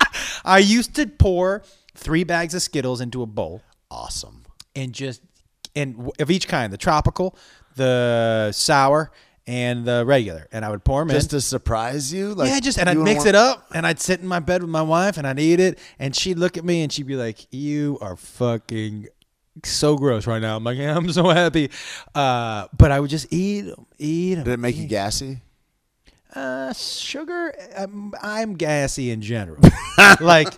I 0.46 0.60
used 0.60 0.96
to 0.96 1.08
pour 1.08 1.64
three 1.96 2.24
bags 2.24 2.54
of 2.54 2.62
Skittles 2.62 3.02
into 3.02 3.22
a 3.22 3.26
bowl 3.26 3.62
Awesome. 3.92 4.44
and 4.76 4.94
just 4.94 5.22
and 5.76 6.12
of 6.20 6.30
each 6.32 6.48
kind, 6.48 6.72
the 6.72 6.78
tropical, 6.78 7.36
the 7.76 8.52
sour, 8.52 9.12
and 9.48 9.84
the 9.86 10.06
regular, 10.06 10.48
and 10.52 10.64
I 10.64 10.70
would 10.70 10.84
pour 10.84 11.02
them 11.02 11.10
in. 11.10 11.16
Just 11.16 11.32
to 11.32 11.42
surprise 11.42 12.14
you, 12.14 12.34
like 12.34 12.48
yeah, 12.50 12.60
just 12.60 12.78
and 12.78 12.88
I'd 12.90 12.98
mix 12.98 13.26
it 13.26 13.36
up, 13.36 13.66
and 13.74 13.86
I'd 13.86 14.00
sit 14.00 14.20
in 14.22 14.28
my 14.28 14.40
bed 14.40 14.62
with 14.62 14.70
my 14.70 14.82
wife, 14.84 15.18
and 15.18 15.28
I'd 15.28 15.40
eat 15.40 15.60
it, 15.60 15.80
and 16.00 16.16
she'd 16.16 16.38
look 16.40 16.58
at 16.58 16.64
me, 16.64 16.82
and 16.84 16.92
she'd 16.92 17.08
be 17.08 17.16
like, 17.16 17.48
"You 17.52 17.98
are 18.02 18.16
fucking 18.16 19.08
so 19.66 19.98
gross 19.98 20.28
right 20.28 20.42
now." 20.42 20.56
I'm 20.56 20.64
like, 20.64 20.78
"Yeah, 20.78 20.96
I'm 20.96 21.12
so 21.12 21.28
happy," 21.30 21.72
uh, 22.16 22.68
but 22.78 22.92
I 22.92 23.00
would 23.00 23.10
just 23.10 23.28
eat 23.34 23.66
'em, 23.68 23.86
eat 23.98 24.38
'em, 24.38 24.44
Did 24.46 24.54
it 24.54 24.60
make 24.60 24.78
you 24.78 24.88
gassy? 24.88 25.42
Uh, 26.34 26.74
sugar. 26.74 27.54
I'm, 27.78 28.14
I'm 28.22 28.54
gassy 28.56 29.12
in 29.12 29.22
general. 29.22 29.62
like, 30.20 30.52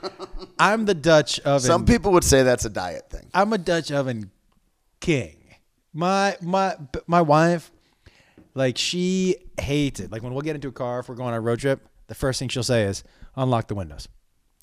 I'm 0.57 0.85
the 0.85 0.93
Dutch 0.93 1.39
oven. 1.41 1.59
Some 1.59 1.85
people 1.85 2.11
would 2.13 2.23
say 2.23 2.43
that's 2.43 2.65
a 2.65 2.69
diet 2.69 3.09
thing. 3.09 3.29
I'm 3.33 3.51
a 3.51 3.57
Dutch 3.57 3.91
oven 3.91 4.31
king. 4.99 5.37
My 5.93 6.35
my 6.41 6.75
my 7.07 7.21
wife, 7.21 7.71
like 8.53 8.77
she 8.77 9.37
hates 9.59 9.99
it. 9.99 10.11
Like 10.11 10.23
when 10.23 10.33
we'll 10.33 10.41
get 10.41 10.55
into 10.55 10.67
a 10.67 10.73
car 10.73 10.99
if 10.99 11.07
we're 11.07 11.15
going 11.15 11.29
on 11.29 11.35
a 11.35 11.41
road 11.41 11.59
trip, 11.59 11.87
the 12.07 12.15
first 12.15 12.39
thing 12.39 12.49
she'll 12.49 12.63
say 12.63 12.83
is 12.83 13.03
unlock 13.37 13.67
the 13.67 13.75
windows, 13.75 14.09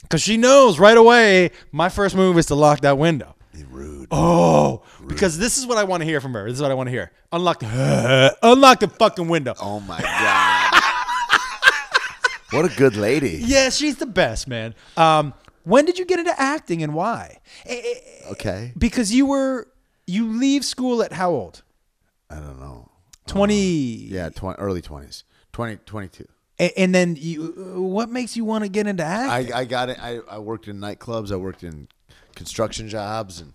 because 0.02 0.20
she 0.20 0.36
knows 0.36 0.78
right 0.78 0.96
away 0.96 1.50
my 1.70 1.88
first 1.88 2.14
move 2.14 2.36
is 2.36 2.46
to 2.46 2.54
lock 2.54 2.80
that 2.80 2.98
window. 2.98 3.34
Rude. 3.70 4.08
Oh, 4.10 4.82
because 5.06 5.38
this 5.38 5.58
is 5.58 5.66
what 5.66 5.78
I 5.78 5.84
want 5.84 6.02
to 6.02 6.04
hear 6.06 6.20
from 6.20 6.32
her. 6.32 6.44
This 6.44 6.54
is 6.54 6.62
what 6.62 6.70
I 6.70 6.74
want 6.74 6.88
to 6.88 6.90
hear. 6.90 7.12
Unlock 7.32 7.60
the 7.60 8.36
unlock 8.42 8.80
the 8.80 8.88
fucking 8.88 9.28
window. 9.28 9.54
Oh 9.60 9.80
my 9.80 10.00
god. 10.00 10.51
What 12.52 12.64
a 12.64 12.76
good 12.76 12.96
lady. 12.96 13.40
Yeah, 13.44 13.68
she's 13.70 13.96
the 13.96 14.06
best, 14.06 14.46
man. 14.48 14.74
Um, 14.96 15.34
when 15.64 15.84
did 15.84 15.98
you 15.98 16.04
get 16.04 16.18
into 16.18 16.38
acting 16.40 16.82
and 16.82 16.94
why? 16.94 17.38
Eh, 17.66 17.74
eh, 17.74 17.94
eh, 17.94 18.30
Okay. 18.32 18.72
Because 18.76 19.12
you 19.12 19.26
were 19.26 19.68
you 20.06 20.28
leave 20.38 20.64
school 20.64 21.02
at 21.02 21.12
how 21.12 21.30
old? 21.30 21.62
I 22.30 22.36
don't 22.36 22.58
know. 22.60 22.90
Twenty. 23.26 23.54
Yeah, 23.54 24.30
20, 24.30 24.58
early 24.58 24.82
20s. 24.82 25.22
20, 25.52 25.76
22. 25.86 26.26
A- 26.58 26.78
And 26.78 26.94
then 26.94 27.16
you, 27.18 27.52
what 27.76 28.08
makes 28.10 28.36
you 28.36 28.44
want 28.44 28.64
to 28.64 28.68
get 28.70 28.86
into 28.86 29.04
acting? 29.04 29.52
I, 29.52 29.60
I 29.60 29.64
got 29.64 29.88
it. 29.90 29.98
I, 30.02 30.18
I 30.30 30.38
worked 30.38 30.66
in 30.68 30.78
nightclubs. 30.78 31.30
I 31.30 31.36
worked 31.36 31.62
in 31.62 31.88
construction 32.34 32.88
jobs, 32.88 33.40
and 33.40 33.52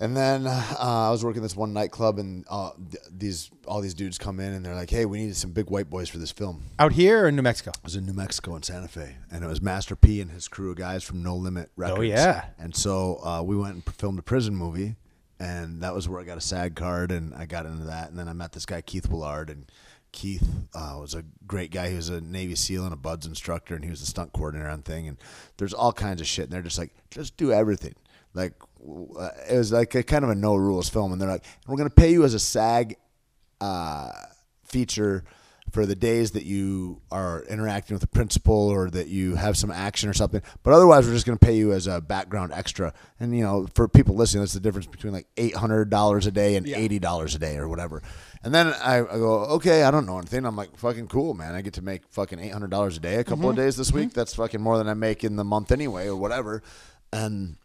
and 0.00 0.16
then 0.16 0.46
uh, 0.46 0.74
I 0.78 1.10
was 1.10 1.24
working 1.24 1.42
this 1.42 1.56
one 1.56 1.72
nightclub, 1.72 2.18
and 2.18 2.44
uh, 2.48 2.70
th- 2.90 3.02
these 3.10 3.50
all 3.66 3.80
these 3.80 3.94
dudes 3.94 4.16
come 4.16 4.38
in, 4.40 4.52
and 4.52 4.64
they're 4.64 4.74
like, 4.74 4.90
"Hey, 4.90 5.04
we 5.04 5.18
needed 5.18 5.36
some 5.36 5.50
big 5.50 5.70
white 5.70 5.90
boys 5.90 6.08
for 6.08 6.18
this 6.18 6.30
film." 6.30 6.62
Out 6.78 6.92
here 6.92 7.24
or 7.24 7.28
in 7.28 7.36
New 7.36 7.42
Mexico? 7.42 7.72
I 7.74 7.80
was 7.82 7.96
in 7.96 8.06
New 8.06 8.12
Mexico 8.12 8.54
in 8.56 8.62
Santa 8.62 8.88
Fe, 8.88 9.16
and 9.30 9.44
it 9.44 9.48
was 9.48 9.60
Master 9.60 9.96
P 9.96 10.20
and 10.20 10.30
his 10.30 10.46
crew 10.46 10.70
of 10.70 10.76
guys 10.76 11.02
from 11.02 11.22
No 11.22 11.34
Limit 11.34 11.70
Records. 11.76 11.98
Oh, 11.98 12.02
yeah. 12.02 12.46
And 12.58 12.74
so 12.74 13.20
uh, 13.24 13.42
we 13.42 13.56
went 13.56 13.74
and 13.74 13.84
filmed 13.94 14.18
a 14.18 14.22
prison 14.22 14.54
movie, 14.54 14.94
and 15.40 15.82
that 15.82 15.94
was 15.94 16.08
where 16.08 16.20
I 16.20 16.24
got 16.24 16.38
a 16.38 16.42
SAG 16.42 16.76
card, 16.76 17.10
and 17.10 17.34
I 17.34 17.46
got 17.46 17.66
into 17.66 17.84
that. 17.84 18.10
And 18.10 18.18
then 18.18 18.28
I 18.28 18.32
met 18.32 18.52
this 18.52 18.66
guy 18.66 18.80
Keith 18.80 19.08
Willard, 19.08 19.50
and 19.50 19.66
Keith 20.12 20.48
uh, 20.74 20.96
was 21.00 21.14
a 21.14 21.24
great 21.46 21.72
guy. 21.72 21.90
He 21.90 21.96
was 21.96 22.08
a 22.08 22.20
Navy 22.20 22.54
SEAL 22.54 22.84
and 22.84 22.94
a 22.94 22.96
BUD/S 22.96 23.26
instructor, 23.26 23.74
and 23.74 23.84
he 23.84 23.90
was 23.90 24.00
a 24.00 24.06
stunt 24.06 24.32
coordinator 24.32 24.68
on 24.68 24.82
thing. 24.82 25.08
And 25.08 25.18
there's 25.56 25.74
all 25.74 25.92
kinds 25.92 26.20
of 26.20 26.26
shit, 26.26 26.44
and 26.44 26.52
they're 26.52 26.62
just 26.62 26.78
like, 26.78 26.94
just 27.10 27.36
do 27.36 27.52
everything. 27.52 27.94
Like 28.34 28.52
Uh, 28.80 29.30
it 29.50 29.56
was 29.56 29.72
like 29.72 29.94
a 29.94 30.02
kind 30.02 30.24
of 30.24 30.30
a 30.30 30.34
no 30.34 30.54
rules 30.56 30.88
film, 30.88 31.12
and 31.12 31.20
they're 31.20 31.28
like, 31.28 31.44
we're 31.66 31.76
gonna 31.76 31.90
pay 31.90 32.12
you 32.12 32.24
as 32.24 32.34
a 32.34 32.38
SAG 32.38 32.96
uh, 33.60 34.12
feature 34.64 35.24
for 35.72 35.86
the 35.86 35.94
days 35.94 36.32
that 36.32 36.44
you 36.44 37.00
are 37.10 37.44
interacting 37.48 37.94
with 37.94 38.00
the 38.00 38.08
principal 38.08 38.54
or 38.54 38.90
that 38.90 39.08
you 39.08 39.34
have 39.34 39.56
some 39.56 39.70
action 39.70 40.08
or 40.08 40.12
something. 40.12 40.42
But 40.62 40.72
otherwise, 40.72 41.06
we're 41.06 41.14
just 41.14 41.26
going 41.26 41.38
to 41.38 41.44
pay 41.44 41.56
you 41.56 41.72
as 41.72 41.86
a 41.86 42.00
background 42.00 42.52
extra. 42.52 42.94
And 43.20 43.36
you 43.36 43.44
know, 43.44 43.66
for 43.74 43.88
people 43.88 44.14
listening, 44.14 44.42
that's 44.42 44.54
the 44.54 44.60
difference 44.60 44.86
between 44.86 45.12
like 45.12 45.26
eight 45.36 45.54
hundred 45.54 45.90
dollars 45.90 46.26
a 46.26 46.30
day 46.30 46.56
and 46.56 46.66
eighty 46.66 46.98
dollars 46.98 47.34
a 47.34 47.38
day 47.38 47.56
or 47.56 47.68
whatever. 47.68 48.02
And 48.42 48.54
then 48.54 48.68
I, 48.68 48.98
I 49.00 49.18
go, 49.18 49.44
okay, 49.56 49.82
I 49.82 49.90
don't 49.90 50.06
know 50.06 50.18
anything. 50.18 50.46
I'm 50.46 50.56
like, 50.56 50.76
fucking 50.76 51.08
cool, 51.08 51.34
man. 51.34 51.54
I 51.54 51.60
get 51.60 51.74
to 51.74 51.82
make 51.82 52.02
fucking 52.10 52.38
eight 52.38 52.52
hundred 52.52 52.70
dollars 52.70 52.96
a 52.96 53.00
day 53.00 53.16
a 53.16 53.24
couple 53.24 53.48
of 53.48 53.56
mm-hmm. 53.56 53.64
days 53.64 53.76
this 53.76 53.88
mm-hmm. 53.88 53.98
week. 53.98 54.12
That's 54.14 54.34
fucking 54.34 54.60
more 54.60 54.78
than 54.78 54.88
I 54.88 54.94
make 54.94 55.24
in 55.24 55.36
the 55.36 55.44
month 55.44 55.72
anyway, 55.72 56.08
or 56.08 56.16
whatever. 56.16 56.62
And 57.12 57.56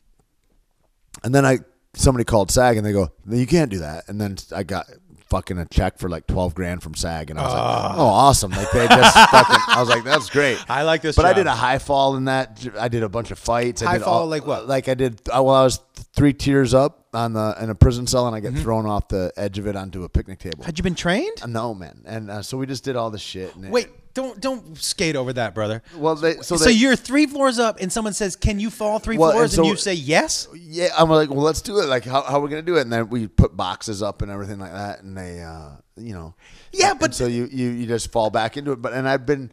and 1.23 1.33
then 1.33 1.45
I 1.45 1.59
somebody 1.95 2.23
called 2.23 2.49
SAG 2.51 2.77
and 2.77 2.85
they 2.85 2.91
go, 2.93 3.11
you 3.29 3.45
can't 3.45 3.69
do 3.69 3.79
that. 3.79 4.05
And 4.07 4.19
then 4.19 4.37
I 4.55 4.63
got 4.63 4.87
fucking 5.29 5.57
a 5.57 5.65
check 5.65 5.97
for 5.97 6.09
like 6.09 6.27
twelve 6.27 6.53
grand 6.55 6.83
from 6.83 6.93
SAG, 6.95 7.29
and 7.31 7.39
I 7.39 7.43
was 7.43 7.53
like, 7.53 7.97
oh, 7.97 8.05
awesome! 8.05 8.51
Like 8.51 8.71
they 8.71 8.87
just 8.87 9.15
fucking. 9.31 9.57
I 9.67 9.79
was 9.79 9.89
like, 9.89 10.03
that's 10.03 10.29
great. 10.29 10.57
I 10.69 10.83
like 10.83 11.01
this 11.01 11.15
But 11.15 11.25
I 11.25 11.29
job. 11.29 11.37
did 11.37 11.47
a 11.47 11.55
high 11.55 11.79
fall 11.79 12.15
in 12.15 12.25
that. 12.25 12.65
I 12.79 12.87
did 12.87 13.03
a 13.03 13.09
bunch 13.09 13.31
of 13.31 13.39
fights. 13.39 13.81
I 13.81 13.85
High 13.85 13.97
did 13.99 14.03
fall, 14.05 14.21
all, 14.21 14.27
like 14.27 14.45
what? 14.45 14.67
Like 14.67 14.87
I 14.89 14.93
did. 14.93 15.21
I, 15.31 15.39
well, 15.39 15.55
I 15.55 15.63
was 15.63 15.79
three 16.15 16.33
tiers 16.33 16.73
up 16.75 17.07
on 17.13 17.33
the 17.33 17.55
in 17.61 17.69
a 17.69 17.75
prison 17.75 18.05
cell, 18.07 18.27
and 18.27 18.35
I 18.35 18.41
Mm-hmm. 18.41 18.55
get 18.55 18.63
thrown 18.63 18.85
off 18.85 19.07
the 19.07 19.31
edge 19.37 19.57
of 19.59 19.65
it 19.67 19.75
onto 19.75 20.03
a 20.03 20.09
picnic 20.09 20.39
table. 20.39 20.63
Had 20.63 20.77
you 20.77 20.83
been 20.83 20.95
trained? 20.95 21.41
Uh, 21.41 21.47
no, 21.47 21.73
man. 21.73 22.01
And 22.05 22.29
uh, 22.29 22.41
so 22.43 22.57
we 22.57 22.65
just 22.67 22.83
did 22.83 22.95
all 22.95 23.09
this 23.09 23.21
shit. 23.21 23.55
And 23.55 23.65
it- 23.65 23.71
Wait, 23.71 23.87
don't 24.13 24.39
don't 24.39 24.77
skate 24.77 25.15
over 25.15 25.33
that, 25.33 25.55
brother. 25.55 25.81
Well, 25.95 26.15
they, 26.15 26.35
so, 26.35 26.55
So, 26.57 26.65
they, 26.65 26.71
you're 26.71 26.95
three 26.95 27.25
floors 27.25 27.57
up, 27.59 27.79
and 27.81 27.91
someone 27.91 28.13
says, 28.13 28.35
"Can 28.35 28.59
you 28.59 28.69
fall 28.69 28.99
three 28.99 29.17
Well, 29.17 29.31
floors?" 29.31 29.53
and 29.57 29.65
And, 29.65 29.67
you 29.69 29.75
say 29.77 29.93
yes. 29.93 30.47
yeah, 30.55 30.89
I'm 30.97 31.09
like, 31.09 31.29
well, 31.29 31.41
let's 31.41 31.61
do 31.61 31.79
it. 31.79 31.85
Like, 31.87 32.05
how, 32.05 32.21
how 32.21 32.37
are 32.37 32.41
we 32.41 32.49
gonna 32.49 32.61
do 32.61 32.77
it? 32.77 32.81
And 32.81 32.93
then 32.93 33.09
we 33.09 33.27
put 33.27 33.55
boxes 33.57 34.03
up 34.03 34.21
and 34.21 34.31
everything 34.31 34.59
like 34.59 34.71
that, 34.73 35.01
and 35.01 35.17
they, 35.17 35.41
uh, 35.41 35.69
you 35.97 36.13
know, 36.13 36.35
Yeah, 36.71 36.93
but- 36.93 37.13
so 37.15 37.25
you, 37.27 37.47
you 37.51 37.69
you 37.69 37.87
just 37.87 38.11
fall 38.11 38.29
back 38.29 38.55
into 38.57 38.71
it. 38.71 38.81
But 38.81 38.93
and 38.93 39.07
I've 39.09 39.25
been, 39.25 39.49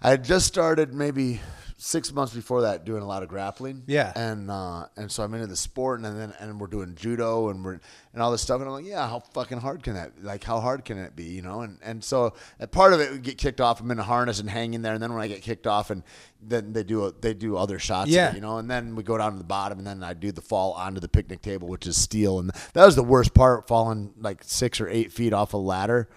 I 0.00 0.16
just 0.16 0.46
started 0.46 0.94
maybe 0.94 1.40
six 1.80 2.12
months 2.12 2.34
before 2.34 2.62
that 2.62 2.84
doing 2.84 3.02
a 3.02 3.06
lot 3.06 3.22
of 3.22 3.28
grappling. 3.28 3.84
Yeah. 3.86 4.12
and 4.14 4.50
uh, 4.50 4.86
and 4.96 5.10
so 5.10 5.22
I'm 5.22 5.32
into 5.32 5.46
the 5.46 5.56
sport, 5.56 6.00
and 6.00 6.20
then 6.20 6.34
and 6.38 6.60
we're 6.60 6.66
doing 6.66 6.94
judo 6.96 7.48
and 7.48 7.64
we're 7.64 7.80
and 8.12 8.22
all 8.22 8.32
this 8.32 8.42
stuff, 8.42 8.60
and 8.60 8.68
I'm 8.68 8.74
like, 8.74 8.84
yeah, 8.84 9.08
how 9.08 9.20
fucking 9.20 9.58
hard 9.58 9.82
can 9.82 9.94
that? 9.94 10.22
Like, 10.22 10.42
how 10.42 10.60
hard 10.60 10.84
can 10.84 10.98
it 10.98 11.14
be? 11.14 11.24
You 11.24 11.42
know, 11.42 11.60
and 11.62 11.78
and 11.82 12.02
so 12.02 12.34
a 12.58 12.66
part 12.66 12.92
of 12.92 13.00
it 13.00 13.12
would 13.12 13.22
get 13.22 13.38
kicked 13.38 13.60
off. 13.60 13.80
I'm 13.80 13.90
in 13.90 13.98
a 13.98 14.02
harness 14.02 14.40
and 14.40 14.50
hanging 14.50 14.82
there, 14.82 14.92
and 14.92 15.02
then 15.02 15.12
when 15.12 15.22
I 15.22 15.28
get 15.28 15.42
kicked 15.42 15.66
off, 15.66 15.90
and 15.90 16.02
then 16.42 16.72
they 16.72 16.82
do 16.82 17.06
a, 17.06 17.12
they 17.12 17.32
do 17.32 17.56
other 17.56 17.78
shots. 17.78 18.10
Yeah. 18.10 18.30
it, 18.30 18.34
you 18.34 18.40
know, 18.40 18.58
and 18.58 18.68
then 18.68 18.96
we 18.96 19.04
go 19.04 19.16
down 19.16 19.32
to 19.32 19.38
the 19.38 19.44
bottom, 19.44 19.78
and 19.78 19.86
then 19.86 20.02
I 20.02 20.14
do 20.14 20.32
the 20.32 20.42
fall 20.42 20.72
onto 20.72 21.00
the 21.00 21.08
picnic 21.08 21.42
table, 21.42 21.68
which 21.68 21.86
is 21.86 21.96
steel, 21.96 22.40
and 22.40 22.50
that 22.72 22.84
was 22.84 22.96
the 22.96 23.04
worst 23.04 23.34
part, 23.34 23.68
falling 23.68 24.12
like 24.18 24.42
six 24.42 24.80
or 24.80 24.88
eight 24.88 25.12
feet 25.12 25.32
off 25.32 25.54
a 25.54 25.56
ladder 25.56 26.08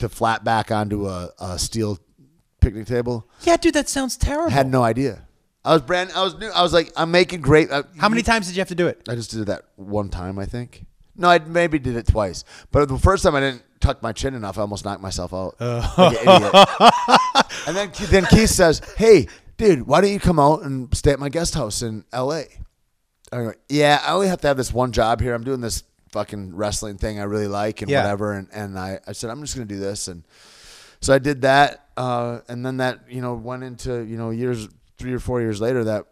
to 0.00 0.08
flat 0.08 0.42
back 0.42 0.72
onto 0.72 1.06
a, 1.06 1.30
a 1.38 1.58
steel 1.58 1.98
picnic 2.64 2.86
table. 2.86 3.28
Yeah, 3.42 3.56
dude, 3.56 3.74
that 3.74 3.88
sounds 3.88 4.16
terrible. 4.16 4.48
I 4.50 4.54
Had 4.54 4.66
no 4.68 4.82
idea. 4.82 5.26
I 5.64 5.72
was 5.72 5.82
brand. 5.82 6.10
I 6.14 6.22
was 6.22 6.36
new. 6.38 6.48
I 6.50 6.62
was 6.62 6.72
like, 6.72 6.92
I'm 6.96 7.10
making 7.10 7.40
great. 7.40 7.70
uh, 7.70 7.84
How 7.98 8.08
many 8.08 8.22
times 8.22 8.46
did 8.46 8.56
you 8.56 8.60
have 8.60 8.68
to 8.68 8.74
do 8.74 8.86
it? 8.86 9.02
I 9.08 9.14
just 9.14 9.30
did 9.30 9.46
that 9.46 9.64
one 9.76 10.08
time, 10.10 10.38
I 10.38 10.44
think. 10.46 10.84
No, 11.16 11.28
I 11.28 11.38
maybe 11.38 11.78
did 11.78 11.96
it 11.96 12.06
twice. 12.06 12.44
But 12.72 12.88
the 12.88 12.98
first 12.98 13.22
time 13.22 13.34
I 13.34 13.40
didn't 13.40 13.62
tuck 13.80 14.02
my 14.02 14.12
chin 14.12 14.34
enough, 14.34 14.58
I 14.58 14.62
almost 14.62 14.84
knocked 14.84 15.00
myself 15.00 15.32
out. 15.32 15.54
Like 15.60 16.26
an 16.26 16.36
idiot. 16.36 16.52
and 17.66 17.76
then 17.76 17.90
then 18.10 18.26
Keith 18.26 18.50
says, 18.50 18.82
"Hey, 18.96 19.28
dude, 19.56 19.86
why 19.86 20.00
don't 20.00 20.10
you 20.12 20.18
come 20.20 20.38
out 20.40 20.62
and 20.64 20.94
stay 20.94 21.12
at 21.12 21.18
my 21.20 21.28
guest 21.28 21.54
house 21.54 21.82
in 21.82 22.04
L.A.?" 22.12 22.46
I 23.32 23.36
go, 23.36 23.52
"Yeah, 23.68 24.02
I 24.04 24.12
only 24.12 24.28
have 24.28 24.40
to 24.42 24.48
have 24.48 24.56
this 24.56 24.72
one 24.72 24.90
job 24.92 25.20
here. 25.20 25.34
I'm 25.34 25.44
doing 25.44 25.60
this 25.60 25.84
fucking 26.10 26.54
wrestling 26.56 26.98
thing 26.98 27.18
I 27.20 27.24
really 27.24 27.48
like 27.48 27.80
and 27.80 27.90
Yeah. 27.90 28.02
whatever." 28.02 28.32
And 28.32 28.48
and 28.52 28.78
I, 28.78 28.98
I 29.06 29.12
said, 29.12 29.30
"I'm 29.30 29.40
just 29.40 29.54
gonna 29.54 29.66
do 29.66 29.78
this." 29.78 30.08
And 30.08 30.24
so 31.00 31.14
I 31.14 31.18
did 31.18 31.42
that, 31.42 31.83
uh, 31.96 32.40
and 32.48 32.64
then 32.64 32.78
that 32.78 33.00
you 33.10 33.20
know 33.20 33.34
went 33.34 33.62
into 33.64 34.02
you 34.04 34.16
know 34.16 34.30
years 34.30 34.68
three 34.98 35.12
or 35.12 35.18
four 35.20 35.40
years 35.40 35.60
later 35.60 35.84
that 35.84 36.04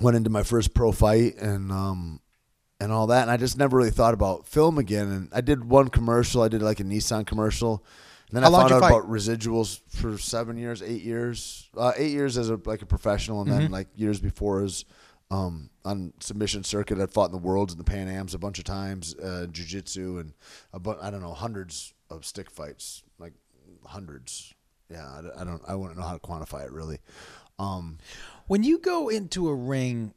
went 0.00 0.16
into 0.16 0.30
my 0.30 0.42
first 0.42 0.74
pro 0.74 0.90
fight 0.92 1.36
and 1.36 1.70
um 1.70 2.20
and 2.80 2.90
all 2.92 3.06
that. 3.08 3.22
And 3.22 3.30
I 3.30 3.36
just 3.36 3.56
never 3.56 3.76
really 3.76 3.90
thought 3.90 4.14
about 4.14 4.46
film 4.48 4.78
again. 4.78 5.08
And 5.08 5.28
I 5.32 5.40
did 5.40 5.64
one 5.64 5.88
commercial. 5.88 6.42
I 6.42 6.48
did 6.48 6.60
like 6.62 6.80
a 6.80 6.84
Nissan 6.84 7.24
commercial. 7.24 7.84
And 8.28 8.36
then 8.36 8.42
How 8.42 8.52
I 8.54 8.60
found 8.62 8.72
out 8.72 8.80
fight? 8.80 8.90
about 8.90 9.08
residuals 9.08 9.80
for 9.88 10.18
seven 10.18 10.56
years 10.56 10.82
eight 10.82 11.02
years 11.02 11.70
uh, 11.76 11.92
eight 11.96 12.10
years 12.10 12.36
as 12.36 12.50
a 12.50 12.58
like 12.64 12.82
a 12.82 12.86
professional. 12.86 13.40
And 13.42 13.50
Mm-hmm. 13.50 13.60
then 13.60 13.70
like 13.70 13.88
years 13.94 14.20
before 14.20 14.62
as 14.64 14.84
um 15.30 15.70
on 15.84 16.12
submission 16.20 16.64
circuit 16.64 16.98
I'd 17.00 17.10
fought 17.12 17.26
in 17.26 17.32
the 17.32 17.38
worlds 17.38 17.72
and 17.72 17.80
the 17.80 17.84
Pan 17.84 18.08
Ams 18.08 18.34
a 18.34 18.38
bunch 18.38 18.58
of 18.58 18.64
times 18.64 19.14
uh, 19.14 19.46
jiu-jitsu 19.50 20.18
and 20.18 20.32
a 20.72 20.78
bu- 20.80 20.98
I 21.00 21.10
don't 21.10 21.22
know 21.22 21.32
hundreds 21.32 21.94
of 22.10 22.24
stick 22.26 22.50
fights 22.50 23.02
like 23.18 23.32
hundreds 23.86 24.52
yeah 24.90 25.06
I, 25.36 25.40
I 25.40 25.44
don't 25.44 25.62
I 25.66 25.74
wouldn't 25.74 25.98
know 25.98 26.04
how 26.06 26.14
to 26.14 26.20
quantify 26.20 26.64
it 26.64 26.72
really 26.72 26.98
um 27.58 27.98
When 28.46 28.62
you 28.62 28.78
go 28.78 29.08
into 29.08 29.48
a 29.48 29.54
ring 29.54 30.12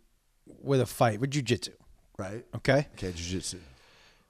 with 0.61 0.81
a 0.81 0.85
fight 0.85 1.19
with 1.19 1.31
jujitsu, 1.31 1.73
right 2.17 2.45
okay? 2.55 2.87
okay 2.95 3.11
jiu-jitsu 3.11 3.59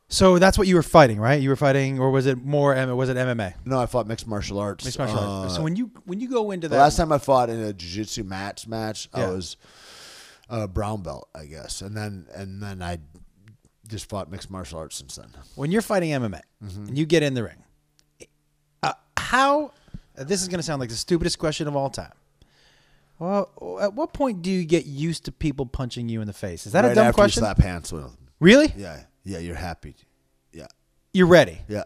So 0.09 0.39
that's 0.39 0.57
what 0.57 0.67
you 0.67 0.75
were 0.75 0.83
fighting, 0.83 1.19
right? 1.19 1.41
You 1.41 1.49
were 1.49 1.55
fighting, 1.57 1.99
or 1.99 2.11
was 2.11 2.25
it 2.27 2.37
more? 2.43 2.73
Was 2.95 3.09
it 3.09 3.17
MMA? 3.17 3.55
No, 3.65 3.77
I 3.77 3.87
fought 3.87 4.07
mixed 4.07 4.25
martial 4.25 4.57
arts. 4.57 4.85
Mixed 4.85 4.97
martial 4.99 5.19
arts. 5.19 5.51
Uh, 5.53 5.55
So 5.57 5.61
when 5.63 5.75
you 5.75 5.91
when 6.05 6.19
you 6.21 6.29
go 6.29 6.51
into 6.51 6.67
the 6.69 6.75
that, 6.75 6.81
last 6.81 6.95
time 6.97 7.11
I 7.11 7.17
fought 7.17 7.49
in 7.49 7.59
a 7.59 7.73
jiu-jitsu 7.73 8.23
match 8.23 8.67
match, 8.67 9.09
I 9.13 9.27
was 9.27 9.57
a 10.49 10.65
brown 10.67 11.01
belt, 11.03 11.27
I 11.35 11.45
guess, 11.45 11.81
and 11.81 11.95
then 11.95 12.25
and 12.33 12.61
then 12.63 12.81
I 12.81 12.99
just 13.87 14.07
fought 14.09 14.31
mixed 14.31 14.49
martial 14.49 14.79
arts 14.79 14.95
since 14.97 15.15
then. 15.17 15.29
when 15.55 15.71
you're 15.71 15.81
fighting 15.81 16.11
MMA 16.11 16.41
Mm-hmm. 16.63 16.85
and 16.87 16.97
you 16.97 17.05
get 17.05 17.21
in 17.23 17.33
the 17.33 17.43
ring, 17.43 17.63
uh, 18.83 18.93
how? 19.17 19.71
Uh, 20.17 20.23
this 20.23 20.41
is 20.41 20.47
going 20.47 20.59
to 20.59 20.63
sound 20.63 20.79
like 20.79 20.89
the 20.89 20.95
stupidest 20.95 21.39
question 21.39 21.67
of 21.67 21.75
all 21.75 21.89
time. 21.89 22.11
Well, 23.19 23.79
at 23.81 23.93
what 23.93 24.13
point 24.13 24.41
do 24.43 24.51
you 24.51 24.63
get 24.63 24.85
used 24.85 25.25
to 25.25 25.31
people 25.31 25.65
punching 25.65 26.07
you 26.07 26.21
in 26.21 26.27
the 26.27 26.33
face? 26.33 26.67
Is 26.67 26.73
that 26.73 26.83
right 26.83 26.91
a 26.91 26.95
dumb 26.95 27.07
after 27.07 27.15
question? 27.15 27.41
you 27.41 27.45
slap 27.47 27.57
hands 27.59 27.91
with 27.91 28.03
them. 28.03 28.17
Really? 28.39 28.71
Yeah, 28.77 29.01
yeah, 29.23 29.39
you're 29.39 29.55
happy. 29.55 29.95
Yeah, 30.53 30.67
You're 31.13 31.27
ready. 31.27 31.59
yeah. 31.67 31.85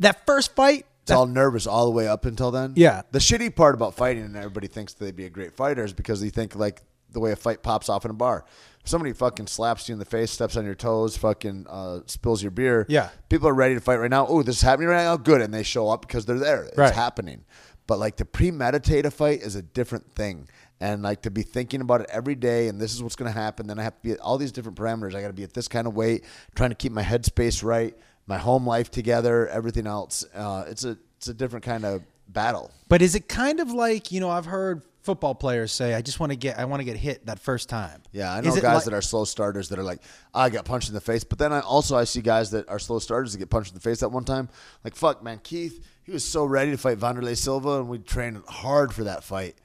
That 0.00 0.26
first 0.26 0.54
fight, 0.56 0.84
It's 1.02 1.12
all 1.12 1.26
nervous 1.26 1.66
all 1.66 1.84
the 1.84 1.92
way 1.92 2.08
up 2.08 2.24
until 2.26 2.50
then. 2.50 2.72
Yeah. 2.76 3.02
The 3.12 3.20
shitty 3.20 3.54
part 3.54 3.74
about 3.76 3.94
fighting, 3.94 4.24
and 4.24 4.36
everybody 4.36 4.66
thinks 4.66 4.92
they'd 4.94 5.14
be 5.14 5.24
a 5.26 5.30
great 5.30 5.54
fighter, 5.54 5.84
is 5.84 5.92
because 5.92 6.20
they 6.20 6.30
think 6.30 6.56
like 6.56 6.82
the 7.10 7.20
way 7.20 7.30
a 7.32 7.36
fight 7.36 7.62
pops 7.62 7.88
off 7.88 8.04
in 8.04 8.10
a 8.10 8.14
bar. 8.14 8.44
If 8.86 8.90
somebody 8.90 9.12
fucking 9.14 9.48
slaps 9.48 9.88
you 9.88 9.94
in 9.94 9.98
the 9.98 10.04
face, 10.04 10.30
steps 10.30 10.56
on 10.56 10.64
your 10.64 10.76
toes, 10.76 11.16
fucking 11.16 11.66
uh, 11.68 12.02
spills 12.06 12.40
your 12.40 12.52
beer. 12.52 12.86
Yeah. 12.88 13.08
People 13.28 13.48
are 13.48 13.52
ready 13.54 13.74
to 13.74 13.80
fight 13.80 13.96
right 13.96 14.08
now. 14.08 14.28
Oh, 14.28 14.44
this 14.44 14.58
is 14.58 14.62
happening 14.62 14.88
right 14.90 15.02
now. 15.02 15.16
Good, 15.16 15.40
and 15.40 15.52
they 15.52 15.64
show 15.64 15.88
up 15.88 16.02
because 16.02 16.24
they're 16.24 16.38
there. 16.38 16.62
It's 16.66 16.78
Right. 16.78 16.94
happening. 16.94 17.44
But 17.88 17.98
like 17.98 18.14
to 18.18 18.24
premeditate 18.24 19.04
a 19.04 19.10
fight 19.10 19.40
is 19.42 19.56
a 19.56 19.62
different 19.62 20.14
thing. 20.14 20.48
And 20.78 21.02
like 21.02 21.22
to 21.22 21.32
be 21.32 21.42
thinking 21.42 21.80
about 21.80 22.02
it 22.02 22.06
every 22.12 22.36
day, 22.36 22.68
and 22.68 22.80
this 22.80 22.94
is 22.94 23.02
what's 23.02 23.16
going 23.16 23.32
to 23.32 23.36
happen. 23.36 23.66
Then 23.66 23.80
I 23.80 23.82
have 23.82 23.96
to 23.96 24.02
be 24.02 24.12
at 24.12 24.20
all 24.20 24.38
these 24.38 24.52
different 24.52 24.78
parameters. 24.78 25.16
I 25.16 25.20
got 25.20 25.28
to 25.28 25.32
be 25.32 25.42
at 25.42 25.52
this 25.52 25.66
kind 25.66 25.88
of 25.88 25.96
weight, 25.96 26.24
trying 26.54 26.70
to 26.70 26.76
keep 26.76 26.92
my 26.92 27.02
headspace 27.02 27.64
right, 27.64 27.92
my 28.28 28.38
home 28.38 28.64
life 28.68 28.88
together, 28.92 29.48
everything 29.48 29.88
else. 29.88 30.24
Uh, 30.32 30.64
it's 30.68 30.84
a 30.84 30.96
it's 31.16 31.26
a 31.26 31.34
different 31.34 31.64
kind 31.64 31.84
of 31.84 32.02
battle. 32.28 32.70
but 32.88 33.02
is 33.02 33.16
it 33.16 33.26
kind 33.28 33.58
of 33.58 33.72
like 33.72 34.12
you 34.12 34.20
know? 34.20 34.30
I've 34.30 34.44
heard 34.46 34.82
football 35.06 35.34
players 35.34 35.72
say, 35.72 35.94
"I 35.94 36.02
just 36.02 36.20
want 36.20 36.32
to 36.32 36.36
get, 36.36 36.58
I 36.58 36.66
want 36.66 36.80
to 36.80 36.84
get 36.84 36.96
hit 36.96 37.24
that 37.26 37.38
first 37.38 37.70
time." 37.70 38.02
Yeah, 38.12 38.32
I 38.32 38.42
know 38.42 38.50
guys 38.50 38.62
like- 38.62 38.84
that 38.84 38.92
are 38.92 39.00
slow 39.00 39.24
starters 39.24 39.70
that 39.70 39.78
are 39.78 39.82
like, 39.84 40.02
I 40.34 40.50
got 40.50 40.66
punched 40.66 40.88
in 40.88 40.94
the 40.94 41.00
face. 41.00 41.24
But 41.24 41.38
then 41.38 41.52
I 41.52 41.60
also 41.60 41.96
I 41.96 42.04
see 42.04 42.20
guys 42.20 42.50
that 42.50 42.68
are 42.68 42.78
slow 42.78 42.98
starters 42.98 43.32
that 43.32 43.38
get 43.38 43.48
punched 43.48 43.70
in 43.70 43.74
the 43.74 43.80
face 43.80 44.00
that 44.00 44.10
one 44.10 44.24
time. 44.24 44.50
Like 44.84 44.94
fuck, 44.94 45.22
man, 45.22 45.40
Keith, 45.42 45.82
he 46.02 46.12
was 46.12 46.24
so 46.24 46.44
ready 46.44 46.72
to 46.72 46.76
fight 46.76 46.98
Wanderlei 46.98 47.36
Silva, 47.36 47.80
and 47.80 47.88
we 47.88 47.98
trained 47.98 48.42
hard 48.46 48.92
for 48.92 49.04
that 49.04 49.24
fight. 49.24 49.56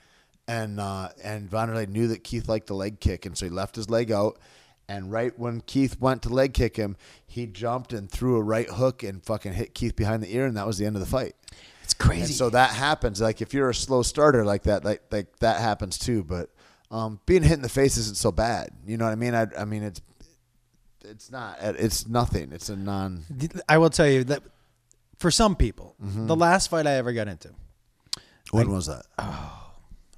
And 0.48 0.80
uh, 0.80 1.10
and 1.24 1.50
Wanderlei 1.50 1.90
knew 1.90 2.08
that 2.08 2.24
Keith 2.24 2.48
liked 2.48 2.68
the 2.68 2.76
leg 2.76 3.00
kick, 3.00 3.26
and 3.26 3.38
so 3.38 3.46
he 3.46 3.50
left 3.50 3.76
his 3.76 3.90
leg 3.90 4.12
out. 4.12 4.40
And 4.88 5.12
right 5.12 5.38
when 5.40 5.62
Keith 5.62 6.02
went 6.02 6.22
to 6.24 6.30
leg 6.30 6.54
kick 6.54 6.76
him, 6.76 6.98
he 7.26 7.48
jumped 7.48 7.94
and 7.94 8.12
threw 8.12 8.36
a 8.36 8.42
right 8.42 8.70
hook 8.70 9.04
and 9.04 9.24
fucking 9.24 9.54
hit 9.54 9.74
Keith 9.74 9.96
behind 9.96 10.22
the 10.22 10.36
ear, 10.36 10.46
and 10.46 10.58
that 10.58 10.68
was 10.68 10.78
the 10.78 10.86
end 10.86 10.96
of 10.96 11.00
the 11.00 11.06
fight. 11.06 11.34
Crazy. 12.02 12.22
And 12.24 12.32
so 12.34 12.50
that 12.50 12.72
happens. 12.72 13.22
Like 13.22 13.42
if 13.42 13.54
you're 13.54 13.70
a 13.70 13.76
slow 13.76 14.02
starter 14.04 14.44
like 14.46 14.64
that, 14.64 14.84
like 14.86 15.02
like 15.12 15.38
that 15.40 15.60
happens 15.62 15.98
too. 15.98 16.24
But 16.24 16.50
um, 16.90 17.20
being 17.26 17.44
hit 17.44 17.54
in 17.54 17.62
the 17.62 17.70
face 17.70 17.98
isn't 17.98 18.18
so 18.18 18.32
bad. 18.32 18.70
You 18.86 18.98
know 18.98 19.06
what 19.06 19.12
I 19.12 19.16
mean? 19.16 19.36
I, 19.36 19.48
I 19.58 19.66
mean 19.66 19.84
it's 19.84 20.02
it's 21.06 21.32
not. 21.32 21.58
It's 21.62 22.08
nothing. 22.08 22.52
It's 22.52 22.70
a 22.70 22.76
non. 22.76 23.24
I 23.70 23.78
will 23.78 23.90
tell 23.90 24.08
you 24.08 24.24
that 24.26 24.44
for 25.18 25.32
some 25.32 25.56
people, 25.56 25.96
Mm-hmm. 26.04 26.28
the 26.28 26.36
last 26.36 26.70
fight 26.70 26.88
I 26.88 26.94
ever 26.94 27.14
got 27.14 27.28
into, 27.28 27.52
When 28.52 28.72
was 28.72 28.88
that? 28.88 29.06
Oh, 29.20 29.72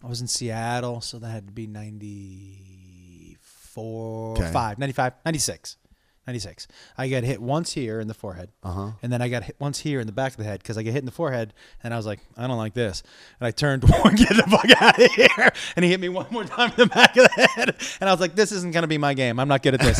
I 0.03 0.07
was 0.07 0.21
in 0.21 0.27
Seattle, 0.27 1.01
so 1.01 1.19
that 1.19 1.27
had 1.27 1.47
to 1.47 1.53
be 1.53 1.67
94, 1.67 4.37
Okay. 4.37 4.51
5, 4.51 4.79
95, 4.79 5.13
96. 5.25 5.77
96. 6.25 6.67
I 6.97 7.09
got 7.09 7.23
hit 7.23 7.41
once 7.41 7.73
here 7.73 7.99
in 7.99 8.07
the 8.07 8.13
forehead. 8.13 8.49
Uh-huh. 8.63 8.91
And 9.01 9.11
then 9.11 9.21
I 9.21 9.27
got 9.27 9.43
hit 9.43 9.57
once 9.59 9.79
here 9.79 9.99
in 9.99 10.07
the 10.07 10.13
back 10.13 10.31
of 10.31 10.37
the 10.37 10.45
head 10.45 10.59
because 10.59 10.77
I 10.77 10.83
get 10.83 10.93
hit 10.93 10.99
in 10.99 11.05
the 11.05 11.11
forehead. 11.11 11.53
And 11.83 11.93
I 11.93 11.97
was 11.97 12.05
like, 12.05 12.19
I 12.37 12.47
don't 12.47 12.57
like 12.57 12.73
this. 12.73 13.03
And 13.39 13.47
I 13.47 13.51
turned 13.51 13.81
get 13.87 13.91
the 13.91 14.43
fuck 14.49 14.81
out 14.81 15.01
of 15.01 15.11
here. 15.11 15.51
And 15.75 15.83
he 15.83 15.91
hit 15.91 15.99
me 15.99 16.07
one 16.09 16.27
more 16.31 16.45
time 16.45 16.69
in 16.71 16.77
the 16.77 16.85
back 16.85 17.17
of 17.17 17.27
the 17.35 17.47
head. 17.55 17.75
And 17.99 18.09
I 18.09 18.13
was 18.13 18.21
like, 18.21 18.35
this 18.35 18.53
isn't 18.53 18.71
going 18.71 18.83
to 18.83 18.87
be 18.87 18.97
my 18.97 19.13
game. 19.13 19.39
I'm 19.39 19.49
not 19.49 19.63
good 19.63 19.73
at 19.73 19.81
this. 19.81 19.97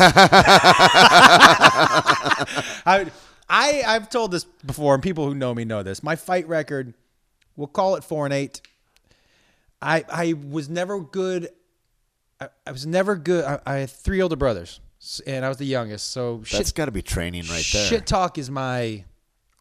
I, 2.86 3.06
I, 3.48 3.82
I've 3.86 4.08
told 4.08 4.30
this 4.30 4.44
before, 4.44 4.94
and 4.94 5.02
people 5.02 5.26
who 5.26 5.34
know 5.34 5.54
me 5.54 5.64
know 5.64 5.82
this. 5.82 6.02
My 6.02 6.16
fight 6.16 6.48
record, 6.48 6.94
we'll 7.56 7.66
call 7.66 7.96
it 7.96 8.04
four 8.04 8.24
and 8.24 8.32
eight. 8.32 8.62
I 9.82 10.04
I 10.10 10.32
was 10.32 10.68
never 10.68 11.00
good. 11.00 11.50
I, 12.40 12.48
I 12.66 12.72
was 12.72 12.86
never 12.86 13.16
good. 13.16 13.44
I, 13.44 13.60
I 13.66 13.74
had 13.74 13.90
three 13.90 14.22
older 14.22 14.36
brothers, 14.36 14.80
and 15.26 15.44
I 15.44 15.48
was 15.48 15.58
the 15.58 15.66
youngest. 15.66 16.10
So 16.10 16.38
That's 16.38 16.68
shit, 16.68 16.74
got 16.74 16.86
to 16.86 16.92
be 16.92 17.02
training 17.02 17.42
right 17.48 17.64
there. 17.72 17.86
shit 17.86 18.06
talk 18.06 18.38
is 18.38 18.50
my 18.50 19.04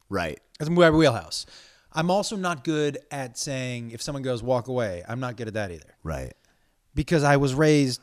Right. 0.10 0.40
is 0.60 0.70
my 0.70 0.90
wheelhouse. 0.90 1.46
I'm 1.92 2.10
also 2.10 2.36
not 2.36 2.64
good 2.64 2.98
at 3.12 3.38
saying 3.38 3.92
if 3.92 4.02
someone 4.02 4.24
goes 4.24 4.42
walk 4.42 4.68
away. 4.68 5.04
I'm 5.08 5.20
not 5.20 5.38
good 5.38 5.48
at 5.48 5.54
that 5.54 5.72
either 5.72 5.96
Right. 6.04 6.34
because 6.96 7.24
I 7.24 7.38
was 7.38 7.54
raised 7.54 8.02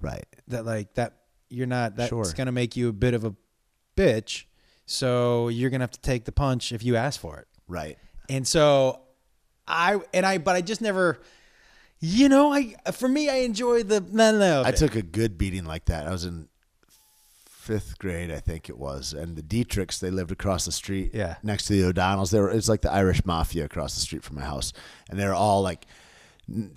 Right. 0.00 0.26
that 0.48 0.64
like 0.66 0.94
that 0.94 1.14
you're 1.48 1.66
not 1.66 1.96
that's 1.96 2.10
Sure. 2.10 2.24
gonna 2.36 2.52
make 2.52 2.76
you 2.76 2.88
a 2.88 2.92
bit 2.92 3.14
of 3.14 3.24
a 3.24 3.34
bitch. 3.96 4.44
So 4.86 5.48
you're 5.48 5.70
gonna 5.70 5.82
have 5.84 5.90
to 5.92 6.00
take 6.00 6.24
the 6.24 6.32
punch 6.32 6.70
if 6.72 6.82
you 6.82 6.96
ask 6.96 7.18
for 7.20 7.38
it. 7.38 7.48
Right. 7.66 7.98
And 8.28 8.46
so 8.46 9.00
I 9.66 10.00
and 10.12 10.26
I 10.26 10.38
but 10.38 10.54
I 10.56 10.60
just 10.60 10.80
never 10.80 11.20
you 12.02 12.28
know, 12.28 12.52
I 12.52 12.74
for 12.92 13.08
me 13.08 13.28
I 13.28 13.36
enjoy 13.36 13.82
the 13.84 14.00
no 14.00 14.36
no. 14.38 14.62
I 14.64 14.72
took 14.72 14.94
a 14.96 15.02
good 15.02 15.38
beating 15.38 15.64
like 15.64 15.86
that. 15.86 16.06
I 16.06 16.10
was 16.10 16.24
in 16.24 16.48
fifth 17.60 17.98
grade, 17.98 18.30
I 18.30 18.40
think 18.40 18.68
it 18.68 18.78
was, 18.78 19.12
and 19.12 19.36
the 19.36 19.42
Dietrichs 19.42 19.98
they 20.00 20.10
lived 20.10 20.32
across 20.32 20.64
the 20.64 20.72
street, 20.72 21.10
Yeah. 21.14 21.36
next 21.42 21.66
to 21.66 21.74
the 21.74 21.84
O'Donnells. 21.84 22.30
They 22.30 22.40
were 22.40 22.50
it's 22.50 22.68
like 22.68 22.80
the 22.82 22.90
Irish 22.92 23.24
mafia 23.24 23.64
across 23.66 23.94
the 23.94 24.00
street 24.00 24.22
from 24.24 24.36
my 24.36 24.42
house, 24.44 24.72
and 25.08 25.18
they 25.18 25.26
were 25.26 25.34
all 25.34 25.62
like. 25.62 25.86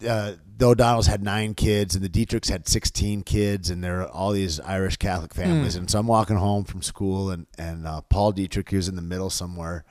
Uh, 0.08 0.34
the 0.56 0.68
O'Donnells 0.68 1.08
had 1.08 1.24
nine 1.24 1.56
kids, 1.56 1.96
and 1.96 2.04
the 2.06 2.10
Dietrichs 2.10 2.48
had 2.48 2.68
sixteen 2.68 3.24
kids, 3.24 3.72
and 3.72 3.84
there 3.84 3.96
were 3.98 4.08
all 4.08 4.32
these 4.32 4.60
Irish 4.60 4.98
Catholic 4.98 5.34
families. 5.34 5.76
And 5.76 5.90
so 5.90 5.98
I'm 5.98 6.06
walking 6.06 6.36
home 6.38 6.64
from 6.64 6.84
school, 6.84 7.32
and 7.32 7.48
and 7.58 7.88
uh, 7.88 8.02
Paul 8.02 8.34
Dietrich, 8.34 8.70
he 8.70 8.76
was 8.76 8.88
in 8.88 8.96
the 8.96 9.02
middle 9.02 9.32
somewhere, 9.32 9.84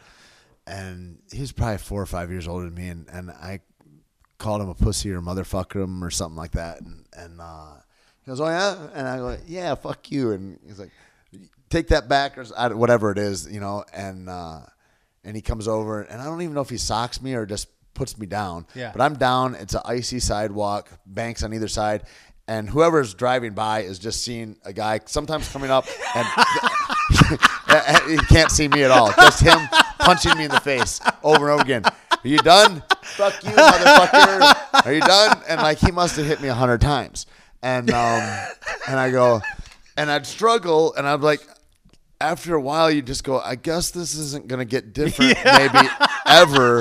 and 0.69 1.19
he 1.33 1.41
was 1.41 1.51
probably 1.51 1.79
four 1.79 2.01
or 2.01 2.07
five 2.07 2.31
years 2.31 2.47
older 2.47 2.67
than 2.67 2.75
me, 2.75 2.89
and, 2.89 3.09
and 3.09 3.31
I 3.33 3.61
called 4.39 4.61
him 4.61 4.69
a 4.69 4.75
pussy 4.75 5.11
or 5.11 5.21
motherfucker 5.21 5.83
him 5.83 6.05
or 6.05 6.11
something 6.11 6.37
like 6.37 6.53
that, 6.53 6.81
and 6.81 7.05
and 7.17 7.41
uh, 7.41 7.75
he 8.25 8.31
goes, 8.31 8.41
"Oh 8.41 8.47
yeah," 8.49 8.77
and 8.95 9.07
I 9.09 9.17
go, 9.19 9.37
"Yeah, 9.47 9.75
fuck 9.75 10.11
you," 10.11 10.33
and 10.33 10.59
he's 10.67 10.79
like, 10.79 10.91
"Take 11.71 11.89
that 11.89 12.09
back," 12.09 12.39
or 12.39 12.45
whatever 12.77 13.11
it 13.11 13.19
is, 13.19 13.49
you 13.51 13.61
know, 13.61 13.85
and 13.93 14.29
uh, 14.29 14.61
and 15.25 15.35
he 15.37 15.43
comes 15.43 15.67
over, 15.69 16.03
and 16.03 16.21
I 16.21 16.25
don't 16.25 16.43
even 16.43 16.55
know 16.55 16.61
if 16.61 16.71
he 16.71 16.79
socks 16.79 17.21
me 17.23 17.35
or 17.35 17.47
just 17.47 17.69
puts 17.95 18.17
me 18.19 18.27
down, 18.27 18.67
Yeah. 18.75 18.91
but 18.93 19.03
I'm 19.03 19.15
down. 19.17 19.55
It's 19.55 19.75
an 19.75 19.83
icy 19.85 20.19
sidewalk, 20.19 20.89
banks 21.07 21.43
on 21.43 21.53
either 21.53 21.69
side. 21.69 22.05
And 22.49 22.69
whoever's 22.69 23.15
driving 23.15 23.53
by 23.55 23.83
is 23.83 23.99
just 24.01 24.25
seeing 24.25 24.57
a 24.65 24.73
guy 24.73 25.01
sometimes 25.05 25.49
coming 25.49 25.71
up 25.71 25.87
and 26.17 26.27
he 28.11 28.17
can't 28.27 28.51
see 28.51 28.67
me 28.69 28.83
at 28.83 28.91
all. 28.91 29.13
Just 29.13 29.43
him 29.43 29.59
punching 30.01 30.37
me 30.37 30.45
in 30.45 30.51
the 30.51 30.61
face 30.61 31.01
over 31.23 31.51
and 31.51 31.53
over 31.55 31.63
again. 31.63 31.85
Are 31.85 32.29
you 32.29 32.39
done? 32.39 32.83
Fuck 33.03 33.43
you, 33.45 33.51
motherfucker. 33.51 34.87
Are 34.87 34.93
you 34.93 35.01
done? 35.01 35.41
And 35.49 35.61
like 35.63 35.79
he 35.79 35.91
must 35.93 36.17
have 36.17 36.27
hit 36.27 36.41
me 36.41 36.49
a 36.49 36.55
hundred 36.55 36.81
times. 36.81 37.27
And 37.63 37.91
um, 37.91 38.21
and 38.89 38.99
I 38.99 39.11
go, 39.11 39.41
and 39.97 40.11
I'd 40.11 40.27
struggle, 40.27 40.95
and 40.95 41.07
I'm 41.07 41.23
like, 41.23 41.41
after 42.21 42.55
a 42.55 42.61
while, 42.61 42.91
you 42.91 43.03
just 43.03 43.25
go, 43.25 43.41
I 43.41 43.57
guess 43.57 43.91
this 43.91 44.15
isn't 44.15 44.49
gonna 44.49 44.65
get 44.65 44.93
different, 44.93 45.39
maybe 45.45 45.89
ever. 46.27 46.81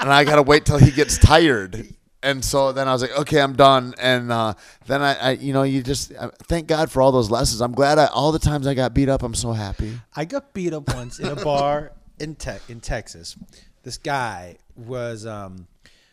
And 0.00 0.12
I 0.12 0.24
gotta 0.24 0.42
wait 0.42 0.64
till 0.64 0.78
he 0.78 0.90
gets 0.90 1.18
tired. 1.18 1.86
And 2.24 2.44
so 2.44 2.70
then 2.70 2.86
I 2.86 2.92
was 2.92 3.02
like, 3.02 3.18
okay, 3.18 3.40
I'm 3.40 3.54
done. 3.54 3.94
And 3.98 4.30
uh, 4.30 4.54
then 4.86 5.02
I, 5.02 5.14
I, 5.14 5.30
you 5.32 5.52
know, 5.52 5.64
you 5.64 5.82
just 5.82 6.14
uh, 6.14 6.30
thank 6.44 6.68
God 6.68 6.88
for 6.88 7.02
all 7.02 7.10
those 7.10 7.30
lessons. 7.30 7.60
I'm 7.60 7.72
glad 7.72 7.98
I, 7.98 8.06
all 8.06 8.30
the 8.30 8.38
times 8.38 8.68
I 8.68 8.74
got 8.74 8.94
beat 8.94 9.08
up, 9.08 9.24
I'm 9.24 9.34
so 9.34 9.52
happy. 9.52 9.98
I 10.14 10.24
got 10.24 10.54
beat 10.54 10.72
up 10.72 10.94
once 10.94 11.18
in 11.18 11.26
a 11.26 11.36
bar 11.36 11.92
in 12.20 12.36
te- 12.36 12.62
in 12.68 12.80
Texas. 12.80 13.36
This 13.82 13.98
guy 13.98 14.58
was 14.76 15.26
um, 15.26 15.66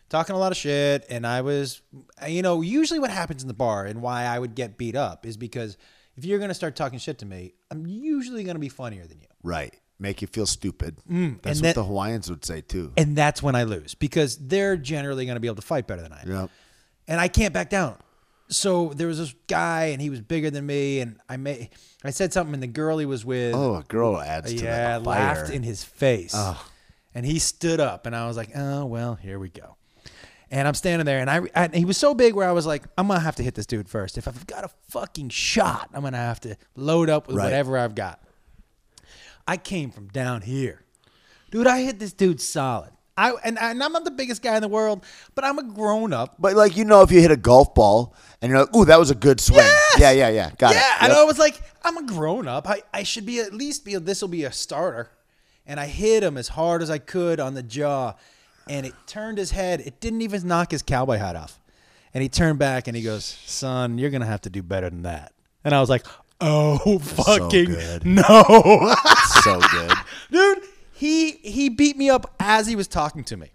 talking 0.10 0.36
a 0.36 0.40
lot 0.40 0.52
of 0.52 0.58
shit, 0.58 1.06
and 1.10 1.26
I 1.26 1.42
was, 1.42 1.82
you 2.28 2.42
know, 2.42 2.62
usually 2.62 3.00
what 3.00 3.10
happens 3.12 3.42
in 3.42 3.48
the 3.48 3.54
bar 3.54 3.86
and 3.86 4.02
why 4.02 4.24
I 4.26 4.40
would 4.40 4.56
get 4.56 4.78
beat 4.78 4.96
up 4.96 5.26
is 5.26 5.38
because 5.38 5.78
if 6.18 6.26
you're 6.26 6.40
gonna 6.40 6.54
start 6.54 6.76
talking 6.76 7.00
shit 7.00 7.20
to 7.20 7.26
me, 7.26 7.54
I'm 7.72 7.86
usually 7.88 8.44
gonna 8.44 8.60
be 8.60 8.70
funnier 8.70 9.06
than 9.06 9.20
you, 9.22 9.28
Right. 9.44 9.74
Make 10.02 10.22
you 10.22 10.28
feel 10.30 10.46
stupid. 10.46 10.96
That's 10.98 11.08
Mm, 11.10 11.26
and 11.26 11.44
what 11.44 11.62
that- 11.62 11.76
the 11.76 11.84
Hawaiians 11.84 12.30
would 12.30 12.46
say 12.46 12.62
too. 12.62 12.94
and 12.98 13.18
that's 13.18 13.44
when 13.44 13.54
I 13.56 13.64
lose 13.64 13.96
because 13.96 14.38
they're 14.38 14.78
generally 14.78 15.26
gonna 15.26 15.40
be 15.42 15.48
able 15.48 15.58
to 15.58 15.62
fight 15.62 15.88
better 15.88 16.02
than 16.02 16.14
I 16.14 16.22
am. 16.22 16.32
Yep. 16.32 16.50
and 17.08 17.20
I 17.20 17.28
can't 17.28 17.54
back 17.54 17.70
down. 17.70 17.98
So 18.52 18.94
there 18.96 19.08
was 19.08 19.18
this 19.20 19.36
guy, 19.48 19.86
and 19.88 20.02
he 20.02 20.10
was 20.10 20.22
bigger 20.22 20.50
than 20.50 20.66
me, 20.66 21.02
and 21.02 21.18
I 21.30 21.38
may 21.38 21.70
I 22.04 22.10
said 22.12 22.32
something, 22.34 22.54
and 22.56 22.64
the 22.64 22.68
girl 22.68 22.98
he 22.98 23.06
was 23.06 23.24
with, 23.26 23.54
Oh, 23.54 23.76
a 23.76 23.84
girl 23.84 24.20
adds 24.20 24.52
to 24.54 24.58
yeah, 24.64 24.98
that 25.00 25.04
laughed 25.04 25.50
in 25.52 25.62
his 25.64 25.84
face, 25.84 26.34
and 27.14 27.26
he 27.26 27.38
stood 27.40 27.80
up, 27.80 28.06
and 28.06 28.16
I 28.16 28.26
was 28.28 28.38
like, 28.38 28.50
oh 28.56 28.86
well, 28.86 29.16
here 29.16 29.38
we 29.38 29.50
go. 29.50 29.76
And 30.52 30.68
I'm 30.68 30.74
standing 30.74 31.06
there, 31.06 31.20
and 31.20 31.30
I, 31.30 31.42
and 31.54 31.76
he 31.76 31.86
was 31.86 31.98
so 31.98 32.16
big 32.16 32.34
where 32.34 32.50
I 32.50 32.52
was 32.54 32.66
like, 32.66 32.84
I'm 32.98 33.08
gonna 33.08 33.20
have 33.20 33.36
to 33.36 33.44
hit 33.44 33.54
this 33.54 33.68
dude 33.68 33.88
first. 33.88 34.18
If 34.18 34.28
I've 34.28 34.48
got 34.48 34.64
a 34.64 34.70
fucking 34.90 35.30
shot, 35.30 35.90
I'm 35.94 36.02
gonna 36.02 36.18
have 36.18 36.40
to 36.42 36.56
load 36.76 37.08
up 37.10 37.28
with 37.28 37.36
Right. 37.38 37.44
whatever 37.46 37.78
I've 37.78 37.94
got. 37.94 38.20
I 39.48 39.58
came 39.58 39.92
from 39.92 40.08
down 40.08 40.42
here, 40.42 40.82
dude. 41.52 41.68
I 41.68 41.82
hit 41.82 42.00
this 42.00 42.14
dude 42.14 42.42
solid. 42.42 42.92
I 43.18 43.32
and, 43.44 43.60
and 43.60 43.84
I'm 43.84 43.92
not 43.92 44.06
the 44.06 44.12
biggest 44.12 44.42
guy 44.42 44.56
in 44.56 44.62
the 44.62 44.68
world, 44.68 45.04
but 45.36 45.44
I'm 45.44 45.60
a 45.60 45.64
grown 45.64 46.14
up. 46.14 46.36
But 46.40 46.56
like 46.56 46.78
you 46.78 46.86
know, 46.86 47.02
if 47.02 47.12
you 47.12 47.20
hit 47.22 47.32
a 47.32 47.38
golf 47.38 47.74
ball 47.76 48.16
and 48.42 48.50
you're 48.50 48.60
like, 48.62 48.76
"Ooh, 48.76 48.86
that 48.86 48.98
was 49.00 49.12
a 49.12 49.16
good 49.16 49.40
swing." 49.42 49.60
Yes! 49.60 49.96
Yeah, 50.00 50.12
yeah, 50.12 50.30
yeah. 50.30 50.52
Got 50.58 50.74
yeah, 50.76 50.80
it. 50.96 51.04
and 51.04 51.10
Yep. 51.12 51.18
I 51.18 51.24
was 51.26 51.38
like, 51.40 51.62
I'm 51.84 51.98
a 51.98 52.04
grown 52.06 52.48
up. 52.48 52.68
I, 52.70 52.82
I 52.94 53.04
should 53.04 53.26
be 53.26 53.40
at 53.40 53.54
least 53.54 53.84
be. 53.86 53.96
This 53.98 54.22
will 54.22 54.30
be 54.30 54.46
a 54.46 54.52
starter. 54.52 55.10
And 55.68 55.80
I 55.80 55.86
hit 55.86 56.24
him 56.24 56.38
as 56.38 56.48
hard 56.48 56.82
as 56.82 56.90
I 56.90 56.98
could 56.98 57.40
on 57.40 57.54
the 57.54 57.62
jaw, 57.62 58.14
and 58.68 58.86
it 58.86 58.94
turned 59.08 59.38
his 59.38 59.52
head. 59.52 59.82
It 59.82 60.00
didn't 60.00 60.22
even 60.22 60.48
knock 60.48 60.72
his 60.72 60.82
cowboy 60.82 61.18
hat 61.18 61.36
off. 61.36 61.60
And 62.14 62.22
he 62.24 62.30
turned 62.30 62.58
back 62.60 62.88
and 62.88 62.98
he 62.98 63.04
goes, 63.04 63.24
"Son, 63.46 63.98
you're 63.98 64.10
gonna 64.10 64.26
have 64.26 64.42
to 64.42 64.50
do 64.50 64.64
better 64.64 64.90
than 64.90 65.04
that." 65.04 65.32
And 65.64 65.76
I 65.76 65.80
was 65.80 65.90
like, 65.90 66.06
"Oh, 66.42 67.00
fucking 67.00 67.66
good. 67.66 68.06
no, 68.06 68.24
so 69.44 69.60
good. 69.72 69.92
dude!" 70.32 70.64
He 70.92 71.32
he 71.32 71.70
beat 71.70 71.96
me 71.98 72.10
up 72.10 72.34
as 72.40 72.68
he 72.68 72.76
was 72.76 72.88
talking 72.88 73.24
to 73.26 73.38
me. 73.38 73.52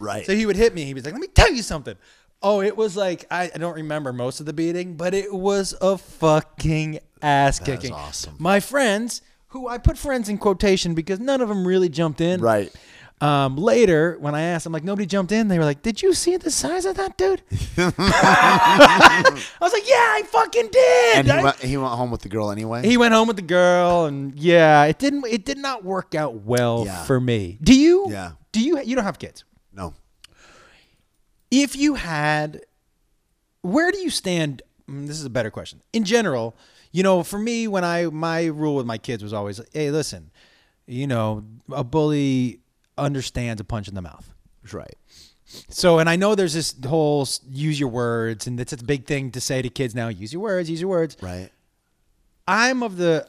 Right. 0.00 0.24
So 0.26 0.34
he 0.34 0.46
would 0.46 0.56
hit 0.56 0.74
me. 0.74 0.84
He 0.84 0.94
was 0.94 1.04
like, 1.04 1.12
"Let 1.12 1.20
me 1.20 1.28
tell 1.28 1.52
you 1.52 1.62
something." 1.62 1.96
Oh, 2.42 2.60
it 2.62 2.76
was 2.76 2.96
like 2.96 3.26
I, 3.30 3.50
I 3.54 3.58
don't 3.58 3.74
remember 3.74 4.12
most 4.12 4.40
of 4.40 4.46
the 4.46 4.52
beating, 4.52 4.94
but 4.94 5.12
it 5.12 5.32
was 5.32 5.74
a 5.80 5.98
fucking 5.98 7.00
ass 7.20 7.58
kicking. 7.58 7.92
awesome. 7.92 8.36
My 8.38 8.60
friends, 8.60 9.22
who 9.48 9.68
I 9.68 9.78
put 9.78 9.98
friends 9.98 10.28
in 10.28 10.38
quotation 10.38 10.94
because 10.94 11.18
none 11.20 11.40
of 11.40 11.48
them 11.48 11.66
really 11.66 11.88
jumped 11.88 12.20
in. 12.20 12.40
Right. 12.40 12.72
Um, 13.20 13.56
later, 13.56 14.16
when 14.20 14.34
I 14.36 14.42
asked 14.42 14.62
them, 14.64 14.72
like 14.72 14.84
nobody 14.84 15.04
jumped 15.04 15.32
in, 15.32 15.48
they 15.48 15.58
were 15.58 15.64
like, 15.64 15.82
"Did 15.82 16.02
you 16.02 16.14
see 16.14 16.36
the 16.36 16.50
size 16.52 16.84
of 16.84 16.96
that 16.98 17.16
dude?" 17.18 17.42
I 17.78 19.42
was 19.60 19.72
like, 19.72 19.88
"Yeah, 19.88 19.96
I 19.96 20.22
fucking 20.26 20.68
did." 20.70 21.16
and 21.16 21.26
he 21.26 21.32
I- 21.32 21.42
went, 21.42 21.56
he 21.58 21.76
went 21.76 21.92
home 21.94 22.10
with 22.10 22.22
the 22.22 22.28
girl 22.28 22.50
anyway. 22.50 22.86
he 22.86 22.96
went 22.96 23.14
home 23.14 23.26
with 23.28 23.36
the 23.36 23.42
girl, 23.42 24.04
and 24.04 24.38
yeah, 24.38 24.84
it 24.84 24.98
didn't. 24.98 25.24
It 25.26 25.44
did 25.44 25.58
not 25.58 25.84
work 25.84 26.14
out 26.14 26.34
well 26.42 26.84
Yeah. 26.86 27.04
for 27.04 27.20
me. 27.20 27.58
Do 27.62 27.74
you? 27.74 28.06
Yeah. 28.08 28.32
Do 28.52 28.60
you? 28.64 28.80
You 28.80 28.94
don't 28.94 29.04
have 29.04 29.18
kids 29.18 29.44
no. 29.72 29.94
if 31.50 31.76
you 31.76 31.94
had 31.94 32.62
where 33.62 33.90
do 33.92 33.98
you 33.98 34.10
stand 34.10 34.62
mm, 34.88 35.06
this 35.06 35.18
is 35.18 35.24
a 35.24 35.30
better 35.30 35.50
question 35.50 35.80
in 35.92 36.04
general 36.04 36.56
you 36.92 37.02
know 37.02 37.22
for 37.22 37.38
me 37.38 37.68
when 37.68 37.84
i 37.84 38.06
my 38.06 38.46
rule 38.46 38.74
with 38.76 38.86
my 38.86 38.96
kids 38.98 39.22
was 39.22 39.32
always 39.32 39.60
hey 39.72 39.90
listen 39.90 40.30
you 40.86 41.06
know 41.06 41.44
a 41.70 41.84
bully 41.84 42.60
understands 42.98 43.60
a 43.60 43.64
punch 43.64 43.88
in 43.88 43.94
the 43.94 44.02
mouth 44.02 44.34
Right. 44.72 44.96
so 45.70 45.98
and 45.98 46.08
i 46.10 46.16
know 46.16 46.34
there's 46.34 46.52
this 46.54 46.74
whole 46.86 47.26
use 47.48 47.80
your 47.80 47.88
words 47.88 48.46
and 48.46 48.60
it's 48.60 48.72
a 48.72 48.76
big 48.76 49.06
thing 49.06 49.30
to 49.30 49.40
say 49.40 49.62
to 49.62 49.70
kids 49.70 49.94
now 49.94 50.08
use 50.08 50.32
your 50.32 50.42
words 50.42 50.68
use 50.68 50.80
your 50.80 50.90
words 50.90 51.16
Right. 51.22 51.50
i'm 52.46 52.82
of 52.82 52.96
the 52.98 53.26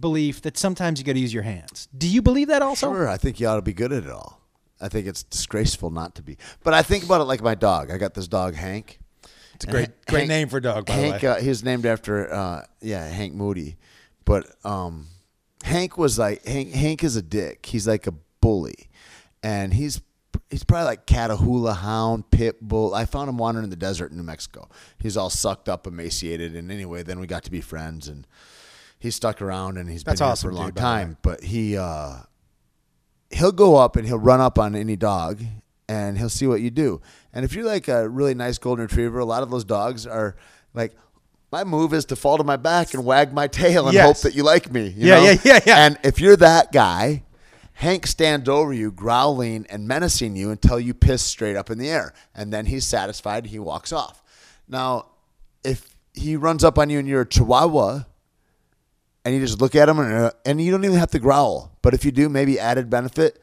belief 0.00 0.42
that 0.42 0.56
sometimes 0.58 0.98
you 1.00 1.04
got 1.06 1.14
to 1.14 1.18
use 1.20 1.32
your 1.34 1.42
hands 1.44 1.88
do 1.96 2.06
you 2.08 2.20
believe 2.22 2.48
that 2.48 2.62
also 2.62 2.92
Sure. 2.92 3.08
I 3.08 3.16
think 3.16 3.40
you 3.40 3.46
ought 3.48 3.56
to 3.56 3.62
be 3.62 3.72
good 3.72 3.92
at 3.92 4.04
it 4.04 4.10
all. 4.10 4.40
I 4.80 4.88
think 4.88 5.06
it's 5.06 5.22
disgraceful 5.22 5.88
not 5.90 6.14
to 6.16 6.22
be. 6.22 6.36
But 6.62 6.74
I 6.74 6.82
think 6.82 7.02
about 7.04 7.22
it 7.22 7.24
like 7.24 7.40
my 7.42 7.54
dog. 7.54 7.90
I 7.90 7.96
got 7.96 8.12
this 8.12 8.28
dog, 8.28 8.54
Hank. 8.54 8.98
it's 9.54 9.64
a 9.64 9.68
great 9.70 10.04
great 10.06 10.28
name 10.28 10.48
for 10.50 10.58
a 10.58 10.62
dog 10.62 10.84
by 10.84 10.92
Hank, 10.92 11.20
the 11.22 11.26
way 11.28 11.32
uh, 11.32 11.40
he 11.40 11.48
was 11.48 11.64
named 11.64 11.86
after, 11.86 12.30
uh, 12.32 12.62
yeah, 12.82 13.08
Hank 13.08 13.32
Moody. 13.34 13.76
But 14.26 14.46
um, 14.64 15.06
Hank 15.64 15.96
was 15.96 16.18
like 16.18 16.44
Hank. 16.44 16.72
Hank 16.74 17.02
is 17.02 17.16
a 17.16 17.22
dick. 17.22 17.64
He's 17.64 17.88
like 17.88 18.06
a 18.06 18.12
bully, 18.42 18.90
and 19.42 19.72
he's 19.74 20.00
he's 20.50 20.64
probably 20.64 20.86
like 20.86 21.06
Catahoula 21.06 21.76
Hound, 21.76 22.30
Pit 22.30 22.60
Bull. 22.60 22.94
I 22.94 23.04
found 23.04 23.28
him 23.28 23.38
wandering 23.38 23.64
in 23.64 23.70
the 23.70 23.76
desert 23.76 24.10
in 24.10 24.16
New 24.16 24.22
Mexico. 24.22 24.68
He's 24.98 25.16
all 25.16 25.30
sucked 25.30 25.68
up, 25.68 25.86
emaciated, 25.86 26.54
and 26.54 26.70
anyway, 26.70 27.02
then 27.02 27.18
we 27.20 27.26
got 27.26 27.42
to 27.44 27.50
be 27.50 27.60
friends, 27.60 28.08
and 28.08 28.26
he 28.98 29.10
stuck 29.10 29.40
around, 29.42 29.78
and 29.78 29.88
he's 29.90 30.04
That's 30.04 30.20
been 30.20 30.28
awesome, 30.28 30.50
here 30.50 30.54
for 30.54 30.56
a 30.56 30.60
long 30.60 30.66
dude, 30.68 30.74
by 30.76 30.80
the 30.80 30.86
way. 30.86 31.02
time. 31.04 31.16
But 31.22 31.42
he 31.42 31.76
uh, 31.76 32.16
he'll 33.30 33.52
go 33.52 33.76
up 33.76 33.96
and 33.96 34.06
he'll 34.06 34.18
run 34.18 34.40
up 34.40 34.58
on 34.58 34.74
any 34.76 34.96
dog 34.96 35.42
and 35.88 36.16
he'll 36.18 36.28
see 36.28 36.46
what 36.46 36.60
you 36.60 36.70
do. 36.70 37.00
And 37.32 37.44
if 37.44 37.54
you're 37.54 37.64
like 37.64 37.88
a 37.88 38.08
really 38.08 38.34
nice 38.34 38.56
golden 38.58 38.84
retriever, 38.86 39.18
a 39.18 39.24
lot 39.24 39.42
of 39.42 39.50
those 39.50 39.64
dogs 39.64 40.06
are 40.06 40.36
like, 40.74 40.92
my 41.52 41.64
move 41.64 41.92
is 41.92 42.04
to 42.06 42.16
fall 42.16 42.38
to 42.38 42.44
my 42.44 42.56
back 42.56 42.94
and 42.94 43.04
wag 43.04 43.32
my 43.32 43.46
tail 43.48 43.86
and 43.86 43.94
Yes. 43.94 44.04
hope 44.06 44.18
that 44.30 44.36
you 44.36 44.42
like 44.42 44.72
me. 44.72 44.88
you 44.88 45.08
Yeah, 45.08 45.14
know? 45.16 45.22
yeah, 45.24 45.36
yeah, 45.44 45.60
yeah. 45.66 45.86
And 45.86 45.98
if 46.04 46.20
you're 46.20 46.36
that 46.36 46.72
guy, 46.72 47.24
Hank 47.78 48.06
stands 48.06 48.48
over 48.48 48.72
you, 48.72 48.90
growling 48.90 49.66
and 49.68 49.86
menacing 49.86 50.34
you 50.34 50.50
until 50.50 50.80
you 50.80 50.94
piss 50.94 51.22
straight 51.22 51.56
up 51.56 51.70
in 51.70 51.76
the 51.76 51.90
air. 51.90 52.14
And 52.34 52.50
then 52.50 52.66
he's 52.66 52.86
satisfied. 52.86 53.46
He 53.46 53.58
walks 53.58 53.92
off. 53.92 54.22
Now, 54.66 55.08
if 55.62 55.94
he 56.14 56.36
runs 56.36 56.64
up 56.64 56.78
on 56.78 56.88
you 56.88 56.98
and 56.98 57.06
you're 57.06 57.20
a 57.20 57.26
chihuahua, 57.26 58.04
and 59.26 59.34
you 59.34 59.40
just 59.40 59.60
look 59.60 59.74
at 59.74 59.88
him 59.88 59.98
and, 59.98 60.12
uh, 60.12 60.30
and 60.46 60.60
you 60.60 60.70
don't 60.70 60.84
even 60.84 60.96
have 60.96 61.10
to 61.10 61.18
growl. 61.18 61.76
But 61.82 61.92
if 61.92 62.04
you 62.04 62.12
do, 62.12 62.28
maybe 62.30 62.58
added 62.58 62.88
benefit. 62.88 63.42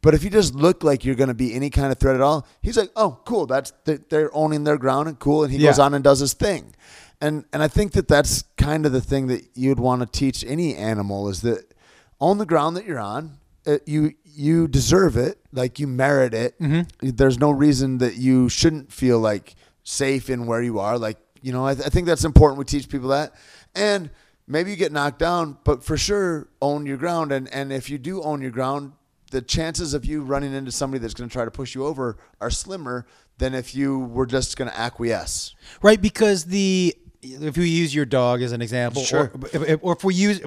But 0.00 0.14
if 0.14 0.24
you 0.24 0.30
just 0.30 0.54
look 0.54 0.82
like 0.82 1.04
you're 1.04 1.14
going 1.14 1.28
to 1.28 1.34
be 1.34 1.54
any 1.54 1.70
kind 1.70 1.92
of 1.92 1.98
threat 1.98 2.16
at 2.16 2.22
all, 2.22 2.46
he's 2.60 2.76
like, 2.76 2.90
"Oh, 2.96 3.20
cool. 3.24 3.46
That's 3.46 3.72
they're, 3.84 4.00
they're 4.08 4.34
owning 4.34 4.64
their 4.64 4.78
ground 4.78 5.08
and 5.08 5.18
cool." 5.18 5.44
And 5.44 5.52
he 5.52 5.58
goes 5.58 5.78
on 5.78 5.94
and 5.94 6.02
does 6.02 6.20
his 6.20 6.32
thing. 6.32 6.74
And 7.20 7.44
and 7.52 7.62
I 7.62 7.68
think 7.68 7.92
that 7.92 8.08
that's 8.08 8.42
kind 8.56 8.84
of 8.84 8.92
the 8.92 9.00
thing 9.00 9.28
that 9.28 9.44
you'd 9.54 9.78
want 9.78 10.00
to 10.00 10.06
teach 10.06 10.44
any 10.46 10.74
animal 10.74 11.28
is 11.28 11.42
that 11.42 11.72
own 12.20 12.38
the 12.38 12.46
ground 12.46 12.76
that 12.76 12.84
you're 12.84 12.98
on. 12.98 13.38
Uh, 13.66 13.78
you 13.86 14.14
you 14.24 14.68
deserve 14.68 15.16
it. 15.16 15.38
Like 15.52 15.78
you 15.78 15.86
merit 15.86 16.34
it. 16.34 16.58
Mm-hmm. 16.60 17.10
There's 17.10 17.38
no 17.38 17.50
reason 17.50 17.98
that 17.98 18.16
you 18.16 18.48
shouldn't 18.48 18.92
feel 18.92 19.18
like 19.18 19.54
safe 19.84 20.28
in 20.28 20.46
where 20.46 20.62
you 20.62 20.78
are. 20.78 20.98
Like 20.98 21.18
you 21.42 21.52
know, 21.52 21.66
I, 21.66 21.74
th- 21.74 21.86
I 21.86 21.90
think 21.90 22.06
that's 22.06 22.24
important. 22.24 22.58
We 22.58 22.64
teach 22.64 22.88
people 22.88 23.08
that, 23.10 23.34
and 23.74 24.10
maybe 24.46 24.70
you 24.70 24.76
get 24.76 24.92
knocked 24.92 25.18
down, 25.18 25.58
but 25.64 25.84
for 25.84 25.96
sure 25.96 26.48
own 26.60 26.86
your 26.86 26.96
ground. 26.96 27.32
And 27.32 27.48
and 27.54 27.72
if 27.72 27.88
you 27.90 27.98
do 27.98 28.22
own 28.22 28.42
your 28.42 28.50
ground, 28.50 28.92
the 29.30 29.40
chances 29.42 29.94
of 29.94 30.04
you 30.04 30.22
running 30.22 30.52
into 30.54 30.72
somebody 30.72 31.00
that's 31.00 31.14
going 31.14 31.28
to 31.28 31.32
try 31.32 31.44
to 31.44 31.50
push 31.50 31.74
you 31.74 31.84
over 31.86 32.16
are 32.40 32.50
slimmer 32.50 33.06
than 33.38 33.54
if 33.54 33.74
you 33.74 33.98
were 33.98 34.26
just 34.26 34.56
going 34.56 34.70
to 34.70 34.78
acquiesce. 34.78 35.54
Right, 35.82 36.00
because 36.00 36.44
the 36.46 36.94
if 37.22 37.56
we 37.56 37.68
use 37.68 37.94
your 37.94 38.04
dog 38.04 38.42
as 38.42 38.52
an 38.52 38.60
example, 38.60 39.02
Sure. 39.02 39.32
or, 39.34 39.64
if, 39.64 39.78
or 39.82 39.92
if 39.94 40.04
we 40.04 40.14
use 40.14 40.40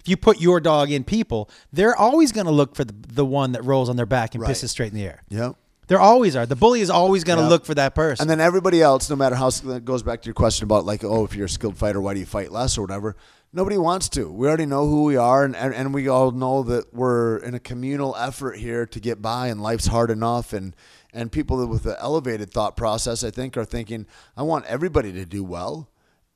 if 0.00 0.08
you 0.08 0.16
put 0.16 0.40
your 0.40 0.60
dog 0.60 0.90
in 0.90 1.04
people, 1.04 1.48
they're 1.72 1.94
always 1.96 2.32
going 2.32 2.46
to 2.46 2.52
look 2.52 2.74
for 2.74 2.84
the, 2.84 2.94
the 3.12 3.24
one 3.24 3.52
that 3.52 3.64
rolls 3.64 3.88
on 3.88 3.96
their 3.96 4.06
back 4.06 4.34
and 4.34 4.42
Right. 4.42 4.50
pisses 4.50 4.70
straight 4.70 4.90
in 4.92 4.98
the 4.98 5.04
air. 5.04 5.22
Yep. 5.28 5.56
There 5.88 6.00
always 6.00 6.36
are. 6.36 6.46
The 6.46 6.56
bully 6.56 6.80
is 6.82 6.90
always 6.90 7.24
going 7.24 7.38
to 7.38 7.42
Yep. 7.44 7.50
look 7.50 7.64
for 7.66 7.74
that 7.74 7.94
person. 7.94 8.22
And 8.22 8.30
then 8.30 8.40
everybody 8.40 8.80
else, 8.80 9.10
no 9.10 9.16
matter 9.16 9.34
how 9.34 9.50
that 9.50 9.84
goes 9.84 10.02
back 10.02 10.22
to 10.22 10.26
your 10.26 10.34
question 10.34 10.64
about 10.64 10.84
like, 10.86 11.02
oh, 11.04 11.24
if 11.24 11.34
you're 11.34 11.46
a 11.46 11.48
skilled 11.48 11.76
fighter, 11.76 12.00
why 12.00 12.14
do 12.14 12.20
you 12.20 12.26
fight 12.26 12.50
less 12.52 12.78
or 12.78 12.82
whatever? 12.82 13.16
Nobody 13.52 13.76
wants 13.76 14.08
to. 14.10 14.30
We 14.30 14.46
already 14.46 14.66
know 14.66 14.86
who 14.86 15.02
we 15.02 15.16
are, 15.16 15.44
and, 15.44 15.56
and, 15.56 15.74
and 15.74 15.92
we 15.92 16.06
all 16.06 16.30
know 16.30 16.62
that 16.62 16.94
we're 16.94 17.38
in 17.38 17.54
a 17.54 17.58
communal 17.58 18.14
effort 18.16 18.56
here 18.58 18.86
to 18.86 19.00
get 19.00 19.20
by, 19.20 19.48
and 19.48 19.60
life's 19.60 19.88
hard 19.88 20.10
enough. 20.12 20.52
And 20.52 20.76
and 21.12 21.32
people 21.32 21.66
with 21.66 21.82
the 21.82 22.00
elevated 22.00 22.52
thought 22.52 22.76
process, 22.76 23.24
I 23.24 23.32
think, 23.32 23.56
are 23.56 23.64
thinking, 23.64 24.06
I 24.36 24.44
want 24.44 24.66
everybody 24.66 25.12
to 25.14 25.24
do 25.26 25.42
well, 25.42 25.88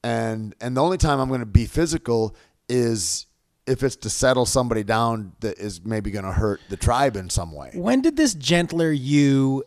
and 0.02 0.56
and 0.60 0.76
the 0.76 0.82
only 0.82 0.98
time 0.98 1.20
I'm 1.20 1.28
going 1.28 1.38
to 1.38 1.46
be 1.46 1.66
physical 1.66 2.34
is 2.68 3.26
if 3.66 3.82
it's 3.82 3.96
to 3.96 4.10
settle 4.10 4.46
somebody 4.46 4.84
down 4.84 5.32
that 5.40 5.58
is 5.58 5.84
maybe 5.84 6.10
going 6.10 6.24
to 6.24 6.32
hurt 6.32 6.60
the 6.68 6.76
tribe 6.76 7.16
in 7.16 7.30
some 7.30 7.52
way. 7.52 7.70
when 7.74 8.02
did 8.02 8.16
this 8.16 8.34
gentler 8.34 8.90
you 8.92 9.64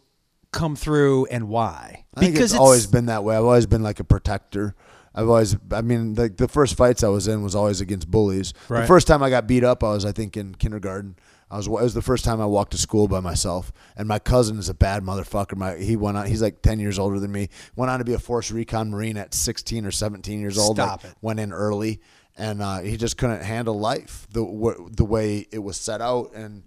come 0.52 0.76
through, 0.76 1.26
and 1.28 1.50
why? 1.50 2.06
I 2.16 2.20
think 2.22 2.36
it's, 2.36 2.54
always 2.54 2.88
been 2.88 3.08
that 3.08 3.24
way. 3.24 3.36
I've 3.36 3.43
always 3.43 3.66
been 3.68 3.84
like 3.84 4.00
a 4.00 4.04
protector. 4.04 4.76
I've 5.14 5.28
always, 5.28 5.56
I 5.72 5.82
mean, 5.82 6.14
the, 6.14 6.30
the 6.30 6.48
first 6.48 6.78
fights 6.78 7.04
I 7.04 7.08
was 7.10 7.28
in 7.28 7.41
was 7.41 7.56
always 7.56 7.82
against 7.82 8.10
bullies. 8.10 8.54
Right. 8.70 8.82
The 8.82 8.88
first 8.88 9.08
time 9.08 9.24
I 9.24 9.30
got 9.30 9.48
beat 9.48 9.64
up, 9.64 9.84
I 9.84 9.89
was, 9.89 10.06
I 10.06 10.12
think, 10.12 10.38
in 10.38 10.56
kindergarten. 10.56 11.16
I 11.50 11.58
was, 11.58 11.68
it 11.68 11.72
was 11.72 11.93
the 11.93 12.02
first 12.02 12.26
time 12.26 12.41
I 12.41 12.45
walked 12.45 12.72
to 12.72 12.78
school 12.78 13.08
by 13.08 13.20
myself. 13.20 13.72
And 13.95 14.08
my 14.08 14.20
cousin 14.20 14.60
is 14.60 14.70
a 14.70 14.74
bad 14.74 15.04
motherfucker. 15.04 15.56
My, 15.56 15.76
he 15.76 15.95
went 15.95 16.18
on, 16.18 16.28
he's 16.28 16.41
like 16.41 16.62
10 16.62 16.80
years 16.80 17.00
older 17.00 17.20
than 17.20 17.32
me. 17.32 17.50
Went 17.76 17.89
on 17.89 18.00
to 18.00 18.06
be 18.06 18.14
a 18.14 18.20
Force 18.20 18.52
Recon 18.52 18.91
Marine 18.91 19.18
at 19.18 19.34
16 19.34 19.86
or 19.86 19.91
17 19.91 20.39
years 20.39 20.58
old. 20.58 20.78
Stop 20.78 21.04
like, 21.04 21.12
it. 21.14 21.18
Went 21.22 21.39
in 21.39 21.52
early. 21.52 22.00
And 22.38 22.62
uh, 22.62 22.80
he 22.80 22.98
just 22.98 23.18
couldn't 23.18 23.42
handle 23.44 23.80
life 23.80 24.28
the, 24.32 24.46
w- 24.46 24.90
the 24.92 25.06
way 25.06 25.48
it 25.52 25.60
was 25.60 25.78
set 25.78 26.02
out. 26.02 26.34
And 26.36 26.64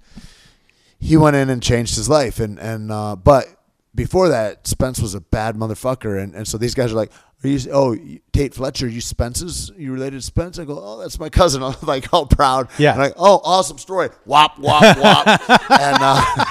he 0.98 1.16
went 1.16 1.36
in 1.36 1.48
and 1.48 1.62
changed 1.62 1.96
his 1.96 2.08
life 2.08 2.38
and 2.40 2.58
and 2.58 2.92
uh, 2.92 3.16
but 3.16 3.46
before 3.94 4.28
that 4.28 4.66
Spence 4.66 5.00
was 5.00 5.14
a 5.14 5.20
bad 5.20 5.56
motherfucker 5.56 6.22
and, 6.22 6.34
and 6.34 6.46
so 6.46 6.58
these 6.58 6.74
guys 6.74 6.92
are 6.92 6.96
like 6.96 7.10
are 7.42 7.48
you 7.48 7.70
oh 7.72 7.96
Tait 8.32 8.52
Fletcher 8.54 8.86
you 8.86 9.00
Spence's? 9.00 9.72
You 9.78 9.92
related 9.94 10.20
to 10.20 10.26
Spence? 10.26 10.58
I 10.58 10.64
go 10.66 10.78
oh 10.78 10.98
that's 11.00 11.18
my 11.18 11.30
cousin. 11.30 11.62
I'm 11.64 11.74
like 11.82 12.12
all 12.12 12.26
proud. 12.26 12.68
Yeah. 12.78 12.90
and 12.92 13.00
like 13.00 13.14
oh 13.16 13.40
awesome 13.44 13.78
story. 13.78 14.10
Wop 14.26 14.58
wop 14.58 14.82
wop. 14.98 15.26
And 15.70 15.96
uh, 16.00 16.44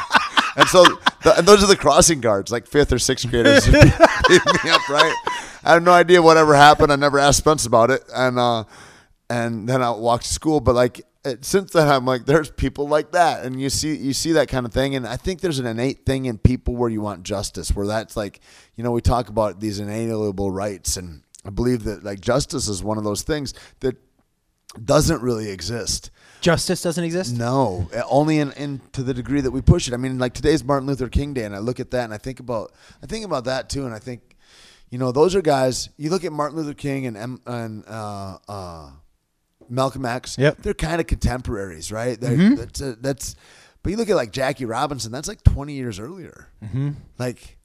and 0.57 0.67
so 0.67 0.83
the, 1.23 1.35
and 1.37 1.47
those 1.47 1.63
are 1.63 1.67
the 1.67 1.77
crossing 1.77 2.19
guards 2.21 2.51
like 2.51 2.65
fifth 2.65 2.91
or 2.91 2.97
sixth 2.99 3.29
graders. 3.29 3.65
Beat 3.67 4.45
me 4.63 4.69
up 4.71 4.89
right? 4.89 5.15
I 5.63 5.73
have 5.73 5.83
no 5.83 5.91
idea 5.91 6.21
whatever 6.23 6.55
happened. 6.55 6.91
I 6.91 6.95
never 6.95 7.19
asked 7.19 7.37
Spence 7.37 7.67
about 7.67 7.91
it. 7.91 8.03
And 8.13 8.39
uh 8.39 8.63
and 9.29 9.67
then 9.67 9.81
I 9.81 9.91
walked 9.91 10.25
to 10.25 10.33
school. 10.33 10.59
But 10.59 10.75
like 10.75 11.01
it- 11.25 11.43
since 11.45 11.71
then, 11.71 11.87
I'm 11.87 12.05
like, 12.05 12.25
there's 12.25 12.49
people 12.49 12.87
like 12.87 13.11
that, 13.11 13.45
and 13.45 13.59
you 13.61 13.69
see 13.69 13.95
you 13.95 14.13
see 14.13 14.31
that 14.33 14.47
kind 14.47 14.65
of 14.65 14.73
thing. 14.73 14.95
And 14.95 15.05
I 15.07 15.17
think 15.17 15.41
there's 15.41 15.59
an 15.59 15.65
innate 15.65 16.05
thing 16.05 16.25
in 16.25 16.37
people 16.37 16.75
where 16.75 16.89
you 16.89 17.01
want 17.01 17.23
justice, 17.23 17.75
where 17.75 17.87
that's 17.87 18.15
like, 18.17 18.39
you 18.75 18.83
know, 18.83 18.91
we 18.91 19.01
talk 19.01 19.29
about 19.29 19.59
these 19.59 19.79
inalienable 19.79 20.51
rights, 20.51 20.97
and 20.97 21.23
I 21.45 21.49
believe 21.49 21.83
that 21.85 22.03
like 22.03 22.19
justice 22.21 22.67
is 22.67 22.83
one 22.83 22.97
of 22.97 23.03
those 23.03 23.21
things 23.23 23.53
that 23.81 23.97
doesn't 24.83 25.21
really 25.21 25.49
exist. 25.49 26.11
Justice 26.41 26.81
doesn't 26.81 27.03
exist. 27.03 27.35
No, 27.35 27.89
uh, 27.93 28.01
only 28.09 28.39
in, 28.39 28.51
in 28.53 28.79
to 28.93 29.03
the 29.03 29.13
degree 29.13 29.41
that 29.41 29.51
we 29.51 29.61
push 29.61 29.87
it. 29.89 29.93
I 29.93 29.97
mean, 29.97 30.19
like 30.19 30.33
today's 30.33 30.63
Martin 30.63 30.87
Luther 30.87 31.09
King 31.09 31.33
Day, 31.33 31.43
and 31.43 31.53
I 31.55 31.59
look 31.59 31.79
at 31.81 31.91
that 31.91 32.05
and 32.05 32.13
I 32.13 32.17
think 32.17 32.39
about 32.39 32.71
I 33.03 33.07
think 33.07 33.25
about 33.25 33.43
that 33.45 33.69
too, 33.69 33.85
and 33.85 33.93
I 33.93 33.99
think, 33.99 34.37
you 34.89 34.97
know, 34.97 35.11
those 35.11 35.35
are 35.35 35.41
guys. 35.41 35.89
You 35.97 36.09
look 36.09 36.23
at 36.23 36.31
Martin 36.31 36.57
Luther 36.57 36.73
King 36.73 37.07
and 37.07 37.17
M- 37.17 37.41
and 37.45 37.83
uh, 37.87 38.37
uh, 38.47 38.91
Malcolm 39.69 40.05
X. 40.05 40.37
Yep. 40.37 40.57
they're 40.59 40.73
kind 40.73 40.99
of 41.01 41.07
contemporaries, 41.07 41.91
right? 41.91 42.19
They're, 42.19 42.55
That's 42.55 42.81
a, 42.81 42.93
that's. 42.95 43.35
But 43.81 43.91
you 43.91 43.97
look 43.97 44.09
at 44.09 44.15
like 44.15 44.31
Jackie 44.31 44.65
Robinson. 44.65 45.11
That's 45.11 45.27
like 45.27 45.41
twenty 45.43 45.73
years 45.73 45.99
earlier. 45.99 46.49
Mm-hmm. 46.63 46.89
Like 47.17 47.57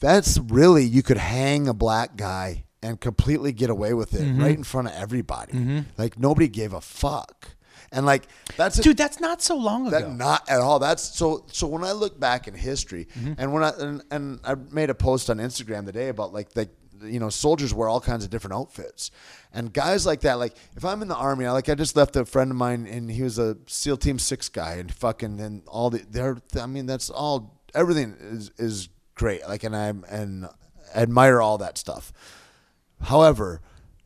that's 0.00 0.38
really 0.38 0.84
you 0.84 1.02
could 1.02 1.16
hang 1.16 1.66
a 1.68 1.74
black 1.74 2.16
guy 2.16 2.64
and 2.82 3.00
completely 3.00 3.52
get 3.52 3.70
away 3.70 3.92
with 3.94 4.14
it 4.14 4.24
right 4.40 4.56
in 4.56 4.62
front 4.64 4.88
of 4.88 4.94
everybody. 4.94 5.84
Like 5.96 6.18
nobody 6.18 6.48
gave 6.48 6.72
a 6.72 6.80
fuck. 6.80 7.50
And 7.90 8.04
like 8.04 8.24
that's 8.58 8.78
a, 8.78 8.82
Dude, 8.82 8.98
that's 8.98 9.18
not 9.18 9.40
so 9.40 9.56
long 9.56 9.86
ago. 9.86 9.98
that 9.98 10.12
not 10.12 10.46
at 10.50 10.60
all. 10.60 10.78
That's 10.78 11.02
so. 11.16 11.46
So 11.50 11.66
when 11.66 11.82
I 11.84 11.92
look 11.92 12.20
back 12.20 12.46
in 12.46 12.52
history, 12.54 13.08
Mm-hmm. 13.18 13.32
and 13.38 13.52
when 13.54 13.64
I 13.64 13.70
and, 13.78 14.02
and 14.10 14.40
I 14.44 14.56
made 14.56 14.90
a 14.90 14.94
post 14.94 15.30
on 15.30 15.38
Instagram 15.38 15.86
today 15.86 16.08
about 16.10 16.34
like 16.34 16.48
like 16.54 16.68
you 17.02 17.18
know 17.18 17.28
soldiers 17.28 17.74
wear 17.74 17.88
all 17.88 18.00
kinds 18.00 18.24
of 18.24 18.30
different 18.30 18.54
outfits, 18.54 19.10
and 19.52 19.72
guys 19.72 20.06
like 20.06 20.20
that. 20.20 20.34
Like 20.34 20.54
if 20.76 20.84
I'm 20.84 21.02
in 21.02 21.08
the 21.08 21.16
army, 21.16 21.46
I 21.46 21.52
like 21.52 21.68
I 21.68 21.74
just 21.74 21.96
left 21.96 22.16
a 22.16 22.24
friend 22.24 22.50
of 22.50 22.56
mine, 22.56 22.86
and 22.86 23.10
he 23.10 23.22
was 23.22 23.38
a 23.38 23.56
SEAL 23.66 23.98
Team 23.98 24.18
Six 24.18 24.48
guy, 24.48 24.74
and 24.74 24.92
fucking 24.92 25.40
and 25.40 25.62
all 25.66 25.90
the 25.90 26.04
they're. 26.10 26.38
I 26.60 26.66
mean 26.66 26.86
that's 26.86 27.10
all. 27.10 27.60
Everything 27.74 28.16
is 28.20 28.50
is 28.58 28.88
great. 29.14 29.46
Like 29.46 29.64
and 29.64 29.76
I'm 29.76 30.04
and 30.08 30.48
admire 30.94 31.40
all 31.40 31.58
that 31.58 31.78
stuff. 31.78 32.12
However, 33.02 33.60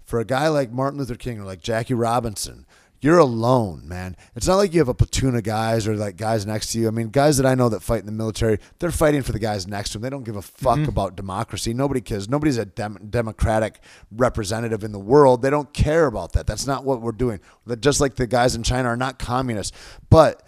for 0.05 0.21
a 0.21 0.25
guy 0.25 0.49
like 0.49 0.71
Martin 0.71 0.99
Luther 0.99 1.15
King 1.15 1.41
or 1.41 1.45
like 1.45 1.63
Jackie 1.63 1.95
Robinson, 1.95 2.67
you're 3.03 3.19
alone, 3.19 3.87
man. 3.89 4.17
It's 4.37 4.47
not 4.47 4.55
like 4.57 4.73
you 4.73 4.79
have 4.79 4.89
a 4.89 4.95
platoon 4.95 5.35
of 5.35 5.43
guys 5.43 5.89
or 5.89 5.97
like 5.97 6.17
guys 6.17 6.47
next 6.47 6.71
to 6.73 6.79
you. 6.79 6.87
I 6.87 6.93
mean, 6.93 7.09
guys 7.09 7.37
that 7.37 7.45
I 7.45 7.57
know 7.57 7.69
that 7.69 7.83
fight 7.83 7.99
in 7.99 8.07
the 8.07 8.13
military, 8.13 8.61
they're 8.79 8.93
fighting 8.93 9.23
for 9.23 9.33
the 9.33 9.41
guys 9.41 9.67
next 9.67 9.91
to 9.91 9.99
them. 9.99 10.03
They 10.03 10.11
don't 10.11 10.23
give 10.23 10.37
a 10.37 10.43
fuck 10.43 10.79
mm-hmm. 10.79 10.89
about 10.89 11.17
democracy. 11.17 11.75
Nobody 11.75 12.01
cares. 12.01 12.29
Nobody's 12.29 12.59
a 12.59 12.65
dem- 12.65 13.09
democratic 13.11 13.81
representative 14.13 14.85
in 14.85 14.93
the 14.93 15.01
world. 15.01 15.43
They 15.43 15.51
don't 15.51 15.73
care 15.75 16.07
about 16.07 16.33
that. 16.35 16.47
That's 16.47 16.67
not 16.67 16.85
what 16.85 17.03
we're 17.03 17.11
doing. 17.11 17.41
Just 17.81 18.01
like 18.01 18.15
the 18.15 18.29
guys 18.29 18.55
in 18.55 18.63
China 18.63 18.91
are 18.91 18.97
not 18.97 19.19
communists, 19.19 19.77
but 20.09 20.45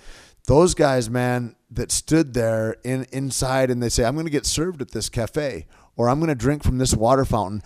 those 0.46 0.74
guys, 0.74 1.11
man, 1.11 1.57
that 1.72 1.90
stood 1.90 2.34
there 2.34 2.76
in 2.84 3.07
inside 3.11 3.68
and 3.68 3.82
they 3.82 3.88
say, 3.88 4.05
"I'm 4.05 4.14
going 4.14 4.26
to 4.26 4.30
get 4.30 4.46
served 4.46 4.80
at 4.80 4.92
this 4.92 5.09
cafe," 5.09 5.66
or 5.96 6.09
"I'm 6.09 6.20
going 6.20 6.28
to 6.28 6.36
drink 6.36 6.62
from 6.62 6.78
this 6.78 6.94
water 6.94 7.24
fountain," 7.24 7.62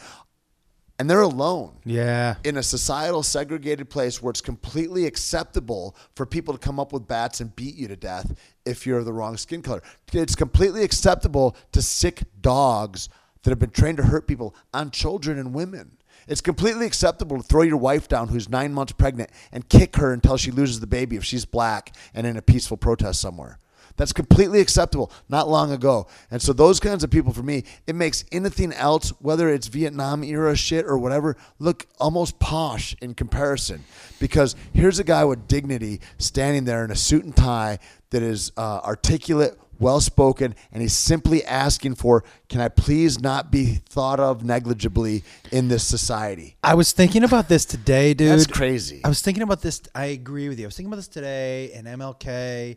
and 0.99 1.09
they're 1.09 1.23
alone 1.23 1.79
yeah. 1.85 2.37
in 2.45 2.57
a 2.57 2.63
societal 2.63 3.23
segregated 3.23 3.89
place 3.89 4.21
where 4.21 4.31
it's 4.31 4.41
completely 4.41 5.07
acceptable 5.07 5.97
for 6.17 6.27
people 6.27 6.53
to 6.53 6.59
come 6.59 6.81
up 6.81 6.93
with 6.93 7.07
bats 7.07 7.41
and 7.41 7.55
beat 7.55 7.77
you 7.77 7.87
to 7.89 7.97
death 7.97 8.37
if 8.65 8.87
you're 8.87 9.05
the 9.05 9.13
wrong 9.13 9.37
skin 9.37 9.63
color. 9.63 9.83
It's 10.13 10.35
completely 10.35 10.83
acceptable 10.83 11.57
to 11.73 11.83
sick 11.83 12.23
dogs 12.41 13.09
that 13.43 13.51
have 13.51 13.61
been 13.61 13.71
trained 13.71 13.99
to 13.99 14.05
hurt 14.05 14.27
people 14.27 14.55
on 14.75 14.91
children 14.91 15.39
and 15.39 15.55
women. 15.55 15.99
It's 16.27 16.41
completely 16.41 16.85
acceptable 16.85 17.37
to 17.39 17.43
throw 17.43 17.63
your 17.63 17.77
wife 17.77 18.09
down 18.09 18.29
who's 18.29 18.49
nine 18.49 18.75
months 18.75 18.93
pregnant 18.93 19.31
and 19.53 19.69
kick 19.69 19.97
her 19.97 20.13
until 20.13 20.37
she 20.37 20.51
loses 20.51 20.81
the 20.81 20.87
baby 20.87 21.17
if 21.17 21.25
she's 21.25 21.45
black 21.45 21.95
and 22.13 22.27
in 22.27 22.37
a 22.37 22.43
peaceful 22.43 22.77
protest 22.77 23.21
somewhere. 23.21 23.59
That's 23.99 24.13
completely 24.15 24.61
acceptable 24.61 25.13
not 25.29 25.49
long 25.49 25.73
ago. 25.73 26.07
And 26.31 26.41
so 26.41 26.55
those 26.55 26.81
kinds 26.81 27.05
of 27.05 27.11
people 27.11 27.33
for 27.35 27.43
me, 27.43 27.65
it 27.87 27.95
makes 27.95 28.25
anything 28.33 28.73
else, 28.73 29.11
whether 29.21 29.51
it's 29.51 29.67
Vietnam 29.67 30.25
era 30.25 30.57
shit 30.57 30.87
or 30.87 30.97
whatever, 30.97 31.37
look 31.59 31.87
almost 31.99 32.39
posh 32.39 32.97
in 33.03 33.13
comparison. 33.13 33.85
Because 34.19 34.57
here's 34.73 34.99
a 34.99 35.05
guy 35.05 35.25
with 35.25 35.47
dignity 35.49 36.01
standing 36.17 36.65
there 36.65 36.85
in 36.85 36.91
a 36.91 36.97
suit 36.97 37.25
and 37.25 37.37
tie 37.37 37.81
that 38.11 38.23
is 38.23 38.53
uh, 38.57 38.81
articulate, 38.85 39.59
well 39.81 40.01
spoken, 40.01 40.55
and 40.73 40.81
he's 40.81 40.95
simply 40.95 41.45
asking 41.45 41.97
for, 41.97 42.25
can 42.49 42.61
I 42.61 42.69
please 42.69 43.21
not 43.21 43.51
be 43.51 43.81
thought 43.89 44.21
of 44.21 44.45
negligibly 44.45 45.25
in 45.51 45.69
this 45.69 45.85
society? 45.85 46.57
I 46.63 46.75
was 46.75 46.93
thinking 46.93 47.25
about 47.25 47.49
this 47.49 47.65
today, 47.65 48.15
dude. 48.15 48.31
That's 48.31 48.47
crazy. 48.47 49.01
I 49.05 49.09
was 49.09 49.23
thinking 49.23 49.43
about 49.43 49.63
this. 49.63 49.83
I 49.95 50.07
agree 50.07 50.49
with 50.49 50.59
you. 50.59 50.67
I 50.67 50.69
was 50.69 50.77
thinking 50.77 50.91
about 50.93 50.97
this 50.99 51.09
today 51.09 51.73
and 51.73 51.87
MLK, 51.87 52.77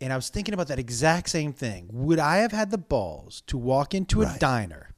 and 0.00 0.12
I 0.12 0.16
was 0.16 0.28
thinking 0.28 0.54
about 0.54 0.68
that 0.68 0.78
exact 0.78 1.28
same 1.28 1.52
thing. 1.52 1.88
Would 1.92 2.18
I 2.18 2.36
have 2.38 2.52
had 2.52 2.70
the 2.70 2.78
balls 2.78 3.42
to 3.48 3.58
walk 3.58 3.94
into 3.94 4.22
a 4.22 4.26
Right. 4.26 4.40
diner 4.40 4.90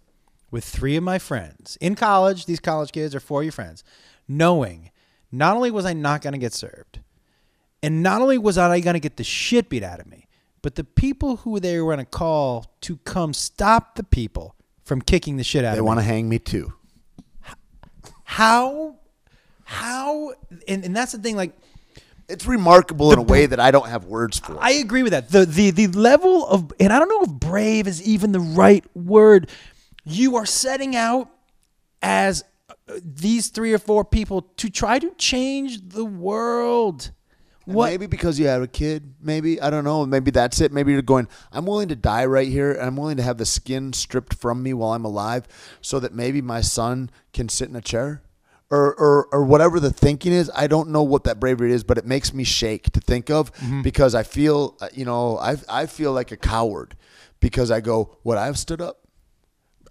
with 0.50 0.64
three 0.64 0.96
of 0.96 1.02
my 1.02 1.18
friends 1.18 1.76
in 1.80 1.94
college? 1.94 2.46
These 2.46 2.60
college 2.60 2.92
kids 2.92 3.14
are 3.14 3.20
four 3.20 3.40
of 3.40 3.44
your 3.44 3.52
friends, 3.52 3.82
knowing 4.28 4.90
not 5.32 5.56
only 5.56 5.70
was 5.70 5.84
I 5.86 5.92
not 5.92 6.22
going 6.22 6.32
to 6.32 6.38
get 6.38 6.52
served, 6.52 7.00
and 7.82 8.02
not 8.02 8.20
only 8.20 8.36
was 8.38 8.58
I 8.58 8.80
going 8.80 8.94
to 8.94 9.00
get 9.00 9.16
the 9.16 9.24
shit 9.24 9.68
beat 9.68 9.82
out 9.82 10.00
of 10.00 10.06
me, 10.06 10.26
but 10.62 10.74
the 10.74 10.84
people 10.84 11.36
who 11.36 11.58
they 11.60 11.80
were 11.80 11.94
going 11.94 12.04
to 12.04 12.10
call 12.10 12.66
to 12.82 12.98
come 12.98 13.32
stop 13.32 13.94
the 13.94 14.02
people 14.04 14.54
from 14.84 15.00
kicking 15.00 15.36
the 15.38 15.44
shit 15.44 15.64
out 15.64 15.72
They 15.72 15.78
of 15.78 15.84
me 15.84 15.86
They 15.86 15.86
want 15.86 16.00
to 16.00 16.04
hang 16.04 16.28
me 16.28 16.38
too. 16.38 16.72
how 18.24 18.96
how 19.64 20.32
and, 20.68 20.84
and 20.84 20.94
that's 20.96 21.12
the 21.12 21.18
thing 21.18 21.36
like 21.36 21.56
it's 22.30 22.46
remarkable 22.46 23.12
in 23.12 23.18
a 23.18 23.22
way 23.22 23.46
that 23.46 23.58
I 23.58 23.70
don't 23.70 23.88
have 23.88 24.04
words 24.04 24.38
for. 24.38 24.56
I 24.60 24.72
agree 24.72 25.02
with 25.02 25.12
that. 25.12 25.30
The 25.30 25.44
the 25.44 25.70
the 25.70 25.88
level 25.88 26.46
of 26.46 26.72
and 26.78 26.92
I 26.92 26.98
don't 26.98 27.08
know 27.08 27.22
if 27.22 27.40
brave 27.40 27.86
is 27.86 28.02
even 28.02 28.32
the 28.32 28.40
right 28.40 28.84
word. 28.94 29.50
You 30.04 30.36
are 30.36 30.46
setting 30.46 30.96
out 30.96 31.28
as 32.00 32.44
uh, 32.70 32.74
these 33.04 33.48
three 33.48 33.72
or 33.72 33.78
four 33.78 34.04
people 34.04 34.42
to 34.56 34.70
try 34.70 34.98
to 34.98 35.10
change 35.16 35.88
the 35.88 36.04
world. 36.04 37.10
What 37.66 37.90
Maybe 37.90 38.06
because 38.06 38.40
you 38.40 38.46
have 38.46 38.62
a 38.62 38.66
kid. 38.66 39.14
Maybe 39.20 39.60
I 39.60 39.70
don't 39.70 39.84
know. 39.84 40.06
Maybe 40.06 40.30
that's 40.30 40.60
it. 40.60 40.72
Maybe 40.72 40.92
you're 40.92 41.02
going. 41.02 41.28
I'm 41.52 41.66
willing 41.66 41.88
to 41.88 41.96
die 41.96 42.24
right 42.24 42.48
here. 42.48 42.72
and 42.72 42.82
I'm 42.82 42.96
willing 42.96 43.18
to 43.18 43.22
have 43.22 43.38
the 43.38 43.46
skin 43.46 43.92
stripped 43.92 44.34
from 44.34 44.62
me 44.62 44.72
while 44.72 44.92
I'm 44.92 45.04
alive, 45.04 45.46
so 45.80 46.00
that 46.00 46.14
maybe 46.14 46.40
my 46.40 46.62
son 46.62 47.10
can 47.32 47.48
sit 47.48 47.68
in 47.68 47.76
a 47.76 47.80
chair, 47.80 48.22
or 48.70 48.94
or 48.94 49.26
or 49.32 49.44
whatever 49.44 49.80
the 49.80 49.90
thinking 49.90 50.32
is. 50.32 50.50
I 50.54 50.66
don't 50.66 50.90
know 50.90 51.02
what 51.02 51.24
that 51.24 51.40
bravery 51.40 51.72
is, 51.72 51.82
but 51.84 51.98
it 51.98 52.06
makes 52.06 52.32
me 52.32 52.44
shake 52.44 52.90
to 52.92 53.00
think 53.00 53.30
of 53.30 53.52
Mm-hmm. 53.54 53.82
because 53.82 54.14
I 54.14 54.22
feel, 54.22 54.76
uh, 54.80 54.88
you 54.94 55.04
know, 55.04 55.38
I 55.38 55.56
I 55.68 55.86
feel 55.86 56.12
like 56.12 56.30
a 56.32 56.36
coward 56.36 56.96
because 57.40 57.70
I 57.70 57.80
go, 57.80 58.16
would 58.24 58.38
I 58.38 58.46
have 58.46 58.58
stood 58.58 58.80
up? 58.80 58.98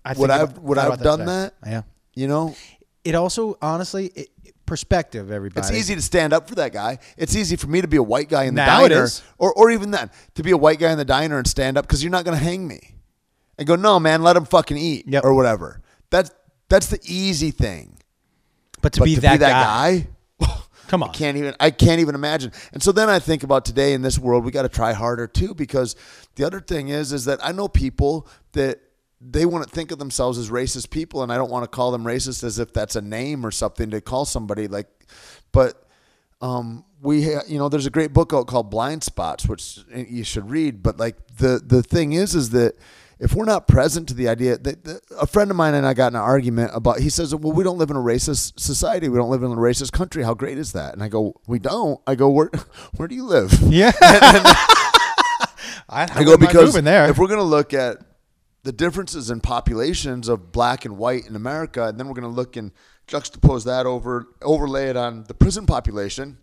I 0.06 0.14
Would 0.14 0.30
I've 0.30 0.58
would 0.60 0.78
thought 0.78 0.92
I've 0.94 1.02
done 1.02 1.20
today. 1.20 1.32
that? 1.32 1.54
Yeah. 1.66 1.82
You 2.16 2.28
know, 2.28 2.56
It 3.04 3.16
also 3.16 3.58
honestly 3.62 4.08
it, 4.16 4.30
perspective. 4.66 5.30
Everybody. 5.32 5.60
It's 5.68 5.76
easy 5.76 5.94
to 5.96 6.02
stand 6.02 6.32
up 6.32 6.48
for 6.48 6.56
that 6.56 6.72
guy. 6.72 7.00
It's 7.18 7.36
easy 7.36 7.56
for 7.58 7.68
me 7.68 7.82
to 7.82 7.88
be 7.88 7.98
a 7.98 8.04
white 8.04 8.30
guy 8.30 8.44
in 8.46 8.56
the 8.56 8.62
Now 8.66 8.88
diner, 8.88 9.08
or 9.38 9.54
or 9.54 9.72
even 9.72 9.92
then 9.92 10.10
to 10.36 10.44
be 10.44 10.52
a 10.52 10.58
white 10.58 10.80
guy 10.80 10.92
in 10.92 10.98
the 10.98 11.06
diner 11.06 11.38
and 11.38 11.46
stand 11.48 11.78
up 11.78 11.86
because 11.86 12.02
you're 12.04 12.12
not 12.12 12.24
going 12.24 12.38
to 12.38 12.44
hang 12.44 12.66
me, 12.68 12.96
and 13.58 13.68
go, 13.68 13.76
no 13.76 14.00
man, 14.00 14.24
let 14.24 14.38
him 14.38 14.46
fucking 14.46 14.78
eat 14.78 15.06
Yep. 15.08 15.24
or 15.26 15.34
whatever. 15.34 15.82
That's 16.12 16.32
that's 16.70 16.88
the 16.88 17.00
easy 17.04 17.52
thing. 17.52 17.99
But 18.82 18.94
to 18.94 19.00
But 19.02 19.06
be 19.06 19.16
to 19.16 19.22
that, 19.22 19.32
be 19.34 19.38
that 19.40 19.50
guy, 19.52 20.08
guy, 20.40 20.56
come 20.88 21.04
I 21.04 21.10
can't 21.10 21.38
even 21.38 21.56
I 21.60 21.72
can't 21.72 22.00
even 22.00 22.16
imagine. 22.16 22.52
And 22.74 22.82
so 22.82 22.92
then 22.92 23.10
I 23.10 23.20
think 23.20 23.44
about 23.44 23.66
today 23.66 23.94
in 23.94 24.02
this 24.02 24.18
world, 24.18 24.46
we 24.46 24.52
got 24.52 24.64
to 24.64 24.70
try 24.70 24.94
harder 24.94 25.28
too 25.28 25.54
because 25.54 25.96
the 26.36 26.46
other 26.46 26.60
thing 26.60 26.90
is 26.90 27.14
is 27.14 27.26
that 27.26 27.40
I 27.44 27.52
know 27.52 27.68
people 27.68 28.28
that 28.54 28.80
they 29.22 29.46
want 29.46 29.68
to 29.68 29.70
think 29.70 29.92
of 29.92 30.00
themselves 30.00 30.38
as 30.38 30.50
racist 30.50 30.90
people 30.90 31.24
and 31.24 31.32
I 31.32 31.36
don't 31.36 31.52
want 31.52 31.64
to 31.64 31.68
call 31.68 31.92
them 31.92 32.04
racist 32.06 32.44
as 32.44 32.58
if 32.58 32.72
that's 32.74 32.96
a 32.96 33.02
name 33.02 33.46
or 33.46 33.52
something 33.52 33.90
to 33.92 34.00
call 34.02 34.26
somebody 34.26 34.68
like 34.68 34.88
but 35.52 35.86
um, 36.42 36.86
we 37.02 37.24
ha- 37.26 37.44
you 37.46 37.58
know 37.58 37.68
there's 37.68 37.86
a 37.86 37.90
great 37.90 38.14
book 38.14 38.34
out 38.34 38.48
called 38.48 38.70
Blind 38.70 39.04
Spots 39.04 39.46
which 39.46 39.80
you 39.94 40.24
should 40.24 40.50
read 40.50 40.82
but 40.82 40.98
like 40.98 41.16
the 41.38 41.62
the 41.66 41.84
thing 41.84 42.14
is 42.14 42.34
is 42.34 42.52
that 42.52 42.76
if 43.20 43.34
we're 43.34 43.46
not 43.46 43.68
present 43.68 44.08
to 44.08 44.14
the 44.14 44.30
idea 44.30 44.58
that, 44.58 44.84
that 44.86 45.02
a 45.20 45.28
friend 45.28 45.52
of 45.52 45.58
mine 45.58 45.74
and 45.74 45.86
I 45.86 45.94
got 45.94 46.14
in 46.14 46.16
an 46.16 46.22
argument 46.22 46.72
about 46.74 47.00
he 47.00 47.10
says 47.10 47.36
well 47.36 47.54
we 47.54 47.64
don't 47.64 47.78
live 47.78 47.90
in 47.90 47.98
a 47.98 48.02
racist 48.02 48.60
society 48.60 49.10
we 49.10 49.18
don't 49.18 49.30
live 49.30 49.44
in 49.44 49.52
a 49.52 49.56
racist 49.56 49.92
country 49.92 50.24
how 50.24 50.34
great 50.34 50.58
is 50.58 50.72
that 50.74 50.94
and 50.94 51.04
I 51.04 51.08
go 51.10 51.40
we 51.48 51.60
don't 51.60 52.00
I 52.08 52.16
go 52.16 52.30
where 52.30 52.50
where 52.96 53.08
do 53.08 53.16
you 53.16 53.26
live 53.26 53.54
Yeah. 53.64 53.92
I, 55.92 56.08
I 56.14 56.24
go 56.24 56.38
because 56.38 56.76
if 56.76 57.18
we're 57.18 57.28
going 57.28 57.40
to 57.40 57.44
look 57.44 57.74
at 57.74 57.98
the 58.64 58.72
differences 58.72 59.30
in 59.30 59.42
populations 59.42 60.28
of 60.28 60.52
black 60.52 60.86
and 60.86 60.98
white 60.98 61.26
in 61.26 61.36
America, 61.36 61.88
and 61.88 62.00
then 62.00 62.08
we're 62.08 62.14
going 62.14 62.24
to 62.24 62.30
look 62.30 62.56
and 62.56 62.72
juxtapose 63.08 63.66
that 63.66 63.86
over, 63.86 64.28
overlay 64.42 64.90
it 64.90 64.98
on 64.98 65.24
the 65.24 65.34
prison 65.34 65.66
population, 65.66 66.38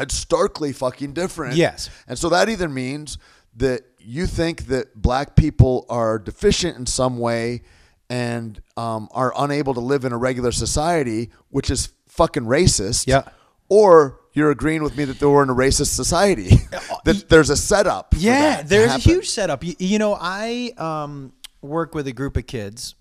it's 0.00 0.14
starkly 0.14 0.72
fucking 0.72 1.12
different. 1.12 1.54
Yes. 1.54 1.90
And 2.08 2.18
so 2.18 2.28
that 2.30 2.48
either 2.48 2.68
means 2.68 3.18
that 3.56 3.82
you 3.98 4.26
think 4.26 4.66
that 4.66 5.00
black 5.00 5.36
people 5.36 5.86
are 5.88 6.18
deficient 6.18 6.76
in 6.76 6.86
some 6.86 7.18
way 7.18 7.62
and 8.08 8.60
um, 8.76 9.08
are 9.12 9.32
unable 9.36 9.74
to 9.74 9.80
live 9.80 10.04
in 10.04 10.12
a 10.12 10.18
regular 10.18 10.52
society, 10.52 11.30
which 11.50 11.70
is 11.70 11.92
fucking 12.08 12.44
racist. 12.44 13.06
Yeah. 13.06 13.22
Or 13.68 14.20
you're 14.34 14.50
agreeing 14.50 14.82
with 14.82 14.96
me 14.96 15.04
that 15.04 15.20
we're 15.20 15.42
in 15.42 15.50
a 15.50 15.54
racist 15.54 15.94
society, 15.94 16.50
that 17.04 17.28
there's 17.28 17.50
a 17.50 17.56
setup. 17.56 18.14
for 18.14 18.20
Yeah, 18.20 18.62
there's 18.62 18.94
a 18.94 18.98
huge 18.98 19.28
setup. 19.28 19.64
You, 19.64 19.74
you 19.78 19.98
know, 19.98 20.16
I 20.18 20.72
um, 20.76 21.32
work 21.60 21.94
with 21.94 22.06
a 22.06 22.12
group 22.12 22.36
of 22.36 22.46
kids, 22.46 22.94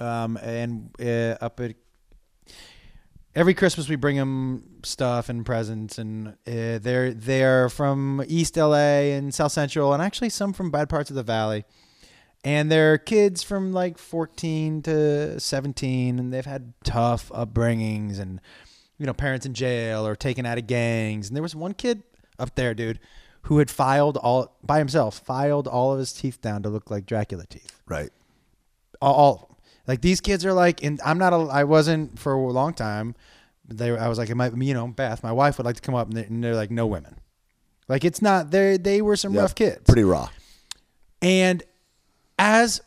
um, 0.00 0.38
and 0.38 0.90
uh, 1.00 1.36
up 1.44 1.60
at 1.60 1.74
every 3.34 3.54
Christmas 3.54 3.88
we 3.88 3.96
bring 3.96 4.16
them 4.16 4.75
stuff 4.86 5.28
and 5.28 5.44
presents, 5.44 5.98
and 5.98 6.28
uh, 6.28 6.78
they're 6.78 7.12
they're 7.12 7.68
from 7.68 8.22
East 8.26 8.56
LA 8.56 9.12
and 9.12 9.34
South 9.34 9.52
Central, 9.52 9.92
and 9.92 10.02
actually 10.02 10.30
some 10.30 10.52
from 10.52 10.70
bad 10.70 10.88
parts 10.88 11.10
of 11.10 11.16
the 11.16 11.22
Valley. 11.22 11.64
And 12.44 12.70
they're 12.70 12.96
kids 12.96 13.42
from 13.42 13.72
like 13.72 13.98
14 13.98 14.82
to 14.82 15.40
17, 15.40 16.18
and 16.18 16.32
they've 16.32 16.46
had 16.46 16.74
tough 16.84 17.28
upbringings, 17.30 18.20
and 18.20 18.40
you 18.98 19.06
know, 19.06 19.12
parents 19.12 19.46
in 19.46 19.54
jail 19.54 20.06
or 20.06 20.16
taken 20.16 20.46
out 20.46 20.58
of 20.58 20.66
gangs. 20.66 21.28
And 21.28 21.36
there 21.36 21.42
was 21.42 21.54
one 21.54 21.74
kid 21.74 22.02
up 22.38 22.54
there, 22.54 22.74
dude, 22.74 23.00
who 23.42 23.58
had 23.58 23.70
filed 23.70 24.16
all 24.16 24.56
by 24.62 24.78
himself, 24.78 25.18
filed 25.18 25.68
all 25.68 25.92
of 25.92 25.98
his 25.98 26.12
teeth 26.12 26.40
down 26.40 26.62
to 26.62 26.68
look 26.68 26.90
like 26.90 27.06
Dracula 27.06 27.46
teeth. 27.46 27.80
Right. 27.86 28.10
All, 29.00 29.14
all. 29.14 29.58
Like 29.86 30.00
these 30.00 30.20
kids 30.20 30.44
are 30.44 30.52
like, 30.52 30.82
and 30.82 31.00
I'm 31.04 31.18
not, 31.18 31.32
a, 31.32 31.36
I 31.36 31.64
wasn't 31.64 32.18
for 32.18 32.32
a 32.32 32.52
long 32.52 32.74
time. 32.74 33.14
They, 33.68 33.96
I 33.96 34.08
was 34.08 34.18
like, 34.18 34.30
it 34.30 34.34
might, 34.34 34.56
you 34.56 34.74
know, 34.74 34.86
Beth, 34.86 35.22
my 35.22 35.32
wife 35.32 35.58
would 35.58 35.64
like 35.64 35.76
to 35.76 35.82
come 35.82 35.94
up, 35.94 36.08
and 36.08 36.16
they're, 36.16 36.24
and 36.24 36.44
they're 36.44 36.54
like, 36.54 36.70
no 36.70 36.86
women. 36.86 37.18
Like 37.88 38.04
it's 38.04 38.20
not. 38.20 38.50
They 38.50 38.76
they 38.76 39.00
were 39.00 39.16
some 39.16 39.34
rough 39.34 39.54
kids. 39.54 39.82
Pretty 39.86 40.04
raw. 40.04 40.28
And 41.22 41.62
as 42.38 42.80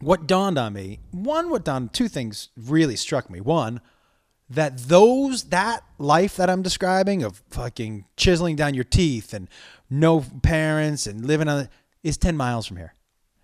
what 0.00 0.26
dawned 0.26 0.58
on 0.58 0.72
me, 0.72 1.00
one, 1.10 1.50
what 1.50 1.64
dawned, 1.64 1.92
two 1.92 2.08
things 2.08 2.48
really 2.56 2.96
struck 2.96 3.30
me. 3.30 3.40
One, 3.40 3.80
that 4.50 4.78
those, 4.78 5.44
that 5.44 5.84
life 5.98 6.36
that 6.36 6.50
I'm 6.50 6.62
describing 6.62 7.22
of 7.22 7.42
fucking 7.50 8.04
chiseling 8.16 8.56
down 8.56 8.74
your 8.74 8.84
teeth 8.84 9.32
and 9.32 9.48
no 9.88 10.24
parents 10.42 11.06
and 11.06 11.24
living 11.24 11.48
on, 11.48 11.68
is 12.02 12.16
10 12.16 12.36
miles 12.36 12.66
from 12.66 12.76
here. 12.76 12.94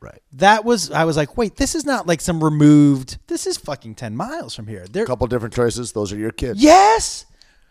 Right. 0.03 0.20
That 0.33 0.65
was, 0.65 0.91
I 0.91 1.05
was 1.05 1.16
like, 1.16 1.37
wait, 1.37 1.57
this 1.57 1.74
is 1.74 1.87
not 1.87 2.07
like 2.07 2.20
some 2.20 2.43
removed, 2.43 3.19
this 3.29 3.47
is 3.47 3.57
fucking 3.57 3.95
10 3.95 4.16
miles 4.16 4.55
from 4.55 4.66
here. 4.66 4.85
There, 4.91 5.05
A 5.05 5.07
couple 5.07 5.27
different 5.29 5.55
choices. 5.55 5.93
Those 5.93 6.12
are 6.12 6.16
your 6.19 6.33
kids. 6.33 6.62
Yes. 6.62 7.24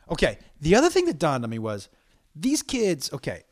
Okay. 0.10 0.38
The 0.62 0.76
other 0.76 0.90
thing 0.90 1.06
that 1.06 1.20
dawned 1.20 1.44
on 1.44 1.50
me 1.50 1.60
was 1.60 1.90
these 2.36 2.62
kids. 2.62 3.12
Okay, 3.12 3.44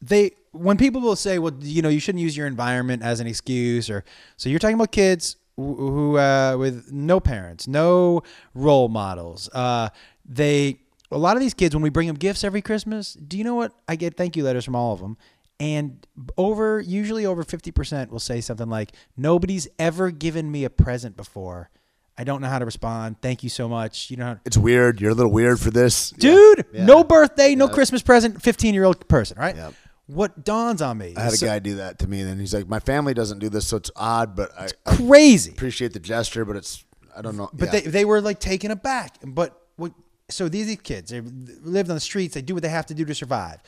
they 0.00 0.32
when 0.52 0.76
people 0.76 1.00
will 1.00 1.16
say, 1.16 1.38
"Well, 1.38 1.54
you 1.60 1.82
know, 1.82 1.88
you 1.88 2.00
shouldn't 2.00 2.22
use 2.22 2.36
your 2.36 2.46
environment 2.46 3.02
as 3.02 3.20
an 3.20 3.26
excuse," 3.26 3.90
or 3.90 4.04
so 4.36 4.48
you're 4.48 4.58
talking 4.58 4.74
about 4.74 4.92
kids 4.92 5.36
who, 5.56 5.74
who 5.74 6.18
uh, 6.18 6.56
with 6.58 6.92
no 6.92 7.20
parents, 7.20 7.66
no 7.66 8.22
role 8.54 8.88
models. 8.88 9.48
Uh, 9.52 9.88
they 10.24 10.80
a 11.10 11.18
lot 11.18 11.36
of 11.36 11.40
these 11.40 11.54
kids 11.54 11.74
when 11.74 11.82
we 11.82 11.90
bring 11.90 12.06
them 12.06 12.16
gifts 12.16 12.44
every 12.44 12.62
Christmas. 12.62 13.14
Do 13.14 13.36
you 13.36 13.44
know 13.44 13.54
what 13.54 13.72
I 13.88 13.96
get? 13.96 14.16
Thank 14.16 14.36
you 14.36 14.44
letters 14.44 14.64
from 14.64 14.76
all 14.76 14.92
of 14.92 15.00
them. 15.00 15.16
And 15.60 16.06
over, 16.38 16.80
usually 16.80 17.26
over 17.26 17.44
50% 17.44 18.08
will 18.10 18.18
say 18.18 18.40
something 18.40 18.68
like, 18.68 18.92
Nobody's 19.16 19.68
ever 19.78 20.10
given 20.10 20.50
me 20.50 20.64
a 20.64 20.70
present 20.70 21.16
before. 21.16 21.70
I 22.18 22.24
don't 22.24 22.40
know 22.42 22.48
how 22.48 22.58
to 22.58 22.64
respond. 22.64 23.16
Thank 23.22 23.42
you 23.42 23.48
so 23.50 23.68
much. 23.68 24.10
You 24.10 24.16
know, 24.16 24.24
how- 24.24 24.40
It's 24.44 24.56
weird. 24.58 25.00
You're 25.00 25.12
a 25.12 25.14
little 25.14 25.32
weird 25.32 25.60
for 25.60 25.70
this. 25.70 26.10
dude, 26.10 26.64
Yeah. 26.72 26.84
no 26.84 27.04
birthday, 27.04 27.54
no 27.54 27.68
Christmas 27.68 28.02
present, 28.02 28.42
15 28.42 28.74
year 28.74 28.84
old 28.84 29.06
person, 29.08 29.38
right? 29.38 29.54
Yep. 29.56 29.74
What 30.06 30.44
dawns 30.44 30.82
on 30.82 30.98
me 30.98 31.14
I 31.16 31.20
had 31.22 31.32
a 31.34 31.36
so 31.36 31.46
guy 31.46 31.60
do 31.60 31.76
that 31.76 32.00
to 32.00 32.08
me, 32.08 32.20
and 32.20 32.28
then 32.28 32.40
he's 32.40 32.52
like, 32.52 32.66
"My 32.68 32.80
family 32.80 33.14
doesn't 33.14 33.38
do 33.38 33.48
this, 33.48 33.68
so 33.68 33.76
it's 33.76 33.92
odd, 33.94 34.34
but 34.34 34.50
I, 34.58 34.64
I 34.84 34.96
crazy. 34.96 35.52
appreciate 35.52 35.92
the 35.92 36.00
gesture, 36.00 36.44
but 36.44 36.56
it's 36.56 36.84
I 37.16 37.22
don't 37.22 37.36
know." 37.36 37.48
But 37.52 37.66
Yeah. 37.66 37.70
they, 37.80 37.80
they 37.90 38.04
were 38.04 38.20
like 38.20 38.40
taken 38.40 38.72
aback. 38.72 39.18
But 39.24 39.56
what? 39.76 39.92
So 40.28 40.48
these 40.48 40.66
these 40.66 40.80
kids, 40.82 41.12
they 41.12 41.20
lived 41.20 41.90
on 41.90 41.94
the 41.96 42.00
streets. 42.00 42.34
They 42.34 42.42
do 42.42 42.54
what 42.54 42.64
they 42.64 42.68
have 42.70 42.86
to 42.86 42.94
do 42.94 43.04
to 43.04 43.14
survive. 43.14 43.60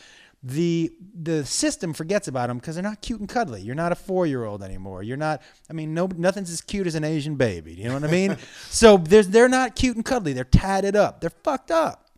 The 0.42 0.92
the 1.14 1.44
system 1.46 1.92
forgets 1.92 2.26
about 2.26 2.48
them 2.48 2.58
because 2.58 2.74
they're 2.74 2.82
not 2.82 3.00
cute 3.00 3.20
and 3.20 3.28
cuddly. 3.28 3.62
You're 3.62 3.76
not 3.76 3.92
a 3.92 3.94
four 3.94 4.26
year 4.26 4.44
old 4.44 4.62
anymore. 4.62 5.02
You're 5.02 5.16
not. 5.16 5.40
I 5.70 5.72
mean, 5.72 5.94
no, 5.94 6.08
nothing's 6.16 6.50
as 6.50 6.60
cute 6.60 6.86
as 6.86 6.96
an 6.96 7.04
Asian 7.04 7.36
baby. 7.36 7.74
You 7.74 7.88
know 7.88 7.94
what 7.94 8.04
I 8.04 8.10
mean? 8.10 8.36
so 8.68 8.96
there's 8.96 9.28
they're 9.28 9.48
not 9.48 9.76
cute 9.76 9.94
and 9.94 10.04
cuddly. 10.04 10.32
They're 10.32 10.44
tatted 10.44 10.96
up. 10.96 11.20
They're 11.20 11.30
fucked 11.30 11.70
up. 11.70 12.10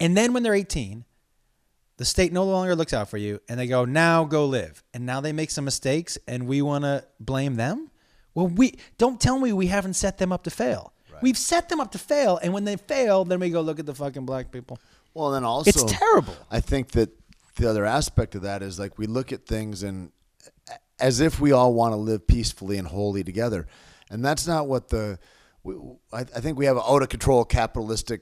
And 0.00 0.16
then 0.16 0.32
when 0.32 0.42
they're 0.42 0.54
18, 0.54 1.04
the 1.98 2.04
state 2.04 2.32
no 2.32 2.44
longer 2.44 2.76
looks 2.76 2.94
out 2.94 3.08
for 3.08 3.18
you 3.18 3.40
and 3.48 3.58
they 3.58 3.66
go, 3.66 3.84
now 3.84 4.24
go 4.24 4.46
live. 4.46 4.82
And 4.94 5.04
now 5.04 5.20
they 5.20 5.32
make 5.32 5.50
some 5.50 5.64
mistakes 5.64 6.16
and 6.26 6.46
we 6.46 6.62
want 6.62 6.84
to 6.84 7.04
blame 7.20 7.56
them? 7.56 7.90
Well, 8.34 8.46
we 8.46 8.78
don't 8.98 9.20
tell 9.20 9.38
me 9.38 9.52
we 9.52 9.66
haven't 9.66 9.94
set 9.94 10.18
them 10.18 10.32
up 10.32 10.44
to 10.44 10.50
fail. 10.50 10.92
We've 11.20 11.36
set 11.36 11.68
them 11.68 11.80
up 11.80 11.90
to 11.92 11.98
fail. 11.98 12.38
And 12.40 12.52
when 12.52 12.64
they 12.64 12.76
fail, 12.76 13.24
then 13.24 13.40
we 13.40 13.50
go 13.50 13.60
look 13.60 13.80
at 13.80 13.86
the 13.86 13.94
fucking 13.94 14.24
black 14.24 14.52
people. 14.52 14.78
Well, 15.18 15.32
then 15.32 15.44
also 15.44 15.70
It's 15.70 15.84
terrible. 15.84 16.36
I 16.48 16.60
think 16.60 16.92
that 16.92 17.10
the 17.56 17.68
other 17.68 17.84
aspect 17.84 18.36
of 18.36 18.42
that 18.42 18.62
is 18.62 18.78
like 18.78 18.98
we 18.98 19.06
look 19.06 19.32
at 19.32 19.46
things 19.46 19.82
and 19.82 20.12
as 21.00 21.18
if 21.18 21.40
we 21.40 21.50
all 21.50 21.74
want 21.74 21.92
to 21.92 21.96
live 21.96 22.26
peacefully 22.26 22.78
and 22.78 22.86
wholly 22.86 23.24
together, 23.24 23.66
and 24.10 24.24
that's 24.24 24.46
not 24.46 24.68
what 24.68 24.88
the. 24.88 25.18
We, 25.64 25.74
I, 26.12 26.20
I 26.20 26.24
think 26.24 26.56
we 26.56 26.66
have 26.66 26.76
an 26.76 26.84
out 26.86 27.02
of 27.02 27.08
control 27.08 27.44
capitalistic 27.44 28.20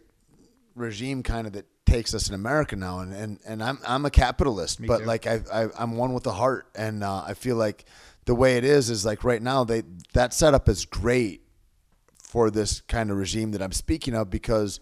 regime 0.75 1.23
kind 1.23 1.47
of 1.47 1.53
that 1.53 1.67
takes 1.85 2.15
us 2.15 2.31
in 2.31 2.35
America 2.35 2.77
now, 2.77 3.01
and 3.01 3.13
and, 3.13 3.39
and 3.47 3.63
I'm 3.63 3.79
I'm 3.87 4.07
a 4.07 4.11
capitalist, 4.11 4.85
but 4.87 5.01
too. 5.01 5.05
like 5.05 5.27
I, 5.27 5.41
I 5.53 5.69
I'm 5.79 5.97
one 5.99 6.15
with 6.15 6.23
the 6.23 6.33
heart, 6.33 6.69
and 6.75 7.05
uh, 7.05 7.25
I 7.27 7.35
feel 7.35 7.57
like 7.57 7.85
the 8.25 8.35
way 8.35 8.57
it 8.57 8.65
is 8.65 8.89
is 8.89 9.05
like 9.05 9.23
right 9.23 9.43
now 9.43 9.65
they 9.65 9.83
that 10.15 10.33
setup 10.33 10.67
is 10.67 10.87
great 10.87 11.43
for 12.23 12.51
this 12.51 12.81
kind 12.81 13.11
of 13.11 13.19
regime 13.19 13.51
that 13.51 13.61
I'm 13.61 13.73
speaking 13.73 14.15
of 14.15 14.31
because 14.31 14.81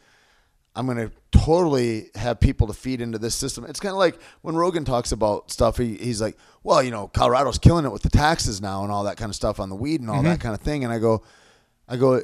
I'm 0.76 0.86
going 0.86 0.98
to 0.98 1.12
totally 1.30 2.10
have 2.14 2.40
people 2.40 2.66
to 2.66 2.72
feed 2.72 3.00
into 3.00 3.18
this 3.18 3.34
system. 3.34 3.64
It's 3.64 3.80
kind 3.80 3.92
of 3.92 3.98
like 3.98 4.18
when 4.42 4.56
Rogan 4.56 4.84
talks 4.84 5.12
about 5.12 5.50
stuff. 5.50 5.78
He, 5.78 5.96
he's 5.96 6.20
like, 6.20 6.36
well, 6.62 6.82
you 6.82 6.90
know, 6.90 7.08
Colorado's 7.08 7.58
killing 7.58 7.84
it 7.84 7.92
with 7.92 8.02
the 8.02 8.10
taxes 8.10 8.60
now 8.60 8.82
and 8.82 8.90
all 8.90 9.04
that 9.04 9.16
kind 9.16 9.28
of 9.28 9.36
stuff 9.36 9.60
on 9.60 9.68
the 9.68 9.76
weed 9.76 10.00
and 10.00 10.10
all 10.10 10.22
that 10.22 10.40
kind 10.40 10.54
of 10.54 10.60
thing. 10.60 10.82
And 10.82 10.92
I 10.92 10.98
go, 10.98 11.22
I 11.88 11.96
go, 11.96 12.22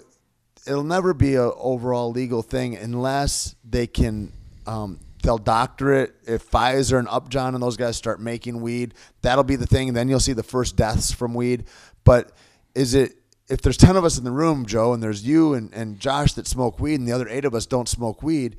it'll 0.67 0.83
never 0.83 1.15
be 1.15 1.37
an 1.37 1.53
overall 1.57 2.11
legal 2.11 2.43
thing 2.43 2.77
unless 2.77 3.55
they 3.65 3.87
can. 3.87 4.33
Um, 4.67 5.01
they'll 5.23 5.39
doctor 5.39 5.93
it. 5.93 6.15
If 6.27 6.51
Pfizer 6.51 6.99
and 6.99 7.09
Upjohn 7.09 7.55
and 7.55 7.63
those 7.63 7.77
guys 7.77 7.97
start 7.97 8.21
making 8.21 8.61
weed, 8.61 8.95
that'll 9.23 9.45
be 9.45 9.57
the 9.57 9.67
thing. 9.67 9.89
And 9.89 9.97
then 9.97 10.09
you'll 10.09 10.21
see 10.21 10.33
the 10.33 10.43
first 10.43 10.77
deaths 10.77 11.13
from 11.13 11.35
weed. 11.35 11.65
But 12.05 12.33
is 12.75 12.95
it 12.95 13.20
if 13.51 13.61
there's 13.61 13.77
10 13.77 13.97
of 13.97 14.05
us 14.05 14.17
in 14.17 14.25
the 14.25 14.31
room, 14.31 14.65
Joe, 14.65 14.93
and 14.93 15.03
there's 15.03 15.27
you 15.27 15.55
and, 15.55 15.75
and 15.75 15.99
Josh 15.99 16.35
that 16.35 16.47
smoke 16.47 16.79
weed 16.79 17.01
and 17.01 17.07
the 17.07 17.13
other 17.13 17.29
eight 17.29 17.45
of 17.45 17.55
us 17.55 17.67
don't 17.67 17.89
smoke 17.89 18.23
weed, 18.23 18.57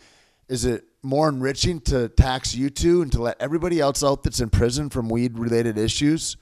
is 0.49 0.65
it 0.65 0.83
more 1.01 1.29
enriching 1.29 1.79
to 1.79 2.09
tax 2.09 2.53
you 2.53 2.69
two 2.69 3.01
and 3.01 3.11
to 3.13 3.21
let 3.21 3.41
everybody 3.41 3.79
else 3.79 4.03
out 4.03 4.23
that's 4.23 4.41
in 4.41 4.49
prison 4.49 4.89
from 4.89 5.07
weed 5.07 5.39
related 5.39 5.77
issues? 5.77 6.35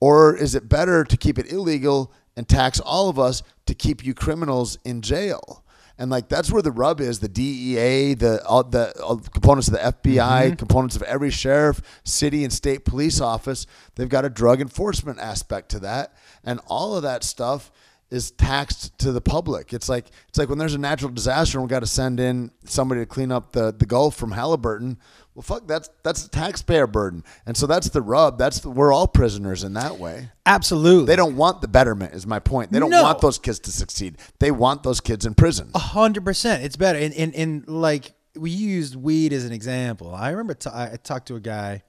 Or 0.00 0.34
is 0.34 0.54
it 0.54 0.68
better 0.68 1.04
to 1.04 1.16
keep 1.16 1.38
it 1.38 1.52
illegal 1.52 2.12
and 2.36 2.48
tax 2.48 2.78
all 2.78 3.08
of 3.08 3.18
us 3.18 3.42
to 3.66 3.74
keep 3.74 4.04
you 4.04 4.14
criminals 4.14 4.78
in 4.84 5.02
jail? 5.02 5.62
And 5.98 6.10
like 6.10 6.28
that's 6.28 6.50
where 6.50 6.62
the 6.62 6.72
rub 6.72 7.00
is. 7.00 7.20
The 7.20 7.28
DEA, 7.28 8.14
the 8.14 8.44
all 8.46 8.64
the 8.64 8.98
all 9.00 9.16
the 9.16 9.30
components 9.30 9.68
of 9.68 9.74
the 9.74 9.80
FBI, 9.80 10.16
mm-hmm. 10.16 10.54
components 10.54 10.96
of 10.96 11.02
every 11.02 11.30
sheriff, 11.30 11.80
city, 12.02 12.44
and 12.44 12.52
state 12.52 12.84
police 12.84 13.20
office, 13.20 13.66
they've 13.94 14.08
got 14.08 14.24
a 14.24 14.30
drug 14.30 14.60
enforcement 14.60 15.18
aspect 15.18 15.68
to 15.70 15.80
that, 15.80 16.14
and 16.44 16.60
all 16.66 16.96
of 16.96 17.02
that 17.02 17.24
stuff 17.24 17.70
is 18.10 18.30
taxed 18.32 18.98
to 18.98 19.10
the 19.10 19.22
public. 19.22 19.72
It's 19.72 19.88
like 19.88 20.06
it's 20.28 20.38
like 20.38 20.48
when 20.50 20.58
there's 20.58 20.74
a 20.74 20.78
natural 20.78 21.10
disaster 21.10 21.58
and 21.58 21.66
we 21.66 21.70
got 21.70 21.80
to 21.80 21.86
send 21.86 22.20
in 22.20 22.50
somebody 22.64 23.00
to 23.00 23.06
clean 23.06 23.32
up 23.32 23.52
the 23.52 23.72
the 23.72 23.86
Gulf 23.86 24.16
from 24.16 24.32
Halliburton. 24.32 24.98
Well, 25.34 25.42
fuck, 25.42 25.66
that's 25.66 25.88
that's 26.02 26.22
the 26.24 26.28
taxpayer 26.28 26.86
burden, 26.86 27.24
and 27.46 27.56
so 27.56 27.66
that's 27.66 27.88
the 27.88 28.02
rub. 28.02 28.36
That's 28.36 28.60
the, 28.60 28.68
we're 28.68 28.92
all 28.92 29.08
prisoners 29.08 29.64
in 29.64 29.72
that 29.74 29.98
way. 29.98 30.28
Absolutely. 30.44 31.06
They 31.06 31.16
don't 31.16 31.36
want 31.36 31.62
the 31.62 31.68
betterment. 31.68 32.12
Is 32.12 32.26
my 32.26 32.38
point. 32.38 32.70
They 32.70 32.78
don't 32.78 32.90
No. 32.90 33.02
want 33.02 33.20
those 33.22 33.38
kids 33.38 33.58
to 33.60 33.72
succeed. 33.72 34.18
They 34.40 34.50
want 34.50 34.82
those 34.82 35.00
kids 35.00 35.24
in 35.24 35.32
prison. 35.34 35.70
A 35.74 35.78
hundred 35.78 36.26
percent. 36.26 36.64
It's 36.64 36.76
better. 36.76 36.98
And, 36.98 37.14
and, 37.14 37.34
and 37.34 37.66
like 37.66 38.12
we 38.36 38.50
used 38.50 38.94
weed 38.94 39.32
as 39.32 39.46
an 39.46 39.52
example. 39.52 40.14
I 40.14 40.30
remember 40.32 40.52
t- 40.52 40.68
I 40.68 40.92
I 40.92 40.96
talked 40.96 41.28
to 41.28 41.36
a 41.36 41.40
guy, 41.40 41.82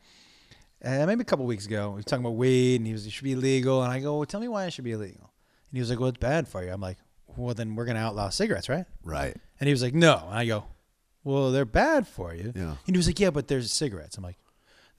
uh, 0.84 1.06
maybe 1.06 1.22
a 1.22 1.26
couple 1.26 1.46
weeks 1.46 1.66
ago. 1.66 1.90
We 1.90 1.96
were 1.96 2.04
talking 2.04 2.26
about 2.26 2.36
weed, 2.36 2.78
and 2.78 2.88
he 2.88 2.94
was 2.94 3.06
it 3.06 3.12
should 3.12 3.24
be 3.24 3.34
illegal. 3.34 3.82
And 3.84 3.92
I 3.92 4.00
go, 4.00 4.18
well, 4.18 4.26
tell 4.26 4.40
me 4.40 4.48
why 4.48 4.66
it 4.66 4.74
should 4.74 4.84
be 4.84 4.92
illegal. 4.92 5.32
And 5.70 5.78
he 5.78 5.80
was 5.80 5.90
like, 5.90 6.00
well, 6.00 6.10
it's 6.10 6.18
bad 6.18 6.48
for 6.48 6.64
you. 6.64 6.72
I'm 6.72 6.82
like, 6.82 6.98
well, 7.36 7.54
then 7.56 7.76
we're 7.76 7.86
gonna 7.86 8.00
outlaw 8.00 8.30
cigarettes, 8.30 8.70
right? 8.70 8.86
Right. 9.04 9.36
And 9.60 9.68
he 9.68 9.72
was 9.74 9.82
like, 9.82 9.94
no. 9.94 10.22
And 10.30 10.38
I 10.38 10.46
go, 10.46 10.66
well, 11.24 11.52
they're 11.52 11.66
bad 11.66 12.08
for 12.08 12.34
you. 12.34 12.52
Yeah. 12.56 12.76
And 12.86 12.96
he 12.96 12.98
was 12.98 13.08
like, 13.08 13.20
yeah, 13.20 13.30
but 13.30 13.48
there's 13.48 13.72
cigarettes. 13.72 14.18
I'm 14.18 14.24
like, 14.24 14.38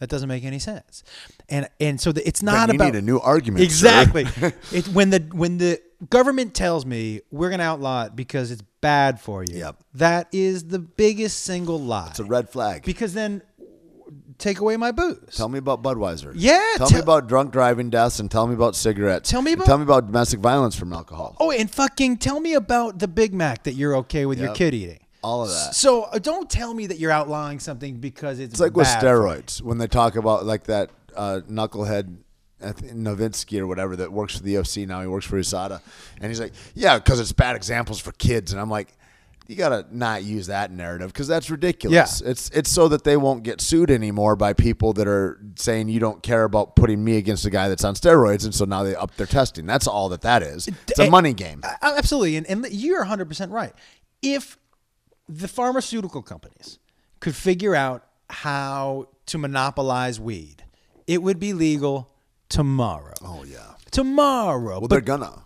that 0.00 0.08
doesn't 0.08 0.28
make 0.28 0.44
any 0.44 0.58
sense. 0.58 1.04
And 1.48 1.68
and 1.80 2.00
so 2.00 2.12
the, 2.12 2.26
it's 2.26 2.42
not 2.42 2.68
you 2.68 2.74
about 2.74 2.92
need 2.92 2.98
a 2.98 3.02
new 3.02 3.20
argument. 3.20 3.62
Exactly. 3.62 4.26
it, 4.72 4.88
when 4.88 5.10
the 5.10 5.20
when 5.32 5.58
the 5.58 5.80
government 6.10 6.54
tells 6.54 6.84
me 6.84 7.20
we're 7.30 7.48
going 7.48 7.60
to 7.60 7.64
outlaw 7.64 8.04
it 8.04 8.16
because 8.16 8.50
it's 8.50 8.62
bad 8.80 9.20
for 9.20 9.44
you, 9.44 9.58
Yep. 9.58 9.76
that 9.94 10.28
is 10.32 10.64
the 10.64 10.78
biggest 10.78 11.44
single 11.44 11.80
lie. 11.80 12.08
It's 12.10 12.18
a 12.18 12.24
red 12.24 12.50
flag. 12.50 12.82
because 12.84 13.14
then 13.14 13.42
take 14.38 14.60
away 14.60 14.76
my 14.76 14.92
booze. 14.92 15.34
Tell 15.36 15.48
me 15.48 15.58
about 15.58 15.82
Budweiser. 15.82 16.32
Yeah, 16.34 16.60
Tell 16.76 16.90
me 16.90 16.98
about 16.98 17.28
drunk 17.28 17.52
driving 17.52 17.90
deaths 17.90 18.18
and 18.20 18.30
tell 18.30 18.46
me 18.46 18.54
about 18.54 18.76
cigarettes. 18.76 19.30
Tell 19.30 19.42
me 19.42 19.52
about- 19.52 19.66
tell 19.66 19.78
me 19.78 19.84
about 19.84 20.06
domestic 20.06 20.40
violence 20.40 20.74
from 20.76 20.92
alcohol. 20.92 21.36
oh, 21.40 21.50
and 21.50 21.70
fucking 21.70 22.18
tell 22.18 22.40
me 22.40 22.54
about 22.54 22.98
the 22.98 23.08
Big 23.08 23.32
Mac 23.34 23.64
that 23.64 23.74
you're 23.74 23.96
okay 23.96 24.26
with 24.26 24.38
your 24.38 24.52
kid 24.54 24.74
eating. 24.74 25.00
All 25.22 25.42
of 25.42 25.48
that. 25.48 25.74
So 25.74 26.02
uh, 26.02 26.18
don't 26.18 26.50
tell 26.50 26.74
me 26.74 26.86
that 26.88 26.98
you're 26.98 27.10
outlawing 27.10 27.58
something 27.58 27.96
because 27.96 28.38
it's 28.38 28.52
It's 28.54 28.60
like 28.60 28.76
with 28.76 28.86
steroids 28.86 29.62
when 29.62 29.78
they 29.78 29.86
talk 29.86 30.16
about 30.16 30.44
like 30.44 30.64
that 30.64 30.90
uh, 31.16 31.40
knucklehead 31.50 32.16
Novitzky 32.62 33.58
or 33.58 33.66
whatever 33.66 33.96
that 33.96 34.12
works 34.12 34.36
for 34.36 34.42
the 34.42 34.54
UFC 34.54 34.86
now. 34.86 35.00
He 35.00 35.06
works 35.06 35.26
for 35.26 35.38
USADA, 35.38 35.80
and 36.20 36.30
he's 36.30 36.40
like, 36.40 36.52
"Yeah, 36.74 36.98
because 36.98 37.20
it's 37.20 37.32
bad 37.32 37.56
examples 37.56 38.00
for 38.00 38.12
kids." 38.12 38.52
And 38.52 38.60
I'm 38.60 38.70
like, 38.70 38.88
"You 39.46 39.56
gotta 39.56 39.86
not 39.90 40.24
use 40.24 40.46
that 40.46 40.70
narrative 40.70 41.12
because 41.12 41.28
that's 41.28 41.50
ridiculous. 41.50 42.22
Yeah. 42.22 42.30
It's 42.30 42.50
it's 42.50 42.70
so 42.70 42.88
that 42.88 43.04
they 43.04 43.16
won't 43.16 43.42
get 43.42 43.60
sued 43.60 43.90
anymore 43.90 44.36
by 44.36 44.52
people 44.52 44.92
that 44.94 45.06
are 45.06 45.40
saying 45.56 45.88
you 45.88 46.00
don't 46.00 46.22
care 46.22 46.44
about 46.44 46.76
putting 46.76 47.04
me 47.04 47.16
against 47.16 47.44
a 47.44 47.50
guy 47.50 47.68
that's 47.68 47.84
on 47.84 47.94
steroids, 47.94 48.44
and 48.44 48.54
so 48.54 48.64
now 48.64 48.82
they 48.82 48.94
up 48.94 49.16
their 49.16 49.26
testing. 49.26 49.66
That's 49.66 49.86
all 49.86 50.08
that 50.10 50.22
that 50.22 50.42
is. 50.42 50.68
It's 50.88 50.98
a 50.98 51.10
money 51.10 51.34
game. 51.34 51.62
Absolutely. 51.82 52.36
And, 52.36 52.46
and 52.46 52.66
you're 52.70 53.04
100% 53.04 53.50
right. 53.50 53.72
If 54.22 54.58
the 55.28 55.48
pharmaceutical 55.48 56.22
companies 56.22 56.78
could 57.20 57.34
figure 57.34 57.74
out 57.74 58.04
how 58.30 59.08
to 59.26 59.38
monopolize 59.38 60.20
weed, 60.20 60.64
it 61.06 61.22
would 61.22 61.38
be 61.38 61.52
legal 61.52 62.10
tomorrow. 62.48 63.14
Oh 63.22 63.44
yeah. 63.44 63.74
Tomorrow. 63.90 64.80
Well, 64.80 64.80
but, 64.82 64.90
they're 64.90 65.00
gonna. 65.00 65.43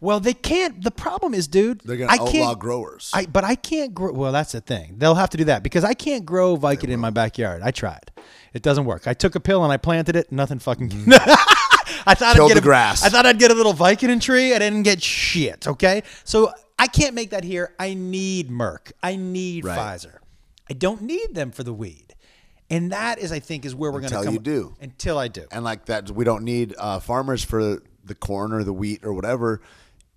Well, 0.00 0.20
they 0.20 0.32
can't. 0.34 0.82
The 0.82 0.90
problem 0.90 1.34
is, 1.34 1.48
dude, 1.48 1.80
They're 1.80 1.96
gonna 1.96 2.10
I 2.12 2.16
outlaw 2.16 2.30
can't, 2.32 2.58
growers. 2.58 3.10
I, 3.14 3.26
but 3.26 3.44
I 3.44 3.54
can't 3.54 3.94
grow. 3.94 4.12
Well, 4.12 4.32
that's 4.32 4.52
the 4.52 4.60
thing. 4.60 4.94
They'll 4.98 5.14
have 5.16 5.30
to 5.30 5.36
do 5.36 5.44
that 5.44 5.62
because 5.62 5.84
I 5.84 5.94
can't 5.94 6.24
grow 6.24 6.56
Vicodin 6.56 6.90
in 6.90 7.00
my 7.00 7.10
backyard. 7.10 7.62
I 7.62 7.70
tried. 7.70 8.10
It 8.52 8.62
doesn't 8.62 8.84
work. 8.84 9.06
I 9.06 9.14
took 9.14 9.34
a 9.34 9.40
pill 9.40 9.62
and 9.64 9.72
I 9.72 9.76
planted 9.76 10.16
it. 10.16 10.30
Nothing 10.32 10.58
fucking. 10.58 10.90
I 12.06 12.14
thought 12.14 12.36
Mm-hmm. 12.36 12.36
Killed 12.36 12.50
I'd 12.50 12.54
get 12.54 12.54
the 12.54 12.60
a, 12.60 12.62
grass. 12.62 13.04
I 13.04 13.08
thought 13.08 13.26
I'd 13.26 13.38
get 13.38 13.50
a 13.50 13.54
little 13.54 13.74
Vicodin 13.74 14.20
tree. 14.20 14.54
I 14.54 14.58
didn't 14.58 14.82
get 14.82 15.02
shit. 15.02 15.66
Okay, 15.66 16.02
so 16.24 16.52
I 16.78 16.86
can't 16.86 17.14
make 17.14 17.30
that 17.30 17.44
here. 17.44 17.74
I 17.78 17.94
need 17.94 18.50
Merck. 18.50 18.92
I 19.02 19.16
need 19.16 19.64
Right. 19.64 19.78
Pfizer. 19.78 20.18
I 20.70 20.74
don't 20.74 21.02
need 21.02 21.34
them 21.34 21.50
for 21.50 21.62
the 21.62 21.72
weed, 21.72 22.14
and 22.70 22.92
that 22.92 23.18
is, 23.18 23.32
I 23.32 23.38
think, 23.40 23.64
is 23.64 23.74
where 23.74 23.90
we're 23.90 24.00
going 24.00 24.10
to 24.10 24.18
Until 24.18 24.24
come. 24.28 24.34
you 24.34 24.40
do. 24.40 24.76
Until 24.80 25.18
I 25.18 25.28
do. 25.28 25.46
and 25.50 25.64
like 25.64 25.86
that 25.86 26.10
we 26.10 26.24
don't 26.24 26.44
need 26.44 26.74
uh, 26.78 27.00
farmers 27.00 27.42
for 27.42 27.82
the 28.04 28.14
corn 28.14 28.52
or 28.52 28.64
the 28.64 28.72
wheat 28.72 29.04
or 29.04 29.12
whatever 29.12 29.60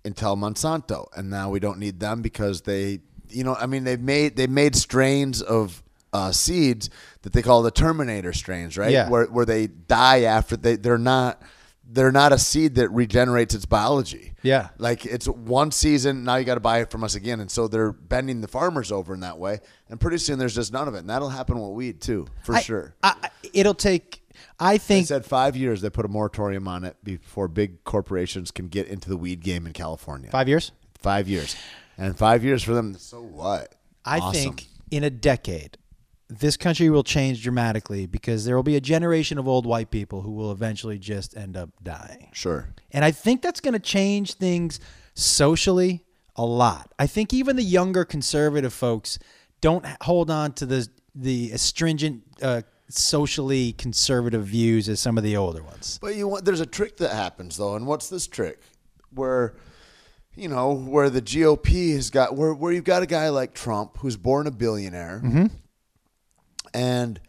until 0.04 0.36
Monsanto, 0.36 1.06
and 1.16 1.30
now 1.30 1.50
we 1.50 1.60
don't 1.60 1.78
need 1.78 2.00
them 2.00 2.22
because 2.22 2.62
they, 2.62 3.00
you 3.28 3.44
know, 3.44 3.54
I 3.54 3.66
mean 3.66 3.84
they've 3.84 4.00
made 4.00 4.36
they've 4.36 4.50
made 4.50 4.74
strains 4.76 5.42
of 5.42 5.82
uh, 6.12 6.30
seeds 6.32 6.90
that 7.22 7.32
they 7.32 7.40
call 7.42 7.62
the 7.62 7.70
Terminator 7.70 8.32
strains, 8.32 8.76
right? 8.76 8.90
Yeah. 8.92 9.08
Where 9.08 9.26
where 9.26 9.46
they 9.46 9.66
die 9.68 10.22
after 10.22 10.56
they 10.56 10.76
they're 10.76 10.98
not 10.98 11.40
they're 11.84 12.12
not 12.12 12.32
a 12.32 12.38
seed 12.38 12.76
that 12.76 12.88
regenerates 12.90 13.54
its 13.54 13.66
biology. 13.66 14.32
Yeah. 14.42 14.68
Like 14.78 15.04
it's 15.04 15.26
one 15.28 15.70
season, 15.70 16.24
now 16.24 16.36
you 16.36 16.44
got 16.44 16.54
to 16.54 16.60
buy 16.60 16.80
it 16.80 16.90
from 16.90 17.04
us 17.04 17.14
again, 17.14 17.40
and 17.40 17.50
so 17.50 17.68
they're 17.68 17.92
bending 17.92 18.40
the 18.40 18.48
farmers 18.48 18.90
over 18.90 19.12
in 19.14 19.20
that 19.20 19.38
way, 19.38 19.60
and 19.88 20.00
pretty 20.00 20.18
soon 20.18 20.38
there's 20.38 20.54
just 20.54 20.72
none 20.72 20.88
of 20.88 20.94
it, 20.94 20.98
and 20.98 21.10
that'll 21.10 21.28
happen 21.28 21.58
with 21.60 21.72
weed 21.72 22.00
too, 22.00 22.26
for 22.44 22.54
I- 22.56 22.60
sure. 22.60 22.94
I- 23.02 23.30
it'll 23.52 23.74
take. 23.74 24.21
I 24.60 24.78
think 24.78 25.08
They 25.08 25.14
said 25.14 25.24
five 25.24 25.56
years. 25.56 25.80
They 25.80 25.90
put 25.90 26.04
a 26.04 26.08
moratorium 26.08 26.68
on 26.68 26.84
it 26.84 26.96
before 27.02 27.48
big 27.48 27.84
corporations 27.84 28.50
can 28.50 28.68
get 28.68 28.86
into 28.88 29.08
the 29.08 29.16
weed 29.16 29.40
game 29.40 29.66
in 29.66 29.72
California. 29.72 30.30
five 30.30 30.48
years. 30.48 30.72
Five 31.00 31.28
years, 31.28 31.56
and 31.98 32.16
five 32.16 32.44
years 32.44 32.62
for 32.62 32.74
them. 32.74 32.94
So 32.96 33.20
what? 33.22 33.74
I 34.04 34.18
Awesome. 34.18 34.32
think 34.40 34.66
in 34.90 35.02
a 35.02 35.10
decade, 35.10 35.76
this 36.28 36.56
country 36.56 36.88
will 36.90 37.02
change 37.02 37.42
dramatically 37.42 38.06
because 38.06 38.44
there 38.44 38.54
will 38.54 38.62
be 38.62 38.76
a 38.76 38.80
generation 38.80 39.36
of 39.36 39.48
old 39.48 39.66
white 39.66 39.90
people 39.90 40.22
who 40.22 40.30
will 40.30 40.52
eventually 40.52 40.98
just 40.98 41.36
end 41.36 41.56
up 41.56 41.70
dying. 41.82 42.28
sure. 42.32 42.68
And 42.92 43.04
I 43.04 43.10
think 43.10 43.42
that's 43.42 43.60
going 43.60 43.74
to 43.74 43.80
change 43.80 44.34
things 44.34 44.78
socially 45.14 46.04
a 46.36 46.44
lot. 46.44 46.92
I 46.98 47.06
think 47.06 47.32
even 47.34 47.56
the 47.56 47.62
younger 47.62 48.04
conservative 48.04 48.72
folks 48.72 49.18
don't 49.60 49.84
hold 50.02 50.30
on 50.30 50.52
to 50.54 50.66
the 50.66 50.88
the 51.14 51.56
stringent 51.58 52.22
uh, 52.40 52.62
socially 52.98 53.72
conservative 53.72 54.44
views 54.46 54.88
as 54.88 55.00
some 55.00 55.16
of 55.18 55.24
the 55.24 55.36
older 55.36 55.62
ones. 55.62 55.98
But 56.02 56.16
you 56.16 56.28
want 56.28 56.44
there's 56.44 56.60
a 56.60 56.66
trick 56.66 56.96
that 56.98 57.12
happens 57.12 57.56
though, 57.56 57.74
and 57.76 57.86
what's 57.86 58.08
this 58.08 58.26
trick? 58.26 58.60
Where 59.14 59.54
you 60.34 60.48
know 60.48 60.72
where 60.72 61.10
the 61.10 61.20
GOP 61.22 61.94
has 61.94 62.10
got 62.10 62.36
where 62.36 62.54
where 62.54 62.72
you've 62.72 62.84
got 62.84 63.02
a 63.02 63.06
guy 63.06 63.28
like 63.28 63.54
Trump 63.54 63.98
who's 63.98 64.16
born 64.16 64.46
a 64.46 64.50
billionaire, 64.50 65.20
Mm-hmm. 65.24 65.46
and 66.74 67.20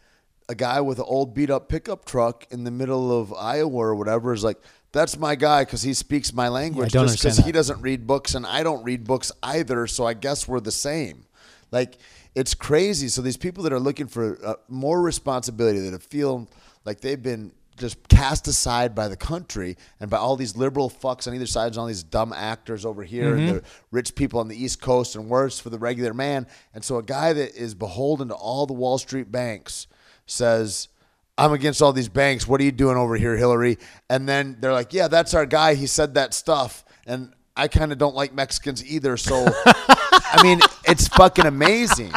a 0.49 0.55
guy 0.55 0.81
with 0.81 0.99
an 0.99 1.05
old 1.07 1.33
beat 1.33 1.49
up 1.49 1.69
pickup 1.69 2.05
truck 2.05 2.45
in 2.51 2.63
the 2.63 2.71
middle 2.71 3.17
of 3.17 3.33
Iowa 3.33 3.71
or 3.77 3.95
whatever 3.95 4.33
is 4.33 4.43
like. 4.43 4.57
That's 4.91 5.17
my 5.17 5.33
guy 5.33 5.63
because 5.63 5.81
he 5.81 5.95
speaks 5.95 6.31
my 6.33 6.49
language. 6.49 6.91
don't 6.91 7.07
just 7.07 7.17
because 7.23 7.37
he 7.37 7.51
doesn't 7.51 7.81
read 7.81 8.05
books 8.05 8.35
and 8.35 8.45
I 8.45 8.61
don't 8.61 8.83
read 8.83 9.05
books 9.05 9.31
either. 9.41 9.87
So 9.87 10.05
I 10.05 10.13
guess 10.13 10.47
we're 10.47 10.59
the 10.59 10.71
same. 10.71 11.25
Like 11.71 11.97
it's 12.35 12.53
crazy. 12.53 13.07
So 13.07 13.21
these 13.21 13.37
people 13.37 13.63
that 13.63 13.73
are 13.73 13.79
looking 13.79 14.07
for 14.07 14.37
uh, 14.45 14.55
more 14.67 15.01
responsibility, 15.01 15.79
that 15.89 16.03
feel 16.03 16.47
like 16.85 17.01
they've 17.01 17.21
been 17.21 17.51
just 17.77 18.07
cast 18.07 18.47
aside 18.47 18.93
by 18.93 19.07
the 19.07 19.17
country 19.17 19.77
and 19.99 20.09
by 20.09 20.17
all 20.17 20.35
these 20.35 20.55
liberal 20.55 20.89
fucks 20.89 21.27
on 21.27 21.33
either 21.33 21.47
side, 21.47 21.67
and 21.67 21.77
all 21.77 21.87
these 21.87 22.03
dumb 22.03 22.31
actors 22.31 22.85
over 22.85 23.03
here, 23.03 23.35
and 23.35 23.49
the 23.49 23.63
rich 23.91 24.13
people 24.15 24.39
on 24.39 24.47
the 24.47 24.55
East 24.55 24.81
Coast, 24.81 25.15
and 25.15 25.27
worse 25.27 25.59
for 25.59 25.69
the 25.69 25.79
regular 25.79 26.13
man. 26.13 26.47
And 26.73 26.83
so 26.83 26.97
a 26.97 27.03
guy 27.03 27.33
that 27.33 27.55
is 27.55 27.73
beholden 27.73 28.27
to 28.27 28.35
all 28.35 28.65
the 28.65 28.73
Wall 28.73 28.97
Street 28.97 29.31
banks 29.31 29.87
says. 30.25 30.87
I'm 31.35 31.51
against 31.51 31.81
all 31.81 31.93
these 31.93 32.09
banks. 32.09 32.47
What 32.47 32.61
are 32.61 32.63
you 32.63 32.71
doing 32.71 32.95
over 32.95 33.15
here, 33.15 33.35
Hillary? 33.35 33.79
And 34.07 34.29
then 34.29 34.57
they're 34.59 34.71
like, 34.71 34.93
"Yeah, 34.93 35.07
that's 35.07 35.33
our 35.33 35.47
guy. 35.47 35.73
He 35.73 35.87
said 35.87 36.13
that 36.13 36.31
stuff." 36.31 36.85
And 37.07 37.33
I 37.55 37.67
kind 37.67 37.91
of 37.91 37.97
don't 37.97 38.15
like 38.15 38.33
Mexicans 38.33 38.83
either. 38.85 39.15
So, 39.17 39.45
I 39.65 40.39
mean, 40.41 40.59
it's 40.85 41.07
fucking 41.07 41.45
amazing. 41.45 42.11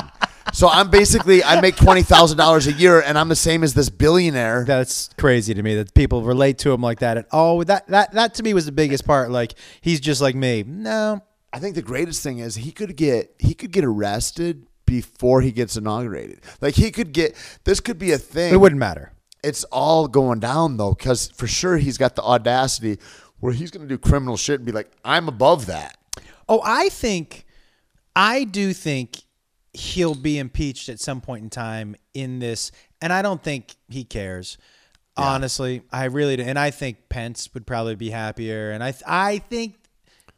So 0.53 0.69
I'm 0.69 0.89
basically 0.89 1.45
I 1.45 1.61
make 1.61 1.77
twenty 1.77 2.03
thousand 2.03 2.39
dollars 2.39 2.67
a 2.67 2.73
year, 2.73 3.03
and 3.03 3.19
I'm 3.19 3.29
the 3.29 3.37
same 3.37 3.63
as 3.63 3.75
this 3.75 3.91
billionaire. 3.91 4.65
That's 4.65 5.11
crazy 5.19 5.53
to 5.53 5.63
me 5.63 5.75
that 5.75 5.93
people 5.93 6.23
relate 6.23 6.57
to 6.59 6.73
him 6.73 6.81
like 6.81 7.01
that. 7.01 7.19
And 7.19 7.27
oh, 7.33 7.63
that 7.65 7.87
that 7.89 8.13
that 8.13 8.35
to 8.35 8.43
me 8.43 8.55
was 8.55 8.65
the 8.65 8.73
biggest 8.73 9.05
part. 9.07 9.31
Like 9.31 9.55
he's 9.83 10.01
just 10.01 10.23
like 10.23 10.35
me. 10.35 10.65
No, 10.67 11.23
I 11.53 11.59
think 11.59 11.75
the 11.75 11.83
greatest 11.83 12.23
thing 12.23 12.39
is 12.39 12.55
he 12.55 12.73
could 12.73 12.97
get 12.97 13.35
he 13.39 13.53
could 13.53 13.71
get 13.71 13.85
arrested 13.85 14.67
before 14.87 15.43
he 15.43 15.53
gets 15.53 15.77
inaugurated. 15.77 16.41
Like 16.63 16.75
he 16.75 16.91
could 16.91 17.13
get 17.13 17.37
this 17.65 17.81
could 17.81 17.99
be 17.99 18.13
a 18.13 18.19
thing. 18.19 18.55
it 18.55 18.57
wouldn't 18.57 18.79
matter. 18.79 19.13
It's 19.43 19.65
all 19.65 20.09
going 20.09 20.41
down 20.41 20.79
though, 20.79 20.95
because 20.95 21.29
for 21.29 21.47
sure 21.47 21.77
he's 21.77 21.99
got 21.99 22.17
the 22.17 22.23
audacity 22.23 22.99
where 23.41 23.53
he's 23.53 23.71
going 23.71 23.87
to 23.87 23.89
do 23.89 23.99
criminal 23.99 24.37
shit 24.37 24.57
and 24.61 24.67
be 24.67 24.73
like, 24.73 24.91
"I'm 25.05 25.29
above 25.29 25.67
that." 25.67 25.97
Oh, 26.49 26.61
I 26.65 26.89
think, 26.89 27.45
I 28.15 28.45
do 28.45 28.73
think 28.73 29.23
he'll 29.73 30.15
be 30.15 30.39
impeached 30.39 30.89
at 30.89 31.01
some 31.01 31.21
point 31.21 31.43
in 31.43 31.51
time 31.51 31.97
in 32.15 32.39
this, 32.39 32.71
and 33.03 33.13
I 33.13 33.23
don't 33.23 33.43
think 33.43 33.77
he 33.89 34.05
cares. 34.05 34.59
Honestly, 35.19 35.83
I 35.91 36.05
really 36.05 36.37
do, 36.37 36.43
and 36.43 36.59
I 36.59 36.71
think 36.71 37.09
Pence 37.09 37.49
would 37.55 37.67
probably 37.67 37.95
be 37.95 38.11
happier, 38.11 38.71
and 38.73 38.85
I 38.85 38.91
th- 38.93 39.03
I 39.07 39.39
think 39.39 39.77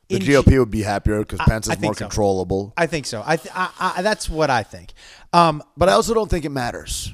The 0.09 0.21
GOP 0.21 0.57
would 0.59 0.71
be 0.71 0.83
happier 0.83 1.19
because 1.19 1.41
Pence 1.41 1.69
is 1.69 1.81
more 1.81 1.95
so. 1.95 2.05
controllable. 2.07 2.73
I 2.77 2.87
think 2.87 3.05
so. 3.07 3.23
I, 3.27 3.37
th- 3.37 3.53
I, 3.57 3.71
I 3.81 4.03
that's 4.03 4.31
what 4.31 4.51
I 4.51 4.63
think. 4.63 4.93
Um, 5.33 5.63
But 5.77 5.89
I 5.89 5.93
also 5.93 6.15
don't 6.15 6.31
think 6.31 6.45
it 6.45 6.51
matters. 6.51 7.13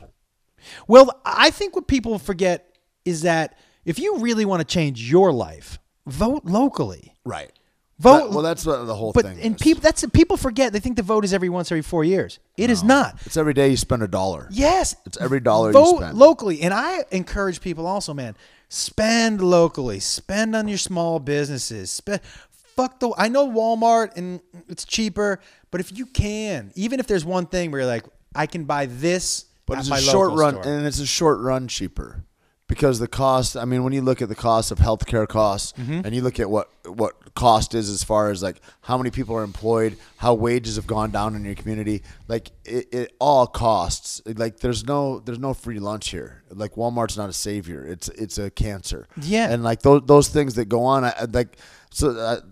Well, 0.86 1.18
I 1.24 1.50
think 1.50 1.74
what 1.74 1.88
people 1.88 2.18
forget 2.18 2.76
is 3.06 3.22
that 3.22 3.58
if 3.84 3.98
you 3.98 4.18
really 4.18 4.44
want 4.44 4.60
to 4.60 4.64
change 4.64 5.10
your 5.10 5.32
life, 5.32 5.78
vote 6.06 6.44
locally. 6.44 7.14
Right. 7.24 7.50
Vote. 8.00 8.30
well, 8.30 8.42
that's 8.42 8.66
what 8.66 8.84
the 8.86 8.94
whole 8.94 9.12
but 9.12 9.24
thing. 9.24 9.40
and 9.40 9.56
people 9.56 9.80
that's 9.80 10.04
people 10.06 10.36
forget. 10.36 10.72
They 10.72 10.80
think 10.80 10.96
the 10.96 11.02
vote 11.02 11.24
is 11.24 11.32
every 11.32 11.48
once 11.48 11.70
every 11.70 11.82
four 11.82 12.02
years. 12.02 12.40
It 12.56 12.68
is 12.68 12.82
not. 12.82 13.16
it's 13.24 13.36
every 13.36 13.54
day 13.54 13.68
you 13.68 13.76
spend 13.76 14.02
a 14.02 14.08
dollar. 14.08 14.48
Yes, 14.50 14.96
It's 15.06 15.16
every 15.18 15.38
dollar 15.38 15.68
you 15.68 15.74
vote 15.74 15.98
spend. 15.98 16.18
locally, 16.18 16.62
and 16.62 16.74
I 16.74 17.04
encourage 17.12 17.60
people 17.60 17.86
also, 17.86 18.12
man, 18.12 18.34
spend 18.68 19.40
locally. 19.40 20.00
Spend 20.00 20.56
on 20.56 20.66
your 20.66 20.76
small 20.78 21.20
businesses. 21.20 21.92
Spend. 21.92 22.20
Fuck 22.74 22.98
the. 22.98 23.12
I 23.16 23.28
know 23.28 23.48
Walmart 23.48 24.16
and 24.16 24.40
it's 24.68 24.84
cheaper, 24.84 25.38
but 25.70 25.80
if 25.80 25.96
you 25.96 26.06
can, 26.06 26.72
even 26.74 26.98
if 26.98 27.06
there's 27.06 27.24
one 27.24 27.46
thing 27.46 27.70
where 27.70 27.82
you're 27.82 27.86
like, 27.90 28.04
I 28.34 28.46
can 28.46 28.64
buy 28.64 28.86
this, 28.86 29.44
But 29.66 29.78
it's 29.78 29.88
my 29.88 29.98
a 29.98 30.02
short 30.02 30.32
run, 30.32 30.54
store. 30.60 30.72
and 30.78 30.84
it's 30.84 30.98
a 30.98 31.06
short 31.06 31.38
run 31.38 31.68
cheaper 31.68 32.24
because 32.68 32.98
the 32.98 33.08
cost. 33.08 33.56
I 33.56 33.64
mean, 33.64 33.84
when 33.84 33.92
you 33.92 34.02
look 34.02 34.22
at 34.22 34.28
the 34.28 34.34
cost 34.34 34.70
of 34.70 34.78
healthcare 34.78 35.26
costs, 35.28 35.72
Mm-hmm. 35.74 36.00
and 36.04 36.14
you 36.14 36.22
look 36.22 36.38
at 36.40 36.48
what 36.50 36.70
what 36.86 37.14
cost 37.34 37.74
is 37.74 37.88
as 37.90 38.04
far 38.04 38.30
as 38.30 38.42
like 38.42 38.60
how 38.82 38.96
many 38.96 39.10
people 39.10 39.34
are 39.36 39.42
employed, 39.42 39.96
how 40.18 40.34
wages 40.34 40.76
have 40.76 40.86
gone 40.86 41.10
down 41.10 41.34
in 41.34 41.44
your 41.44 41.54
community, 41.54 42.02
like 42.28 42.50
it, 42.64 42.88
it 42.92 43.14
all 43.18 43.46
costs. 43.46 44.22
Like 44.26 44.60
there's 44.60 44.84
no 44.84 45.18
there's 45.20 45.38
no 45.40 45.52
free 45.54 45.78
lunch 45.80 46.10
here. 46.10 46.42
Like 46.50 46.72
Walmart's 46.76 47.16
not 47.16 47.28
a 47.28 47.32
savior. 47.32 47.84
It's 47.86 48.08
it's 48.10 48.38
a 48.38 48.50
cancer. 48.50 49.06
Yeah. 49.20 49.50
and 49.52 49.64
like 49.64 49.82
those 49.82 50.02
those 50.06 50.28
things 50.28 50.54
that 50.54 50.66
go 50.66 50.84
on, 50.84 51.04
I, 51.04 51.10
I- 51.18 51.24
like. 51.32 51.56
So 51.96 52.10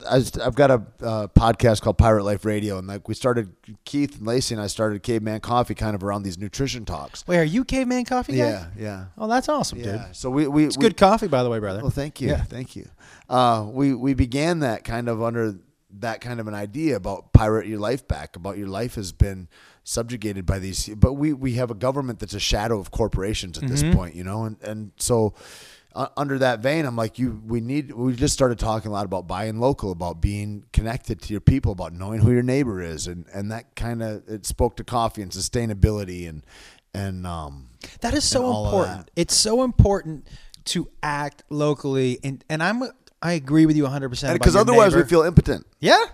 I, 0.08 0.18
I, 0.18 0.22
I've 0.44 0.54
got 0.54 0.70
a 0.70 0.74
uh, 1.04 1.26
podcast 1.26 1.82
called 1.82 1.98
Pirate 1.98 2.22
Life 2.22 2.44
Radio, 2.44 2.78
and 2.78 2.86
like 2.86 3.08
we 3.08 3.14
started, 3.14 3.52
Keith 3.84 4.18
and 4.18 4.24
Lacey 4.28 4.54
and 4.54 4.62
I 4.62 4.68
started 4.68 5.02
Caveman 5.02 5.40
Coffee 5.40 5.74
kind 5.74 5.96
of 5.96 6.04
around 6.04 6.22
these 6.22 6.38
nutrition 6.38 6.84
talks. 6.84 7.26
Wait, 7.26 7.38
are 7.38 7.42
you 7.42 7.64
caveman 7.64 8.04
coffee 8.04 8.34
guy? 8.34 8.38
Yeah, 8.50 8.66
yeah, 8.78 9.04
Oh, 9.18 9.26
that's 9.26 9.48
awesome, 9.48 9.82
dude. 9.82 10.00
So 10.12 10.30
we 10.30 10.46
we 10.46 10.66
It's 10.66 10.76
good 10.76 10.96
coffee, 10.96 11.26
by 11.26 11.42
the 11.42 11.50
way, 11.50 11.58
brother. 11.58 11.80
Well, 11.80 11.90
thank 11.90 12.20
you, 12.20 12.28
Yeah. 12.28 12.44
thank 12.44 12.76
you. 12.76 12.88
Uh, 13.32 13.66
we 13.70 13.94
we 13.94 14.12
began 14.14 14.60
that 14.60 14.84
kind 14.84 15.08
of 15.08 15.22
under 15.22 15.56
that 16.00 16.20
kind 16.20 16.38
of 16.40 16.46
an 16.48 16.54
idea 16.54 16.96
about 16.96 17.32
pirate 17.32 17.66
your 17.66 17.78
life 17.78 18.06
back. 18.06 18.36
About 18.36 18.58
your 18.58 18.68
life 18.68 18.94
has 18.96 19.10
been 19.12 19.48
subjugated 19.84 20.44
by 20.46 20.58
these, 20.58 20.88
but 20.94 21.14
we 21.14 21.32
we 21.32 21.54
have 21.54 21.70
a 21.70 21.74
government 21.74 22.18
that's 22.18 22.34
a 22.34 22.40
shadow 22.40 22.78
of 22.78 22.90
corporations 22.90 23.56
at 23.56 23.64
Mm-hmm. 23.64 23.72
this 23.72 23.94
point, 23.96 24.14
you 24.14 24.24
know, 24.24 24.44
and 24.44 24.56
and 24.62 24.92
so. 24.98 25.34
Uh, 25.94 26.06
under 26.16 26.38
that 26.38 26.60
vein, 26.60 26.86
I'm 26.86 26.96
like, 26.96 27.18
you. 27.18 27.42
We 27.46 27.60
need. 27.60 27.92
We 27.92 28.14
just 28.14 28.32
started 28.32 28.58
talking 28.58 28.88
a 28.90 28.94
lot 28.94 29.04
about 29.04 29.28
buying 29.28 29.60
local, 29.60 29.92
about 29.92 30.22
being 30.22 30.64
connected 30.72 31.20
to 31.20 31.34
your 31.34 31.42
people, 31.42 31.72
about 31.72 31.92
knowing 31.92 32.20
who 32.22 32.32
your 32.32 32.42
neighbor 32.42 32.80
is, 32.80 33.06
and 33.06 33.26
and 33.34 33.50
that 33.52 33.76
kind 33.76 34.02
of 34.02 34.26
it 34.26 34.46
spoke 34.46 34.76
to 34.76 34.84
coffee 34.84 35.20
and 35.20 35.30
sustainability 35.30 36.26
and 36.26 36.46
and 36.94 37.26
um 37.26 37.68
That 38.00 38.14
is 38.14 38.24
so 38.24 38.40
important. 38.48 39.10
It's 39.16 39.36
so 39.36 39.64
important 39.64 40.28
to 40.64 40.88
act 41.02 41.42
locally, 41.50 42.18
and 42.24 42.42
and 42.48 42.62
I'm 42.62 42.84
I 43.22 43.32
agree 43.32 43.66
with 43.66 43.76
you 43.76 43.84
100 43.84 44.08
percent 44.08 44.38
because 44.38 44.56
otherwise 44.56 44.94
we 44.94 45.04
feel 45.04 45.22
impotent. 45.22 45.66
yeah. 45.80 46.04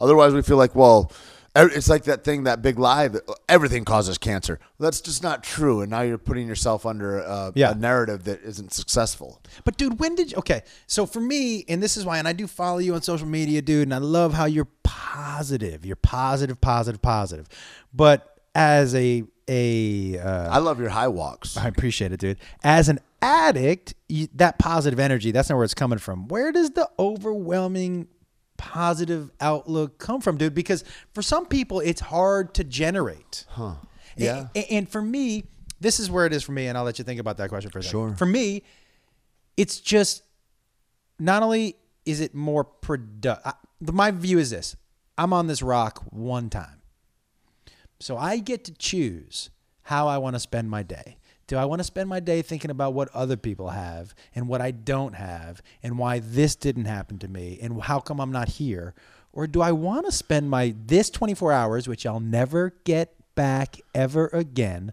Otherwise, 0.00 0.32
we 0.32 0.42
feel 0.42 0.56
like, 0.56 0.76
well, 0.76 1.10
it's 1.56 1.88
like 1.88 2.04
that 2.04 2.22
thing, 2.22 2.44
that 2.44 2.62
big 2.62 2.78
lie 2.78 3.08
that 3.08 3.28
uh, 3.28 3.34
everything 3.48 3.84
causes 3.84 4.16
cancer. 4.16 4.60
That's 4.78 5.00
just 5.00 5.24
not 5.24 5.42
true. 5.42 5.80
And 5.80 5.90
now 5.90 6.02
you're 6.02 6.18
putting 6.18 6.46
yourself 6.46 6.86
under 6.86 7.18
a, 7.18 7.50
Yeah. 7.56 7.72
a 7.72 7.74
narrative 7.74 8.22
that 8.24 8.40
isn't 8.42 8.72
successful. 8.72 9.42
But 9.64 9.76
dude, 9.76 9.98
when 9.98 10.14
did 10.14 10.30
you, 10.30 10.36
okay? 10.38 10.62
So 10.86 11.04
for 11.04 11.18
me, 11.18 11.64
and 11.68 11.82
this 11.82 11.96
is 11.96 12.04
why, 12.04 12.18
and 12.18 12.28
I 12.28 12.32
do 12.32 12.46
follow 12.46 12.78
you 12.78 12.94
on 12.94 13.02
social 13.02 13.26
media, 13.26 13.60
dude, 13.60 13.88
and 13.88 13.92
I 13.94 13.98
love 13.98 14.34
how 14.34 14.44
you're 14.44 14.68
positive. 14.84 15.84
You're 15.84 15.96
positive, 15.96 16.60
positive, 16.60 17.02
positive. 17.02 17.48
But 17.92 18.37
as 18.54 18.94
a 18.94 19.24
a 19.48 20.18
uh, 20.18 20.54
I 20.54 20.58
love 20.58 20.78
your 20.78 20.90
high 20.90 21.08
walks. 21.08 21.56
I 21.56 21.68
appreciate 21.68 22.12
it, 22.12 22.20
dude. 22.20 22.38
As 22.62 22.88
an 22.88 23.00
addict, 23.22 23.94
you, 24.08 24.28
that 24.34 24.58
positive 24.58 25.00
energy, 25.00 25.30
that's 25.30 25.48
not 25.48 25.56
where 25.56 25.64
it's 25.64 25.74
coming 25.74 25.98
from. 25.98 26.28
Where 26.28 26.52
does 26.52 26.70
the 26.70 26.88
overwhelming 26.98 28.08
positive 28.58 29.30
outlook 29.40 29.98
come 29.98 30.20
from, 30.20 30.36
dude? 30.36 30.54
Because 30.54 30.84
for 31.12 31.22
some 31.22 31.46
people, 31.46 31.80
it's 31.80 32.00
hard 32.00 32.54
to 32.54 32.64
generate. 32.64 33.46
Huh. 33.48 33.74
Yeah. 34.16 34.48
And, 34.54 34.66
and 34.70 34.88
for 34.88 35.00
me, 35.00 35.44
this 35.80 36.00
is 36.00 36.10
where 36.10 36.26
it 36.26 36.32
is 36.32 36.42
for 36.42 36.52
me, 36.52 36.66
and 36.66 36.76
I'll 36.76 36.84
let 36.84 36.98
you 36.98 37.04
think 37.04 37.20
about 37.20 37.38
that 37.38 37.48
question 37.48 37.70
for 37.70 37.78
a 37.78 37.82
second. 37.82 38.08
Sure. 38.10 38.16
For 38.16 38.26
me, 38.26 38.64
it's 39.56 39.80
just 39.80 40.22
not 41.18 41.42
only 41.42 41.76
is 42.04 42.20
it 42.20 42.34
more 42.34 42.64
productive. 42.64 43.54
My 43.80 44.10
view 44.10 44.38
is 44.38 44.50
this: 44.50 44.76
I'm 45.16 45.32
on 45.32 45.46
this 45.46 45.62
rock 45.62 46.04
one 46.10 46.50
time. 46.50 46.77
So 48.00 48.16
I 48.16 48.38
get 48.38 48.64
to 48.64 48.72
choose 48.72 49.50
how 49.82 50.06
I 50.06 50.18
want 50.18 50.36
to 50.36 50.40
spend 50.40 50.70
my 50.70 50.82
day. 50.82 51.18
Do 51.46 51.56
I 51.56 51.64
want 51.64 51.80
to 51.80 51.84
spend 51.84 52.08
my 52.08 52.20
day 52.20 52.42
thinking 52.42 52.70
about 52.70 52.92
what 52.92 53.08
other 53.14 53.36
people 53.36 53.70
have 53.70 54.14
and 54.34 54.48
what 54.48 54.60
I 54.60 54.70
don't 54.70 55.14
have 55.14 55.62
and 55.82 55.98
why 55.98 56.18
this 56.18 56.54
didn't 56.54 56.84
happen 56.84 57.18
to 57.20 57.28
me 57.28 57.58
and 57.62 57.82
how 57.82 58.00
come 58.00 58.20
I'm 58.20 58.30
not 58.30 58.50
here? 58.50 58.94
Or 59.32 59.46
do 59.46 59.62
I 59.62 59.72
want 59.72 60.04
to 60.06 60.12
spend 60.12 60.50
my 60.50 60.74
this 60.84 61.08
24 61.08 61.52
hours, 61.52 61.88
which 61.88 62.04
I'll 62.04 62.20
never 62.20 62.74
get 62.84 63.14
back 63.34 63.80
ever 63.94 64.26
again, 64.28 64.92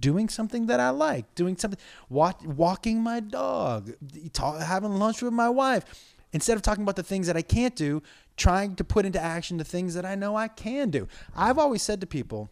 doing 0.00 0.28
something 0.28 0.66
that 0.66 0.80
I 0.80 0.90
like, 0.90 1.34
doing 1.34 1.56
something, 1.56 1.78
walk, 2.08 2.40
walking 2.44 3.02
my 3.02 3.20
dog, 3.20 3.92
talk, 4.32 4.60
having 4.60 4.94
lunch 4.94 5.22
with 5.22 5.32
my 5.32 5.50
wife, 5.50 5.84
instead 6.32 6.56
of 6.56 6.62
talking 6.62 6.82
about 6.82 6.96
the 6.96 7.02
things 7.02 7.26
that 7.26 7.36
I 7.36 7.42
can't 7.42 7.76
do, 7.76 8.02
trying 8.36 8.76
to 8.76 8.84
put 8.84 9.06
into 9.06 9.20
action 9.20 9.56
the 9.56 9.64
things 9.64 9.94
that 9.94 10.04
I 10.04 10.14
know 10.14 10.36
I 10.36 10.48
can 10.48 10.90
do. 10.90 11.08
I've 11.36 11.58
always 11.58 11.82
said 11.82 12.00
to 12.00 12.06
people, 12.06 12.50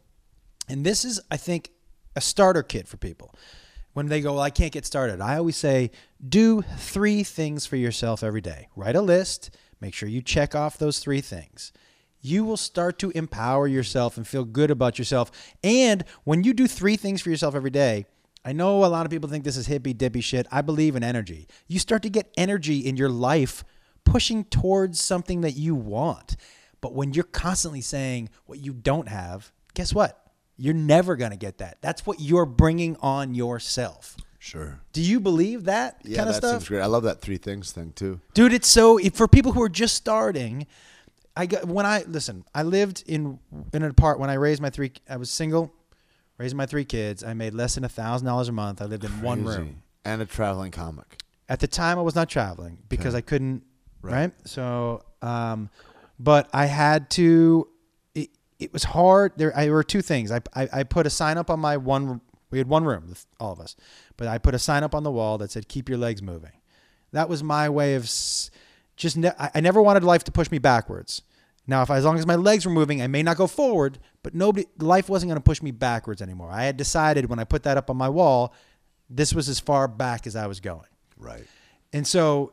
and 0.69 0.85
this 0.85 1.05
is, 1.05 1.21
I 1.31 1.37
think, 1.37 1.71
a 2.15 2.21
starter 2.21 2.63
kit 2.63 2.87
for 2.87 2.97
people. 2.97 3.35
When 3.93 4.07
they 4.07 4.21
go, 4.21 4.35
well, 4.35 4.43
I 4.43 4.51
can't 4.51 4.73
get 4.73 4.87
started, 4.87 5.21
I 5.21 5.37
always 5.37 5.57
say, 5.57 5.91
do 6.27 6.63
three 6.63 7.23
things 7.25 7.67
for 7.67 7.77
yourself 7.77 8.23
every 8.23 8.41
day. 8.41 8.69
Write 8.75 8.97
a 8.97 9.03
list, 9.03 9.51
make 9.81 9.93
sure 9.93 10.09
you 10.09 10.23
check 10.23 10.55
off 10.55 10.79
those 10.79 10.99
three 10.99 11.21
things 11.21 11.73
you 12.23 12.45
will 12.45 12.57
start 12.57 12.99
to 13.01 13.11
empower 13.11 13.67
yourself 13.67 14.17
and 14.17 14.27
feel 14.27 14.45
good 14.45 14.71
about 14.71 14.99
yourself. 14.99 15.31
And 15.63 16.05
when 16.25 16.45
you 16.45 16.55
do 16.55 16.69
three 16.69 16.97
things 16.97 17.21
for 17.21 17.31
yourself 17.31 17.55
every 17.55 17.71
day, 17.71 18.07
I 18.45 18.53
know 18.53 18.85
a 18.85 18.87
lot 18.87 19.05
of 19.05 19.11
people 19.11 19.29
think 19.29 19.45
this 19.45 19.57
is 19.57 19.67
hippy 19.67 19.93
dippy 19.93 20.21
shit. 20.21 20.47
I 20.51 20.63
believe 20.63 20.97
in 20.97 21.03
energy. 21.03 21.49
You 21.67 21.79
start 21.79 22.03
to 22.03 22.11
get 22.11 22.33
energy 22.37 22.79
in 22.79 22.97
your 22.97 23.09
life 23.09 23.65
pushing 24.05 24.45
towards 24.45 25.01
something 25.01 25.41
that 25.43 25.53
you 25.53 25.75
want. 25.75 26.37
But 26.81 26.95
when 26.95 27.13
you're 27.15 27.25
constantly 27.25 27.81
saying 27.81 28.29
what 28.47 28.59
you 28.59 28.73
don't 28.73 29.09
have, 29.09 29.53
guess 29.75 29.95
what? 29.95 30.19
You're 30.57 30.75
never 30.75 31.17
going 31.17 31.31
to 31.31 31.37
get 31.37 31.59
that. 31.59 31.79
That's 31.81 32.07
what 32.07 32.21
you're 32.21 32.47
bringing 32.47 32.97
on 33.01 33.35
yourself. 33.35 34.17
Sure. 34.39 34.81
Do 34.93 35.01
you 35.01 35.21
believe 35.21 35.65
that 35.65 36.01
Yeah, 36.05 36.19
kind 36.19 36.29
of 36.29 36.35
that 36.35 36.39
stuff? 36.47 36.51
seems 36.63 36.69
great. 36.69 36.81
I 36.83 36.87
love 36.87 37.05
that 37.05 37.21
three 37.21 37.37
things 37.37 37.71
thing 37.73 37.93
too. 37.93 38.21
dude 38.35 38.53
it's 38.53 38.67
so 38.69 38.99
if- 38.99 39.15
for 39.15 39.29
people 39.29 39.53
who 39.53 39.63
are 39.63 39.69
just 39.69 39.95
starting 39.95 40.67
i 41.37 41.47
got 41.47 41.65
when 41.65 41.87
i 41.87 42.03
listen 42.09 42.45
i 42.55 42.63
lived 42.63 43.05
in 43.07 43.39
in 43.73 43.83
an 43.85 43.91
apart 43.91 44.19
when 44.19 44.29
i 44.29 44.35
raised 44.35 44.61
my 44.61 44.69
three 44.69 44.91
i 45.09 45.17
was 45.17 45.31
single 45.31 45.73
raised 46.39 46.55
my 46.57 46.67
three 46.67 46.85
kids 46.85 47.23
i 47.25 47.33
made 47.33 47.55
less 47.55 47.77
than 47.77 47.85
a 47.85 47.89
thousand 47.89 48.27
dollars 48.27 48.49
a 48.49 48.53
month 48.53 48.83
i 48.83 48.85
lived 48.85 49.05
in 49.05 49.11
one 49.23 49.43
room 49.45 49.83
And 50.05 50.21
a 50.21 50.27
traveling 50.27 50.73
comic. 50.73 51.17
at 51.49 51.61
the 51.61 51.67
time 51.69 51.99
i 51.99 52.03
was 52.03 52.15
not 52.17 52.29
traveling 52.29 52.79
because 52.89 53.15
i 53.15 53.21
couldn't 53.23 53.63
right, 54.03 54.33
so 54.45 55.03
um 55.23 55.71
but 56.19 56.49
i 56.53 56.67
had 56.67 57.09
to 57.11 57.69
it, 58.15 58.31
it 58.59 58.73
was 58.73 58.85
hard 58.85 59.33
there 59.37 59.57
I, 59.57 59.65
there 59.65 59.73
were 59.75 59.85
two 59.85 60.03
things 60.03 60.31
I, 60.31 60.41
I 60.55 60.69
i 60.73 60.83
put 60.83 61.07
a 61.07 61.11
sign 61.11 61.39
up 61.39 61.51
on 61.51 61.61
my 61.61 61.77
one 61.77 62.21
we 62.51 62.59
had 62.59 62.69
one 62.69 62.85
room 62.85 63.15
all 63.41 63.53
of 63.53 63.61
us 63.61 63.77
but 64.17 64.29
i 64.29 64.39
put 64.39 64.55
a 64.55 64.59
sign 64.59 64.83
up 64.83 64.95
on 64.95 65.03
the 65.03 65.11
wall 65.11 65.39
that 65.39 65.51
said 65.51 65.69
keep 65.69 65.89
your 65.89 65.99
legs 65.99 66.23
moving 66.23 66.53
that 67.13 67.29
was 67.29 67.43
my 67.43 67.69
way 67.69 67.95
of 67.95 68.05
just 68.97 69.17
ne- 69.17 69.33
I, 69.39 69.51
I 69.55 69.61
never 69.61 69.81
wanted 69.83 70.05
life 70.05 70.25
to 70.25 70.33
push 70.33 70.51
me 70.51 70.59
backwards 70.59 71.23
Now, 71.67 71.83
if 71.83 71.91
as 71.91 72.05
long 72.05 72.19
as 72.19 72.27
my 72.27 72.35
legs 72.35 72.67
were 72.67 72.73
moving, 72.73 73.01
I 73.01 73.07
may 73.07 73.23
not 73.23 73.37
go 73.37 73.47
forward, 73.47 73.99
but 74.23 74.35
nobody 74.35 74.67
life 74.79 75.09
wasn't 75.09 75.31
going 75.31 75.41
to 75.41 75.45
push 75.45 75.63
me 75.63 75.71
backwards 75.71 76.21
anymore. 76.21 76.51
I 76.51 76.65
had 76.65 76.77
decided 76.77 77.29
when 77.31 77.39
I 77.39 77.45
put 77.45 77.63
that 77.63 77.77
up 77.77 77.89
on 77.89 77.97
my 77.97 78.09
wall, 78.09 78.53
this 79.09 79.33
was 79.33 79.49
as 79.49 79.61
far 79.61 79.87
back 79.89 80.27
as 80.27 80.35
I 80.35 80.47
was 80.47 80.61
going. 80.61 80.89
Right. 81.17 81.45
And 81.93 82.07
so 82.07 82.53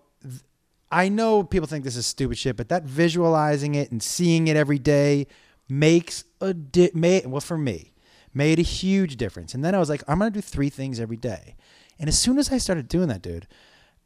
I 0.92 1.10
know 1.10 1.44
people 1.44 1.68
think 1.68 1.84
this 1.84 1.96
is 1.96 2.08
stupid 2.08 2.38
shit, 2.38 2.58
but 2.58 2.70
that 2.70 2.84
visualizing 2.84 3.76
it 3.76 3.92
and 3.92 4.02
seeing 4.02 4.48
it 4.48 4.58
every 4.58 4.80
day 4.80 5.28
makes 5.68 6.24
a 6.42 6.54
di- 6.54 6.92
may, 6.94 7.22
well 7.26 7.42
for 7.42 7.58
me 7.58 7.94
made 8.34 8.60
a 8.60 8.64
huge 8.64 9.18
difference. 9.18 9.54
And 9.54 9.64
then 9.64 9.76
I 9.76 9.80
was 9.80 9.90
like, 9.90 10.04
I'm 10.08 10.20
gonna 10.20 10.32
do 10.32 10.42
three 10.42 10.70
things 10.70 11.00
every 11.00 11.18
day. 11.18 11.56
And 12.00 12.08
as 12.08 12.18
soon 12.18 12.38
as 12.38 12.52
I 12.52 12.58
started 12.58 12.88
doing 12.88 13.08
that, 13.10 13.22
dude, 13.22 13.48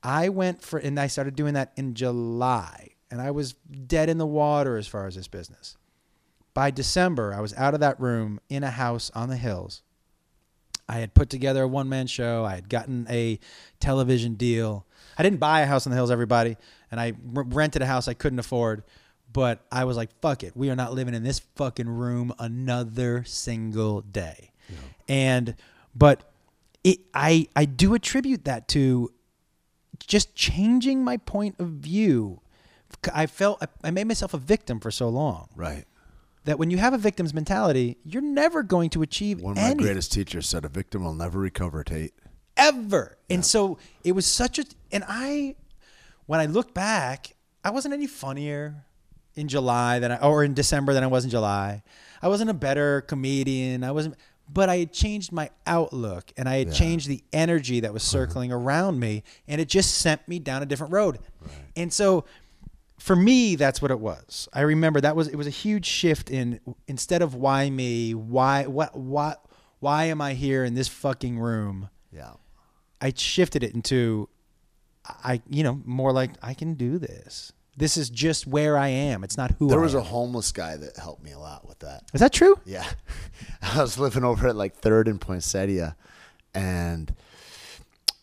I 0.01 0.30
went 0.30 0.61
for 0.61 0.80
and 0.80 0.99
I 0.99 1.07
started 1.07 1.35
doing 1.35 1.53
that 1.53 1.72
in 1.76 1.93
July, 1.93 2.89
and 3.11 3.22
I 3.22 3.31
was 3.31 3.53
dead 3.53 4.10
in 4.10 4.18
the 4.18 4.26
water 4.26 4.77
as 4.77 4.88
far 4.88 5.07
as 5.07 5.15
this 5.15 5.27
business. 5.27 5.77
By 6.53 6.72
December, 6.72 7.34
I 7.34 7.41
was 7.41 7.53
out 7.55 7.73
of 7.73 7.80
that 7.80 7.99
room 7.99 8.39
in 8.49 8.64
a 8.64 8.72
house 8.72 9.11
on 9.15 9.30
the 9.30 9.38
hills. 9.38 9.81
I 10.88 10.97
had 10.99 11.14
put 11.14 11.30
together 11.30 11.64
a 11.64 11.68
one 11.68 11.89
man 11.89 12.07
show. 12.07 12.43
I 12.43 12.55
had 12.55 12.69
gotten 12.69 13.07
a 13.10 13.39
television 13.80 14.35
deal. 14.35 14.85
I 15.18 15.23
didn't 15.23 15.40
buy 15.40 15.61
a 15.61 15.65
house 15.65 15.85
in 15.85 15.90
the 15.91 15.95
hills, 15.95 16.11
everybody, 16.11 16.57
and 16.91 16.99
I 16.99 17.14
r- 17.35 17.44
rented 17.44 17.81
a 17.81 17.85
house 17.85 18.07
I 18.07 18.14
couldn't 18.14 18.40
afford. 18.40 18.84
But 19.31 19.65
I 19.72 19.85
was 19.85 19.98
like, 19.98 20.10
fuck 20.22 20.44
it. 20.44 20.56
We 20.56 20.69
are 20.69 20.76
not 20.76 20.94
living 20.94 21.15
in 21.15 21.23
this 21.23 21.40
fucking 21.56 21.90
room 21.90 22.34
another 22.38 23.23
single 23.26 24.02
day. 24.02 24.52
And, 25.07 25.56
but 25.95 26.31
it, 26.84 26.99
I, 27.14 27.48
I 27.56 27.65
do 27.65 27.95
attribute 27.95 28.45
that 28.45 28.68
to 28.69 29.11
just 29.99 30.35
changing 30.35 31.03
my 31.03 31.18
point 31.18 31.56
of 31.60 31.68
view. 31.69 32.41
I 33.14 33.26
felt, 33.26 33.64
I 33.84 33.90
made 33.91 34.06
myself 34.07 34.34
a 34.35 34.38
victim 34.38 34.80
for 34.80 34.91
so 34.91 35.10
long 35.10 35.49
Right. 35.56 35.85
that 36.45 36.60
when 36.60 36.69
you 36.69 36.77
have 36.77 36.94
a 36.94 36.98
victim's 36.99 37.34
mentality, 37.34 37.98
you're 38.03 38.22
never 38.22 38.61
going 38.61 38.91
to 38.91 39.02
achieve 39.02 39.41
One 39.41 39.53
of 39.53 39.57
my 39.57 39.64
anything 39.64 39.77
greatest 39.85 40.11
teachers 40.11 40.48
said, 40.48 40.64
"A 40.64 40.69
victim 40.69 41.03
will 41.03 41.15
never 41.15 41.40
recover." 41.40 41.84
Tait. 41.84 42.14
Ever. 42.57 43.17
And 43.30 43.45
so 43.45 43.77
it 44.03 44.13
was 44.13 44.25
such 44.25 44.59
a 44.59 44.65
and 44.91 45.03
I 45.07 45.55
when 46.25 46.39
I 46.39 46.45
look 46.45 46.73
back, 46.73 47.35
I 47.63 47.71
wasn't 47.71 47.93
any 47.93 48.07
funnier 48.07 48.85
in 49.35 49.47
July 49.47 49.99
than 49.99 50.11
I 50.11 50.17
or 50.17 50.43
in 50.43 50.53
December 50.53 50.93
than 50.93 51.03
I 51.03 51.07
was 51.07 51.23
in 51.23 51.30
July. 51.31 51.84
I 52.21 52.27
wasn't 52.27 52.49
a 52.49 52.53
better 52.53 53.01
comedian. 53.01 53.84
I 53.84 53.91
wasn't 53.91 54.15
but 54.51 54.69
I 54.69 54.77
had 54.77 54.91
changed 54.91 55.31
my 55.31 55.49
outlook 55.65 56.31
and 56.38 56.47
I 56.49 56.57
had 56.57 56.73
changed 56.73 57.07
the 57.07 57.23
energy 57.31 57.80
that 57.80 57.93
was 57.93 58.03
circling 58.17 58.51
around 58.51 58.99
me 58.99 59.23
and 59.47 59.59
it 59.59 59.67
just 59.67 59.95
sent 59.95 60.27
me 60.27 60.39
down 60.39 60.61
a 60.61 60.65
different 60.65 60.93
road. 60.93 61.19
And 61.75 61.91
so 61.91 62.25
for 62.99 63.15
me 63.15 63.55
that's 63.55 63.81
what 63.81 63.91
it 63.91 63.99
was. 63.99 64.47
I 64.53 64.61
remember 64.61 65.01
that 65.01 65.15
was 65.15 65.27
it 65.27 65.35
was 65.35 65.47
a 65.47 65.51
huge 65.51 65.85
shift 65.85 66.30
in 66.30 66.59
instead 66.88 67.21
of 67.21 67.35
why 67.35 67.69
me, 67.69 68.13
why 68.13 68.65
what 68.65 68.95
what 68.95 69.43
why 69.80 70.05
am 70.05 70.21
I 70.21 70.34
here 70.34 70.63
in 70.63 70.75
this 70.75 70.88
fucking 70.88 71.38
room? 71.39 71.89
Yeah. 72.11 72.34
I 73.03 73.11
shifted 73.15 73.63
it 73.63 73.73
into 73.73 74.30
I 75.05 75.41
you 75.49 75.63
know 75.63 75.81
more 75.85 76.11
like 76.13 76.31
I 76.41 76.53
can 76.53 76.73
do 76.75 76.97
this. 76.97 77.51
This 77.75 77.97
is 77.97 78.09
just 78.09 78.45
where 78.47 78.77
I 78.77 78.89
am. 78.89 79.23
It's 79.23 79.35
not 79.35 79.51
who 79.57 79.67
There 79.67 79.80
I 79.80 79.84
was 79.84 79.95
am. 79.95 80.01
a 80.01 80.03
homeless 80.03 80.51
guy 80.51 80.77
that 80.77 80.95
helped 80.97 81.23
me 81.23 81.31
a 81.31 81.39
lot 81.39 81.67
with 81.67 81.80
that. 81.80 82.03
Is 82.13 82.21
that 82.21 82.31
true? 82.31 82.55
Yeah. 82.65 82.85
I 83.63 83.81
was 83.81 83.97
living 83.97 84.23
over 84.23 84.47
at 84.47 84.55
like 84.55 84.75
Third 84.75 85.07
and 85.07 85.19
Poinsettia, 85.19 85.95
and 86.53 87.13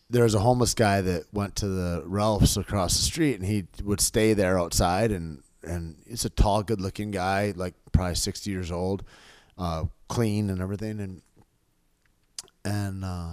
there 0.09 0.23
was 0.23 0.35
a 0.35 0.39
homeless 0.39 0.73
guy 0.73 1.01
that 1.01 1.25
went 1.33 1.55
to 1.57 1.67
the 1.67 2.01
Ralphs 2.05 2.55
across 2.57 2.95
the 2.95 3.03
street, 3.03 3.35
and 3.39 3.45
he 3.45 3.65
would 3.83 3.99
stay 4.01 4.33
there 4.33 4.57
outside. 4.57 5.11
and 5.11 5.43
And 5.63 5.97
he's 6.07 6.25
a 6.25 6.29
tall, 6.29 6.63
good-looking 6.63 7.11
guy, 7.11 7.53
like 7.55 7.75
probably 7.91 8.15
sixty 8.15 8.51
years 8.51 8.71
old, 8.71 9.03
uh, 9.57 9.83
clean 10.07 10.49
and 10.49 10.61
everything, 10.61 10.99
and 11.01 11.21
and 12.63 13.03
uh, 13.03 13.31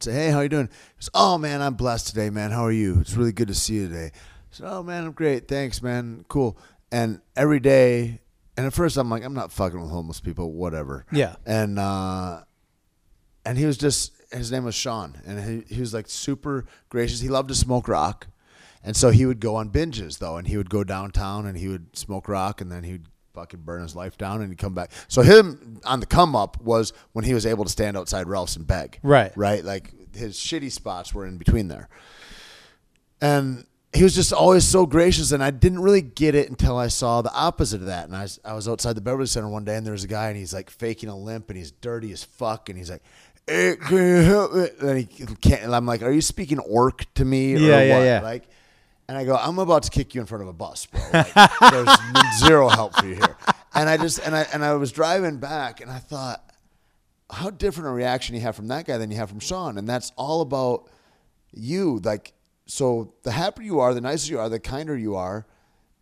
say, 0.00 0.12
"Hey, 0.12 0.30
how 0.30 0.40
you 0.40 0.48
doing?" 0.48 0.68
Goes, 0.98 1.10
"Oh 1.14 1.38
man, 1.38 1.62
I'm 1.62 1.74
blessed 1.74 2.08
today, 2.08 2.30
man. 2.30 2.50
How 2.50 2.64
are 2.64 2.72
you? 2.72 3.00
It's 3.00 3.14
really 3.14 3.32
good 3.32 3.48
to 3.48 3.54
see 3.54 3.74
you 3.74 3.88
today." 3.88 4.10
I 4.14 4.50
said, 4.50 4.66
"Oh 4.68 4.82
man, 4.82 5.04
I'm 5.04 5.12
great. 5.12 5.48
Thanks, 5.48 5.82
man. 5.82 6.24
Cool." 6.28 6.58
And 6.92 7.20
every 7.34 7.60
day, 7.60 8.20
and 8.56 8.66
at 8.66 8.72
first 8.72 8.96
I'm 8.96 9.10
like, 9.10 9.24
"I'm 9.24 9.34
not 9.34 9.52
fucking 9.52 9.80
with 9.80 9.90
homeless 9.90 10.20
people, 10.20 10.52
whatever." 10.52 11.06
Yeah. 11.12 11.36
And 11.44 11.78
uh, 11.78 12.42
and 13.44 13.58
he 13.58 13.64
was 13.64 13.78
just 13.78 14.12
his 14.32 14.50
name 14.50 14.64
was 14.64 14.74
Sean, 14.74 15.20
and 15.24 15.64
he, 15.68 15.74
he 15.74 15.80
was 15.80 15.94
like 15.94 16.08
super 16.08 16.66
gracious. 16.88 17.20
He 17.20 17.28
loved 17.28 17.48
to 17.48 17.54
smoke 17.54 17.88
rock, 17.88 18.26
and 18.82 18.96
so 18.96 19.10
he 19.10 19.26
would 19.26 19.40
go 19.40 19.56
on 19.56 19.70
binges 19.70 20.18
though, 20.18 20.36
and 20.36 20.48
he 20.48 20.56
would 20.56 20.70
go 20.70 20.84
downtown 20.84 21.46
and 21.46 21.56
he 21.56 21.68
would 21.68 21.96
smoke 21.96 22.28
rock, 22.28 22.60
and 22.60 22.70
then 22.70 22.84
he 22.84 22.92
would 22.92 23.08
fucking 23.36 23.60
burn 23.60 23.82
his 23.82 23.94
life 23.94 24.18
down, 24.18 24.40
and 24.40 24.50
he'd 24.50 24.58
come 24.58 24.74
back. 24.74 24.90
So 25.06 25.22
him 25.22 25.80
on 25.84 26.00
the 26.00 26.06
come 26.06 26.34
up 26.34 26.60
was 26.60 26.92
when 27.12 27.24
he 27.24 27.34
was 27.34 27.46
able 27.46 27.62
to 27.64 27.70
stand 27.70 27.96
outside 27.96 28.26
Ralph's 28.26 28.56
and 28.56 28.66
beg, 28.66 28.98
Right. 29.04 29.32
right, 29.36 29.62
like 29.64 29.92
his 30.16 30.36
shitty 30.36 30.72
spots 30.72 31.14
were 31.14 31.24
in 31.26 31.36
between 31.38 31.68
there, 31.68 31.88
and. 33.20 33.64
He 33.94 34.02
was 34.02 34.14
just 34.14 34.30
always 34.30 34.62
so 34.66 34.84
gracious, 34.84 35.32
and 35.32 35.42
I 35.42 35.50
didn't 35.50 35.78
really 35.78 36.02
get 36.02 36.34
it 36.34 36.50
until 36.50 36.76
I 36.76 36.88
saw 36.88 37.22
the 37.22 37.32
opposite 37.32 37.80
of 37.80 37.86
that. 37.86 38.04
And 38.04 38.14
I 38.14 38.22
was, 38.22 38.38
I 38.44 38.52
was 38.52 38.68
outside 38.68 38.94
the 38.94 39.00
Beverly 39.00 39.24
Center 39.26 39.48
one 39.48 39.64
day, 39.64 39.74
and 39.76 39.86
there 39.86 39.92
was 39.92 40.04
a 40.04 40.08
guy, 40.08 40.28
and 40.28 40.36
he's 40.36 40.52
like 40.52 40.68
faking 40.68 41.08
a 41.08 41.16
limp, 41.16 41.48
and 41.48 41.56
he's 41.56 41.70
dirty 41.70 42.12
as 42.12 42.22
fuck, 42.22 42.68
and 42.68 42.76
he's 42.76 42.90
like, 42.90 43.00
hey, 43.46 43.76
"Can 43.80 43.96
you 43.96 44.16
help 44.22 44.52
me?" 44.52 44.66
And 44.82 44.98
he 44.98 45.06
can't. 45.36 45.62
And 45.62 45.74
I'm 45.74 45.86
like, 45.86 46.02
"Are 46.02 46.10
you 46.10 46.20
speaking 46.20 46.58
orc 46.58 47.06
to 47.14 47.24
me?" 47.24 47.54
Or 47.54 47.58
Yeah, 47.58 47.80
yeah, 47.82 47.96
what? 47.98 48.04
yeah. 48.04 48.20
Like, 48.20 48.42
and 49.08 49.16
I 49.16 49.24
go, 49.24 49.36
"I'm 49.36 49.58
about 49.58 49.84
to 49.84 49.90
kick 49.90 50.14
you 50.14 50.20
in 50.20 50.26
front 50.26 50.42
of 50.42 50.48
a 50.48 50.52
bus, 50.52 50.86
bro. 50.86 51.00
Like, 51.12 51.34
there's 51.34 51.98
zero 52.40 52.68
help 52.68 52.94
for 52.96 53.06
you 53.06 53.14
here." 53.14 53.36
And 53.74 53.88
I 53.88 53.96
just 53.96 54.18
and 54.20 54.34
I 54.34 54.46
and 54.52 54.64
I 54.64 54.74
was 54.74 54.92
driving 54.92 55.38
back, 55.38 55.80
and 55.80 55.90
I 55.90 55.98
thought, 55.98 56.42
how 57.30 57.50
different 57.50 57.88
a 57.88 57.92
reaction 57.92 58.34
you 58.34 58.40
have 58.42 58.56
from 58.56 58.68
that 58.68 58.86
guy 58.86 58.98
than 58.98 59.10
you 59.10 59.16
have 59.16 59.28
from 59.28 59.40
Sean, 59.40 59.78
and 59.78 59.88
that's 59.88 60.12
all 60.16 60.40
about 60.40 60.88
you. 61.52 62.00
Like, 62.04 62.32
so 62.66 63.14
the 63.22 63.32
happier 63.32 63.64
you 63.64 63.80
are, 63.80 63.94
the 63.94 64.00
nicer 64.00 64.30
you 64.32 64.38
are, 64.38 64.48
the 64.48 64.60
kinder 64.60 64.96
you 64.96 65.16
are, 65.16 65.46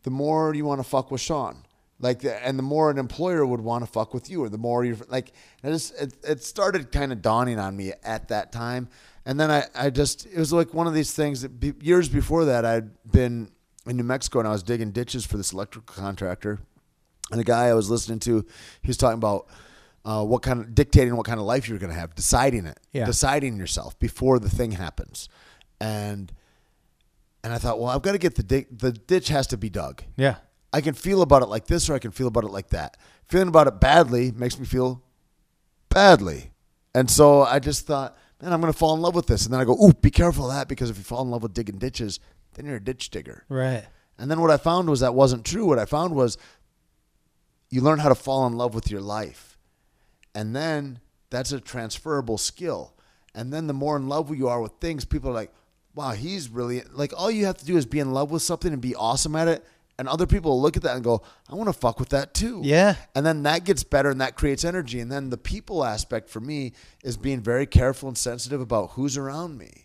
the 0.02 0.10
more 0.10 0.54
you 0.54 0.64
want 0.64 0.80
to 0.80 0.88
fuck 0.88 1.10
with 1.10 1.20
Sean. 1.20 1.64
Like, 2.00 2.20
the, 2.20 2.44
and 2.44 2.58
the 2.58 2.62
more 2.62 2.90
an 2.90 2.98
employer 2.98 3.46
would 3.46 3.60
want 3.60 3.84
to 3.84 3.90
fuck 3.90 4.12
with 4.12 4.28
you, 4.28 4.42
or 4.42 4.48
the 4.48 4.58
more 4.58 4.84
you're 4.84 4.96
like. 5.08 5.32
It 5.62 5.70
just 5.70 6.00
it, 6.00 6.14
it 6.22 6.42
started 6.42 6.92
kind 6.92 7.12
of 7.12 7.22
dawning 7.22 7.58
on 7.58 7.76
me 7.76 7.92
at 8.02 8.28
that 8.28 8.52
time, 8.52 8.88
and 9.26 9.38
then 9.40 9.50
I 9.50 9.64
I 9.74 9.90
just 9.90 10.26
it 10.26 10.38
was 10.38 10.52
like 10.52 10.74
one 10.74 10.86
of 10.86 10.94
these 10.94 11.12
things 11.12 11.42
that 11.42 11.58
be, 11.60 11.72
years 11.80 12.08
before 12.08 12.44
that 12.46 12.64
I'd 12.64 12.90
been 13.10 13.50
in 13.86 13.96
New 13.96 14.02
Mexico 14.04 14.38
and 14.38 14.48
I 14.48 14.52
was 14.52 14.62
digging 14.62 14.90
ditches 14.92 15.26
for 15.26 15.36
this 15.36 15.52
electrical 15.52 15.94
contractor, 16.02 16.60
and 17.30 17.40
a 17.40 17.44
guy 17.44 17.66
I 17.66 17.74
was 17.74 17.90
listening 17.90 18.18
to, 18.20 18.44
he 18.82 18.88
was 18.88 18.96
talking 18.96 19.18
about 19.18 19.46
uh, 20.04 20.24
what 20.24 20.42
kind 20.42 20.60
of 20.60 20.74
dictating 20.74 21.16
what 21.16 21.26
kind 21.26 21.38
of 21.40 21.46
life 21.46 21.68
you're 21.68 21.78
going 21.78 21.92
to 21.92 21.98
have, 21.98 22.14
deciding 22.14 22.66
it, 22.66 22.78
Yeah. 22.92 23.04
deciding 23.06 23.56
yourself 23.56 23.98
before 23.98 24.38
the 24.38 24.48
thing 24.50 24.72
happens, 24.72 25.28
and 25.80 26.32
and 27.42 27.52
I 27.52 27.58
thought, 27.58 27.78
well, 27.78 27.90
I've 27.90 28.00
got 28.02 28.12
to 28.12 28.18
get 28.18 28.36
the 28.36 28.42
di- 28.42 28.66
the 28.70 28.92
ditch 28.92 29.28
has 29.28 29.46
to 29.48 29.56
be 29.58 29.68
dug. 29.68 30.02
Yeah. 30.16 30.36
I 30.72 30.80
can 30.80 30.94
feel 30.94 31.20
about 31.22 31.42
it 31.42 31.46
like 31.46 31.66
this, 31.66 31.88
or 31.88 31.94
I 31.94 31.98
can 31.98 32.10
feel 32.10 32.26
about 32.26 32.44
it 32.44 32.50
like 32.50 32.70
that. 32.70 32.96
Feeling 33.28 33.48
about 33.48 33.66
it 33.68 33.80
badly 33.80 34.32
makes 34.32 34.58
me 34.58 34.64
feel 34.66 35.02
badly, 35.88 36.50
and 36.94 37.10
so 37.10 37.42
I 37.42 37.58
just 37.58 37.86
thought, 37.86 38.16
man, 38.44 38.52
I'm 38.52 38.60
going 38.60 38.72
to 38.72 38.78
fall 38.78 38.94
in 38.94 39.00
love 39.00 39.14
with 39.14 39.26
this, 39.26 39.44
and 39.44 39.52
then 39.52 39.60
I 39.60 39.64
go, 39.64 39.72
ooh, 39.72 39.92
be 39.92 40.10
careful 40.10 40.50
of 40.50 40.54
that 40.54 40.68
because 40.68 40.90
if 40.90 40.98
you 40.98 41.02
fall 41.02 41.22
in 41.22 41.30
love 41.30 41.42
with 41.42 41.54
digging 41.54 41.78
ditches, 41.78 42.20
then 42.54 42.66
you're 42.66 42.76
a 42.76 42.84
ditch 42.84 43.10
digger. 43.10 43.44
Right. 43.48 43.84
And 44.18 44.30
then 44.30 44.40
what 44.40 44.50
I 44.50 44.58
found 44.58 44.88
was 44.88 45.00
that 45.00 45.14
wasn't 45.14 45.44
true. 45.44 45.66
What 45.66 45.78
I 45.78 45.86
found 45.86 46.14
was 46.14 46.36
you 47.70 47.80
learn 47.80 47.98
how 47.98 48.10
to 48.10 48.14
fall 48.14 48.46
in 48.46 48.52
love 48.52 48.74
with 48.74 48.90
your 48.90 49.00
life. 49.00 49.58
And 50.34 50.54
then 50.54 51.00
that's 51.30 51.52
a 51.52 51.60
transferable 51.60 52.38
skill. 52.38 52.94
And 53.34 53.52
then 53.52 53.66
the 53.66 53.72
more 53.72 53.96
in 53.96 54.08
love 54.08 54.34
you 54.36 54.48
are 54.48 54.60
with 54.60 54.72
things, 54.80 55.04
people 55.04 55.30
are 55.30 55.34
like, 55.34 55.52
wow, 55.94 56.12
he's 56.12 56.48
really 56.48 56.82
like 56.92 57.12
all 57.16 57.30
you 57.30 57.46
have 57.46 57.56
to 57.58 57.64
do 57.64 57.76
is 57.76 57.86
be 57.86 57.98
in 57.98 58.12
love 58.12 58.30
with 58.30 58.42
something 58.42 58.72
and 58.72 58.82
be 58.82 58.94
awesome 58.94 59.34
at 59.34 59.48
it. 59.48 59.64
And 59.98 60.08
other 60.08 60.26
people 60.26 60.60
look 60.60 60.76
at 60.76 60.82
that 60.82 60.96
and 60.96 61.04
go, 61.04 61.22
I 61.48 61.54
want 61.54 61.68
to 61.68 61.72
fuck 61.72 62.00
with 62.00 62.08
that 62.08 62.34
too. 62.34 62.60
Yeah. 62.64 62.96
And 63.14 63.24
then 63.24 63.44
that 63.44 63.64
gets 63.64 63.84
better 63.84 64.10
and 64.10 64.20
that 64.20 64.34
creates 64.34 64.64
energy. 64.64 64.98
And 65.00 65.10
then 65.10 65.30
the 65.30 65.38
people 65.38 65.84
aspect 65.84 66.28
for 66.28 66.40
me 66.40 66.72
is 67.04 67.16
being 67.16 67.40
very 67.40 67.66
careful 67.66 68.08
and 68.08 68.18
sensitive 68.18 68.60
about 68.60 68.90
who's 68.92 69.16
around 69.16 69.56
me. 69.56 69.83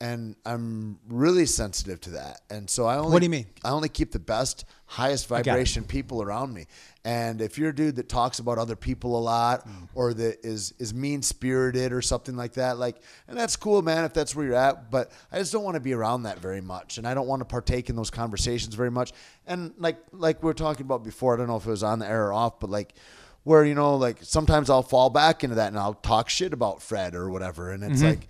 And 0.00 0.36
I'm 0.46 1.00
really 1.08 1.44
sensitive 1.44 2.00
to 2.02 2.10
that. 2.10 2.42
And 2.50 2.70
so 2.70 2.86
I 2.86 2.98
only 2.98 3.10
What 3.12 3.18
do 3.18 3.24
you 3.24 3.30
mean? 3.30 3.46
I 3.64 3.70
only 3.70 3.88
keep 3.88 4.12
the 4.12 4.20
best, 4.20 4.64
highest 4.86 5.26
vibration 5.26 5.82
people 5.82 6.22
around 6.22 6.54
me. 6.54 6.66
And 7.04 7.40
if 7.40 7.58
you're 7.58 7.70
a 7.70 7.74
dude 7.74 7.96
that 7.96 8.08
talks 8.08 8.38
about 8.38 8.58
other 8.58 8.76
people 8.76 9.18
a 9.18 9.22
lot 9.22 9.66
Mm. 9.66 9.88
or 9.94 10.14
that 10.14 10.44
is 10.46 10.72
is 10.78 10.94
mean 10.94 11.22
spirited 11.22 11.92
or 11.92 12.00
something 12.00 12.36
like 12.36 12.52
that, 12.52 12.78
like 12.78 13.02
and 13.26 13.36
that's 13.36 13.56
cool, 13.56 13.82
man, 13.82 14.04
if 14.04 14.12
that's 14.14 14.36
where 14.36 14.46
you're 14.46 14.54
at. 14.54 14.88
But 14.88 15.10
I 15.32 15.38
just 15.38 15.52
don't 15.52 15.64
want 15.64 15.74
to 15.74 15.80
be 15.80 15.94
around 15.94 16.22
that 16.24 16.38
very 16.38 16.60
much. 16.60 16.98
And 16.98 17.06
I 17.08 17.14
don't 17.14 17.26
want 17.26 17.40
to 17.40 17.46
partake 17.46 17.90
in 17.90 17.96
those 17.96 18.10
conversations 18.10 18.76
very 18.76 18.90
much. 18.92 19.12
And 19.48 19.72
like 19.78 19.98
like 20.12 20.42
we 20.44 20.46
were 20.46 20.54
talking 20.54 20.86
about 20.86 21.02
before, 21.02 21.34
I 21.34 21.38
don't 21.38 21.48
know 21.48 21.56
if 21.56 21.66
it 21.66 21.70
was 21.70 21.82
on 21.82 21.98
the 21.98 22.06
air 22.06 22.28
or 22.28 22.32
off, 22.34 22.60
but 22.60 22.70
like 22.70 22.94
where, 23.42 23.64
you 23.64 23.74
know, 23.74 23.96
like 23.96 24.18
sometimes 24.22 24.70
I'll 24.70 24.82
fall 24.84 25.10
back 25.10 25.42
into 25.42 25.56
that 25.56 25.68
and 25.68 25.78
I'll 25.78 25.94
talk 25.94 26.28
shit 26.28 26.52
about 26.52 26.82
Fred 26.82 27.16
or 27.16 27.30
whatever. 27.30 27.72
And 27.72 27.82
Mm-hmm. 27.82 27.92
it's 27.92 28.02
like 28.02 28.28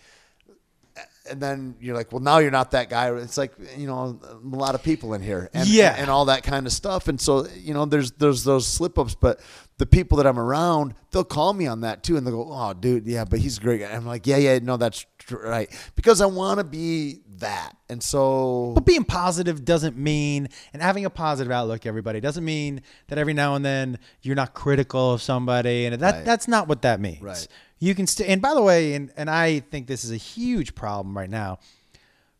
and 1.31 1.41
then 1.41 1.75
you're 1.81 1.95
like, 1.95 2.13
well, 2.13 2.21
now 2.21 2.39
you're 2.39 2.51
not 2.51 2.71
that 2.73 2.89
guy. 2.91 3.13
It's 3.17 3.37
like 3.39 3.53
you 3.77 3.87
know 3.87 4.19
a 4.23 4.57
lot 4.57 4.75
of 4.75 4.83
people 4.83 5.15
in 5.15 5.23
here, 5.23 5.51
and 5.55 5.69
Yeah. 5.69 5.95
and, 5.99 6.09
all 6.11 6.25
that 6.27 6.43
kind 6.43 6.67
of 6.67 6.73
stuff. 6.73 7.09
And 7.09 7.21
so 7.21 7.47
you 7.57 7.75
know, 7.75 7.85
there's 7.85 8.13
there's 8.13 8.45
those 8.45 8.67
slip 8.67 8.99
ups, 8.99 9.15
but 9.15 9.41
the 9.79 9.87
people 9.87 10.17
that 10.19 10.27
I'm 10.27 10.39
around, 10.41 10.95
they'll 11.13 11.23
call 11.25 11.53
me 11.53 11.67
on 11.67 11.83
that 11.83 12.03
too, 12.03 12.17
and 12.17 12.27
they'll 12.27 12.45
go, 12.45 12.51
oh, 12.53 12.75
dude, 12.75 13.07
yeah, 13.07 13.25
but 13.25 13.39
he's 13.39 13.59
a 13.59 13.61
great. 13.61 13.81
guy. 13.81 13.93
I'm 13.93 14.05
like, 14.07 14.27
yeah, 14.27 14.37
yeah, 14.39 14.59
no, 14.61 14.77
that's 14.77 15.07
right, 15.31 15.69
because 15.95 16.21
I 16.21 16.27
want 16.27 16.59
to 16.59 16.65
be 16.65 17.21
that, 17.37 17.77
and 17.89 18.03
so 18.03 18.73
But 18.75 18.85
being 18.85 19.05
positive 19.05 19.65
doesn't 19.65 19.97
mean, 19.97 20.49
and 20.73 20.83
having 20.83 21.05
a 21.05 21.11
positive 21.11 21.53
outlook, 21.53 21.87
everybody 21.87 22.19
doesn't 22.21 22.45
mean 22.45 22.81
that 23.07 23.19
every 23.19 23.35
now 23.35 23.55
and 23.55 23.65
then 23.65 23.99
you're 24.23 24.35
not 24.35 24.53
critical 24.55 25.13
of 25.13 25.23
somebody, 25.23 25.87
and 25.87 26.01
that 26.01 26.15
Right. 26.15 26.25
that's 26.25 26.49
not 26.49 26.67
what 26.67 26.83
that 26.83 27.01
means. 27.01 27.23
Right. 27.23 27.47
You 27.81 27.95
can 27.95 28.07
st- 28.07 28.29
and 28.29 28.43
by 28.43 28.55
the 28.55 28.63
way, 28.63 28.95
and 28.95 29.11
and 29.17 29.31
I 29.31 29.61
think 29.61 29.87
this 29.87 30.05
is 30.05 30.11
a 30.11 30.17
huge 30.17 30.75
problem 30.75 31.17
right 31.17 31.31
now. 31.31 31.59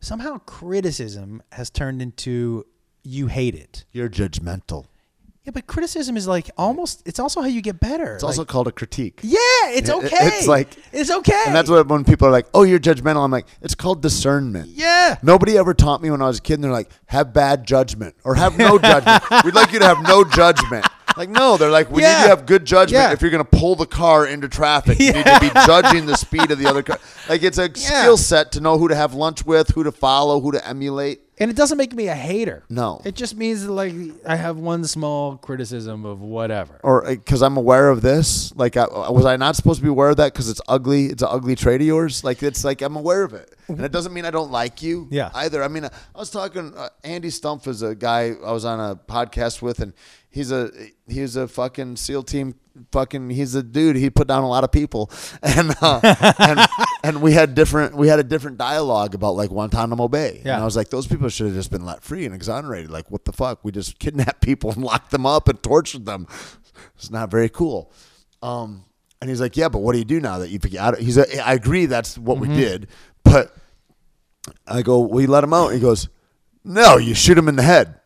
Somehow 0.01 0.37
criticism 0.39 1.41
has 1.51 1.69
turned 1.69 2.01
into 2.01 2.65
you 3.03 3.27
hate 3.27 3.55
it. 3.55 3.85
you're 3.91 4.09
judgmental. 4.09 4.85
Yeah, 5.45 5.51
but 5.51 5.67
criticism 5.67 6.17
is 6.17 6.27
like 6.27 6.51
almost. 6.57 7.01
It's 7.07 7.17
also 7.19 7.39
how 7.41 7.47
you 7.47 7.61
get 7.61 7.79
better. 7.79 8.13
It's 8.15 8.23
also 8.23 8.43
called 8.45 8.67
a 8.67 8.71
critique. 8.73 9.21
yeah, 9.23 9.37
it's 9.69 9.89
okay. 9.89 10.07
it's 10.11 10.47
like- 10.47 10.75
it's 10.91 11.09
okay. 11.09 11.43
And 11.47 11.55
that's 11.55 11.69
what 11.69 11.87
when 11.87 12.03
people 12.03 12.27
are 12.27 12.31
like, 12.31 12.45
"Oh, 12.53 12.63
you're 12.63 12.77
judgmental," 12.79 13.23
I'm 13.23 13.31
like, 13.31 13.47
"It's 13.61 13.73
called 13.73 14.01
discernment." 14.01 14.67
Yeah. 14.69 15.17
Nobody 15.23 15.57
ever 15.57 15.73
taught 15.73 16.01
me 16.01 16.11
when 16.11 16.21
I 16.21 16.27
was 16.27 16.39
a 16.39 16.41
kid. 16.41 16.55
And 16.55 16.63
they're 16.65 16.71
like, 16.71 16.89
"Have 17.07 17.33
bad 17.33 17.65
judgment 17.65 18.15
or 18.25 18.35
have 18.35 18.57
no 18.57 18.77
judgment." 18.77 19.23
We'd 19.45 19.55
like 19.55 19.71
you 19.71 19.79
to 19.79 19.85
have 19.85 20.01
no 20.03 20.23
judgment. 20.25 20.85
Like, 21.19 21.29
no, 21.29 21.57
they're 21.57 21.69
like, 21.69 21.91
"We 21.91 21.97
need 22.01 22.07
Yeah. 22.07 22.17
you 22.19 22.23
to 22.23 22.29
have 22.29 22.45
good 22.45 22.63
judgment 22.63 23.03
Yeah. 23.03 23.11
if 23.11 23.21
you're 23.21 23.29
going 23.29 23.43
to 23.43 23.57
pull 23.57 23.75
the 23.75 23.85
car 23.85 24.25
into 24.25 24.47
traffic. 24.47 24.97
You 24.99 25.11
need 25.11 25.25
to 25.25 25.39
be 25.41 25.49
judging 25.65 26.05
the 26.05 26.15
speed 26.15 26.49
of 26.49 26.57
the 26.57 26.65
other 26.65 26.81
car. 26.81 26.97
Like, 27.27 27.43
it's 27.43 27.57
a 27.57 27.63
Yeah. 27.63 28.01
skill 28.03 28.15
set 28.17 28.53
to 28.53 28.61
know 28.61 28.77
who 28.77 28.87
to 28.87 28.95
have 28.95 29.13
lunch 29.13 29.45
with, 29.45 29.71
who 29.71 29.83
to 29.83 29.91
follow, 29.91 30.39
who 30.39 30.53
to 30.53 30.65
emulate." 30.65 31.19
And 31.41 31.49
it 31.49 31.55
doesn't 31.55 31.77
make 31.77 31.93
me 31.93 32.09
a 32.09 32.15
hater. 32.15 32.63
No. 32.69 33.01
It 33.05 33.15
just 33.15 33.37
means 33.37 33.63
that 33.65 33.71
like 33.71 33.93
I 34.27 34.35
have 34.35 34.57
one 34.57 34.83
small 34.83 35.37
criticism 35.37 36.03
of 36.05 36.19
whatever. 36.19 36.81
Or 36.83 37.05
uh, 37.05 37.11
because 37.11 37.41
I'm 37.41 37.55
aware 37.55 37.87
of 37.89 38.01
this, 38.01 38.51
like, 38.57 38.75
I, 38.75 38.81
uh, 38.83 39.09
was 39.11 39.25
I 39.25 39.37
not 39.37 39.55
supposed 39.55 39.79
to 39.79 39.83
be 39.83 39.89
aware 39.89 40.09
of 40.09 40.17
that 40.17 40.33
because 40.33 40.49
it's 40.49 40.59
ugly? 40.67 41.05
It's 41.05 41.21
an 41.23 41.29
ugly 41.31 41.55
trait 41.55 41.79
of 41.79 41.87
yours. 41.87 42.25
Like, 42.25 42.43
it's 42.43 42.65
like 42.65 42.81
I'm 42.81 42.97
aware 42.97 43.23
of 43.23 43.33
it, 43.33 43.55
and 43.69 43.79
it 43.79 43.91
doesn't 43.93 44.13
mean 44.13 44.25
I 44.25 44.31
don't 44.31 44.51
like 44.51 44.81
you. 44.81 45.07
Yeah. 45.11 45.29
Either. 45.33 45.63
I 45.63 45.69
mean, 45.69 45.85
uh, 45.85 45.89
I 46.13 46.19
was 46.19 46.29
talking. 46.29 46.73
Uh, 46.75 46.89
Andy 47.05 47.29
Stumpf 47.29 47.67
is 47.67 47.83
a 47.83 47.95
guy 47.95 48.33
I 48.45 48.51
was 48.51 48.65
on 48.65 48.79
a 48.81 48.97
podcast 48.97 49.61
with, 49.61 49.79
and 49.79 49.93
he's 50.29 50.51
a 50.51 50.71
he's 51.07 51.35
a 51.35 51.47
fucking 51.47 51.97
SEAL 51.97 52.23
team. 52.23 52.55
Fucking, 52.93 53.29
he's 53.29 53.55
a 53.55 53.63
dude. 53.63 53.97
He 53.97 54.09
put 54.09 54.27
down 54.27 54.43
a 54.43 54.47
lot 54.47 54.63
of 54.63 54.71
people, 54.71 55.11
and 55.43 55.75
uh, 55.81 55.99
and 56.39 56.59
and 57.03 57.21
we 57.21 57.33
had 57.33 57.53
different 57.53 57.95
we 57.95 58.07
had 58.07 58.19
a 58.19 58.23
different 58.23 58.57
dialogue 58.57 59.15
about 59.15 59.35
like 59.35 59.49
Guantanamo 59.49 60.07
Bay. 60.07 60.41
And 60.53 60.61
I 60.61 60.65
was 60.65 60.77
like, 60.77 60.89
those 60.89 61.07
people 61.07 61.27
should 61.29 61.47
have 61.47 61.55
just 61.55 61.71
been 61.71 61.85
let 61.85 62.03
free 62.03 62.25
and 62.25 62.33
exonerated. 62.33 62.89
Like, 62.89 63.11
what 63.11 63.25
the 63.25 63.33
fuck? 63.33 63.59
We 63.63 63.71
just 63.71 63.99
kidnapped 63.99 64.41
people 64.41 64.71
and 64.71 64.83
locked 64.83 65.11
them 65.11 65.25
up 65.25 65.49
and 65.49 65.61
tortured 65.61 66.05
them. 66.05 66.27
It's 66.95 67.11
not 67.11 67.29
very 67.29 67.49
cool. 67.49 67.91
Um, 68.41 68.85
and 69.19 69.29
he's 69.29 69.41
like, 69.41 69.57
yeah, 69.57 69.67
but 69.67 69.79
what 69.79 69.91
do 69.91 69.99
you 69.99 70.05
do 70.05 70.21
now 70.21 70.39
that 70.39 70.49
you 70.49 70.59
forget? 70.59 70.97
He's 70.99 71.17
like, 71.17 71.35
I 71.37 71.53
agree, 71.53 71.87
that's 71.87 72.17
what 72.17 72.39
we 72.39 72.47
did, 72.47 72.87
but 73.23 73.53
I 74.65 74.81
go, 74.81 74.99
well, 74.99 75.19
you 75.19 75.27
let 75.27 75.43
him 75.43 75.53
out. 75.53 75.73
He 75.73 75.79
goes, 75.81 76.07
no, 76.63 76.95
you 76.95 77.13
shoot 77.13 77.37
him 77.37 77.49
in 77.49 77.57
the 77.57 77.63
head. 77.63 77.98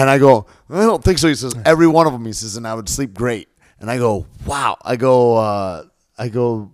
And 0.00 0.08
I 0.10 0.18
go, 0.18 0.46
I 0.70 0.80
don't 0.82 1.02
think 1.02 1.18
so. 1.18 1.28
He 1.28 1.34
says, 1.34 1.54
every 1.64 1.86
one 1.88 2.06
of 2.06 2.12
them. 2.12 2.24
He 2.24 2.32
says, 2.32 2.56
and 2.56 2.66
I 2.66 2.74
would 2.74 2.88
sleep 2.88 3.14
great. 3.14 3.48
And 3.80 3.90
I 3.90 3.96
go, 3.98 4.26
wow. 4.46 4.76
I 4.82 4.96
go, 4.96 5.36
uh, 5.36 5.84
I 6.16 6.28
go, 6.28 6.72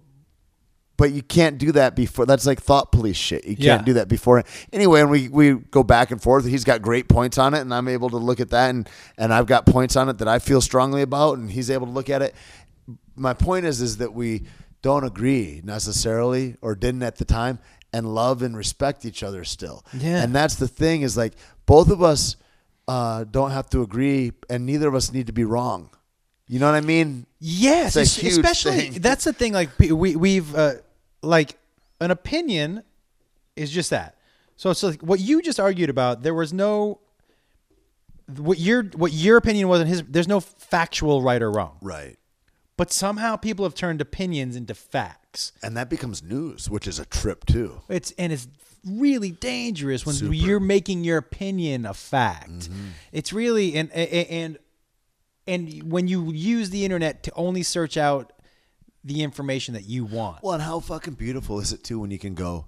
but 0.97 1.13
you 1.13 1.23
can't 1.23 1.59
do 1.59 1.73
that 1.73 1.97
before. 1.97 2.27
That's 2.27 2.47
like 2.47 2.61
thought 2.61 2.93
police 2.93 3.17
shit. 3.17 3.45
You 3.45 3.57
can't 3.57 3.81
Yeah. 3.81 3.83
do 3.83 3.93
that 3.95 4.09
before. 4.09 4.43
Anyway, 4.73 5.01
and 5.01 5.11
we, 5.11 5.29
we 5.29 5.55
go 5.55 5.83
back 5.83 6.11
and 6.11 6.23
forth. 6.23 6.47
He's 6.47 6.65
got 6.65 6.83
great 6.83 7.09
points 7.09 7.37
on 7.39 7.53
it, 7.55 7.61
and 7.61 7.73
I'm 7.75 7.89
able 7.89 8.11
to 8.11 8.17
look 8.19 8.41
at 8.41 8.51
that, 8.51 8.71
and, 8.71 8.89
and 9.19 9.33
I've 9.35 9.47
got 9.47 9.67
points 9.67 9.97
on 9.97 10.09
it 10.09 10.19
that 10.19 10.29
I 10.29 10.39
feel 10.39 10.61
strongly 10.61 11.03
about, 11.03 11.39
and 11.39 11.51
he's 11.51 11.71
able 11.71 11.87
to 11.87 11.93
look 11.93 12.11
at 12.11 12.23
it. 12.23 12.35
My 13.17 13.35
point 13.35 13.65
is, 13.67 13.81
is 13.81 13.97
that 13.99 14.13
we 14.15 14.45
don't 14.83 15.05
agree 15.05 15.61
necessarily, 15.65 16.57
or 16.61 16.75
didn't 16.75 17.03
at 17.03 17.17
the 17.17 17.25
time, 17.25 17.59
and 17.93 18.15
love 18.15 18.43
and 18.43 18.57
respect 18.57 19.05
each 19.05 19.23
other 19.23 19.45
still. 19.45 19.85
Yeah. 19.93 20.23
And 20.23 20.35
that's 20.35 20.57
the 20.57 20.69
thing 20.69 21.03
is 21.03 21.17
like 21.17 21.35
both 21.67 21.91
of 21.91 22.03
us 22.03 22.37
uh, 22.89 23.25
don't 23.25 23.51
have 23.51 23.69
to 23.71 23.83
agree, 23.83 24.33
and 24.51 24.67
neither 24.67 24.89
of 24.89 24.95
us 24.95 25.13
need 25.13 25.27
to 25.29 25.33
be 25.33 25.45
wrong. 25.45 25.91
You 26.47 26.59
know 26.59 26.67
what 26.67 26.75
I 26.77 26.83
mean? 26.83 27.27
Yes, 27.39 27.97
It's 27.97 28.23
a 28.23 28.27
especially 28.29 28.73
thing. 28.91 28.93
that's 29.01 29.25
the 29.25 29.33
thing. 29.33 29.53
Like 29.55 29.71
we 29.79 30.15
we've 30.15 30.55
uh, 30.55 30.75
like 31.23 31.57
an 32.01 32.11
opinion 32.11 32.83
is 33.57 33.71
just 33.71 33.91
that. 33.91 34.17
So 34.57 34.71
it's 34.71 34.83
like 34.83 35.01
what 35.03 35.21
you 35.21 35.41
just 35.41 35.59
argued 35.59 35.89
about. 35.91 36.23
There 36.23 36.35
was 36.35 36.53
no 36.53 37.01
what 38.37 38.59
your 38.59 38.83
what 38.85 39.13
your 39.13 39.37
opinion 39.37 39.69
was 39.69 39.81
and 39.81 39.89
his. 39.89 40.03
There's 40.09 40.29
no 40.29 40.41
factual 40.41 41.23
right 41.23 41.41
or 41.43 41.51
wrong. 41.51 41.79
Right. 41.81 42.17
But 42.77 42.93
somehow 42.93 43.37
people 43.37 43.65
have 43.65 43.75
turned 43.75 44.01
opinions 44.01 44.57
into 44.57 44.75
facts. 44.75 45.53
And 45.63 45.77
that 45.77 45.89
becomes 45.89 46.23
news, 46.25 46.69
which 46.69 46.89
is 46.89 46.99
a 46.99 47.05
trip 47.05 47.47
too. 47.47 47.83
It's 47.89 48.13
and 48.19 48.33
it's 48.33 48.49
really 48.87 49.31
dangerous 49.31 50.05
when 50.07 50.15
Super. 50.15 50.33
Mm-hmm. 50.33 50.47
you're 50.47 50.61
making 50.61 51.05
your 51.05 51.19
opinion 51.19 51.87
a 51.87 51.95
fact. 51.95 52.69
It's 53.13 53.33
really 53.33 53.75
and 53.77 53.91
and 53.93 54.59
and 55.47 55.91
when 55.93 56.09
you 56.09 56.33
use 56.33 56.71
the 56.71 56.85
internet 56.85 57.23
to 57.25 57.33
only 57.35 57.63
search 57.63 57.97
out 57.97 58.33
the 59.03 59.23
information 59.23 59.75
that 59.75 59.85
you 59.85 60.05
want. 60.05 60.43
Well, 60.43 60.55
and 60.55 60.63
how 60.63 60.81
fucking 60.81 61.15
beautiful 61.15 61.61
is 61.61 61.73
it 61.73 61.85
too 61.85 61.99
when 62.01 62.11
you 62.11 62.19
can 62.19 62.35
go, 62.35 62.67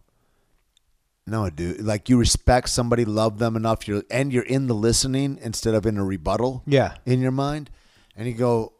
no, 1.26 1.48
dude, 1.50 1.80
like 1.80 2.08
you 2.10 2.18
respect 2.18 2.68
somebody, 2.68 3.04
love 3.06 3.38
them 3.38 3.56
enough, 3.56 3.88
you're 3.88 4.02
and 4.10 4.32
you're 4.32 4.42
in 4.44 4.66
the 4.66 4.74
listening 4.74 5.38
instead 5.42 5.74
of 5.74 5.86
in 5.86 5.96
a 5.96 6.04
rebuttal. 6.04 6.62
Yeah. 6.66 6.94
in 7.06 7.20
your 7.20 7.32
mind, 7.32 7.70
and 8.16 8.28
you 8.28 8.34
go, 8.34 8.74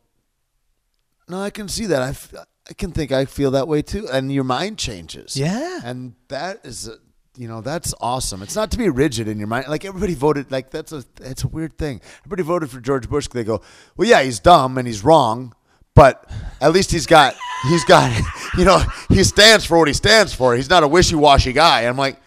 no, 1.29 1.41
I 1.41 1.51
can 1.51 1.69
see 1.69 1.87
that. 1.87 2.03
I, 2.03 2.11
f- 2.11 2.35
I 2.69 2.75
can 2.75 2.93
think 2.93 3.11
I 3.11 3.25
feel 3.25 3.51
that 3.53 3.67
way 3.67 3.83
too, 3.83 4.07
and 4.13 4.31
your 4.33 4.45
mind 4.45 4.79
changes. 4.79 5.37
Yeah. 5.37 5.81
and 5.85 6.15
that 6.29 6.61
is. 6.65 6.87
A, 6.89 6.99
you 7.37 7.49
know 7.49 7.61
that's 7.61 7.95
awesome. 8.01 8.43
It's 8.43 8.57
not 8.57 8.71
to 8.73 8.79
be 8.79 8.89
rigid 8.89 9.29
in 9.29 9.39
your 9.39 9.47
mind. 9.49 9.67
Like 9.69 9.85
everybody 9.85 10.15
voted. 10.15 10.51
Like 10.51 10.71
that's 10.71 10.93
a 10.93 11.05
it's 11.21 11.45
a 11.45 11.49
weird 11.49 11.77
thing. 11.79 12.01
Everybody 12.25 12.43
voted 12.43 12.71
for 12.71 12.81
George 12.81 13.09
Bush. 13.09 13.29
They 13.29 13.45
go, 13.45 13.61
well, 13.97 14.09
yeah, 14.09 14.23
he's 14.23 14.41
dumb 14.41 14.79
and 14.79 14.87
he's 14.87 15.05
wrong, 15.05 15.55
but 15.95 16.29
at 16.61 16.73
least 16.73 16.91
he's 16.91 17.07
got 17.07 17.35
he's 17.69 17.85
got 17.85 18.11
you 18.59 18.65
know 18.65 18.83
he 19.09 19.23
stands 19.25 19.65
for 19.65 19.79
what 19.79 19.89
he 19.89 19.95
stands 19.95 20.33
for. 20.35 20.55
He's 20.57 20.71
not 20.71 20.83
a 20.83 20.89
wishy 20.89 21.15
washy 21.17 21.53
guy. 21.53 21.83
I'm 21.83 21.97
like, 21.97 22.19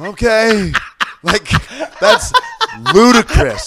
okay, 0.00 0.72
like 1.22 1.48
that's 2.00 2.32
ludicrous. 2.94 3.64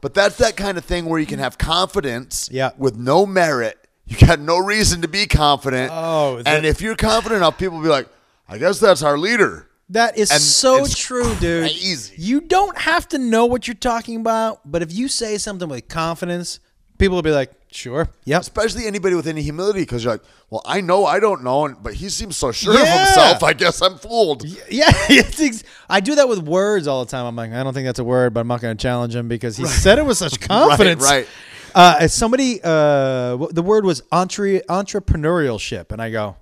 But 0.00 0.14
that's 0.14 0.38
that 0.38 0.56
kind 0.56 0.78
of 0.78 0.84
thing 0.84 1.04
where 1.04 1.20
you 1.20 1.26
can 1.26 1.40
have 1.40 1.58
confidence 1.58 2.48
Yeah. 2.50 2.70
with 2.78 2.96
no 2.96 3.26
merit. 3.26 3.76
You 4.06 4.16
got 4.26 4.40
no 4.40 4.56
reason 4.58 5.02
to 5.02 5.08
be 5.08 5.26
confident. 5.26 5.92
Oh, 5.94 6.36
and 6.38 6.46
that- 6.46 6.64
if 6.64 6.80
you're 6.80 6.96
confident 6.96 7.36
enough, 7.36 7.58
people 7.58 7.76
will 7.76 7.84
be 7.84 7.90
like, 7.90 8.08
I 8.50 8.58
guess 8.58 8.80
that's 8.80 9.02
our 9.02 9.16
leader. 9.16 9.68
That 9.90 10.18
is 10.18 10.30
And 10.30 10.40
so 10.40 10.84
true, 10.86 11.34
dude. 11.36 11.62
crazy. 11.62 12.14
You 12.18 12.40
don't 12.42 12.76
have 12.78 13.08
to 13.08 13.18
know 13.18 13.46
what 13.46 13.66
you're 13.66 13.74
talking 13.74 14.20
about, 14.20 14.60
but 14.70 14.82
if 14.82 14.92
you 14.92 15.08
say 15.08 15.38
something 15.38 15.68
with 15.68 15.88
confidence, 15.88 16.60
people 16.98 17.16
will 17.16 17.22
be 17.22 17.30
like, 17.32 17.50
"Sure, 17.72 18.08
yeah." 18.24 18.38
Especially 18.38 18.86
anybody 18.86 19.14
with 19.16 19.26
any 19.26 19.42
humility, 19.42 19.80
because 19.80 20.04
you're 20.04 20.12
like, 20.14 20.22
well, 20.48 20.62
I 20.64 20.80
know 20.80 21.06
I 21.06 21.18
don't 21.18 21.42
know, 21.42 21.66
and, 21.66 21.82
but 21.82 21.94
he 21.94 22.08
seems 22.08 22.36
so 22.36 22.52
sure 22.52 22.74
of 22.74 22.78
himself. 22.86 23.42
I 23.42 23.52
guess 23.52 23.80
I'm 23.82 23.98
fooled. 23.98 24.44
Yeah, 24.70 24.90
ex- 25.08 25.64
I 25.88 26.00
do 26.00 26.14
that 26.16 26.28
with 26.28 26.40
words 26.40 26.86
all 26.86 27.04
the 27.04 27.10
time. 27.10 27.24
I'm 27.26 27.34
like, 27.36 27.52
I 27.52 27.62
don't 27.64 27.72
think 27.74 27.86
that's 27.86 27.98
a 28.00 28.04
word, 28.04 28.32
but 28.34 28.40
I'm 28.40 28.48
not 28.48 28.60
going 28.60 28.76
to 28.76 28.80
challenge 28.82 29.14
him 29.16 29.26
because 29.28 29.56
he 29.56 29.64
said 29.66 29.98
it 29.98 30.06
with 30.06 30.18
such 30.18 30.38
confidence. 30.48 31.02
right. 31.04 31.26
Uh, 31.74 31.96
as 32.00 32.12
somebody, 32.12 32.60
uh, 32.62 33.36
the 33.52 33.62
word 33.64 33.84
was 33.84 34.02
entre- 34.12 34.60
entrepreneurship, 34.68 35.90
and 35.92 36.00
I 36.02 36.10
go, 36.10 36.36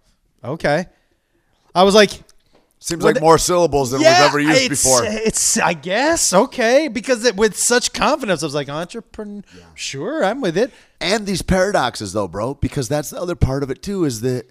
okay. 0.44 0.86
I 1.78 1.84
was 1.84 1.94
like, 1.94 2.10
Seems 2.80 3.02
Well, 3.02 3.12
like 3.14 3.22
more 3.22 3.38
syllables 3.38 3.90
than 3.90 4.00
yeah, 4.00 4.20
we've 4.20 4.28
ever 4.28 4.40
used 4.40 4.70
it's, 4.70 4.84
before. 4.84 5.00
It's, 5.05 5.59
I 5.59 5.72
guess, 5.72 6.32
okay, 6.32 6.86
because 6.86 7.24
it, 7.24 7.34
with 7.36 7.56
such 7.56 7.92
confidence, 7.92 8.42
I 8.42 8.46
was 8.46 8.55
like, 8.55 8.68
entrepreneur. 8.68 9.42
Sure, 9.74 10.24
I'm 10.24 10.40
with 10.40 10.56
it. 10.56 10.70
and 11.00 11.26
these 11.26 11.42
paradoxes 11.42 12.12
though 12.12 12.28
bro 12.28 12.55
because 12.55 12.88
that's 12.88 13.10
the 13.10 13.20
other 13.20 13.34
part 13.36 13.62
of 13.62 13.70
it 13.70 13.82
too 13.82 14.05
is 14.05 14.20
that 14.22 14.50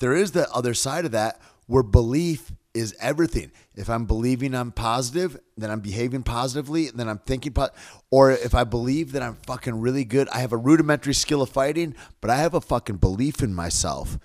there 0.00 0.14
is 0.14 0.32
the 0.32 0.50
other 0.52 0.74
side 0.74 1.04
of 1.04 1.12
that 1.12 1.40
where 1.66 1.82
belief 1.82 2.52
is 2.74 2.94
everything 3.00 3.50
if 3.74 3.88
i'm 3.90 4.04
believing 4.04 4.54
i'm 4.54 4.70
positive 4.70 5.40
then 5.56 5.70
i'm 5.70 5.80
behaving 5.80 6.22
positively 6.22 6.90
then 6.90 7.08
i'm 7.08 7.18
thinking 7.18 7.52
po- 7.52 7.70
or 8.10 8.30
if 8.30 8.54
i 8.54 8.62
believe 8.62 9.10
that 9.12 9.22
i'm 9.22 9.34
fucking 9.46 9.80
really 9.80 10.04
good 10.04 10.28
i 10.28 10.38
have 10.38 10.52
a 10.52 10.56
rudimentary 10.56 11.14
skill 11.14 11.42
of 11.42 11.48
fighting 11.48 11.94
but 12.20 12.30
i 12.30 12.36
have 12.36 12.54
a 12.54 12.60
fucking 12.60 12.96
belief 12.96 13.42
in 13.42 13.52
myself 13.54 14.18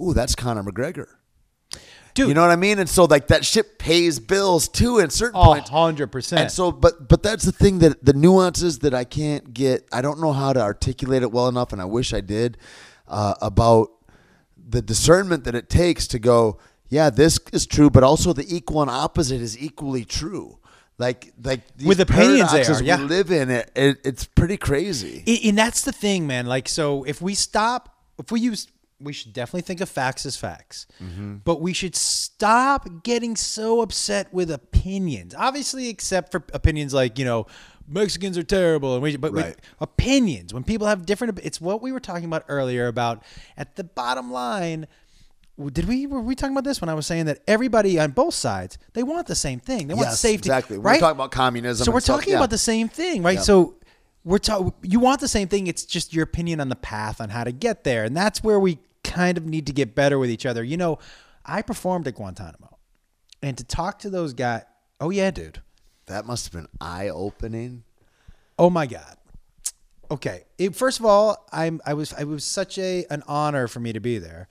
ooh 0.00 0.12
that's 0.14 0.36
conor 0.36 0.62
mcgregor 0.62 1.06
Dude. 2.16 2.28
you 2.28 2.34
know 2.34 2.40
what 2.40 2.50
i 2.50 2.56
mean 2.56 2.78
and 2.80 2.88
so 2.88 3.04
like 3.04 3.28
that 3.28 3.44
shit 3.44 3.78
pays 3.78 4.18
bills 4.18 4.66
too 4.68 4.98
at 5.00 5.12
certain 5.12 5.38
A 5.40 5.44
points 5.44 5.70
hundred 5.70 6.08
percent. 6.10 6.40
and 6.42 6.50
so, 6.50 6.72
but 6.72 7.08
but 7.08 7.22
that's 7.22 7.44
the 7.44 7.52
thing 7.52 7.78
that 7.80 8.04
the 8.04 8.12
nuances 8.14 8.80
that 8.80 8.94
I 8.94 9.04
can't 9.04 9.54
get. 9.54 9.86
I 9.92 10.00
don't 10.02 10.20
know 10.20 10.32
how 10.32 10.52
to 10.52 10.60
articulate 10.60 11.22
it 11.22 11.30
well 11.30 11.46
enough, 11.48 11.72
and 11.72 11.80
I 11.80 11.84
wish 11.84 12.12
I 12.12 12.20
did 12.20 12.56
uh, 13.06 13.34
about 13.40 13.90
the 14.56 14.82
discernment 14.82 15.44
that 15.44 15.54
it 15.54 15.68
takes 15.68 16.06
to 16.08 16.18
go. 16.18 16.58
yeah, 16.88 17.10
this 17.10 17.38
is 17.52 17.66
true, 17.66 17.90
but 17.90 18.02
also 18.02 18.32
the 18.32 18.44
equal 18.48 18.82
and 18.82 18.90
opposite 18.90 19.40
is 19.40 19.56
equally 19.58 20.04
true. 20.04 20.58
Like, 20.98 21.32
like 21.42 21.60
these 21.76 21.86
With 21.86 22.00
opinions 22.00 22.50
they 22.52 22.64
are, 22.64 22.82
yeah. 22.82 22.98
we 22.98 23.04
live 23.04 23.30
in, 23.30 23.50
it, 23.50 23.70
it, 23.76 23.98
it's 24.04 24.24
pretty 24.24 24.56
crazy. 24.56 25.22
And 25.46 25.56
that's 25.58 25.82
the 25.82 25.92
thing, 25.92 26.26
man. 26.26 26.46
Like, 26.46 26.68
so 26.68 27.04
if 27.04 27.20
we 27.20 27.34
stop, 27.34 27.94
if 28.18 28.32
we 28.32 28.40
use, 28.40 28.66
we 29.00 29.12
should 29.12 29.32
definitely 29.32 29.62
think 29.62 29.80
of 29.80 29.88
facts 29.88 30.24
as 30.26 30.36
facts, 30.36 30.86
Mm-hmm. 31.02 31.36
but 31.44 31.60
we 31.60 31.72
should 31.72 31.94
stop 31.94 32.88
getting 33.02 33.36
so 33.36 33.80
upset 33.82 34.32
with 34.32 34.50
opinions. 34.50 35.34
Obviously, 35.36 35.88
except 35.88 36.32
for 36.32 36.42
opinions 36.54 36.94
like 36.94 37.18
you 37.18 37.24
know 37.24 37.46
Mexicans 37.88 38.36
are 38.36 38.42
terrible, 38.42 38.94
and 38.94 39.02
we, 39.02 39.16
but 39.16 39.32
Right. 39.32 39.46
with 39.46 39.60
opinions 39.80 40.52
when 40.54 40.64
people 40.64 40.86
have 40.86 41.06
different. 41.06 41.38
It's 41.42 41.60
what 41.60 41.82
we 41.82 41.92
were 41.92 42.00
talking 42.00 42.24
about 42.24 42.44
earlier 42.48 42.86
about 42.88 43.22
at 43.56 43.76
the 43.76 43.84
bottom 43.84 44.32
line. 44.32 44.86
Did 45.72 45.86
we 45.88 46.06
were 46.06 46.20
we 46.20 46.34
talking 46.34 46.52
about 46.54 46.64
this 46.64 46.80
when 46.82 46.88
I 46.90 46.94
was 46.94 47.06
saying 47.06 47.26
that 47.26 47.38
everybody 47.46 47.98
on 47.98 48.10
both 48.10 48.34
sides 48.34 48.76
they 48.92 49.02
want 49.02 49.26
the 49.26 49.34
same 49.34 49.58
thing. 49.60 49.88
They 49.88 49.94
want 49.94 50.08
Yes, 50.08 50.20
safety. 50.20 50.48
exactly. 50.48 50.76
We're 50.78 50.98
talking 50.98 51.16
about 51.16 51.30
communism 51.30 51.84
So 51.84 51.92
we're 51.92 52.00
stuff, 52.00 52.16
talking 52.20 52.32
yeah. 52.32 52.38
about 52.40 52.50
the 52.50 52.58
same 52.58 52.88
thing, 52.90 53.22
right? 53.22 53.40
So 53.40 53.76
we're 54.24 54.36
talking. 54.38 54.74
You 54.82 54.98
want 55.00 55.20
the 55.20 55.28
same 55.28 55.48
thing. 55.48 55.66
It's 55.68 55.84
just 55.86 56.12
your 56.12 56.24
opinion 56.24 56.60
on 56.60 56.68
the 56.68 56.76
path 56.76 57.20
on 57.20 57.28
how 57.30 57.44
to 57.44 57.52
get 57.52 57.84
there, 57.84 58.04
and 58.04 58.14
that's 58.16 58.42
where 58.42 58.58
we 58.60 58.78
kind 59.06 59.38
of 59.38 59.46
need 59.46 59.66
to 59.66 59.72
get 59.72 59.94
better 59.94 60.18
with 60.18 60.30
each 60.30 60.46
other. 60.46 60.62
You 60.62 60.76
know, 60.76 60.98
I 61.44 61.62
performed 61.62 62.08
at 62.08 62.14
Guantanamo, 62.14 62.78
and 63.42 63.56
to 63.58 63.64
talk 63.64 64.00
to 64.00 64.10
those 64.10 64.32
guys. 64.32 64.62
Oh 65.00 65.10
yeah, 65.10 65.30
dude. 65.30 65.60
That 66.06 66.26
must 66.26 66.46
have 66.46 66.52
been 66.52 66.68
eye 66.80 67.08
opening. 67.08 67.84
Oh 68.58 68.70
my 68.70 68.86
god. 68.86 69.16
Okay. 70.10 70.44
It, 70.56 70.74
first 70.76 71.00
of 71.00 71.06
all, 71.06 71.46
I'm 71.52 71.80
I 71.84 71.94
was 71.94 72.12
it 72.12 72.26
was 72.26 72.44
such 72.44 72.78
a 72.78 73.04
an 73.10 73.22
honor 73.26 73.68
for 73.68 73.80
me 73.80 73.92
to 73.92 74.00
be 74.00 74.18
there. 74.18 74.48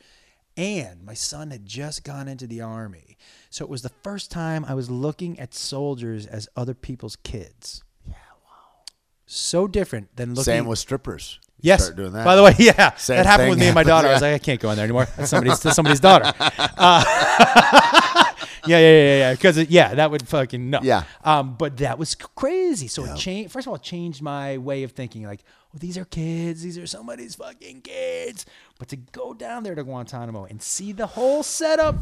And 0.57 1.03
my 1.03 1.13
son 1.13 1.51
had 1.51 1.65
just 1.65 2.05
gone 2.05 2.29
into 2.29 2.47
the 2.47 2.61
army. 2.61 3.17
So 3.49 3.65
it 3.65 3.69
was 3.69 3.81
the 3.81 3.91
first 4.03 4.31
time 4.31 4.63
I 4.63 4.73
was 4.73 4.89
looking 4.89 5.37
at 5.37 5.53
soldiers 5.53 6.25
as 6.25 6.47
other 6.55 6.73
people's 6.73 7.17
kids. 7.17 7.83
Yeah, 8.07 8.13
wow. 8.45 8.83
So 9.25 9.67
different 9.67 10.15
than 10.15 10.29
looking 10.29 10.43
Same 10.43 10.65
with 10.65 10.79
strippers. 10.79 11.39
You 11.61 11.69
Yes. 11.69 11.83
Start 11.83 11.97
doing 11.97 12.13
that. 12.13 12.25
By 12.25 12.35
the 12.35 12.43
way, 12.43 12.53
yeah, 12.59 12.95
Same 12.95 13.17
that 13.17 13.25
happened 13.25 13.49
with 13.51 13.59
me 13.59 13.67
and 13.67 13.75
my 13.75 13.83
daughter. 13.83 14.07
I 14.07 14.13
was 14.13 14.21
like, 14.23 14.33
I 14.33 14.39
can't 14.39 14.59
go 14.59 14.69
in 14.69 14.75
there 14.75 14.83
anymore. 14.83 15.07
That's 15.17 15.29
somebody's 15.29 15.59
that's 15.59 15.75
somebody's 15.75 15.99
daughter. 15.99 16.31
Uh, 16.39 17.03
yeah, 18.67 18.77
yeah, 18.77 18.79
yeah, 18.79 19.17
yeah. 19.17 19.33
Because 19.33 19.57
yeah, 19.69 19.95
that 19.95 20.11
would 20.11 20.27
fucking 20.27 20.69
no. 20.69 20.79
Yeah. 20.83 21.03
Um, 21.23 21.55
but 21.55 21.77
that 21.77 21.97
was 21.97 22.15
crazy. 22.15 22.87
So 22.87 23.05
it 23.05 23.17
changed. 23.17 23.51
First 23.51 23.67
of 23.67 23.69
all, 23.69 23.75
it 23.75 23.83
changed 23.83 24.21
my 24.21 24.57
way 24.57 24.83
of 24.83 24.91
thinking. 24.91 25.23
Like, 25.23 25.43
oh, 25.73 25.77
these 25.79 25.97
are 25.97 26.05
kids. 26.05 26.61
These 26.61 26.77
are 26.77 26.87
somebody's 26.87 27.35
fucking 27.35 27.81
kids. 27.81 28.45
But 28.77 28.89
to 28.89 28.97
go 28.97 29.33
down 29.33 29.63
there 29.63 29.75
to 29.75 29.83
Guantanamo 29.83 30.45
and 30.45 30.61
see 30.61 30.91
the 30.91 31.07
whole 31.07 31.41
setup, 31.43 31.95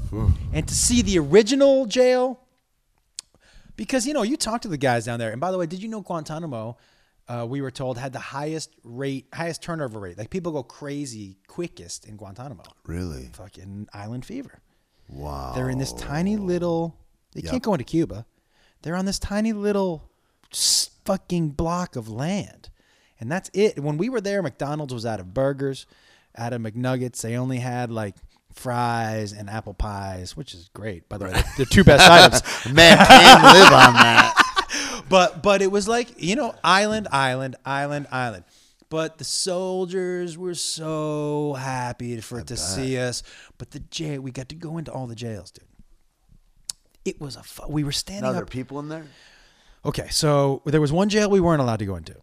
and 0.51 0.67
to 0.67 0.73
see 0.73 1.01
the 1.01 1.19
original 1.19 1.85
jail, 1.85 2.39
because 3.75 4.07
you 4.07 4.13
know 4.13 4.23
you 4.23 4.37
talk 4.37 4.61
to 4.61 4.67
the 4.67 4.77
guys 4.77 5.05
down 5.05 5.19
there. 5.19 5.31
And 5.31 5.39
by 5.39 5.51
the 5.51 5.57
way, 5.57 5.67
did 5.67 5.81
you 5.81 5.87
know 5.87 6.01
Guantanamo? 6.01 6.77
Uh, 7.27 7.45
we 7.47 7.61
were 7.61 7.71
told 7.71 7.97
had 7.97 8.11
the 8.11 8.19
highest 8.19 8.71
rate, 8.83 9.27
highest 9.33 9.61
turnover 9.61 9.99
rate. 9.99 10.17
Like 10.17 10.29
people 10.29 10.51
go 10.51 10.63
crazy 10.63 11.37
quickest 11.47 12.05
in 12.05 12.17
Guantanamo. 12.17 12.63
Really? 12.85 13.29
Fucking 13.33 13.87
island 13.93 14.25
fever. 14.25 14.61
Wow. 15.07 15.53
They're 15.55 15.69
in 15.69 15.77
this 15.77 15.93
tiny 15.93 16.35
little. 16.35 16.97
They 17.33 17.41
can't 17.41 17.63
go 17.63 17.73
into 17.73 17.85
Cuba. 17.85 18.25
They're 18.81 18.95
on 18.95 19.05
this 19.05 19.19
tiny 19.19 19.53
little 19.53 20.09
fucking 21.05 21.49
block 21.51 21.95
of 21.95 22.09
land, 22.09 22.69
and 23.19 23.31
that's 23.31 23.49
it. 23.53 23.79
When 23.79 23.97
we 23.97 24.09
were 24.09 24.21
there, 24.21 24.41
McDonald's 24.43 24.93
was 24.93 25.05
out 25.05 25.19
of 25.19 25.33
burgers, 25.33 25.85
out 26.37 26.53
of 26.53 26.61
McNuggets. 26.61 27.21
They 27.21 27.37
only 27.37 27.59
had 27.59 27.89
like 27.89 28.15
fries 28.53 29.31
and 29.33 29.49
apple 29.49 29.73
pies, 29.73 30.35
which 30.37 30.53
is 30.53 30.69
great. 30.73 31.09
By 31.09 31.17
the 31.17 31.25
way, 31.25 31.31
they're 31.31 31.43
the 31.57 31.65
two 31.65 31.83
best 31.83 32.09
items. 32.09 32.73
Man, 32.73 32.97
can't 32.97 33.43
live 33.43 33.71
on 33.73 33.93
that. 33.93 34.42
But 35.09 35.43
but 35.43 35.61
it 35.61 35.71
was 35.71 35.87
like 35.87 36.21
you 36.21 36.35
know 36.35 36.55
island, 36.63 37.07
island, 37.11 37.55
island, 37.65 38.07
island. 38.11 38.43
But 38.89 39.17
the 39.17 39.23
soldiers 39.23 40.37
were 40.37 40.53
so 40.53 41.53
happy 41.53 42.19
for 42.21 42.41
to 42.43 42.55
see 42.57 42.97
us. 42.97 43.23
But 43.57 43.71
the 43.71 43.79
jail, 43.79 44.21
we 44.21 44.31
got 44.31 44.49
to 44.49 44.55
go 44.55 44.77
into 44.77 44.91
all 44.91 45.07
the 45.07 45.15
jails, 45.15 45.51
dude. 45.51 45.65
It 47.03 47.19
was 47.19 47.35
a 47.35 47.43
fu- 47.43 47.67
we 47.69 47.83
were 47.83 47.91
standing 47.91 48.23
Now 48.23 48.31
there 48.33 48.41
are 48.41 48.45
up. 48.45 48.51
people 48.51 48.79
in 48.79 48.89
there. 48.89 49.05
Okay, 49.85 50.07
so 50.09 50.61
there 50.65 50.79
was 50.79 50.93
one 50.93 51.09
jail 51.09 51.29
we 51.29 51.41
weren't 51.41 51.61
allowed 51.61 51.79
to 51.79 51.85
go 51.85 51.97
into, 51.97 52.13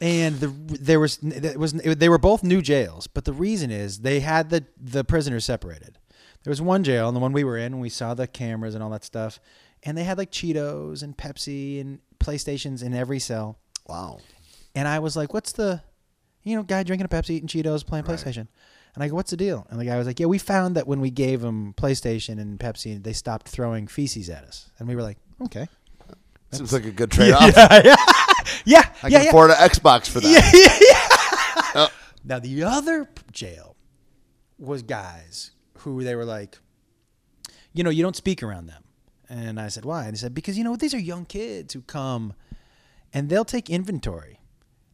and 0.00 0.40
the 0.40 0.48
there 0.48 1.00
was 1.00 1.18
it 1.22 1.58
was 1.58 1.72
they 1.72 2.08
were 2.10 2.18
both 2.18 2.42
new 2.42 2.60
jails, 2.60 3.06
but 3.06 3.24
the 3.24 3.32
reason 3.32 3.70
is 3.70 4.00
they 4.00 4.20
had 4.20 4.50
the 4.50 4.66
the 4.78 5.04
prisoners 5.04 5.46
separated. 5.46 5.98
There 6.44 6.50
was 6.50 6.60
one 6.60 6.84
jail, 6.84 7.08
and 7.08 7.16
the 7.16 7.20
one 7.20 7.32
we 7.32 7.44
were 7.44 7.56
in, 7.56 7.72
and 7.72 7.80
we 7.80 7.88
saw 7.88 8.12
the 8.14 8.26
cameras 8.26 8.74
and 8.74 8.84
all 8.84 8.90
that 8.90 9.04
stuff, 9.04 9.40
and 9.88 9.96
they 9.96 10.04
had 10.04 10.18
like 10.18 10.30
Cheetos 10.30 11.02
and 11.02 11.16
Pepsi 11.16 11.80
and 11.80 12.00
PlayStations 12.20 12.82
in 12.82 12.92
every 12.92 13.18
cell. 13.18 13.58
Wow. 13.86 14.18
And 14.74 14.86
I 14.86 14.98
was 14.98 15.16
like, 15.16 15.32
"What's 15.32 15.52
the, 15.52 15.80
you 16.42 16.56
know, 16.56 16.62
guy 16.62 16.82
drinking 16.82 17.06
a 17.06 17.08
Pepsi, 17.08 17.30
eating 17.30 17.48
Cheetos, 17.48 17.86
playing 17.86 18.04
PlayStation?" 18.04 18.48
And 18.94 19.02
I 19.02 19.08
go, 19.08 19.14
"What's 19.14 19.30
the 19.30 19.38
deal?" 19.38 19.66
And 19.70 19.80
the 19.80 19.86
guy 19.86 19.96
was 19.96 20.06
like, 20.06 20.20
"Yeah, 20.20 20.26
we 20.26 20.36
found 20.36 20.76
that 20.76 20.86
when 20.86 21.00
we 21.00 21.10
gave 21.10 21.40
them 21.40 21.72
PlayStation 21.72 22.38
and 22.38 22.60
Pepsi, 22.60 23.02
they 23.02 23.14
stopped 23.14 23.48
throwing 23.48 23.86
feces 23.86 24.28
at 24.28 24.44
us." 24.44 24.70
And 24.78 24.86
we 24.86 24.94
were 24.94 25.02
like, 25.02 25.16
"Okay." 25.44 25.66
Seems 26.52 26.70
like 26.70 26.84
a 26.84 26.90
good 26.90 27.10
trade 27.16 27.32
off. 27.32 27.50
yeah, 27.56 27.82
yeah, 27.82 27.96
yeah, 28.66 28.92
I 29.02 29.08
yeah, 29.08 29.16
can 29.16 29.22
yeah. 29.24 29.28
afford 29.30 29.50
an 29.52 29.56
Xbox 29.56 30.06
for 30.06 30.20
that. 30.20 30.28
Yeah, 30.52 31.78
yeah. 31.80 31.86
Oh. 31.86 31.88
Now 32.24 32.38
the 32.40 32.62
other 32.62 33.08
jail 33.32 33.74
was 34.58 34.82
guys 34.82 35.52
who 35.78 36.04
they 36.04 36.14
were 36.14 36.26
like, 36.26 36.58
you 37.72 37.82
know, 37.84 37.90
you 37.90 38.02
don't 38.02 38.16
speak 38.16 38.42
around 38.42 38.66
them. 38.66 38.82
And 39.28 39.60
I 39.60 39.68
said, 39.68 39.84
why? 39.84 40.04
And 40.04 40.12
he 40.12 40.18
said, 40.18 40.34
because 40.34 40.56
you 40.56 40.64
know 40.64 40.76
these 40.76 40.94
are 40.94 40.98
young 40.98 41.24
kids 41.24 41.74
who 41.74 41.82
come, 41.82 42.32
and 43.12 43.28
they'll 43.28 43.44
take 43.44 43.68
inventory, 43.68 44.40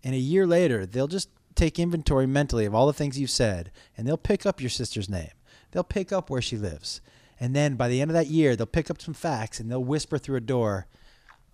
and 0.02 0.14
a 0.14 0.18
year 0.18 0.46
later 0.46 0.86
they'll 0.86 1.06
just 1.06 1.28
take 1.54 1.78
inventory 1.78 2.26
mentally 2.26 2.64
of 2.64 2.74
all 2.74 2.86
the 2.86 2.92
things 2.92 3.18
you've 3.18 3.30
said, 3.30 3.70
and 3.96 4.06
they'll 4.06 4.16
pick 4.16 4.44
up 4.44 4.60
your 4.60 4.70
sister's 4.70 5.08
name, 5.08 5.30
they'll 5.70 5.84
pick 5.84 6.12
up 6.12 6.30
where 6.30 6.42
she 6.42 6.56
lives, 6.56 7.00
and 7.38 7.54
then 7.54 7.76
by 7.76 7.88
the 7.88 8.00
end 8.00 8.10
of 8.10 8.14
that 8.14 8.26
year 8.26 8.56
they'll 8.56 8.66
pick 8.66 8.90
up 8.90 9.00
some 9.00 9.14
facts 9.14 9.60
and 9.60 9.70
they'll 9.70 9.84
whisper 9.84 10.18
through 10.18 10.36
a 10.36 10.40
door, 10.40 10.86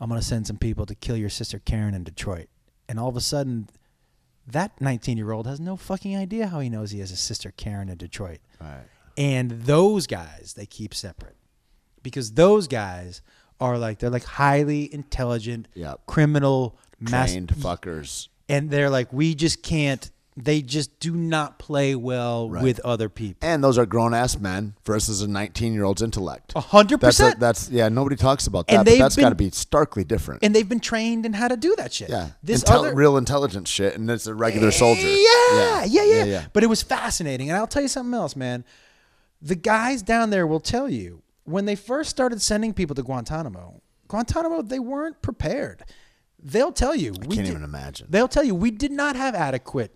I'm 0.00 0.08
gonna 0.08 0.22
send 0.22 0.46
some 0.46 0.56
people 0.56 0.86
to 0.86 0.94
kill 0.94 1.16
your 1.16 1.28
sister 1.28 1.58
Karen 1.58 1.94
in 1.94 2.04
Detroit, 2.04 2.48
and 2.88 2.98
all 2.98 3.08
of 3.08 3.16
a 3.16 3.20
sudden 3.20 3.68
that 4.46 4.80
19 4.80 5.16
year 5.16 5.32
old 5.32 5.46
has 5.46 5.60
no 5.60 5.76
fucking 5.76 6.16
idea 6.16 6.48
how 6.48 6.60
he 6.60 6.70
knows 6.70 6.90
he 6.90 7.00
has 7.00 7.12
a 7.12 7.16
sister 7.16 7.52
Karen 7.56 7.88
in 7.88 7.98
Detroit. 7.98 8.40
Right. 8.60 8.84
And 9.16 9.50
those 9.50 10.06
guys 10.06 10.54
they 10.56 10.66
keep 10.66 10.94
separate 10.94 11.36
because 12.02 12.32
those 12.32 12.66
guys 12.68 13.22
are 13.60 13.78
like 13.78 13.98
they're 13.98 14.10
like 14.10 14.24
highly 14.24 14.92
intelligent 14.92 15.68
Yep. 15.74 16.06
criminal 16.06 16.78
Trained 17.04 17.48
fuckers. 17.54 18.28
and 18.48 18.70
they're 18.70 18.90
like 18.90 19.12
we 19.12 19.34
just 19.34 19.62
can't 19.62 20.10
they 20.36 20.62
just 20.62 20.98
do 21.00 21.14
not 21.14 21.58
play 21.58 21.94
well 21.94 22.48
Right. 22.48 22.62
with 22.62 22.80
other 22.80 23.10
people. 23.10 23.46
And 23.46 23.62
those 23.62 23.76
are 23.76 23.84
grown 23.84 24.14
ass 24.14 24.38
men 24.38 24.74
versus 24.86 25.20
a 25.20 25.28
19 25.28 25.74
year 25.74 25.84
old's 25.84 26.00
intellect. 26.00 26.52
A 26.56 26.60
hundred 26.60 27.00
That's 27.00 27.18
a, 27.20 27.24
percent. 27.24 27.40
that's 27.40 27.68
yeah. 27.68 27.88
Nobody 27.90 28.16
talks 28.16 28.46
about 28.46 28.66
that, 28.68 28.86
but 28.86 28.96
that's 28.98 29.16
got 29.16 29.30
to 29.30 29.34
be 29.34 29.50
starkly 29.50 30.04
different. 30.04 30.42
And 30.42 30.54
they've 30.54 30.68
been 30.68 30.80
trained 30.80 31.26
in 31.26 31.34
how 31.34 31.48
to 31.48 31.56
do 31.58 31.74
that 31.76 31.92
shit. 31.92 32.08
yeah, 32.08 32.30
This 32.42 32.64
Intel- 32.64 32.78
other 32.78 32.94
real 32.94 33.18
intelligent 33.18 33.68
shit, 33.68 33.96
and 33.98 34.08
it's 34.10 34.26
a 34.26 34.34
regular 34.34 34.70
soldier. 34.70 35.06
Yeah, 35.08 35.84
yeah, 35.84 36.04
yeah, 36.04 36.24
yeah. 36.24 36.44
But 36.54 36.62
it 36.62 36.68
was 36.68 36.80
fascinating. 36.82 37.50
And 37.50 37.58
I'll 37.58 37.66
tell 37.66 37.82
you 37.82 37.88
something 37.88 38.14
else, 38.14 38.34
man. 38.34 38.64
The 39.42 39.56
guys 39.56 40.00
down 40.00 40.30
there 40.30 40.46
will 40.46 40.60
tell 40.60 40.88
you 40.88 41.22
when 41.44 41.64
they 41.64 41.76
first 41.76 42.10
started 42.10 42.40
sending 42.42 42.72
people 42.74 42.94
to 42.96 43.02
Guantanamo, 43.02 43.80
Guantanamo, 44.08 44.62
they 44.62 44.78
weren't 44.78 45.20
prepared. 45.22 45.82
They'll 46.42 46.72
tell 46.72 46.94
you. 46.94 47.10
I 47.12 47.26
we 47.26 47.36
can't 47.36 47.46
did- 47.46 47.50
even 47.52 47.64
imagine. 47.64 48.06
They'll 48.10 48.28
tell 48.28 48.44
you 48.44 48.54
we 48.54 48.70
did 48.70 48.92
not 48.92 49.14
have 49.16 49.34
adequate 49.34 49.94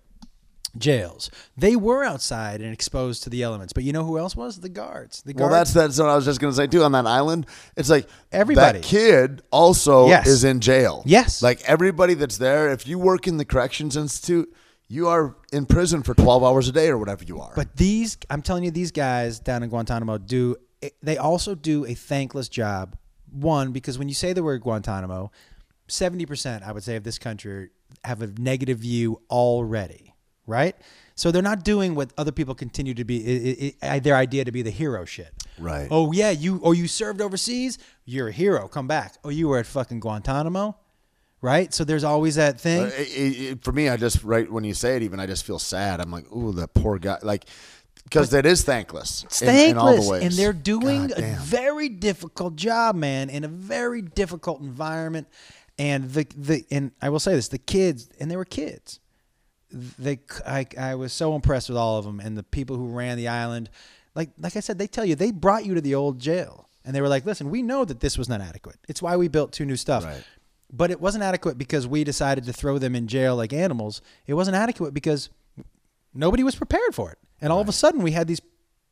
jails. 0.76 1.30
They 1.56 1.76
were 1.76 2.02
outside 2.04 2.60
and 2.60 2.72
exposed 2.72 3.22
to 3.24 3.30
the 3.30 3.42
elements. 3.42 3.72
But 3.72 3.84
you 3.84 3.92
know 3.92 4.04
who 4.04 4.18
else 4.18 4.34
was? 4.34 4.60
The 4.60 4.68
guards. 4.68 5.22
The 5.22 5.32
guards. 5.32 5.50
Well, 5.50 5.58
that's 5.58 5.72
that's 5.72 5.98
what 5.98 6.08
I 6.08 6.16
was 6.16 6.24
just 6.24 6.40
gonna 6.40 6.52
say 6.52 6.66
too. 6.66 6.82
On 6.82 6.92
that 6.92 7.06
island, 7.06 7.46
it's 7.76 7.88
like 7.90 8.08
Everybody. 8.32 8.80
That 8.80 8.84
kid 8.86 9.42
also 9.50 10.08
Yes. 10.08 10.26
is 10.26 10.44
in 10.44 10.60
jail. 10.60 11.02
Yes. 11.06 11.42
like 11.42 11.62
everybody 11.62 12.14
that's 12.14 12.38
there. 12.38 12.70
If 12.72 12.86
you 12.88 12.98
work 12.98 13.26
in 13.28 13.36
the 13.36 13.44
corrections 13.44 13.96
institute, 13.96 14.52
you 14.88 15.06
are 15.08 15.36
in 15.52 15.64
prison 15.66 16.02
for 16.02 16.14
twelve 16.14 16.42
hours 16.42 16.68
a 16.68 16.72
day 16.72 16.88
or 16.88 16.98
whatever 16.98 17.24
you 17.24 17.40
are. 17.40 17.52
But 17.54 17.76
these, 17.76 18.18
I'm 18.28 18.42
telling 18.42 18.64
you, 18.64 18.70
these 18.70 18.90
guys 18.90 19.38
down 19.40 19.62
in 19.62 19.68
Guantanamo 19.70 20.18
do. 20.18 20.56
They 21.02 21.16
also 21.18 21.54
do 21.54 21.84
a 21.84 21.94
thankless 21.94 22.48
job. 22.48 22.96
One, 23.30 23.72
because 23.72 23.98
when 23.98 24.08
you 24.08 24.14
say 24.14 24.32
the 24.32 24.42
word 24.42 24.62
Guantanamo, 24.62 25.30
seventy 25.88 26.26
percent, 26.26 26.62
I 26.64 26.72
would 26.72 26.82
say, 26.84 26.96
of 26.96 27.04
this 27.04 27.18
country 27.18 27.70
have 28.04 28.22
a 28.22 28.28
negative 28.38 28.78
view 28.78 29.20
already, 29.30 30.14
right? 30.46 30.76
So 31.16 31.30
they're 31.30 31.42
not 31.42 31.64
doing 31.64 31.94
what 31.94 32.12
other 32.18 32.32
people 32.32 32.54
continue 32.54 32.92
to 32.94 33.04
be 33.04 33.74
i 33.82 33.94
i 33.94 33.98
their 34.00 34.16
idea 34.16 34.44
to 34.44 34.52
be 34.52 34.62
the 34.62 34.70
hero 34.70 35.04
shit. 35.04 35.32
Right. 35.58 35.86
Oh 35.90 36.12
yeah, 36.12 36.30
you 36.30 36.60
oh 36.64 36.72
you 36.72 36.88
served 36.88 37.20
overseas, 37.20 37.78
you're 38.04 38.28
a 38.28 38.32
hero. 38.32 38.66
Come 38.68 38.86
back. 38.88 39.14
Oh, 39.24 39.28
you 39.30 39.48
were 39.48 39.58
at 39.58 39.66
fucking 39.66 40.00
Guantanamo, 40.00 40.76
right? 41.40 41.72
So 41.72 41.84
there's 41.84 42.04
always 42.04 42.34
that 42.36 42.60
thing. 42.60 42.82
Uh, 42.82 42.86
it- 42.96 43.08
it- 43.08 43.40
it- 43.52 43.64
for 43.64 43.70
me, 43.72 43.88
I 43.88 43.96
just 43.96 44.22
right 44.24 44.50
when 44.50 44.64
you 44.64 44.74
say 44.74 44.96
it, 44.96 45.02
even 45.02 45.20
I 45.20 45.26
just 45.26 45.44
feel 45.44 45.58
sad. 45.60 46.00
I'm 46.00 46.10
like, 46.10 46.30
ooh, 46.32 46.52
that 46.52 46.74
poor 46.74 46.98
guy. 46.98 47.18
Like, 47.22 47.46
because 48.14 48.34
it 48.34 48.46
is 48.46 48.62
thankless. 48.62 49.24
It's 49.24 49.42
in- 49.42 49.70
in 49.70 49.78
all 49.78 49.94
the 50.00 50.08
ways. 50.08 50.22
and 50.24 50.32
they're 50.34 50.52
doing 50.52 51.08
God 51.08 51.18
a 51.18 51.36
very 51.40 51.88
difficult 51.88 52.56
job, 52.56 52.94
man, 52.96 53.30
in 53.30 53.44
a 53.44 53.48
very 53.48 54.02
difficult 54.02 54.60
environment. 54.60 55.26
And 55.78 56.10
the 56.10 56.26
the 56.36 56.64
and 56.70 56.92
I 57.02 57.08
will 57.08 57.18
say 57.20 57.34
this: 57.34 57.48
the 57.48 57.58
kids, 57.58 58.08
and 58.20 58.30
they 58.30 58.36
were 58.36 58.44
kids. 58.44 59.00
They, 59.98 60.20
I, 60.46 60.66
I 60.78 60.94
was 60.94 61.12
so 61.12 61.34
impressed 61.34 61.68
with 61.68 61.76
all 61.76 61.98
of 61.98 62.04
them, 62.04 62.20
and 62.20 62.36
the 62.38 62.44
people 62.44 62.76
who 62.76 62.88
ran 62.88 63.16
the 63.16 63.26
island. 63.26 63.70
Like, 64.14 64.30
like 64.38 64.56
I 64.56 64.60
said, 64.60 64.78
they 64.78 64.86
tell 64.86 65.04
you 65.04 65.16
they 65.16 65.32
brought 65.32 65.66
you 65.66 65.74
to 65.74 65.80
the 65.80 65.96
old 65.96 66.20
jail, 66.20 66.68
and 66.84 66.94
they 66.94 67.00
were 67.00 67.08
like, 67.08 67.26
"Listen, 67.26 67.50
we 67.50 67.60
know 67.62 67.84
that 67.84 67.98
this 67.98 68.16
was 68.16 68.28
not 68.28 68.40
adequate. 68.40 68.76
It's 68.88 69.02
why 69.02 69.16
we 69.16 69.26
built 69.26 69.50
two 69.50 69.66
new 69.66 69.74
stuff." 69.76 70.04
Right. 70.04 70.22
But 70.72 70.92
it 70.92 71.00
wasn't 71.00 71.24
adequate 71.24 71.58
because 71.58 71.86
we 71.88 72.04
decided 72.04 72.44
to 72.44 72.52
throw 72.52 72.78
them 72.78 72.94
in 72.94 73.08
jail 73.08 73.34
like 73.34 73.52
animals. 73.52 74.00
It 74.28 74.34
wasn't 74.34 74.56
adequate 74.56 74.94
because 74.94 75.28
nobody 76.14 76.42
was 76.42 76.54
prepared 76.54 76.94
for 76.94 77.10
it, 77.10 77.18
and 77.40 77.52
all 77.52 77.60
of 77.60 77.68
a 77.68 77.72
sudden 77.72 78.02
we 78.02 78.12
had 78.12 78.26
these 78.26 78.40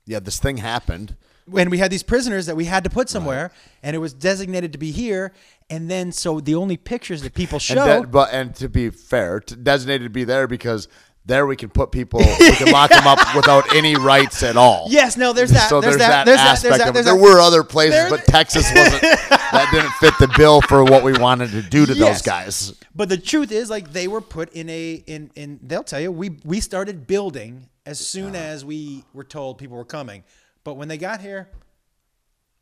yeah, 0.07 0.21
this 0.21 0.39
thing 0.41 0.57
happened. 0.57 1.17
when 1.47 1.71
we 1.71 1.79
had 1.79 1.91
these 1.91 2.03
prisoners 2.03 2.47
that 2.47 2.57
we 2.57 2.65
had 2.65 2.85
to 2.85 2.91
put 2.91 3.09
somewhere, 3.09 3.53
and 3.83 3.95
it 3.95 3.99
was 3.99 4.13
designated 4.13 4.73
to 4.73 4.79
be 4.79 4.91
here, 4.91 5.33
and 5.71 5.91
then 5.91 6.13
so 6.13 6.41
the 6.41 6.55
only 6.55 6.77
pictures 6.77 7.23
that 7.23 7.35
people 7.35 7.59
show. 7.59 7.85
And 7.85 8.05
de- 8.05 8.09
but 8.09 8.33
and 8.33 8.55
to 8.57 8.69
be 8.69 8.91
fair, 8.91 9.41
to 9.41 9.57
designated 9.57 10.07
to 10.07 10.11
be 10.11 10.25
there 10.25 10.47
because 10.47 10.89
there 11.25 11.47
we 11.47 11.57
can 11.57 11.69
put 11.69 11.93
people, 11.93 12.19
we 12.19 12.53
can 12.53 12.73
lock 12.73 12.91
them 12.91 13.07
up 13.07 13.19
without 13.37 13.75
any 13.75 13.95
rights 13.95 14.43
at 14.43 14.57
all. 14.57 14.87
yes, 14.91 15.17
no, 15.17 15.33
there's 15.33 15.51
that. 15.51 15.69
So 15.69 15.81
there's, 15.81 15.97
there's, 15.97 16.09
that. 16.09 16.25
that, 16.25 16.27
There's 16.27 16.39
that. 16.39 16.53
aspect 16.53 16.79
There's 16.79 16.89
of 16.89 16.97
it. 16.97 17.05
There 17.05 17.17
were 17.17 17.39
other 17.41 17.63
places, 17.63 18.11
but 18.11 18.25
Texas 18.25 18.69
wasn't. 18.75 19.03
that 19.53 19.69
didn't 19.71 19.93
fit 19.93 20.15
the 20.19 20.33
bill 20.37 20.61
for 20.63 20.83
what 20.85 21.05
we 21.05 21.13
wanted 21.13 21.51
to 21.53 21.63
do 21.63 21.87
to 21.87 21.95
Yes. 21.95 22.09
those 22.09 22.23
guys. 22.23 22.75
But 22.95 23.09
the 23.09 23.19
truth 23.19 23.53
is, 23.53 23.71
like, 23.71 23.93
they 23.93 24.09
were 24.09 24.21
put 24.21 24.53
in 24.53 24.69
a 24.69 24.95
in 25.07 25.31
in. 25.35 25.61
They'll 25.63 25.85
tell 25.85 26.01
you, 26.01 26.11
we 26.11 26.39
we 26.45 26.61
started 26.61 27.07
building 27.07 27.69
as 27.87 28.01
soon 28.01 28.35
uh-huh. 28.35 28.45
as 28.45 28.65
we 28.65 29.05
were 29.13 29.25
told 29.25 29.59
people 29.59 29.77
were 29.77 29.85
coming. 29.85 30.25
But 30.65 30.75
when 30.75 30.89
they 30.89 30.99
got 30.99 31.21
here, 31.21 31.49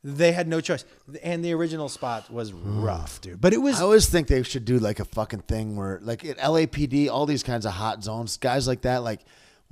they 0.02 0.32
had 0.32 0.48
no 0.48 0.60
choice. 0.60 0.85
And 1.22 1.44
the 1.44 1.52
original 1.52 1.89
spot 1.89 2.31
was 2.31 2.51
hmm. 2.51 2.82
rough, 2.82 3.20
dude. 3.20 3.40
But 3.40 3.52
it 3.52 3.59
was 3.59 3.81
I 3.81 3.85
always 3.85 4.09
think 4.09 4.28
they 4.28 4.43
should 4.43 4.64
do 4.64 4.78
like 4.78 5.01
a 5.01 5.05
fucking 5.05 5.40
thing 5.40 5.77
where, 5.77 5.98
like 6.02 6.24
at 6.24 6.39
LAPD, 6.39 7.09
all 7.09 7.27
these 7.27 7.43
kinds 7.43 7.66
of 7.66 7.72
hot 7.72 8.02
zones, 8.02 8.36
guys 8.36 8.66
like 8.66 8.82
that, 8.82 9.02
like 9.02 9.20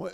wh- 0.00 0.12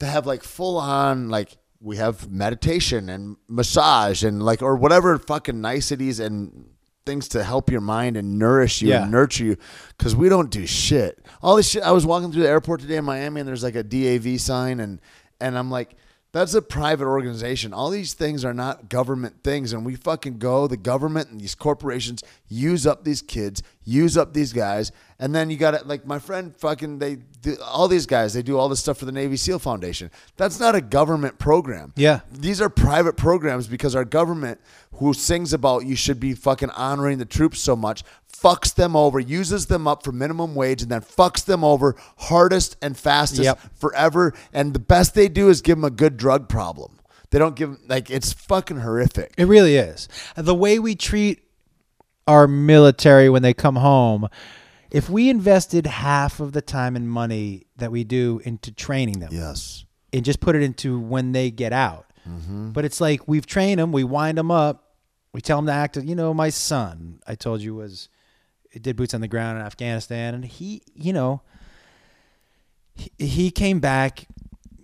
to 0.00 0.06
have 0.06 0.26
like 0.26 0.42
full 0.42 0.76
on 0.78 1.28
like 1.28 1.56
we 1.80 1.96
have 1.96 2.30
meditation 2.30 3.08
and 3.08 3.36
massage 3.48 4.24
and 4.24 4.42
like 4.42 4.62
or 4.62 4.74
whatever 4.76 5.16
fucking 5.18 5.60
niceties 5.60 6.18
and 6.18 6.70
things 7.06 7.28
to 7.28 7.42
help 7.42 7.70
your 7.70 7.80
mind 7.80 8.16
and 8.16 8.38
nourish 8.38 8.82
you 8.82 8.88
Yeah. 8.88 9.02
and 9.02 9.12
nurture 9.12 9.44
you 9.44 9.56
because 9.96 10.14
we 10.16 10.28
don't 10.28 10.50
do 10.50 10.66
shit. 10.66 11.24
All 11.40 11.56
this 11.56 11.68
shit. 11.68 11.82
I 11.82 11.92
was 11.92 12.04
walking 12.04 12.32
through 12.32 12.42
the 12.42 12.48
airport 12.48 12.80
today 12.80 12.96
in 12.96 13.04
Miami 13.04 13.40
and 13.40 13.48
there's 13.48 13.62
like 13.62 13.76
a 13.76 13.84
DAV 13.84 14.40
sign 14.40 14.80
and 14.80 15.00
and 15.40 15.56
I'm 15.56 15.70
like. 15.70 15.94
That's 16.38 16.54
a 16.54 16.62
private 16.62 17.06
organization. 17.06 17.72
All 17.72 17.90
these 17.90 18.14
things 18.14 18.44
are 18.44 18.54
not 18.54 18.88
government 18.88 19.42
things. 19.42 19.72
And 19.72 19.84
we 19.84 19.96
fucking 19.96 20.38
go, 20.38 20.68
the 20.68 20.76
government 20.76 21.30
and 21.30 21.40
these 21.40 21.56
corporations 21.56 22.22
use 22.46 22.86
up 22.86 23.02
these 23.02 23.22
kids, 23.22 23.60
use 23.84 24.16
up 24.16 24.34
these 24.34 24.52
guys. 24.52 24.92
And 25.18 25.34
then 25.34 25.50
you 25.50 25.56
got 25.56 25.72
to, 25.72 25.84
like 25.84 26.06
my 26.06 26.20
friend 26.20 26.54
fucking, 26.56 27.00
they 27.00 27.16
do, 27.16 27.56
all 27.60 27.88
these 27.88 28.06
guys, 28.06 28.34
they 28.34 28.42
do 28.42 28.56
all 28.56 28.68
this 28.68 28.78
stuff 28.78 28.98
for 28.98 29.04
the 29.04 29.10
Navy 29.10 29.36
SEAL 29.36 29.58
Foundation. 29.58 30.12
That's 30.36 30.60
not 30.60 30.76
a 30.76 30.80
government 30.80 31.40
program. 31.40 31.92
Yeah. 31.96 32.20
These 32.30 32.60
are 32.60 32.68
private 32.68 33.16
programs 33.16 33.66
because 33.66 33.96
our 33.96 34.04
government, 34.04 34.60
who 34.92 35.14
sings 35.14 35.52
about 35.52 35.86
you 35.86 35.96
should 35.96 36.20
be 36.20 36.34
fucking 36.34 36.70
honoring 36.70 37.18
the 37.18 37.24
troops 37.24 37.58
so 37.58 37.74
much, 37.74 38.04
fucks 38.42 38.74
them 38.74 38.94
over, 38.94 39.18
uses 39.18 39.66
them 39.66 39.86
up 39.88 40.02
for 40.04 40.12
minimum 40.12 40.54
wage, 40.54 40.82
and 40.82 40.90
then 40.90 41.00
fucks 41.00 41.44
them 41.44 41.64
over 41.64 41.96
hardest 42.18 42.76
and 42.80 42.96
fastest 42.96 43.42
Yep. 43.42 43.58
forever. 43.74 44.32
And 44.52 44.74
the 44.74 44.78
best 44.78 45.14
they 45.14 45.28
do 45.28 45.48
is 45.48 45.60
give 45.60 45.76
them 45.78 45.84
a 45.84 45.90
good 45.90 46.16
drug 46.16 46.48
problem. 46.48 46.98
They 47.30 47.38
don't 47.38 47.56
give 47.56 47.76
like 47.88 48.10
it's 48.10 48.32
fucking 48.32 48.78
horrific. 48.80 49.34
It 49.36 49.46
really 49.46 49.76
is. 49.76 50.08
The 50.36 50.54
way 50.54 50.78
we 50.78 50.94
treat 50.94 51.42
our 52.26 52.46
military 52.46 53.28
when 53.28 53.42
they 53.42 53.54
come 53.54 53.76
home, 53.76 54.28
if 54.90 55.10
we 55.10 55.28
invested 55.28 55.86
half 55.86 56.40
of 56.40 56.52
the 56.52 56.62
time 56.62 56.96
and 56.96 57.10
money 57.10 57.66
that 57.76 57.90
we 57.90 58.04
do 58.04 58.40
into 58.44 58.70
training 58.72 59.18
them 59.20 59.30
Yes. 59.32 59.84
and 60.12 60.24
just 60.24 60.40
put 60.40 60.54
it 60.56 60.62
into 60.62 60.98
when 60.98 61.32
they 61.32 61.50
get 61.50 61.72
out. 61.72 62.06
Mm-hmm. 62.28 62.70
But 62.70 62.84
it's 62.84 63.00
like 63.00 63.26
we've 63.26 63.46
trained 63.46 63.78
them, 63.80 63.92
we 63.92 64.04
wind 64.04 64.38
them 64.38 64.50
up, 64.50 64.94
we 65.32 65.40
tell 65.40 65.58
them 65.58 65.66
to 65.66 65.72
act. 65.72 65.96
You 65.96 66.14
know, 66.14 66.32
my 66.32 66.48
son, 66.50 67.20
I 67.26 67.34
told 67.34 67.60
you, 67.60 67.74
was 67.74 68.08
did 68.80 68.96
boots 68.96 69.14
on 69.14 69.20
the 69.20 69.28
ground 69.28 69.58
in 69.58 69.64
Afghanistan, 69.64 70.34
and 70.34 70.44
he, 70.44 70.82
you 70.94 71.12
know, 71.12 71.42
he, 72.94 73.10
he 73.18 73.50
came 73.50 73.80
back 73.80 74.26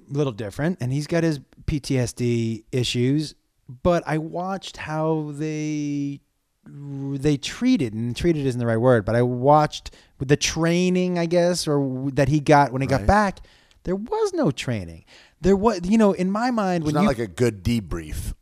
a 0.09 0.13
little 0.13 0.33
different, 0.33 0.79
and 0.81 0.93
he's 0.93 1.07
got 1.07 1.23
his 1.25 1.41
PTSD 1.67 2.65
issues. 2.73 3.35
But 3.83 4.03
I 4.07 4.19
watched 4.19 4.77
how 4.77 5.31
they 5.33 6.21
they 6.67 7.37
treated 7.37 7.93
and 7.93 8.17
treated 8.17 8.47
isn't 8.47 8.59
the 8.59 8.67
right 8.67 8.79
word, 8.79 9.05
but 9.05 9.15
I 9.15 9.23
watched 9.23 9.91
with 10.19 10.29
the 10.29 10.37
training, 10.37 11.19
I 11.19 11.27
guess, 11.27 11.69
or 11.69 12.11
that 12.13 12.29
he 12.29 12.41
got 12.41 12.73
when 12.73 12.81
he 12.83 12.89
got 12.89 13.07
back. 13.07 13.41
There 13.85 13.97
was 13.97 14.33
no 14.33 14.51
training. 14.51 15.05
There 15.43 15.57
was, 15.57 15.81
you 15.85 15.99
know, 15.99 16.13
in 16.13 16.31
my 16.31 16.51
mind, 16.51 16.85
It's 16.85 16.87
when 16.87 16.95
not 16.95 17.03
you 17.03 17.09
like 17.09 17.19
a 17.19 17.27
good 17.27 17.63
debrief. 17.63 18.33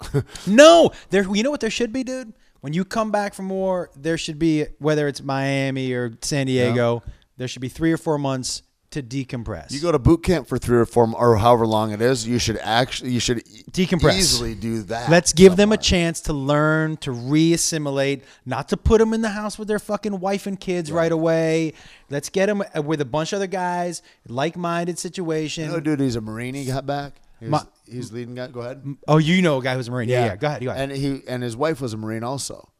no, 0.46 0.92
there. 1.10 1.24
You 1.34 1.42
know 1.42 1.50
what 1.50 1.60
there 1.60 1.70
should 1.70 1.92
be, 1.92 2.04
dude. 2.04 2.32
When 2.62 2.72
you 2.72 2.84
come 2.84 3.10
back 3.10 3.34
from 3.34 3.48
war, 3.48 3.90
there 3.96 4.16
should 4.16 4.38
be 4.38 4.66
whether 4.78 5.08
it's 5.08 5.20
Miami 5.20 5.92
or 5.92 6.12
San 6.22 6.46
Diego, 6.46 7.02
there 7.36 7.48
should 7.48 7.60
be 7.60 7.68
three 7.68 7.92
or 7.92 7.96
four 7.96 8.18
months 8.18 8.62
to 8.92 9.02
decompress. 9.02 9.72
you 9.72 9.80
go 9.80 9.90
to 9.90 9.98
boot 9.98 10.22
camp 10.22 10.46
for 10.46 10.58
three 10.58 10.76
or 10.78 10.86
four 10.86 11.12
or 11.16 11.36
however 11.38 11.66
long 11.66 11.90
it 11.90 12.00
is, 12.00 12.24
you 12.24 12.38
should 12.38 12.58
actually 12.58 13.10
you 13.10 13.18
should 13.18 13.44
Decompress. 13.72 14.16
easily 14.16 14.54
do 14.54 14.82
that. 14.82 15.10
Let's 15.10 15.32
give 15.32 15.56
them 15.56 15.72
a 15.72 15.76
chance 15.76 16.20
to 16.22 16.32
learn, 16.32 16.98
to 16.98 17.10
re-assimilate, 17.10 18.22
not 18.46 18.68
to 18.68 18.76
put 18.76 18.98
them 18.98 19.12
in 19.12 19.22
the 19.22 19.30
house 19.30 19.58
with 19.58 19.66
their 19.66 19.80
fucking 19.80 20.20
wife 20.20 20.46
and 20.46 20.60
kids 20.60 20.92
right, 20.92 21.10
away. 21.10 21.72
Let's 22.10 22.28
get 22.28 22.46
them 22.46 22.62
uh, 22.76 22.82
with 22.82 23.00
a 23.00 23.06
bunch 23.06 23.32
of 23.32 23.38
other 23.38 23.46
guys, 23.48 24.02
like-minded 24.28 25.00
situation. 25.00 25.64
You 25.64 25.72
know, 25.72 25.80
dude, 25.80 25.98
he's 25.98 26.14
a 26.14 26.20
Marine. 26.20 26.54
He 26.54 26.66
got 26.66 26.86
back. 26.86 27.14
He 27.40 27.46
was, 27.46 27.50
My- 27.50 27.66
he's 27.92 28.12
leading 28.12 28.34
guy. 28.34 28.48
Go 28.48 28.60
ahead. 28.60 28.82
oh, 29.06 29.18
you 29.18 29.42
know 29.42 29.58
a 29.58 29.62
guy 29.62 29.74
who's 29.74 29.88
a 29.88 29.90
Marine. 29.90 30.08
Yeah, 30.08 30.26
yeah. 30.26 30.36
Go 30.36 30.46
ahead. 30.48 30.62
Go 30.64 30.70
ahead. 30.70 30.90
And 30.90 30.98
he 30.98 31.20
and 31.28 31.42
his 31.42 31.56
wife 31.56 31.80
was 31.80 31.92
a 31.92 31.96
Marine 31.96 32.24
also, 32.24 32.70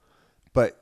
but 0.53 0.79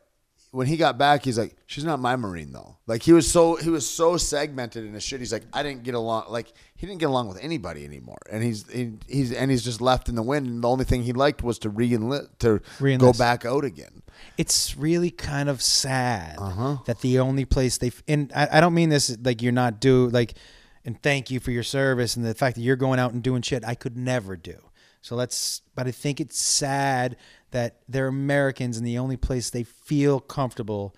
when 0.53 0.67
he 0.67 0.77
got 0.77 0.99
back, 0.99 1.25
he's 1.25 1.39
like, 1.39 1.55
"She's 1.67 1.85
not 1.85 2.01
my 2.01 2.17
Marine 2.17 2.51
though." 2.53 2.77
Like 2.89 3.03
he 3.05 3.13
was 3.13 3.31
so 3.31 3.55
he 3.55 3.71
was 3.71 3.89
so 3.89 4.17
segmented 4.17 4.85
in 4.85 4.95
his 4.95 5.03
shit. 5.05 5.21
He's 5.21 5.33
like, 5.33 5.45
"I 5.53 5.63
didn't 5.63 5.85
get 5.85 5.95
along." 5.95 6.25
Like 6.29 6.53
he 6.75 6.87
didn't 6.89 6.99
get 6.99 7.07
along 7.09 7.29
with 7.29 7.39
anybody 7.41 7.85
anymore, 7.85 8.19
and 8.33 8.43
he's 8.43 8.69
he, 8.69 8.95
he's 9.07 9.33
and 9.33 9.49
he's 9.51 9.63
just 9.63 9.81
left 9.81 10.09
in 10.09 10.17
the 10.17 10.23
wind. 10.25 10.47
And 10.47 10.65
the 10.65 10.69
only 10.69 10.85
thing 10.85 11.05
he 11.05 11.13
liked 11.13 11.45
was 11.45 11.59
to 11.61 11.69
re-enlist 11.71 12.39
to 12.41 12.59
go 12.59 12.65
Re-enlist. 12.81 13.19
back 13.19 13.45
out 13.45 13.65
again. 13.65 14.03
it's 14.39 14.77
really 14.77 15.11
kind 15.13 15.49
of 15.49 15.63
sad 15.63 16.37
Uh-huh. 16.39 16.79
that 16.87 17.01
the 17.01 17.21
only 17.21 17.45
place 17.45 17.79
they 17.79 17.93
and 18.09 18.33
I, 18.35 18.59
I 18.59 18.61
don't 18.61 18.75
mean 18.75 18.89
this 18.89 19.17
like 19.23 19.41
you're 19.43 19.53
not 19.53 19.81
do 19.81 20.09
like 20.09 20.35
and 20.85 21.01
thank 21.03 21.31
you 21.31 21.41
for 21.41 21.51
your 21.51 21.63
service 21.63 22.17
and 22.17 22.25
the 22.25 22.35
fact 22.35 22.57
that 22.57 22.63
you're 22.63 22.77
going 22.77 22.99
out 22.99 23.13
and 23.13 23.23
doing 23.23 23.43
shit 23.43 23.65
I 23.65 23.75
could 23.75 23.97
never 23.97 24.37
do. 24.37 24.57
So 25.03 25.17
let's 25.17 25.63
but 25.75 25.87
I 25.87 25.91
think 25.91 26.21
it's 26.21 26.39
sad 26.39 27.17
that 27.53 27.81
they're 27.89 28.09
Americans 28.09 28.77
and 28.77 28.87
the 28.87 28.99
only 28.99 29.17
place 29.17 29.51
they 29.51 29.65
feel 29.65 30.21
comfortable 30.21 30.95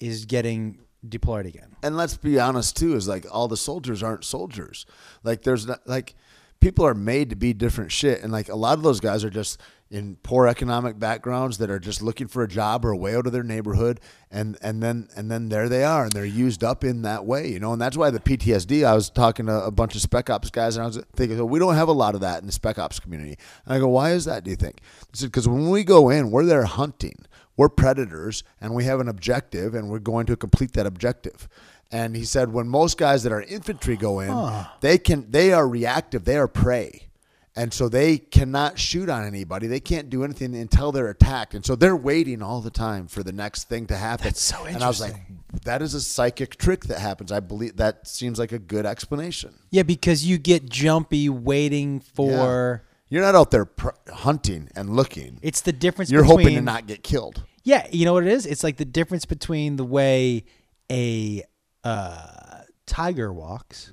is 0.00 0.24
getting 0.24 0.78
deployed 1.08 1.46
again. 1.46 1.74
and 1.82 1.96
let's 1.96 2.16
be 2.16 2.38
honest 2.38 2.76
too 2.76 2.94
is 2.94 3.08
like 3.08 3.26
all 3.30 3.48
the 3.48 3.56
soldiers 3.56 4.04
aren't 4.04 4.24
soldiers 4.24 4.86
like 5.24 5.42
there's 5.42 5.66
not 5.66 5.80
like 5.86 6.14
people 6.62 6.86
are 6.86 6.94
made 6.94 7.28
to 7.28 7.36
be 7.36 7.52
different 7.52 7.90
shit 7.90 8.22
and 8.22 8.32
like 8.32 8.48
a 8.48 8.54
lot 8.54 8.78
of 8.78 8.84
those 8.84 9.00
guys 9.00 9.24
are 9.24 9.30
just 9.30 9.60
in 9.90 10.16
poor 10.22 10.46
economic 10.46 10.96
backgrounds 10.96 11.58
that 11.58 11.68
are 11.68 11.80
just 11.80 12.00
looking 12.00 12.28
for 12.28 12.44
a 12.44 12.48
job 12.48 12.84
or 12.84 12.92
a 12.92 12.96
way 12.96 13.16
out 13.16 13.26
of 13.26 13.32
their 13.32 13.42
neighborhood 13.42 13.98
and 14.30 14.56
and 14.62 14.80
then 14.80 15.08
and 15.16 15.28
then 15.28 15.48
there 15.48 15.68
they 15.68 15.82
are 15.82 16.04
and 16.04 16.12
they're 16.12 16.24
used 16.24 16.62
up 16.62 16.84
in 16.84 17.02
that 17.02 17.26
way 17.26 17.48
you 17.48 17.58
know? 17.58 17.72
And 17.72 17.82
that's 17.82 17.96
why 17.96 18.10
the 18.10 18.20
PTSD 18.20 18.86
I 18.86 18.94
was 18.94 19.10
talking 19.10 19.46
to 19.46 19.64
a 19.64 19.72
bunch 19.72 19.96
of 19.96 20.00
spec 20.02 20.30
ops 20.30 20.50
guys 20.50 20.76
and 20.76 20.84
I 20.84 20.86
was 20.86 21.02
thinking 21.16 21.36
well, 21.36 21.48
we 21.48 21.58
don't 21.58 21.74
have 21.74 21.88
a 21.88 21.92
lot 21.92 22.14
of 22.14 22.20
that 22.20 22.40
in 22.40 22.46
the 22.46 22.52
spec 22.52 22.78
ops 22.78 23.00
community. 23.00 23.36
And 23.66 23.74
I 23.74 23.80
go 23.80 23.88
why 23.88 24.12
is 24.12 24.24
that 24.26 24.44
do 24.44 24.50
you 24.50 24.56
think? 24.56 24.80
Because 25.20 25.48
when 25.48 25.68
we 25.68 25.82
go 25.82 26.10
in 26.10 26.30
we're 26.30 26.46
there 26.46 26.64
hunting. 26.64 27.26
We're 27.54 27.68
predators 27.68 28.44
and 28.62 28.74
we 28.74 28.84
have 28.84 28.98
an 28.98 29.08
objective 29.08 29.74
and 29.74 29.90
we're 29.90 29.98
going 29.98 30.24
to 30.24 30.36
complete 30.36 30.72
that 30.72 30.86
objective 30.86 31.48
and 31.92 32.16
he 32.16 32.24
said 32.24 32.52
when 32.52 32.66
most 32.66 32.96
guys 32.98 33.22
that 33.22 33.32
are 33.32 33.42
infantry 33.42 33.96
go 33.96 34.20
in 34.20 34.66
they 34.80 34.98
can 34.98 35.30
they 35.30 35.52
are 35.52 35.68
reactive. 35.68 36.24
They 36.24 36.36
are 36.36 36.48
prey. 36.48 37.08
And 37.54 37.74
so 37.74 37.90
they 37.90 38.16
cannot 38.16 38.78
shoot 38.78 39.10
on 39.10 39.26
anybody. 39.26 39.66
They 39.66 39.78
can't 39.78 40.08
do 40.08 40.24
anything 40.24 40.56
until 40.56 40.90
they're 40.90 41.10
attacked. 41.10 41.52
And 41.52 41.66
so 41.66 41.76
they're 41.76 41.94
waiting 41.94 42.40
all 42.40 42.62
the 42.62 42.70
time 42.70 43.08
for 43.08 43.22
the 43.22 43.30
next 43.32 43.68
thing 43.68 43.84
to 43.88 43.96
happen. 43.96 44.24
That's 44.24 44.40
so 44.40 44.66
interesting. 44.66 44.74
and 44.76 44.84
i 44.84 44.88
was 44.88 45.00
like 45.02 45.16
that 45.64 45.82
is 45.82 45.92
a 45.92 46.00
psychic 46.00 46.56
trick 46.56 46.84
that 46.84 46.98
happens. 46.98 47.30
I 47.30 47.40
believe 47.40 47.76
that 47.76 48.08
seems 48.08 48.38
like 48.38 48.52
a 48.52 48.58
good 48.58 48.86
explanation. 48.86 49.52
Yeah, 49.70 49.82
because 49.82 50.24
you 50.24 50.38
get 50.38 50.68
jumpy 50.70 51.28
waiting 51.28 52.00
for 52.00 52.84
you're 53.10 53.20
not 53.20 53.34
out 53.34 53.50
there 53.50 53.66
pr- 53.66 53.90
hunting 54.10 54.70
and 54.74 54.96
looking. 54.96 55.38
It's 55.42 55.60
the 55.60 55.72
difference 55.72 56.10
you're 56.10 56.22
between 56.22 56.38
hoping 56.38 56.54
to 56.56 56.62
not 56.62 56.86
get 56.86 57.02
killed. 57.02 57.44
Yeah, 57.64 57.86
you 57.92 58.06
know 58.06 58.14
what 58.14 58.26
it 58.26 58.32
is? 58.32 58.46
It's 58.46 58.64
like 58.64 58.78
the 58.78 58.86
difference 58.86 59.26
between 59.26 59.76
the 59.76 59.84
way 59.84 60.44
a 60.90 61.42
uh, 61.84 62.62
tiger 62.86 63.32
walks 63.32 63.92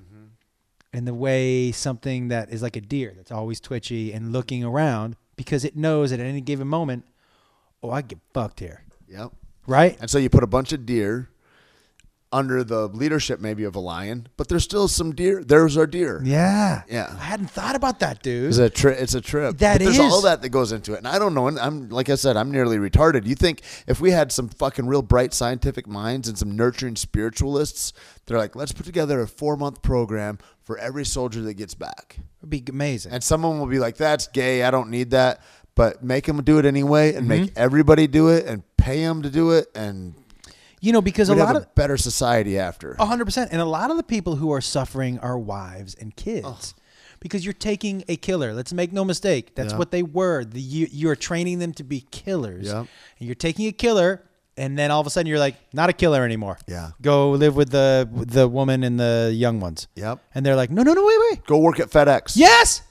and 0.94 1.07
the 1.07 1.14
way 1.14 1.72
something 1.72 2.30
that 2.30 2.49
is 2.49 2.61
like 2.61 2.76
a 2.76 2.82
deer 2.82 3.14
that's 3.16 3.32
always 3.32 3.60
twitchy 3.60 4.11
and 4.11 4.32
looking 4.34 4.64
around 4.64 5.16
because 5.36 5.64
it 5.64 5.76
knows 5.76 6.11
at 6.11 6.20
any 6.20 6.41
given 6.41 6.68
moment, 6.68 7.06
oh, 7.84 7.91
I 7.91 8.02
get 8.02 8.18
fucked 8.34 8.60
here, 8.60 8.84
Yep. 9.07 9.32
right? 9.68 9.98
And 10.02 10.10
so 10.10 10.18
you 10.18 10.30
put 10.30 10.44
a 10.44 10.48
bunch 10.48 10.74
of 10.74 10.86
deer 10.86 11.30
under 12.31 12.64
the 12.64 12.88
leadership 12.89 13.39
maybe 13.39 13.64
of 13.64 13.76
a 13.76 13.80
lion, 13.80 14.27
but 14.38 14.47
there's 14.47 14.64
still 14.64 14.88
some 14.88 15.15
deer. 15.15 15.43
There's 15.43 15.76
our 15.77 15.88
deer. 15.88 16.22
Yeah, 16.23 16.84
Yeah. 16.88 17.07
I 17.19 17.23
hadn't 17.23 17.49
thought 17.49 17.76
about 17.76 17.99
that, 18.01 18.22
dude. 18.22 18.49
It's 18.49 18.60
a 18.60 18.69
trip. 18.69 18.97
It's 18.99 19.15
a 19.15 19.22
trip. 19.22 19.57
That 19.57 19.80
but 19.80 19.84
there's 19.85 19.95
is. 19.97 19.99
all 20.14 20.22
that 20.22 20.41
that 20.43 20.49
goes 20.49 20.72
into 20.72 20.93
it, 20.93 20.99
and 20.99 21.07
I 21.07 21.18
don't 21.18 21.34
know. 21.34 21.47
And 21.47 21.57
I'm 21.60 21.89
like 21.89 22.07
I 22.10 22.15
said, 22.15 22.38
I'm 22.38 22.51
nearly 22.51 22.77
retarded. 22.77 23.26
You 23.26 23.34
think 23.35 23.61
if 23.88 23.99
we 23.99 24.11
had 24.11 24.31
some 24.31 24.47
fucking 24.47 24.85
real 24.85 25.01
bright 25.01 25.34
scientific 25.34 25.88
minds 25.88 26.27
and 26.27 26.38
some 26.38 26.56
nurturing 26.56 26.95
spiritualists, 26.95 27.93
they're 28.26 28.38
like, 28.38 28.56
let's 28.56 28.72
put 28.73 28.85
together 28.85 29.22
a 29.22 29.27
four 29.27 29.57
month 29.57 29.81
program 29.81 30.38
for 30.64 30.77
every 30.77 31.06
soldier 31.06 31.41
that 31.41 31.56
gets 31.56 31.73
back, 31.73 32.18
It'd 32.41 32.49
be 32.51 32.64
amazing. 32.69 33.11
and 33.11 33.23
someone 33.23 33.57
will 33.60 33.65
be 33.65 33.80
like, 33.80 33.97
that's 33.97 34.27
gay. 34.27 34.61
I 34.64 34.69
don't 34.69 34.91
need 34.91 35.10
that. 35.11 35.41
But 35.73 36.03
make 36.03 36.26
them 36.26 36.43
do 36.43 36.60
it 36.60 36.65
anyway, 36.65 37.10
and 37.15 37.22
Mm-hmm. 37.27 37.27
make 37.45 37.53
everybody 37.56 38.06
do 38.06 38.27
it, 38.27 38.45
and 38.45 38.61
pay 38.77 39.01
them 39.03 39.22
to 39.23 39.30
do 39.31 39.51
it, 39.51 39.68
and 39.73 40.14
you 40.80 40.91
know, 40.91 41.01
because 41.01 41.30
a 41.30 41.34
we'd 41.34 41.39
lot 41.39 41.47
have 41.47 41.56
of 41.57 41.64
a 41.64 41.69
better 41.76 41.97
society 41.97 42.57
after. 42.57 42.95
A 42.99 43.06
hundred 43.06 43.26
percent. 43.26 43.51
And 43.51 43.61
a 43.61 43.65
lot 43.65 43.91
of 43.91 43.97
the 43.97 44.03
people 44.03 44.35
who 44.38 44.51
are 44.51 44.61
suffering 44.61 45.19
are 45.19 45.38
wives 45.38 45.95
and 45.95 46.15
kids. 46.15 46.73
Because 47.22 47.43
you're 47.43 47.51
taking 47.53 48.06
a 48.07 48.15
killer. 48.15 48.53
Let's 48.53 48.72
make 48.72 48.93
no 48.93 49.03
mistake. 49.03 49.53
That's 49.53 49.73
what 49.73 49.91
they 49.91 50.03
were. 50.03 50.45
The, 50.45 50.61
you, 50.61 50.88
you're 50.89 51.18
training 51.18 51.60
them 51.60 51.73
to 51.73 51.84
be 51.84 52.06
killers. 52.11 52.68
Yeah. 52.68 52.80
And 52.80 52.88
you're 53.19 53.35
taking 53.35 53.68
a 53.68 53.73
killer, 53.73 54.23
and 54.56 54.80
then 54.80 54.89
all 54.89 55.01
of 55.01 55.07
a 55.07 55.10
sudden 55.10 55.27
you're 55.27 55.38
like, 55.38 55.56
not 55.73 55.89
a 55.89 55.93
killer 55.93 56.23
anymore. 56.23 56.57
Yeah. 56.65 56.91
Go 57.01 57.31
live 57.31 57.57
with 57.57 57.72
the 57.72 58.07
with 58.10 58.30
the 58.30 58.47
woman 58.47 58.85
and 58.85 58.97
the 58.97 59.34
young 59.35 59.60
ones. 59.60 59.89
Yep. 59.95 60.19
And 60.34 60.45
they're 60.45 60.56
like, 60.56 60.72
no, 60.72 60.81
no, 60.81 60.93
no, 60.93 61.06
wait, 61.06 61.18
wait. 61.30 61.45
Go 61.45 61.57
work 61.57 61.81
at 61.81 61.89
FedEx. 61.89 62.38
Yes. 62.38 62.84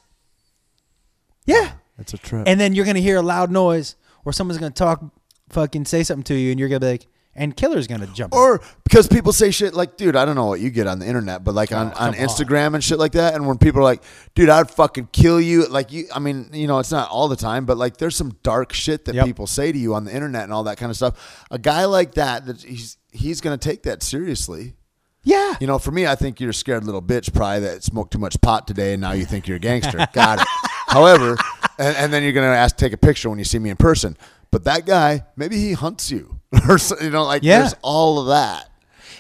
Yeah. 1.46 1.72
That's 1.96 2.12
a 2.12 2.18
trip. 2.18 2.46
And 2.46 2.60
then 2.60 2.74
you're 2.74 2.84
gonna 2.84 2.98
hear 2.98 3.16
a 3.16 3.22
loud 3.22 3.50
noise, 3.50 3.96
or 4.26 4.34
someone's 4.34 4.58
gonna 4.58 4.72
talk, 4.72 5.02
fucking 5.48 5.86
say 5.86 6.02
something 6.02 6.24
to 6.24 6.34
you, 6.34 6.50
and 6.50 6.60
you're 6.60 6.68
gonna 6.68 6.80
be 6.80 6.86
like, 6.86 7.06
and 7.38 7.56
killer's 7.56 7.86
gonna 7.86 8.06
jump. 8.08 8.34
Or 8.34 8.60
because 8.84 9.06
people 9.08 9.32
say 9.32 9.50
shit 9.50 9.72
like, 9.74 9.96
dude, 9.96 10.16
I 10.16 10.24
don't 10.24 10.34
know 10.36 10.46
what 10.46 10.60
you 10.60 10.70
get 10.70 10.86
on 10.86 10.98
the 10.98 11.06
internet, 11.06 11.44
but 11.44 11.54
like 11.54 11.72
oh, 11.72 11.76
on, 11.78 11.86
on 11.88 11.92
Oh, 11.96 12.04
on. 12.08 12.14
Instagram 12.14 12.74
and 12.74 12.84
shit 12.84 12.98
like 12.98 13.12
that. 13.12 13.34
And 13.34 13.46
when 13.46 13.56
people 13.58 13.80
are 13.80 13.84
like, 13.84 14.02
dude, 14.34 14.48
I'd 14.48 14.70
fucking 14.70 15.08
kill 15.12 15.40
you. 15.40 15.66
Like, 15.68 15.92
you, 15.92 16.06
I 16.14 16.18
mean, 16.18 16.50
you 16.52 16.66
know, 16.66 16.78
it's 16.78 16.90
not 16.90 17.08
all 17.10 17.28
the 17.28 17.36
time, 17.36 17.64
but 17.64 17.76
like 17.78 17.96
there's 17.98 18.16
some 18.16 18.36
dark 18.42 18.72
shit 18.72 19.04
that 19.06 19.14
Yep. 19.14 19.24
people 19.26 19.46
say 19.46 19.72
to 19.72 19.78
you 19.78 19.94
on 19.94 20.04
the 20.04 20.14
internet 20.14 20.44
and 20.44 20.52
all 20.52 20.64
that 20.64 20.76
kind 20.76 20.90
of 20.90 20.96
stuff. 20.96 21.46
A 21.50 21.58
guy 21.58 21.84
like 21.86 22.14
that, 22.14 22.44
that 22.46 22.60
he's, 22.62 22.96
he's 23.12 23.40
to 23.40 23.56
take 23.56 23.84
that 23.84 24.02
seriously. 24.02 24.74
yeah. 25.22 25.54
You 25.60 25.66
know, 25.66 25.78
for 25.78 25.90
me, 25.90 26.06
I 26.06 26.14
think 26.14 26.40
you're 26.40 26.50
a 26.50 26.54
scared 26.54 26.84
little 26.84 27.02
bitch, 27.02 27.32
probably 27.32 27.60
that 27.60 27.82
smoked 27.84 28.12
too 28.12 28.18
much 28.18 28.40
pot 28.40 28.66
today, 28.66 28.92
and 28.94 29.00
now 29.00 29.12
you 29.12 29.24
think 29.24 29.46
you're 29.48 29.56
a 29.56 29.60
gangster. 29.60 30.06
Got 30.12 30.40
it. 30.40 30.46
However, 30.88 31.36
and, 31.78 31.96
and 31.96 32.12
then 32.12 32.22
you're 32.22 32.32
gonna 32.32 32.46
ask 32.46 32.76
take 32.76 32.92
a 32.94 32.96
picture 32.96 33.28
when 33.28 33.38
you 33.38 33.44
see 33.44 33.58
me 33.58 33.68
in 33.70 33.76
person. 33.76 34.16
But 34.50 34.64
that 34.64 34.86
guy, 34.86 35.24
maybe 35.36 35.56
he 35.58 35.72
hunts 35.72 36.10
you, 36.10 36.40
or 36.68 36.78
you 37.00 37.10
know, 37.10 37.24
like 37.24 37.42
Yeah. 37.42 37.60
there's 37.60 37.74
all 37.82 38.18
of 38.20 38.26
that. 38.28 38.70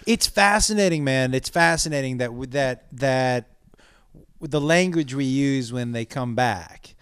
It's 0.06 0.26
fascinating, 0.26 1.04
man. 1.04 1.34
It's 1.34 1.48
fascinating 1.50 2.18
that 2.18 2.30
that 2.52 2.86
that 2.92 3.50
the 4.40 4.60
language 4.60 5.14
we 5.14 5.24
use 5.24 5.72
when 5.72 5.92
they 5.92 6.04
come 6.04 6.34
back 6.34 6.94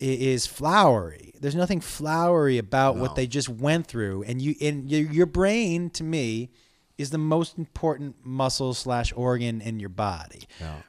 is 0.00 0.46
flowery. 0.46 1.34
There's 1.40 1.56
nothing 1.56 1.80
flowery 1.80 2.56
about 2.58 2.96
what 2.96 3.16
they 3.16 3.26
just 3.26 3.48
went 3.48 3.86
through, 3.86 4.22
and 4.24 4.40
you 4.40 4.54
and 4.60 4.90
your, 4.90 5.00
your 5.12 5.26
brain 5.26 5.90
to 5.90 6.04
me 6.04 6.50
is 6.96 7.10
the 7.10 7.18
most 7.18 7.58
important 7.58 8.16
muscle 8.24 8.74
slash 8.74 9.12
organ 9.14 9.60
in 9.60 9.78
your 9.78 9.88
body, 9.88 10.44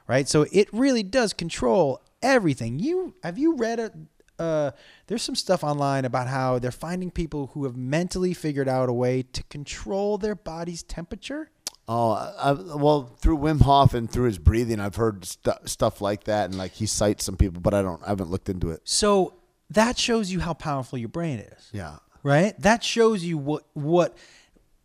right? 0.08 0.28
So 0.28 0.46
it 0.50 0.68
really 0.72 1.02
does 1.02 1.32
control 1.32 2.00
everything. 2.22 2.78
You 2.78 3.14
have 3.22 3.36
you 3.38 3.54
read 3.56 3.78
a 3.80 3.92
uh, 4.40 4.70
there's 5.06 5.22
some 5.22 5.34
stuff 5.34 5.62
online 5.62 6.04
about 6.04 6.26
how 6.26 6.58
they're 6.58 6.70
finding 6.70 7.10
people 7.10 7.48
who 7.52 7.64
have 7.64 7.76
mentally 7.76 8.32
figured 8.32 8.68
out 8.68 8.88
a 8.88 8.92
way 8.92 9.22
to 9.22 9.42
control 9.44 10.16
their 10.18 10.34
body's 10.34 10.82
temperature. 10.82 11.50
Oh, 11.86 12.12
I, 12.12 12.52
well, 12.52 13.02
through 13.18 13.38
Wim 13.38 13.60
Hof 13.62 13.94
and 13.94 14.10
through 14.10 14.26
his 14.26 14.38
breathing, 14.38 14.80
I've 14.80 14.94
heard 14.94 15.24
stu 15.24 15.52
stuff 15.64 16.00
like 16.00 16.24
that, 16.24 16.48
and 16.48 16.56
like 16.56 16.72
he 16.72 16.86
cites 16.86 17.24
some 17.24 17.36
people, 17.36 17.60
but 17.60 17.74
I 17.74 17.82
don't, 17.82 18.02
I 18.04 18.08
haven't 18.08 18.30
looked 18.30 18.48
into 18.48 18.70
it. 18.70 18.80
So 18.84 19.34
that 19.70 19.98
shows 19.98 20.32
you 20.32 20.40
how 20.40 20.54
powerful 20.54 20.98
your 20.98 21.08
brain 21.08 21.40
is, 21.40 21.68
Yeah, 21.72 21.96
right? 22.22 22.58
That 22.60 22.84
shows 22.84 23.24
you 23.24 23.38
what 23.38 23.64
what 23.74 24.16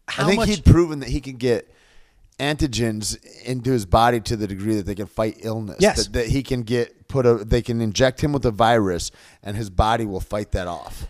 how 0.08 0.24
I 0.24 0.28
think 0.28 0.40
much 0.40 0.50
he'd 0.50 0.66
proven 0.66 1.00
that 1.00 1.10
he 1.10 1.22
can 1.22 1.38
get 1.38 1.72
antigens 2.40 3.18
into 3.44 3.72
his 3.72 3.86
body 3.86 4.20
to 4.22 4.36
the 4.36 4.48
degree 4.48 4.76
that 4.76 4.86
they 4.86 4.96
can 4.96 5.08
fight 5.08 5.38
illness. 5.40 5.78
Yes. 5.80 6.04
that, 6.06 6.14
that 6.14 6.28
he 6.28 6.44
can 6.44 6.64
get 6.64 7.05
put 7.08 7.26
a, 7.26 7.36
they 7.36 7.62
can 7.62 7.82
inject 7.82 8.22
him 8.22 8.34
with 8.34 8.46
a 8.46 8.52
virus, 8.52 9.12
and 9.44 9.56
his 9.58 9.70
body 9.70 10.06
will 10.06 10.20
fight 10.20 10.52
that 10.52 10.68
off. 10.68 11.08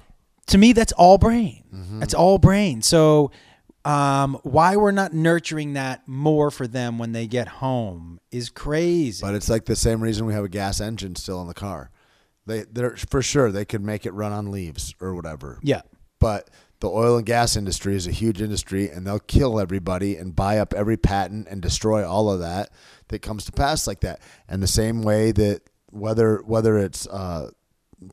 to 0.48 0.58
me 0.58 0.74
that's 0.74 0.92
all 0.94 1.18
brain. 1.18 1.64
Mm-hmm. 1.74 2.00
That's 2.00 2.14
all 2.14 2.38
brain. 2.38 2.82
So 2.82 3.32
um, 3.84 4.40
why 4.44 4.76
we're 4.78 4.92
not 4.92 5.14
nurturing 5.14 5.74
that 5.74 6.08
more 6.08 6.50
for 6.52 6.68
them 6.68 6.98
when 6.98 7.12
they 7.12 7.28
get 7.28 7.48
home 7.48 8.20
is 8.32 8.50
crazy. 8.50 9.22
But 9.22 9.36
it's 9.36 9.50
like 9.50 9.66
the 9.66 9.76
same 9.76 10.02
reason 10.02 10.26
we 10.26 10.34
have 10.34 10.44
a 10.44 10.50
gas 10.50 10.82
engine 10.82 11.16
still 11.16 11.40
in 11.42 11.48
the 11.48 11.54
car. 11.54 11.92
They, 12.48 12.62
they're 12.64 12.96
for 12.98 13.22
sure 13.22 13.52
they 13.52 13.66
could 13.66 13.84
make 13.84 14.06
it 14.06 14.12
run 14.14 14.32
on 14.32 14.52
leaves 14.52 14.94
or 15.00 15.14
whatever. 15.16 15.60
yeah. 15.64 15.82
But 16.20 16.50
the 16.80 16.90
oil 16.90 17.18
and 17.18 17.26
gas 17.26 17.56
industry 17.56 17.96
is 17.96 18.08
a 18.08 18.12
huge 18.12 18.42
industry, 18.42 18.90
and 18.90 19.06
they'll 19.06 19.20
kill 19.20 19.60
everybody 19.60 20.16
and 20.16 20.36
buy 20.36 20.58
up 20.60 20.74
every 20.74 20.98
patent 20.98 21.48
and 21.50 21.62
destroy 21.62 22.08
all 22.08 22.30
of 22.32 22.40
that 22.40 22.70
that 23.10 23.22
comes 23.22 23.46
to 23.46 23.52
pass 23.52 23.86
like 23.86 24.00
that. 24.02 24.20
And 24.48 24.64
the 24.64 24.68
same 24.68 25.04
way 25.04 25.32
that 25.34 25.62
whether 25.96 26.42
whether 26.46 26.78
it's 26.78 27.08
uh, 27.08 27.52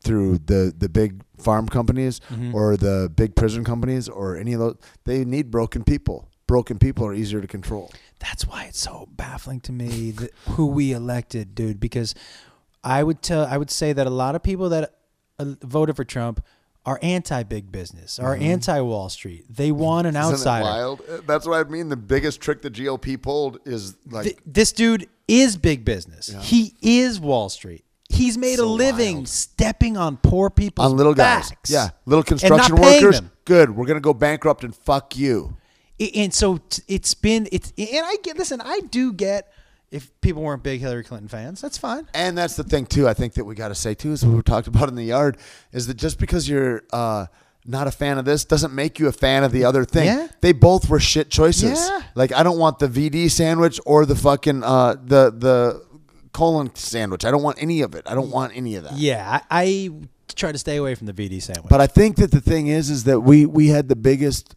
through 0.02 0.38
the 0.38 0.72
the 0.76 0.88
big 0.88 1.22
farm 1.38 1.68
companies 1.68 2.20
or 2.54 2.76
the 2.76 3.10
big 3.14 3.34
prison 3.34 3.64
companies 3.64 4.08
or 4.08 4.36
any 4.36 4.52
of 4.52 4.60
those, 4.60 4.76
they 5.04 5.24
need 5.24 5.50
broken 5.50 5.84
people. 5.84 6.28
Broken 6.46 6.78
people 6.78 7.06
are 7.06 7.14
easier 7.14 7.40
to 7.40 7.46
control. 7.48 7.90
That's 8.18 8.46
why 8.46 8.64
it's 8.64 8.78
so 8.78 9.08
baffling 9.10 9.60
to 9.62 9.72
me 9.72 10.10
that 10.12 10.30
who 10.50 10.66
we 10.66 10.92
elected, 10.92 11.54
dude. 11.54 11.80
Because 11.80 12.14
I 12.84 13.02
would 13.02 13.22
tell, 13.22 13.46
I 13.46 13.56
would 13.56 13.70
say 13.70 13.92
that 13.92 14.06
a 14.06 14.10
lot 14.10 14.34
of 14.34 14.42
people 14.42 14.68
that 14.68 14.94
uh, 15.38 15.54
voted 15.62 15.96
for 15.96 16.04
Trump 16.04 16.44
are 16.84 16.98
anti 17.02 17.42
big 17.44 17.70
business, 17.70 18.18
are 18.18 18.34
anti 18.34 18.80
Wall 18.80 19.08
Street. 19.08 19.44
They 19.48 19.70
want 19.72 20.06
an 20.06 20.14
Mm-hmm. 20.14 20.24
Isn't 20.34 20.48
outsider. 20.48 20.64
wild? 20.64 21.02
That's 21.26 21.46
what 21.46 21.64
I 21.64 21.68
mean. 21.70 21.88
The 21.88 21.96
biggest 21.96 22.40
trick 22.40 22.62
the 22.62 22.70
GOP 22.70 23.20
pulled 23.20 23.58
is 23.64 23.96
like 24.10 24.24
Th- 24.24 24.38
this 24.44 24.72
dude 24.72 25.08
is 25.28 25.56
big 25.56 25.84
business. 25.84 26.28
He 26.42 26.74
is 26.82 27.20
Wall 27.20 27.48
Street. 27.48 27.84
He's 28.08 28.36
made 28.36 28.58
a 28.58 28.66
living 28.66 29.16
wild. 29.16 29.28
stepping 29.28 29.96
on 29.96 30.18
poor 30.18 30.50
people's 30.50 30.90
on 30.90 30.96
little 30.98 31.14
guys. 31.14 31.50
Yeah, 31.68 31.90
little 32.04 32.22
construction 32.22 32.76
workers. 32.76 33.20
them. 33.20 33.30
Good. 33.46 33.70
We're 33.74 33.86
gonna 33.86 34.00
go 34.00 34.12
bankrupt 34.12 34.64
and 34.64 34.74
fuck 34.74 35.16
you. 35.16 35.56
And 36.14 36.34
so 36.34 36.58
it's 36.88 37.14
been 37.14 37.48
it's 37.52 37.72
and 37.78 38.04
I 38.04 38.16
get 38.22 38.36
listen. 38.36 38.60
I 38.60 38.80
do 38.90 39.12
get 39.12 39.50
if 39.92 40.10
people 40.22 40.42
weren't 40.42 40.62
big 40.62 40.80
Hillary 40.80 41.04
Clinton 41.04 41.28
fans. 41.28 41.60
That's 41.60 41.76
fine. 41.76 42.08
And 42.14 42.36
that's 42.36 42.56
the 42.56 42.64
thing 42.64 42.86
too. 42.86 43.06
I 43.06 43.14
think 43.14 43.34
that 43.34 43.44
we 43.44 43.54
got 43.54 43.68
to 43.68 43.74
say 43.74 43.94
too 43.94 44.12
is 44.12 44.24
what 44.24 44.34
we 44.34 44.42
talked 44.42 44.66
about 44.66 44.88
in 44.88 44.96
the 44.96 45.04
yard 45.04 45.36
is 45.70 45.86
that 45.86 45.98
just 45.98 46.18
because 46.18 46.48
you're 46.48 46.82
uh, 46.92 47.26
not 47.66 47.86
a 47.86 47.90
fan 47.90 48.18
of 48.18 48.24
this 48.24 48.44
doesn't 48.44 48.74
make 48.74 48.98
you 48.98 49.06
a 49.06 49.12
fan 49.12 49.44
of 49.44 49.52
the 49.52 49.64
other 49.64 49.84
thing. 49.84 50.06
Yeah. 50.06 50.28
They 50.40 50.52
both 50.52 50.88
were 50.88 50.98
shit 50.98 51.30
choices. 51.30 51.78
Yeah. 51.78 52.00
Like 52.14 52.32
I 52.32 52.42
don't 52.42 52.58
want 52.58 52.78
the 52.78 52.88
VD 52.88 53.30
sandwich 53.30 53.78
or 53.84 54.06
the 54.06 54.16
fucking 54.16 54.64
uh, 54.64 54.94
the 54.94 55.30
the 55.30 55.84
colon 56.32 56.74
sandwich. 56.74 57.26
I 57.26 57.30
don't 57.30 57.42
want 57.42 57.62
any 57.62 57.82
of 57.82 57.94
it. 57.94 58.04
I 58.06 58.14
don't 58.14 58.30
want 58.30 58.56
any 58.56 58.76
of 58.76 58.84
that. 58.84 58.94
Yeah, 58.94 59.40
I, 59.50 59.62
I 59.62 59.90
try 60.34 60.52
to 60.52 60.58
stay 60.58 60.76
away 60.76 60.94
from 60.94 61.06
the 61.06 61.12
VD 61.12 61.42
sandwich. 61.42 61.68
But 61.68 61.82
I 61.82 61.86
think 61.86 62.16
that 62.16 62.30
the 62.30 62.40
thing 62.40 62.68
is, 62.68 62.88
is 62.88 63.04
that 63.04 63.20
we 63.20 63.44
we 63.44 63.68
had 63.68 63.88
the 63.88 63.96
biggest 63.96 64.56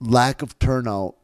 lack 0.00 0.40
of 0.40 0.58
turnout 0.58 1.16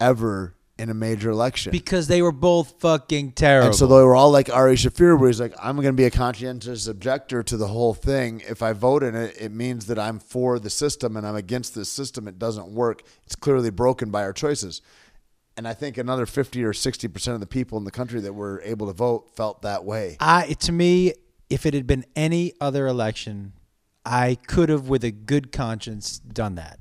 ever 0.00 0.55
in 0.78 0.90
a 0.90 0.94
major 0.94 1.30
election. 1.30 1.72
because 1.72 2.06
they 2.06 2.20
were 2.20 2.32
both 2.32 2.80
fucking 2.80 3.32
terrible. 3.32 3.68
And 3.68 3.74
so 3.74 3.86
they 3.86 3.94
were 3.94 4.14
all 4.14 4.30
like 4.30 4.50
Ari 4.50 4.76
Shaffir, 4.76 5.18
where 5.18 5.28
he's 5.28 5.40
like, 5.40 5.54
I'm 5.60 5.76
going 5.76 5.86
to 5.88 5.92
be 5.92 6.04
a 6.04 6.10
conscientious 6.10 6.86
objector 6.86 7.42
to 7.42 7.56
the 7.56 7.68
whole 7.68 7.94
thing. 7.94 8.42
If 8.46 8.62
I 8.62 8.72
vote 8.72 9.02
in 9.02 9.14
it, 9.14 9.36
it 9.40 9.52
means 9.52 9.86
that 9.86 9.98
I'm 9.98 10.18
for 10.18 10.58
the 10.58 10.70
system 10.70 11.16
and 11.16 11.26
I'm 11.26 11.36
against 11.36 11.74
this 11.74 11.88
system. 11.88 12.28
It 12.28 12.38
doesn't 12.38 12.68
work. 12.68 13.02
It's 13.24 13.36
clearly 13.36 13.70
broken 13.70 14.10
by 14.10 14.22
our 14.22 14.32
choices. 14.32 14.82
And 15.56 15.66
I 15.66 15.72
think 15.72 15.96
another 15.96 16.26
50 16.26 16.62
or 16.64 16.74
60% 16.74 17.28
of 17.34 17.40
the 17.40 17.46
people 17.46 17.78
in 17.78 17.84
the 17.84 17.90
country 17.90 18.20
that 18.20 18.34
were 18.34 18.60
able 18.62 18.88
to 18.88 18.92
vote 18.92 19.34
felt 19.34 19.62
that 19.62 19.84
way. 19.84 20.18
I 20.20 20.52
to 20.60 20.72
me, 20.72 21.14
if 21.48 21.64
it 21.64 21.72
had 21.72 21.86
been 21.86 22.04
any 22.14 22.52
other 22.60 22.86
election, 22.86 23.54
I 24.04 24.36
could 24.46 24.68
have, 24.68 24.88
with 24.88 25.02
a 25.02 25.10
good 25.10 25.52
conscience, 25.52 26.18
done 26.18 26.56
that. 26.56 26.78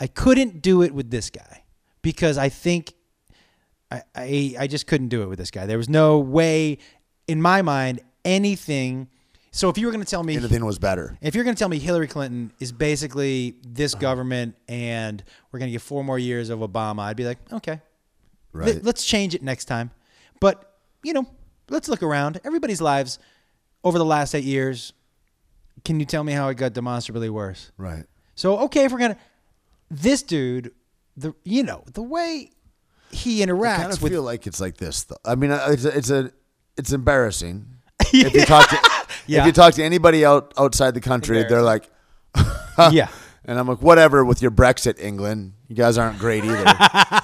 I 0.00 0.06
couldn't 0.06 0.62
do 0.62 0.82
it 0.82 0.94
with 0.94 1.10
this 1.10 1.28
guy 1.28 1.63
because 2.04 2.38
I 2.38 2.48
think 2.50 2.94
I, 3.90 4.02
I 4.14 4.54
I 4.60 4.66
just 4.68 4.86
couldn't 4.86 5.08
do 5.08 5.22
it 5.22 5.26
with 5.26 5.38
this 5.38 5.50
guy. 5.50 5.66
There 5.66 5.78
was 5.78 5.88
no 5.88 6.20
way, 6.20 6.78
in 7.26 7.42
my 7.42 7.62
mind, 7.62 8.00
anything. 8.24 9.08
So 9.50 9.68
if 9.68 9.78
you 9.78 9.86
were 9.86 9.92
going 9.92 10.04
to 10.04 10.10
tell 10.10 10.22
me 10.24 10.36
Anything 10.36 10.64
was 10.64 10.80
better. 10.80 11.16
if 11.20 11.34
you're 11.34 11.44
going 11.44 11.54
to 11.54 11.58
tell 11.58 11.68
me 11.68 11.78
Hillary 11.78 12.08
Clinton 12.08 12.52
is 12.58 12.72
basically 12.72 13.54
this 13.64 13.94
uh-huh. 13.94 14.00
government 14.00 14.56
and 14.66 15.22
we're 15.50 15.60
going 15.60 15.68
to 15.68 15.72
get 15.72 15.80
four 15.80 16.02
more 16.02 16.18
years 16.18 16.50
of 16.50 16.58
Obama, 16.58 17.02
I'd 17.02 17.16
be 17.16 17.24
like, 17.24 17.38
okay, 17.52 17.80
Right. 18.52 18.66
Let- 18.66 18.84
let's 18.84 19.04
change 19.04 19.34
it 19.34 19.42
next 19.42 19.66
time. 19.66 19.90
But 20.40 20.78
you 21.02 21.12
know, 21.12 21.26
let's 21.68 21.88
look 21.88 22.02
around. 22.02 22.40
Everybody's 22.44 22.80
lives 22.80 23.18
over 23.82 23.98
the 23.98 24.04
last 24.04 24.34
eight 24.34 24.44
years. 24.44 24.92
Can 25.84 26.00
you 26.00 26.06
tell 26.06 26.24
me 26.24 26.32
how 26.32 26.48
it 26.48 26.56
got 26.56 26.72
demonstrably 26.72 27.30
worse? 27.30 27.72
Right. 27.76 28.06
So 28.34 28.58
okay, 28.60 28.84
if 28.84 28.92
we're 28.92 28.98
gonna, 28.98 29.18
this 29.90 30.22
dude, 30.22 30.72
the 31.16 31.34
you 31.44 31.62
know 31.62 31.84
the 31.92 32.02
way 32.02 32.50
he 33.10 33.40
interacts. 33.44 33.74
I 33.74 33.76
kind 33.82 33.92
of 33.92 34.02
with 34.02 34.12
feel 34.12 34.22
like 34.22 34.46
it's 34.46 34.60
like 34.60 34.76
this. 34.76 35.04
Though. 35.04 35.16
I 35.24 35.34
mean, 35.36 35.50
uh, 35.52 35.66
it's 35.70 35.84
a, 35.84 35.96
it's 35.96 36.10
a 36.10 36.32
it's 36.76 36.92
embarrassing. 36.92 37.66
If 38.12 38.32
you 38.34 38.44
talk 38.44 38.68
to 38.70 38.76
Yeah. 39.26 39.40
if 39.40 39.46
you 39.46 39.52
talk 39.52 39.74
to 39.74 39.82
anybody 39.82 40.24
out 40.24 40.52
outside 40.58 40.94
the 40.94 41.00
country, 41.00 41.42
they're 41.44 41.62
like, 41.62 41.88
yeah, 42.92 43.08
and 43.44 43.58
I'm 43.58 43.66
like, 43.66 43.82
whatever 43.82 44.24
with 44.24 44.40
your 44.42 44.50
Brexit, 44.50 45.00
England. 45.00 45.54
You 45.68 45.74
guys 45.76 45.98
aren't 45.98 46.18
great 46.18 46.44
either. 46.44 46.64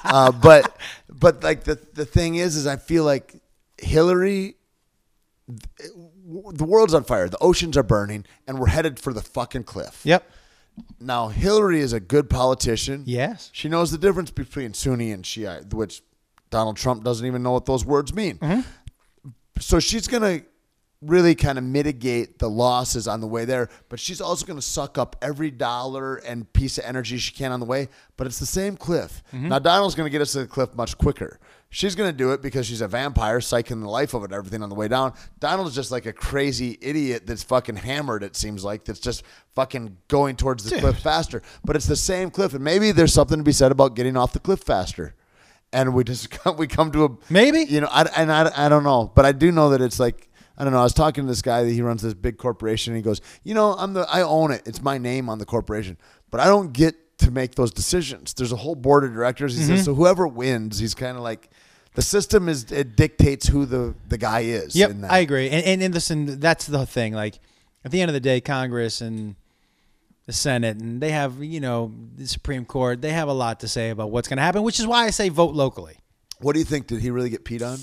uh, 0.04 0.32
but 0.32 0.76
but 1.08 1.44
like 1.44 1.64
the 1.64 1.78
the 1.92 2.04
thing 2.06 2.36
is, 2.36 2.56
is 2.56 2.66
I 2.66 2.76
feel 2.76 3.04
like 3.04 3.34
Hillary. 3.78 4.56
The 5.48 6.64
world's 6.64 6.94
on 6.94 7.04
fire. 7.04 7.28
The 7.28 7.38
oceans 7.40 7.76
are 7.76 7.82
burning, 7.82 8.24
and 8.46 8.58
we're 8.60 8.68
headed 8.68 8.98
for 9.00 9.12
the 9.12 9.20
fucking 9.22 9.64
cliff. 9.64 10.00
yep, 10.04 10.28
Now, 10.98 11.28
Hillary 11.28 11.80
is 11.80 11.92
a 11.92 12.00
good 12.00 12.28
politician. 12.30 13.04
yes, 13.06 13.50
She 13.52 13.68
knows 13.68 13.90
the 13.90 13.98
difference 13.98 14.30
between 14.30 14.74
Sunni 14.74 15.12
and 15.12 15.24
Shiite, 15.24 15.72
which 15.72 16.02
Donald 16.50 16.76
Trump 16.76 17.04
doesn't 17.04 17.26
even 17.26 17.42
know 17.42 17.52
what 17.52 17.66
those 17.66 17.84
words 17.84 18.14
mean. 18.14 18.38
Mm-hmm. 18.38 18.60
So 19.58 19.78
she's 19.78 20.08
going 20.08 20.22
to 20.22 20.46
really 21.02 21.34
kind 21.34 21.56
of 21.56 21.64
mitigate 21.64 22.38
the 22.38 22.48
losses 22.48 23.08
on 23.08 23.20
the 23.20 23.26
way 23.26 23.44
there, 23.46 23.68
but 23.88 23.98
she's 23.98 24.20
also 24.20 24.44
going 24.44 24.58
to 24.58 24.64
suck 24.64 24.98
up 24.98 25.16
every 25.22 25.50
dollar 25.50 26.16
and 26.16 26.50
piece 26.52 26.76
of 26.76 26.84
energy 26.84 27.16
she 27.16 27.32
can 27.32 27.52
on 27.52 27.60
the 27.60 27.66
way. 27.66 27.88
But 28.16 28.26
it's 28.26 28.38
the 28.38 28.46
same 28.46 28.76
cliff. 28.76 29.22
Mm-hmm. 29.32 29.48
Now, 29.48 29.58
Donald's 29.58 29.94
going 29.94 30.06
to 30.06 30.10
get 30.10 30.20
us 30.20 30.32
to 30.32 30.40
the 30.40 30.46
cliff 30.46 30.74
much 30.74 30.98
quicker. 30.98 31.38
She's 31.72 31.94
going 31.94 32.10
to 32.10 32.16
do 32.16 32.32
it 32.32 32.42
because 32.42 32.66
she's 32.66 32.80
a 32.80 32.88
vampire, 32.88 33.38
psyching 33.38 33.80
the 33.80 33.88
life 33.88 34.12
of 34.12 34.24
it, 34.24 34.32
everything 34.32 34.60
on 34.62 34.68
the 34.68 34.74
way 34.74 34.88
down. 34.88 35.14
Donald's 35.38 35.74
just 35.74 35.92
like 35.92 36.04
a 36.04 36.12
crazy 36.12 36.76
idiot 36.80 37.28
that's 37.28 37.44
fucking 37.44 37.76
hammered, 37.76 38.24
it 38.24 38.34
seems 38.34 38.64
like, 38.64 38.84
that's 38.84 38.98
just 38.98 39.22
fucking 39.54 39.96
going 40.08 40.34
towards 40.34 40.64
the 40.64 40.80
cliff 40.80 40.98
faster. 40.98 41.42
But 41.64 41.76
it's 41.76 41.86
the 41.86 41.94
same 41.94 42.30
cliff. 42.30 42.54
And 42.54 42.64
maybe 42.64 42.90
there's 42.90 43.14
something 43.14 43.38
to 43.38 43.44
be 43.44 43.52
said 43.52 43.70
about 43.70 43.94
getting 43.94 44.16
off 44.16 44.32
the 44.32 44.40
cliff 44.40 44.60
faster. 44.60 45.14
And 45.72 45.94
we 45.94 46.02
just 46.02 46.30
come, 46.30 46.56
we 46.56 46.66
come 46.66 46.90
to 46.90 47.04
a 47.04 47.08
Maybe. 47.28 47.60
you 47.60 47.80
know, 47.80 47.88
I, 47.88 48.02
and 48.16 48.32
I, 48.32 48.66
I 48.66 48.68
don't 48.68 48.82
know, 48.82 49.12
but 49.14 49.24
I 49.24 49.30
do 49.30 49.52
know 49.52 49.70
that 49.70 49.80
it's 49.80 50.00
like 50.00 50.26
I 50.58 50.64
don't 50.64 50.74
know. 50.74 50.80
I 50.80 50.82
was 50.82 50.92
talking 50.92 51.24
to 51.24 51.28
this 51.28 51.40
guy 51.40 51.62
that 51.62 51.72
he 51.72 51.80
runs 51.80 52.02
this 52.02 52.12
big 52.12 52.36
corporation. 52.36 52.92
And 52.92 52.98
he 52.98 53.02
goes, 53.02 53.22
you 53.44 53.54
know, 53.54 53.72
I'm 53.78 53.94
the 53.94 54.06
I 54.10 54.20
own 54.20 54.50
it. 54.50 54.60
It's 54.66 54.82
my 54.82 54.98
name 54.98 55.30
on 55.30 55.38
the 55.38 55.46
corporation, 55.46 55.96
but 56.30 56.38
I 56.38 56.44
don't 56.44 56.74
get 56.74 56.96
to 57.20 57.30
make 57.30 57.54
those 57.54 57.70
decisions. 57.72 58.34
There's 58.34 58.52
a 58.52 58.56
whole 58.56 58.74
board 58.74 59.04
of 59.04 59.12
directors. 59.14 59.54
He 59.56 59.62
Mm-hmm. 59.64 59.76
says 59.76 59.84
so. 59.86 59.94
Whoever 59.94 60.26
wins, 60.28 60.78
he's 60.78 60.94
kind 60.94 61.16
of 61.16 61.22
like 61.22 61.48
the 61.94 62.02
system 62.02 62.48
is 62.48 62.70
it 62.70 62.96
dictates 62.96 63.46
who 63.48 63.64
the 63.66 63.94
the 64.08 64.18
guy 64.18 64.40
is. 64.40 64.74
yep. 64.76 64.90
in 64.90 65.00
that. 65.02 65.10
I 65.12 65.18
agree. 65.18 65.48
And, 65.50 65.64
and 65.64 65.82
and 65.82 65.94
listen, 65.94 66.40
that's 66.40 66.66
the 66.66 66.84
thing. 66.86 67.14
Like 67.14 67.38
at 67.84 67.90
the 67.90 68.00
end 68.00 68.08
of 68.10 68.14
the 68.14 68.20
day, 68.20 68.40
Congress 68.40 69.00
and 69.00 69.36
the 70.26 70.32
Senate 70.34 70.76
and 70.76 71.00
they 71.00 71.10
have 71.10 71.42
you 71.42 71.60
know 71.60 71.92
the 72.16 72.26
Supreme 72.26 72.64
Court. 72.64 73.00
They 73.02 73.10
have 73.12 73.28
a 73.28 73.32
lot 73.32 73.60
to 73.60 73.68
say 73.68 73.90
about 73.90 74.10
what's 74.10 74.28
going 74.28 74.36
to 74.38 74.42
happen, 74.42 74.62
which 74.62 74.78
is 74.78 74.86
why 74.86 75.04
I 75.06 75.10
say 75.10 75.28
vote 75.28 75.54
locally. 75.54 75.96
What 76.40 76.52
do 76.54 76.58
you 76.58 76.64
think? 76.64 76.86
Did 76.86 77.00
he 77.00 77.10
really 77.10 77.30
get 77.30 77.44
peed 77.44 77.62
on? 77.66 77.78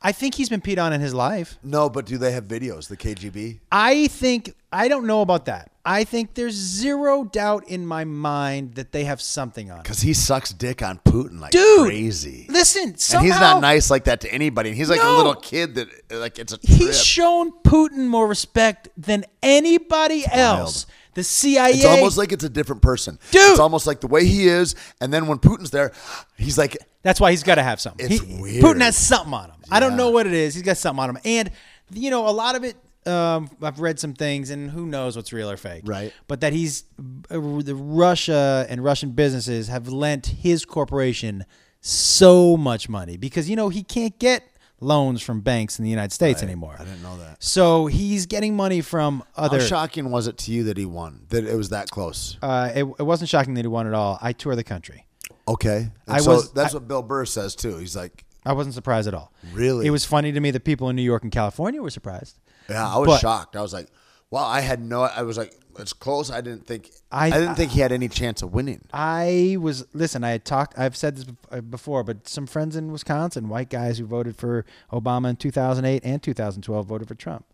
I 0.00 0.12
think 0.12 0.34
he's 0.36 0.48
been 0.48 0.60
peed 0.60 0.80
on 0.80 0.92
in 0.92 1.00
his 1.00 1.12
life. 1.12 1.58
No, 1.62 1.90
but 1.90 2.06
do 2.06 2.18
they 2.18 2.30
have 2.32 2.44
videos? 2.44 2.88
The 2.88 2.96
KGB. 2.96 3.58
I 3.72 4.06
think 4.06 4.54
I 4.72 4.86
don't 4.88 5.06
know 5.06 5.22
about 5.22 5.46
that. 5.46 5.72
I 5.84 6.04
think 6.04 6.34
there's 6.34 6.54
zero 6.54 7.24
doubt 7.24 7.66
in 7.68 7.86
my 7.86 8.04
mind 8.04 8.74
that 8.74 8.92
they 8.92 9.04
have 9.04 9.20
something 9.22 9.70
on. 9.70 9.78
him. 9.78 9.82
Because 9.82 10.00
he 10.02 10.12
sucks 10.12 10.52
dick 10.52 10.82
on 10.82 10.98
Putin 10.98 11.40
like 11.40 11.50
Dude, 11.50 11.86
crazy. 11.88 12.46
Listen, 12.50 12.90
and 12.90 13.24
he's 13.24 13.40
not 13.40 13.60
nice 13.62 13.90
like 13.90 14.04
that 14.04 14.20
to 14.20 14.32
anybody. 14.32 14.68
And 14.68 14.76
he's 14.78 14.90
like 14.90 15.00
No. 15.00 15.14
a 15.14 15.16
little 15.16 15.34
kid 15.34 15.74
that 15.76 15.88
like 16.10 16.38
it's 16.38 16.52
a 16.52 16.58
trip. 16.58 16.78
He's 16.78 17.02
shown 17.02 17.50
Putin 17.62 18.06
more 18.06 18.28
respect 18.28 18.88
than 18.96 19.24
anybody 19.42 20.24
else. 20.30 20.86
The 21.18 21.24
CIA. 21.24 21.70
It's 21.72 21.84
almost 21.84 22.16
like 22.16 22.30
it's 22.30 22.44
a 22.44 22.48
different 22.48 22.80
person. 22.80 23.18
Dude. 23.32 23.42
It's 23.50 23.58
almost 23.58 23.88
like 23.88 24.00
the 24.00 24.06
way 24.06 24.24
he 24.24 24.46
is, 24.46 24.76
and 25.00 25.12
then 25.12 25.26
when 25.26 25.38
Putin's 25.38 25.72
there, 25.72 25.90
he's 26.36 26.56
like, 26.56 26.76
That's 27.02 27.18
why 27.18 27.32
he's 27.32 27.42
got 27.42 27.56
to 27.56 27.62
have 27.64 27.80
something. 27.80 28.06
It's 28.08 28.22
He- 28.22 28.40
weird. 28.40 28.62
Putin 28.62 28.82
has 28.82 28.96
something 28.96 29.34
on 29.34 29.46
him. 29.50 29.56
I 29.68 29.80
don't 29.80 29.96
know 29.96 30.10
what 30.10 30.28
it 30.28 30.32
is. 30.32 30.54
He's 30.54 30.62
got 30.62 30.76
something 30.76 31.02
on 31.02 31.10
him, 31.10 31.18
and 31.24 31.50
you 31.92 32.10
know 32.12 32.28
a 32.28 32.30
lot 32.30 32.54
of 32.54 32.62
it. 32.62 32.76
Um, 33.04 33.50
I've 33.60 33.80
read 33.80 33.98
some 33.98 34.14
things, 34.14 34.50
and 34.50 34.70
who 34.70 34.86
knows 34.86 35.16
what's 35.16 35.32
real 35.32 35.50
or 35.50 35.56
fake. 35.56 35.82
Right. 35.86 36.12
But 36.28 36.40
that 36.42 36.52
he's 36.52 36.84
uh, 37.30 37.40
the 37.40 37.74
Russia 37.74 38.64
and 38.68 38.84
Russian 38.84 39.10
businesses 39.10 39.66
have 39.66 39.88
lent 39.88 40.26
his 40.26 40.64
corporation 40.64 41.44
so 41.80 42.56
much 42.56 42.88
money 42.88 43.16
because 43.16 43.50
you 43.50 43.56
know 43.56 43.70
he 43.70 43.82
can't 43.82 44.16
get 44.20 44.44
loans 44.80 45.22
from 45.22 45.40
banks 45.40 45.78
in 45.78 45.84
the 45.84 45.90
United 45.90 46.12
States 46.12 46.42
anymore. 46.42 46.76
I 46.78 46.84
didn't 46.84 47.02
know 47.02 47.18
that. 47.18 47.42
So 47.42 47.86
he's 47.86 48.26
getting 48.26 48.54
money 48.56 48.80
from 48.80 49.24
other. 49.36 49.58
How 49.58 49.64
shocking 49.66 50.10
was 50.10 50.26
it 50.26 50.38
to 50.38 50.52
you 50.52 50.64
that 50.64 50.76
he 50.76 50.84
won? 50.84 51.26
That 51.30 51.44
it 51.44 51.56
was 51.56 51.70
that 51.70 51.90
close? 51.90 52.36
uh, 52.42 52.70
it, 52.74 52.84
it 52.84 53.02
wasn't 53.02 53.28
shocking 53.30 53.54
that 53.54 53.62
he 53.62 53.68
won 53.68 53.86
at 53.86 53.94
all. 53.94 54.18
I 54.22 54.32
tour 54.32 54.54
the 54.56 54.64
country. 54.64 55.04
Okay, 55.46 55.76
and 56.06 56.16
I 56.16 56.18
so 56.18 56.32
was- 56.36 56.52
That's 56.52 56.74
I- 56.74 56.76
what 56.76 56.88
Bill 56.88 57.02
Burr 57.02 57.24
says 57.24 57.54
too. 57.56 57.76
He's 57.78 57.96
like, 57.96 58.24
I 58.44 58.52
wasn't 58.52 58.74
surprised 58.74 59.08
at 59.08 59.14
all. 59.14 59.32
Really? 59.52 59.86
It 59.86 59.90
was 59.90 60.04
funny 60.04 60.30
to 60.32 60.40
me 60.40 60.50
that 60.52 60.64
people 60.64 60.88
in 60.90 60.96
New 60.96 61.02
York 61.02 61.22
and 61.22 61.32
California 61.32 61.82
were 61.82 61.90
surprised. 61.90 62.38
yeah, 62.68 62.86
I 62.86 62.98
was 62.98 63.06
But- 63.06 63.20
shocked. 63.20 63.56
I 63.56 63.62
was 63.62 63.72
like, 63.72 63.88
wow, 64.30 64.44
I 64.46 64.60
had 64.60 64.80
no. 64.80 65.02
I 65.02 65.22
was 65.22 65.36
like, 65.38 65.54
it's 65.80 65.92
close. 65.92 66.30
I 66.30 66.40
didn't 66.40 66.66
think. 66.66 66.90
I- 67.10 67.26
I, 67.26 67.30
didn't 67.30 67.54
think 67.56 67.70
he 67.72 67.80
had 67.80 67.92
any 67.92 68.08
chance 68.08 68.42
of 68.42 68.52
winning. 68.52 68.82
I 68.92 69.56
was 69.60 69.86
listen. 69.92 70.24
I 70.24 70.30
had 70.30 70.44
talked. 70.44 70.78
I've 70.78 70.96
said 70.96 71.16
this 71.16 71.26
uh, 71.50 71.60
before, 71.60 72.04
but 72.04 72.28
some 72.28 72.46
friends 72.46 72.76
in 72.76 72.90
Wisconsin, 72.92 73.48
white 73.48 73.70
guys 73.70 73.98
who 73.98 74.06
voted 74.06 74.36
for 74.36 74.64
Obama 74.92 75.30
in 75.30 75.36
2008 75.36 76.02
and 76.04 76.22
2012, 76.22 76.86
voted 76.86 77.08
for 77.08 77.14
Trump. 77.14 77.44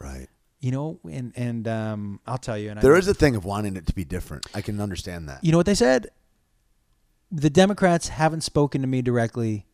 Right. 0.00 0.28
You 0.60 0.72
know, 0.72 1.00
and 1.10 1.32
and 1.36 1.66
um, 1.68 2.20
I'll 2.26 2.38
tell 2.38 2.58
you. 2.58 2.70
And 2.70 2.80
There 2.80 2.94
I, 2.94 2.98
is 2.98 3.08
a 3.08 3.14
thing 3.14 3.34
of 3.36 3.44
wanting 3.44 3.76
it 3.76 3.86
to 3.86 3.94
be 3.94 4.04
different. 4.04 4.46
I 4.54 4.60
can 4.60 4.80
understand 4.80 5.28
that. 5.28 5.42
You 5.42 5.52
know 5.52 5.58
what 5.58 5.66
they 5.66 5.74
said? 5.74 6.08
The 7.32 7.50
Democrats 7.50 8.08
haven't 8.08 8.42
spoken 8.42 8.80
to 8.82 8.86
me 8.88 9.02
directly 9.02 9.66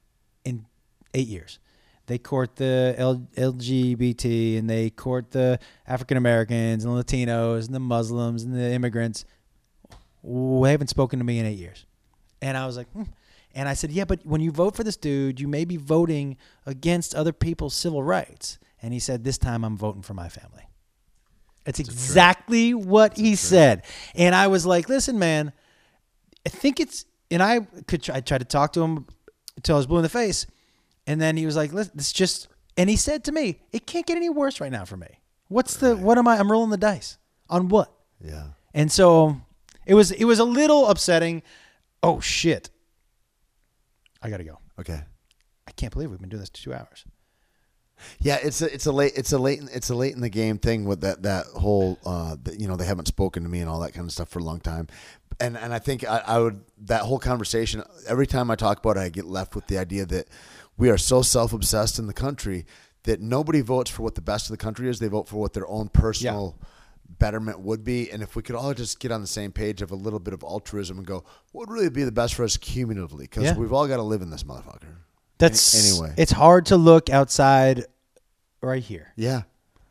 in 0.44 0.66
eight 1.14 1.26
years. 1.28 1.58
They 2.06 2.18
court 2.18 2.56
the 2.56 2.94
L- 2.96 3.26
LGBT 3.36 4.58
and 4.58 4.70
they 4.70 4.90
court 4.90 5.32
the 5.32 5.58
African 5.86 6.16
Americans 6.16 6.84
and 6.84 6.94
Latinos 6.94 7.66
and 7.66 7.74
the 7.74 7.80
Muslims 7.80 8.44
and 8.44 8.54
the 8.54 8.72
immigrants. 8.72 9.24
They 10.22 10.70
haven't 10.70 10.90
spoken 10.90 11.18
to 11.18 11.24
me 11.24 11.38
in 11.38 11.46
eight 11.46 11.58
years. 11.58 11.84
And 12.40 12.56
I 12.56 12.66
was 12.66 12.76
like, 12.76 12.88
hmm. 12.92 13.04
and 13.54 13.68
I 13.68 13.74
said, 13.74 13.90
yeah, 13.90 14.04
but 14.04 14.24
when 14.24 14.40
you 14.40 14.50
vote 14.50 14.76
for 14.76 14.84
this 14.84 14.96
dude, 14.96 15.40
you 15.40 15.48
may 15.48 15.64
be 15.64 15.76
voting 15.76 16.36
against 16.64 17.14
other 17.14 17.32
people's 17.32 17.74
civil 17.74 18.02
rights. 18.02 18.58
And 18.82 18.92
he 18.92 19.00
said, 19.00 19.24
this 19.24 19.38
time 19.38 19.64
I'm 19.64 19.76
voting 19.76 20.02
for 20.02 20.14
my 20.14 20.28
family. 20.28 20.68
That's 21.64 21.80
exactly 21.80 22.74
what 22.74 23.16
he 23.16 23.34
said. 23.34 23.84
And 24.14 24.36
I 24.36 24.46
was 24.46 24.64
like, 24.64 24.88
listen, 24.88 25.18
man, 25.18 25.52
I 26.46 26.48
think 26.48 26.78
it's, 26.78 27.04
and 27.28 27.42
I 27.42 27.60
could 27.88 28.04
try, 28.04 28.16
I 28.16 28.20
tried 28.20 28.38
to 28.38 28.44
talk 28.44 28.72
to 28.74 28.82
him 28.82 29.06
until 29.56 29.74
I 29.74 29.78
was 29.78 29.86
blue 29.88 29.98
in 29.98 30.04
the 30.04 30.08
face. 30.08 30.46
And 31.06 31.20
then 31.20 31.36
he 31.36 31.46
was 31.46 31.56
like, 31.56 31.72
listen, 31.72 31.94
it's 31.96 32.12
just, 32.12 32.48
and 32.76 32.90
he 32.90 32.96
said 32.96 33.24
to 33.24 33.32
me, 33.32 33.60
it 33.72 33.86
can't 33.86 34.06
get 34.06 34.16
any 34.16 34.28
worse 34.28 34.60
right 34.60 34.72
now 34.72 34.84
for 34.84 34.96
me. 34.96 35.20
What's 35.48 35.76
the, 35.76 35.96
what 35.96 36.18
am 36.18 36.26
I, 36.26 36.38
I'm 36.38 36.50
rolling 36.50 36.70
the 36.70 36.76
dice 36.76 37.18
on 37.48 37.68
what? 37.68 37.92
Yeah. 38.20 38.48
And 38.74 38.90
so 38.90 39.40
it 39.86 39.94
was, 39.94 40.10
it 40.10 40.24
was 40.24 40.38
a 40.38 40.44
little 40.44 40.88
upsetting. 40.88 41.42
Oh 42.02 42.20
shit. 42.20 42.70
I 44.22 44.30
got 44.30 44.38
to 44.38 44.44
go. 44.44 44.58
Okay. 44.80 45.00
I 45.68 45.70
can't 45.72 45.92
believe 45.92 46.10
we've 46.10 46.20
been 46.20 46.28
doing 46.28 46.40
this 46.40 46.50
for 46.50 46.56
two 46.56 46.74
hours. 46.74 47.04
Yeah, 48.18 48.38
it's 48.42 48.60
a 48.60 48.72
it's 48.72 48.84
a 48.84 48.92
late 48.92 49.12
it's 49.16 49.32
a 49.32 49.38
late 49.38 49.60
it's 49.72 49.88
a 49.88 49.94
late 49.94 50.14
in 50.14 50.20
the 50.20 50.28
game 50.28 50.58
thing 50.58 50.84
with 50.84 51.00
that 51.00 51.22
that 51.22 51.46
whole 51.46 51.98
uh 52.04 52.36
that, 52.42 52.60
you 52.60 52.68
know 52.68 52.76
they 52.76 52.84
haven't 52.84 53.08
spoken 53.08 53.42
to 53.42 53.48
me 53.48 53.60
and 53.60 53.70
all 53.70 53.80
that 53.80 53.94
kind 53.94 54.06
of 54.06 54.12
stuff 54.12 54.28
for 54.28 54.38
a 54.38 54.42
long 54.42 54.60
time, 54.60 54.86
and 55.40 55.56
and 55.56 55.72
I 55.72 55.78
think 55.78 56.04
I, 56.04 56.22
I 56.26 56.38
would 56.38 56.62
that 56.82 57.02
whole 57.02 57.18
conversation 57.18 57.82
every 58.06 58.26
time 58.26 58.50
I 58.50 58.54
talk 58.54 58.80
about 58.80 58.98
it 58.98 59.00
I 59.00 59.08
get 59.08 59.24
left 59.24 59.54
with 59.54 59.66
the 59.68 59.78
idea 59.78 60.04
that 60.06 60.28
we 60.76 60.90
are 60.90 60.98
so 60.98 61.22
self 61.22 61.52
obsessed 61.52 61.98
in 61.98 62.06
the 62.06 62.12
country 62.14 62.66
that 63.04 63.20
nobody 63.20 63.60
votes 63.60 63.90
for 63.90 64.02
what 64.02 64.14
the 64.14 64.20
best 64.20 64.46
of 64.46 64.50
the 64.50 64.62
country 64.62 64.88
is. 64.88 64.98
They 64.98 65.08
vote 65.08 65.28
for 65.28 65.36
what 65.36 65.52
their 65.52 65.66
own 65.68 65.88
personal 65.88 66.58
betterment 67.18 67.60
would 67.60 67.84
be. 67.84 68.10
And 68.10 68.22
if 68.22 68.34
we 68.34 68.42
could 68.42 68.56
all 68.56 68.74
just 68.74 68.98
get 68.98 69.12
on 69.12 69.20
the 69.20 69.26
same 69.28 69.52
page 69.52 69.80
of 69.80 69.90
a 69.92 69.94
little 69.94 70.18
bit 70.18 70.34
of 70.34 70.42
altruism 70.42 70.98
and 70.98 71.06
go 71.06 71.24
what 71.52 71.68
would 71.68 71.74
really 71.74 71.88
be 71.88 72.02
the 72.04 72.12
best 72.12 72.34
for 72.34 72.44
us 72.44 72.56
cumulatively? 72.56 73.24
Because 73.26 73.44
Yeah. 73.44 73.56
we've 73.56 73.72
all 73.72 73.86
got 73.86 73.96
to 73.96 74.02
live 74.02 74.22
in 74.22 74.30
this 74.30 74.42
motherfucker. 74.42 74.96
That's 75.38 75.92
anyway. 75.92 76.14
It's 76.16 76.32
hard 76.32 76.66
to 76.66 76.76
look 76.76 77.08
outside 77.10 77.84
right 78.60 78.82
here, 78.82 79.12
yeah. 79.16 79.42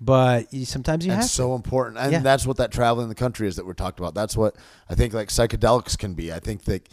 But 0.01 0.53
you, 0.53 0.65
sometimes 0.65 1.05
you 1.05 1.11
and 1.13 1.21
have 1.21 1.29
to. 1.29 1.33
so 1.33 1.55
important. 1.55 1.97
And 1.97 2.11
Yeah. 2.11 2.19
that's 2.19 2.45
what 2.45 2.57
that 2.57 2.71
traveling 2.71 3.07
the 3.07 3.15
country 3.15 3.47
is 3.47 3.55
that 3.55 3.65
we're 3.65 3.73
talked 3.73 3.97
about. 3.99 4.13
That's 4.13 4.35
what 4.35 4.55
i 4.89 4.95
think 4.95 5.13
like 5.13 5.29
psychedelics 5.29 5.97
can 5.97 6.15
be. 6.15 6.33
I 6.33 6.39
think 6.39 6.65
that 6.65 6.89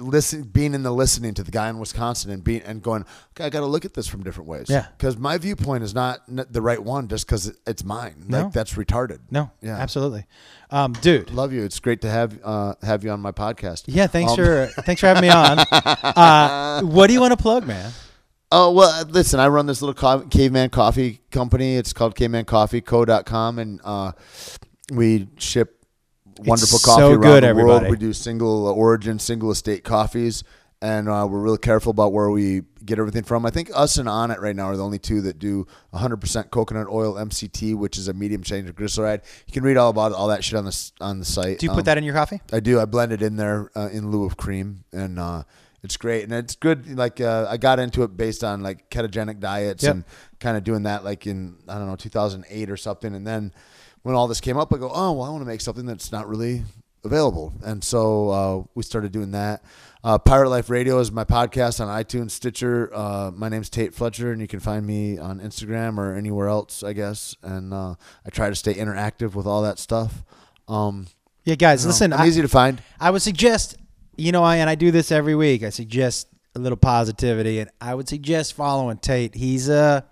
listen 0.00 0.42
being 0.42 0.74
in 0.74 0.82
the 0.82 0.90
listening 0.92 1.34
to 1.34 1.42
the 1.44 1.50
guy 1.52 1.68
in 1.68 1.78
wisconsin 1.78 2.30
and 2.32 2.42
being 2.42 2.62
and 2.62 2.82
going 2.82 3.04
okay 3.32 3.44
i 3.44 3.48
got 3.48 3.60
to 3.60 3.66
look 3.66 3.84
at 3.84 3.94
this 3.94 4.08
from 4.08 4.22
different 4.24 4.48
ways 4.48 4.66
Yeah. 4.68 4.86
because 4.96 5.16
my 5.16 5.38
viewpoint 5.38 5.84
is 5.84 5.94
not 5.94 6.22
the 6.28 6.60
right 6.60 6.82
one 6.82 7.06
just 7.06 7.26
because 7.26 7.52
it's 7.66 7.84
mine 7.84 8.24
No. 8.26 8.42
like 8.44 8.52
that's 8.52 8.74
retarded 8.74 9.18
No, 9.30 9.50
Yeah. 9.62 9.76
absolutely, 9.76 10.26
um, 10.70 10.94
dude. 10.94 11.30
love 11.30 11.52
you 11.52 11.62
it's 11.64 11.78
great 11.78 12.00
to 12.02 12.10
have 12.10 12.38
uh 12.42 12.74
have 12.82 13.04
you 13.04 13.10
on 13.10 13.20
my 13.20 13.30
podcast 13.32 13.84
Yeah, 13.86 14.08
thanks 14.08 14.32
Um, 14.32 14.36
for 14.38 14.66
thanks 14.82 15.00
for 15.00 15.06
having 15.06 15.22
me 15.22 15.30
on. 15.30 15.58
Uh, 15.60 16.82
what 16.82 17.06
do 17.06 17.12
you 17.12 17.20
want 17.20 17.32
to 17.32 17.36
plug, 17.42 17.66
man? 17.66 17.92
Oh 18.50 18.72
well, 18.72 18.88
uh, 18.88 19.04
listen. 19.08 19.40
I 19.40 19.48
run 19.48 19.66
this 19.66 19.82
little 19.82 19.92
co- 19.94 20.22
caveman 20.26 20.70
coffee 20.70 21.20
company. 21.30 21.76
It's 21.76 21.92
called 21.92 22.14
cavemancoffeeco.com, 22.14 23.58
and 23.58 23.78
uh, 23.84 24.12
we 24.90 25.28
ship 25.36 25.77
wonderful 26.38 26.78
coffee 26.78 27.00
so 27.02 27.08
around 27.12 27.20
good, 27.20 27.42
the 27.42 27.54
world. 27.54 27.70
everybody. 27.84 27.90
We 27.90 27.96
do 27.96 28.12
single 28.12 28.66
origin, 28.68 29.18
single 29.18 29.50
estate 29.50 29.84
coffees, 29.84 30.44
and 30.80 31.08
uh, 31.08 31.26
we're 31.28 31.40
really 31.40 31.58
careful 31.58 31.90
about 31.90 32.12
where 32.12 32.30
we 32.30 32.62
get 32.84 32.98
everything 32.98 33.24
from. 33.24 33.44
I 33.44 33.50
think 33.50 33.70
us 33.74 33.96
and 33.98 34.08
Onnit 34.08 34.38
right 34.40 34.54
now 34.56 34.66
are 34.66 34.76
the 34.76 34.84
only 34.84 34.98
two 34.98 35.20
that 35.22 35.38
do 35.38 35.66
100% 35.92 36.50
coconut 36.50 36.86
oil 36.88 37.14
MCT, 37.14 37.74
which 37.74 37.98
is 37.98 38.08
a 38.08 38.12
medium 38.14 38.42
chain 38.42 38.66
triglyceride. 38.66 39.22
You 39.46 39.52
can 39.52 39.62
read 39.62 39.76
all 39.76 39.90
about 39.90 40.12
all 40.12 40.28
that 40.28 40.42
shit 40.44 40.56
on 40.56 40.64
the 40.64 40.90
on 41.00 41.18
the 41.18 41.24
site. 41.24 41.58
Do 41.58 41.66
you 41.66 41.70
put 41.70 41.80
Um, 41.80 41.84
that 41.84 41.98
in 41.98 42.04
your 42.04 42.14
coffee? 42.14 42.40
I 42.52 42.60
do. 42.60 42.80
I 42.80 42.84
blend 42.84 43.12
it 43.12 43.20
in 43.22 43.36
there 43.36 43.70
uh, 43.76 43.88
in 43.92 44.10
lieu 44.10 44.24
of 44.24 44.36
cream, 44.36 44.84
and 44.92 45.18
uh, 45.18 45.42
it's 45.82 45.96
great. 45.96 46.22
And 46.24 46.32
it's 46.32 46.54
good. 46.54 46.96
Like 46.96 47.20
uh, 47.20 47.46
I 47.50 47.56
got 47.56 47.78
into 47.78 48.04
it 48.04 48.16
based 48.16 48.42
on 48.44 48.62
like 48.62 48.88
ketogenic 48.90 49.40
diets 49.40 49.82
Yep. 49.84 49.94
and 49.94 50.04
kind 50.40 50.56
of 50.56 50.64
doing 50.64 50.84
that 50.84 51.04
like 51.04 51.26
in 51.26 51.56
I 51.68 51.74
don't 51.74 51.88
know 51.88 51.96
2008 51.96 52.70
or 52.70 52.76
something. 52.76 53.14
And 53.14 53.26
then 53.26 53.52
when 54.02 54.14
all 54.14 54.28
this 54.28 54.40
came 54.40 54.56
up, 54.56 54.72
I 54.72 54.78
go, 54.78 54.90
oh 54.92 55.12
well, 55.12 55.24
I 55.24 55.30
want 55.30 55.42
to 55.42 55.46
make 55.46 55.60
something 55.60 55.86
that's 55.86 56.12
not 56.12 56.28
really 56.28 56.62
available. 57.04 57.52
And 57.62 57.82
so 57.82 58.30
uh, 58.30 58.64
we 58.74 58.82
started 58.82 59.12
doing 59.12 59.30
that. 59.32 59.62
Uh, 60.04 60.16
Pirate 60.18 60.48
Life 60.50 60.70
Radio 60.70 60.98
is 61.00 61.10
my 61.10 61.24
podcast 61.24 61.84
on 61.84 61.88
iTunes, 61.88 62.30
Stitcher. 62.30 62.90
Uh, 62.94 63.30
my 63.34 63.48
name's 63.48 63.68
Tait 63.68 63.94
Fletcher, 63.94 64.30
and 64.32 64.40
you 64.40 64.46
can 64.46 64.60
find 64.60 64.86
me 64.86 65.18
on 65.18 65.40
Instagram 65.40 65.98
or 65.98 66.14
anywhere 66.14 66.48
else, 66.48 66.82
I 66.82 66.92
guess. 66.92 67.34
And 67.42 67.74
uh, 67.74 67.94
I 68.24 68.30
try 68.30 68.48
to 68.48 68.54
stay 68.54 68.74
interactive 68.74 69.34
with 69.34 69.46
all 69.46 69.62
that 69.62 69.78
stuff. 69.78 70.22
Um, 70.68 71.08
Yeah, 71.44 71.56
guys, 71.56 71.82
you 71.82 71.86
know, 71.86 71.90
listen. 71.90 72.12
I'm 72.12 72.20
I, 72.20 72.26
easy 72.26 72.42
to 72.42 72.48
find. 72.48 72.80
I 73.00 73.10
would 73.10 73.22
suggest, 73.22 73.76
you 74.16 74.32
know, 74.32 74.44
I 74.44 74.56
and 74.56 74.70
I 74.70 74.76
do 74.76 74.90
this 74.90 75.10
every 75.10 75.34
week. 75.34 75.62
I 75.62 75.70
suggest 75.70 76.28
a 76.54 76.58
little 76.58 76.78
positivity, 76.78 77.58
and 77.58 77.70
I 77.80 77.94
would 77.94 78.08
suggest 78.08 78.54
following 78.54 78.98
Tait. 78.98 79.34
He's 79.34 79.68
a, 79.68 80.04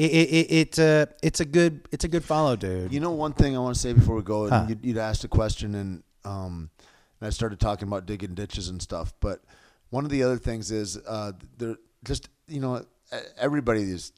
it, 0.00 0.10
it, 0.12 0.28
it, 0.34 0.46
it's 0.52 0.78
a, 0.78 1.08
it's 1.22 1.40
a 1.40 1.44
good, 1.44 1.86
it's 1.92 2.04
a 2.04 2.08
good 2.08 2.24
follow, 2.24 2.56
dude. 2.56 2.92
You 2.92 3.00
know, 3.00 3.10
one 3.12 3.32
thing 3.32 3.54
I 3.56 3.60
want 3.60 3.74
to 3.74 3.80
say 3.80 3.92
before 3.92 4.16
we 4.16 4.22
go, 4.22 4.44
and 4.44 4.52
Huh. 4.52 4.66
you'd, 4.68 4.84
you'd 4.84 4.98
asked 4.98 5.24
a 5.24 5.28
question, 5.28 5.74
and 5.74 6.02
um, 6.24 6.70
and 7.20 7.26
I 7.26 7.30
started 7.30 7.60
talking 7.60 7.86
about 7.88 8.06
digging 8.06 8.34
ditches 8.34 8.68
and 8.68 8.80
stuff. 8.80 9.12
But 9.20 9.42
one 9.90 10.04
of 10.04 10.10
the 10.10 10.22
other 10.22 10.38
things 10.38 10.70
is, 10.70 10.96
uh, 11.06 11.32
there 11.58 11.76
just 12.04 12.28
you 12.48 12.60
know, 12.60 12.84
everybody 13.38 13.90
has 13.90 14.12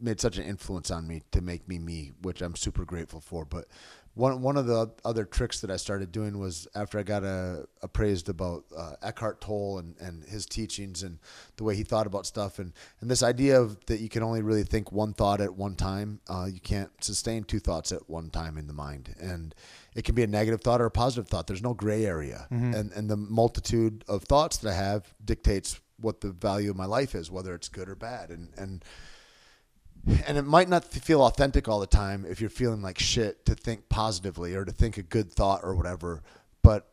made 0.00 0.20
such 0.20 0.38
an 0.38 0.44
influence 0.44 0.90
on 0.92 1.06
me 1.08 1.22
to 1.32 1.40
make 1.40 1.66
me 1.68 1.78
me, 1.78 2.12
which 2.22 2.40
I'm 2.40 2.54
super 2.54 2.84
grateful 2.84 3.20
for. 3.20 3.44
But 3.44 3.66
one 4.18 4.42
one 4.42 4.56
of 4.56 4.66
the 4.66 4.90
other 5.04 5.24
tricks 5.24 5.60
that 5.60 5.70
I 5.70 5.76
started 5.76 6.10
doing 6.10 6.38
was 6.38 6.66
after 6.74 6.98
I 6.98 7.04
got 7.04 7.22
uh, 7.22 7.58
appraised 7.82 8.28
about 8.28 8.64
uh, 8.76 8.94
Eckhart 9.00 9.40
Tolle 9.40 9.78
and, 9.78 9.94
and 10.00 10.24
his 10.24 10.44
teachings 10.44 11.04
and 11.04 11.18
the 11.56 11.62
way 11.62 11.76
he 11.76 11.84
thought 11.84 12.06
about 12.06 12.26
stuff 12.26 12.58
and, 12.58 12.72
and 13.00 13.08
this 13.08 13.22
idea 13.22 13.60
of 13.60 13.78
that 13.86 14.00
you 14.00 14.08
can 14.08 14.24
only 14.24 14.42
really 14.42 14.64
think 14.64 14.90
one 14.90 15.12
thought 15.12 15.40
at 15.40 15.54
one 15.54 15.76
time. 15.76 16.20
Uh, 16.28 16.48
you 16.52 16.60
can't 16.60 16.90
sustain 17.02 17.44
two 17.44 17.60
thoughts 17.60 17.92
at 17.92 18.10
one 18.10 18.28
time 18.30 18.58
in 18.58 18.66
the 18.66 18.72
mind, 18.72 19.14
and 19.20 19.54
it 19.94 20.04
can 20.04 20.16
be 20.16 20.24
a 20.24 20.26
negative 20.26 20.62
thought 20.62 20.80
or 20.80 20.86
a 20.86 20.90
positive 20.90 21.28
thought. 21.28 21.46
There's 21.46 21.62
no 21.62 21.74
gray 21.74 22.04
area, 22.04 22.48
and 22.74 22.90
and 22.92 23.08
the 23.08 23.16
multitude 23.16 24.04
of 24.08 24.24
thoughts 24.24 24.56
that 24.58 24.70
I 24.70 24.74
have 24.74 25.14
dictates 25.24 25.80
what 26.00 26.20
the 26.20 26.30
value 26.30 26.70
of 26.70 26.76
my 26.76 26.86
life 26.86 27.14
is, 27.14 27.30
whether 27.30 27.54
it's 27.54 27.68
good 27.68 27.88
or 27.88 27.94
bad, 27.94 28.30
and 28.30 28.48
and 28.56 28.84
and 30.26 30.38
it 30.38 30.42
might 30.42 30.68
not 30.68 30.84
feel 30.84 31.22
authentic 31.22 31.68
all 31.68 31.80
the 31.80 31.86
time 31.86 32.24
if 32.28 32.40
you're 32.40 32.50
feeling 32.50 32.82
like 32.82 32.98
shit 32.98 33.44
to 33.44 33.54
think 33.54 33.88
positively 33.88 34.54
or 34.54 34.64
to 34.64 34.72
think 34.72 34.96
a 34.96 35.02
good 35.02 35.32
thought 35.32 35.60
or 35.62 35.74
whatever 35.74 36.22
but 36.62 36.88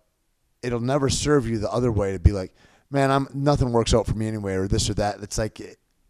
it'll 0.62 0.80
never 0.80 1.10
serve 1.10 1.48
you 1.48 1.58
the 1.58 1.72
other 1.72 1.92
way 1.92 2.12
to 2.12 2.20
be 2.20 2.32
like 2.32 2.54
man 2.90 3.12
i'm 3.12 3.28
nothing 3.34 3.72
works 3.72 3.94
out 3.94 4.06
for 4.06 4.16
me 4.16 4.28
anyway 4.28 4.54
or 4.54 4.68
this 4.68 4.90
or 4.90 4.94
that. 4.94 5.22
It's 5.22 5.38
like 5.38 5.62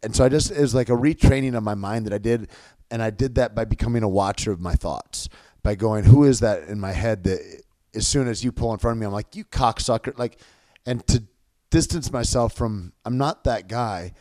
and 0.04 0.16
so 0.16 0.26
i 0.26 0.30
just 0.30 0.52
it 0.52 0.60
was 0.60 0.76
like 0.76 0.90
a 0.90 0.94
retraining 0.94 1.56
of 1.56 1.64
my 1.64 1.76
mind 1.76 2.06
that 2.06 2.14
i 2.14 2.18
did 2.18 2.50
and 2.92 3.02
i 3.02 3.10
did 3.10 3.36
that 3.36 3.56
by 3.56 3.66
becoming 3.66 4.04
a 4.04 4.10
watcher 4.10 4.52
of 4.52 4.60
my 4.60 4.74
thoughts 4.74 5.30
by 5.64 5.76
going 5.76 6.06
who 6.06 6.24
is 6.24 6.40
that 6.40 6.64
in 6.64 6.80
my 6.80 6.92
head 6.92 7.24
that 7.24 7.62
as 7.94 8.08
soon 8.08 8.28
as 8.28 8.44
you 8.44 8.52
pull 8.52 8.72
in 8.74 8.80
front 8.80 8.98
of 8.98 9.00
me 9.00 9.06
i'm 9.06 9.12
like 9.12 9.36
you 9.36 9.44
cocksucker 9.46 10.18
like 10.18 10.40
and 10.86 11.06
to 11.08 11.24
distance 11.70 12.12
myself 12.12 12.54
from 12.54 12.94
i'm 13.04 13.18
not 13.18 13.44
that 13.44 13.68
guy 13.68 14.14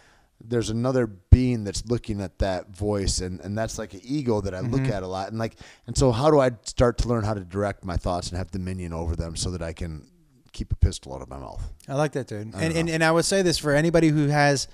there's 0.47 0.71
another 0.71 1.07
being 1.07 1.65
that's 1.65 1.87
looking 1.87 2.21
at 2.21 2.39
that 2.39 2.71
voice 2.71 3.21
and, 3.21 3.41
and 3.41 3.57
that's 3.57 3.79
like 3.79 3.95
an 3.95 4.01
ego 4.05 4.41
that 4.41 4.55
I 4.55 4.61
look 4.61 4.83
mm-hmm. 4.83 4.93
at 4.93 5.03
a 5.03 5.07
lot 5.07 5.29
and 5.29 5.39
like 5.39 5.57
and 5.87 5.97
so 5.97 6.13
how 6.13 6.31
do 6.31 6.39
I 6.39 6.51
start 6.65 6.99
to 6.99 7.09
learn 7.09 7.25
how 7.25 7.35
to 7.35 7.41
direct 7.41 7.85
my 7.85 7.97
thoughts 7.97 8.29
and 8.29 8.39
have 8.39 8.51
dominion 8.51 8.93
over 8.93 9.17
them 9.17 9.37
so 9.37 9.51
that 9.51 9.63
I 9.63 9.73
can 9.73 10.07
keep 10.55 10.73
a 10.73 10.77
pistol 10.77 11.15
out 11.15 11.21
of 11.21 11.29
my 11.29 11.39
mouth. 11.39 11.71
I 11.87 11.95
like 11.95 12.13
that, 12.13 12.29
dude. 12.29 12.55
And, 12.55 12.75
and 12.75 12.89
and 12.89 13.05
I 13.05 13.13
would 13.13 13.27
say 13.27 13.43
this 13.43 13.59
for 13.59 13.75
anybody 13.75 14.09
who 14.09 14.29
has, 14.29 14.69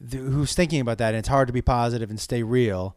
th- 0.00 0.22
who's 0.22 0.54
thinking 0.54 0.80
about 0.80 0.98
that, 0.98 1.08
and 1.08 1.18
it's 1.18 1.28
hard 1.28 1.46
to 1.46 1.52
be 1.52 1.62
positive 1.62 2.10
and 2.10 2.18
stay 2.18 2.42
real. 2.42 2.96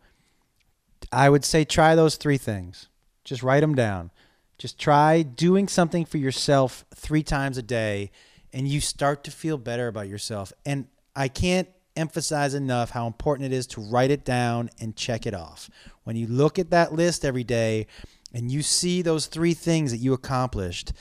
I 1.12 1.30
would 1.30 1.46
say 1.46 1.64
try 1.64 1.94
those 1.94 2.16
three 2.16 2.38
things. 2.38 2.88
Just 3.24 3.44
write 3.44 3.60
them 3.60 3.76
down. 3.76 4.10
Just 4.58 4.80
try 4.80 5.22
doing 5.22 5.68
something 5.68 6.06
for 6.06 6.18
yourself 6.18 6.86
three 6.96 7.24
times 7.24 7.58
a 7.58 7.62
day, 7.62 8.12
and 8.52 8.68
you 8.68 8.80
start 8.80 9.24
to 9.26 9.32
feel 9.32 9.58
better 9.58 9.88
about 9.88 10.08
yourself. 10.08 10.54
And 10.66 10.88
I 11.16 11.28
can't 11.28 11.68
emphasize 11.96 12.54
enough 12.54 12.90
how 12.90 13.08
important 13.08 13.52
it 13.52 13.56
is 13.56 13.68
to 13.68 13.82
write 13.82 14.12
it 14.12 14.26
down 14.26 14.70
and 14.80 14.96
check 14.96 15.26
it 15.26 15.34
off. 15.34 15.70
When 16.04 16.16
you 16.16 16.28
look 16.28 16.58
at 16.58 16.72
that 16.72 16.94
list 16.94 17.24
every 17.24 17.44
day 17.44 17.88
and 18.34 18.52
you 18.52 18.64
see 18.64 19.02
those 19.02 19.28
three 19.28 19.54
things 19.54 19.92
that 19.92 19.98
you 19.98 20.14
accomplished, 20.14 20.92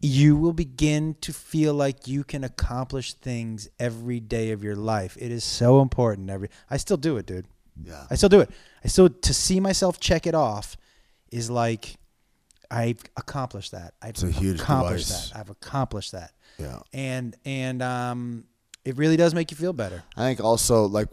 you 0.00 0.36
will 0.36 0.52
begin 0.52 1.16
to 1.22 1.32
feel 1.32 1.74
like 1.74 2.06
you 2.06 2.24
can 2.24 2.44
accomplish 2.44 3.14
things 3.14 3.68
every 3.78 4.20
day 4.20 4.50
of 4.50 4.62
your 4.62 4.76
life. 4.76 5.16
It 5.18 5.30
is 5.30 5.44
so 5.44 5.80
important. 5.80 6.30
Every 6.30 6.48
I 6.70 6.76
still 6.76 6.96
do 6.96 7.16
it, 7.16 7.26
dude. 7.26 7.46
Yeah. 7.82 8.04
I 8.10 8.14
still 8.16 8.28
do 8.28 8.40
it. 8.40 8.50
I 8.84 8.88
still 8.88 9.08
to 9.08 9.34
see 9.34 9.60
myself 9.60 10.00
check 10.00 10.26
it 10.26 10.34
off 10.34 10.76
is 11.30 11.50
like 11.50 11.96
I've 12.70 13.02
accomplished 13.16 13.72
that. 13.72 13.94
I've 14.02 14.22
a 14.22 14.30
huge 14.30 14.60
accomplished 14.60 15.08
device. 15.08 15.30
that. 15.30 15.38
I've 15.38 15.50
accomplished 15.50 16.12
that. 16.12 16.32
Yeah. 16.58 16.80
And 16.92 17.36
and 17.44 17.82
um 17.82 18.44
it 18.84 18.96
really 18.96 19.16
does 19.16 19.34
make 19.34 19.50
you 19.50 19.56
feel 19.56 19.72
better. 19.72 20.02
I 20.16 20.22
think 20.22 20.40
also 20.40 20.84
like 20.86 21.08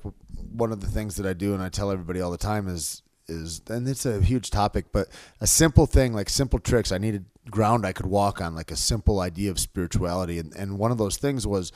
one 0.51 0.71
of 0.71 0.81
the 0.81 0.87
things 0.87 1.15
that 1.15 1.25
I 1.25 1.33
do 1.33 1.53
and 1.53 1.63
I 1.63 1.69
tell 1.69 1.91
everybody 1.91 2.21
all 2.21 2.31
the 2.31 2.37
time 2.37 2.67
is 2.67 3.01
is 3.27 3.61
and 3.69 3.87
it's 3.87 4.05
a 4.05 4.21
huge 4.21 4.49
topic, 4.49 4.87
but 4.91 5.07
a 5.39 5.47
simple 5.47 5.85
thing 5.85 6.13
like 6.13 6.29
simple 6.29 6.59
tricks. 6.59 6.91
I 6.91 6.97
needed 6.97 7.25
ground 7.49 7.85
I 7.85 7.93
could 7.93 8.05
walk 8.05 8.41
on, 8.41 8.55
like 8.55 8.71
a 8.71 8.75
simple 8.75 9.19
idea 9.19 9.51
of 9.51 9.59
spirituality, 9.59 10.37
and 10.37 10.53
and 10.55 10.77
one 10.77 10.91
of 10.91 10.97
those 10.97 11.17
things 11.17 11.47
was 11.47 11.71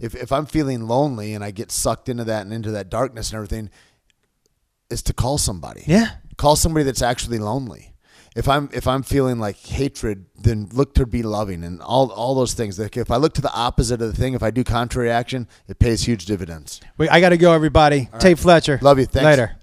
if 0.00 0.14
if 0.14 0.32
I'm 0.32 0.46
feeling 0.46 0.88
lonely 0.88 1.34
and 1.34 1.44
I 1.44 1.50
get 1.50 1.70
sucked 1.70 2.08
into 2.08 2.24
that 2.24 2.42
and 2.42 2.52
into 2.52 2.70
that 2.72 2.90
darkness 2.90 3.30
and 3.30 3.36
everything, 3.36 3.70
is 4.90 5.02
to 5.04 5.12
call 5.12 5.38
somebody. 5.38 5.84
Yeah. 5.86 6.16
Call 6.36 6.56
somebody 6.56 6.84
that's 6.84 7.02
actually 7.02 7.38
lonely. 7.38 7.89
If 8.40 8.48
I'm 8.48 8.70
if 8.72 8.86
I'm 8.86 9.02
feeling 9.02 9.38
like 9.38 9.58
hatred, 9.58 10.24
then 10.34 10.70
look 10.72 10.94
to 10.94 11.04
be 11.04 11.22
loving 11.22 11.62
and 11.62 11.82
all 11.82 12.10
all 12.10 12.34
those 12.34 12.54
things. 12.54 12.78
Like 12.78 12.96
if 12.96 13.10
I 13.10 13.16
look 13.16 13.34
to 13.34 13.42
the 13.42 13.52
opposite 13.52 14.00
of 14.00 14.08
the 14.08 14.16
thing, 14.16 14.32
if 14.32 14.42
I 14.42 14.50
do 14.50 14.64
contrary 14.64 15.10
action, 15.10 15.46
it 15.68 15.78
pays 15.78 16.06
huge 16.06 16.24
dividends. 16.24 16.80
Wait, 16.96 17.10
I 17.10 17.20
got 17.20 17.28
to 17.28 17.36
go 17.36 17.52
everybody. 17.52 18.08
Tait 18.18 18.38
Fletcher. 18.38 18.78
Love 18.80 18.98
you. 18.98 19.04
Thanks. 19.04 19.26
Later. 19.26 19.59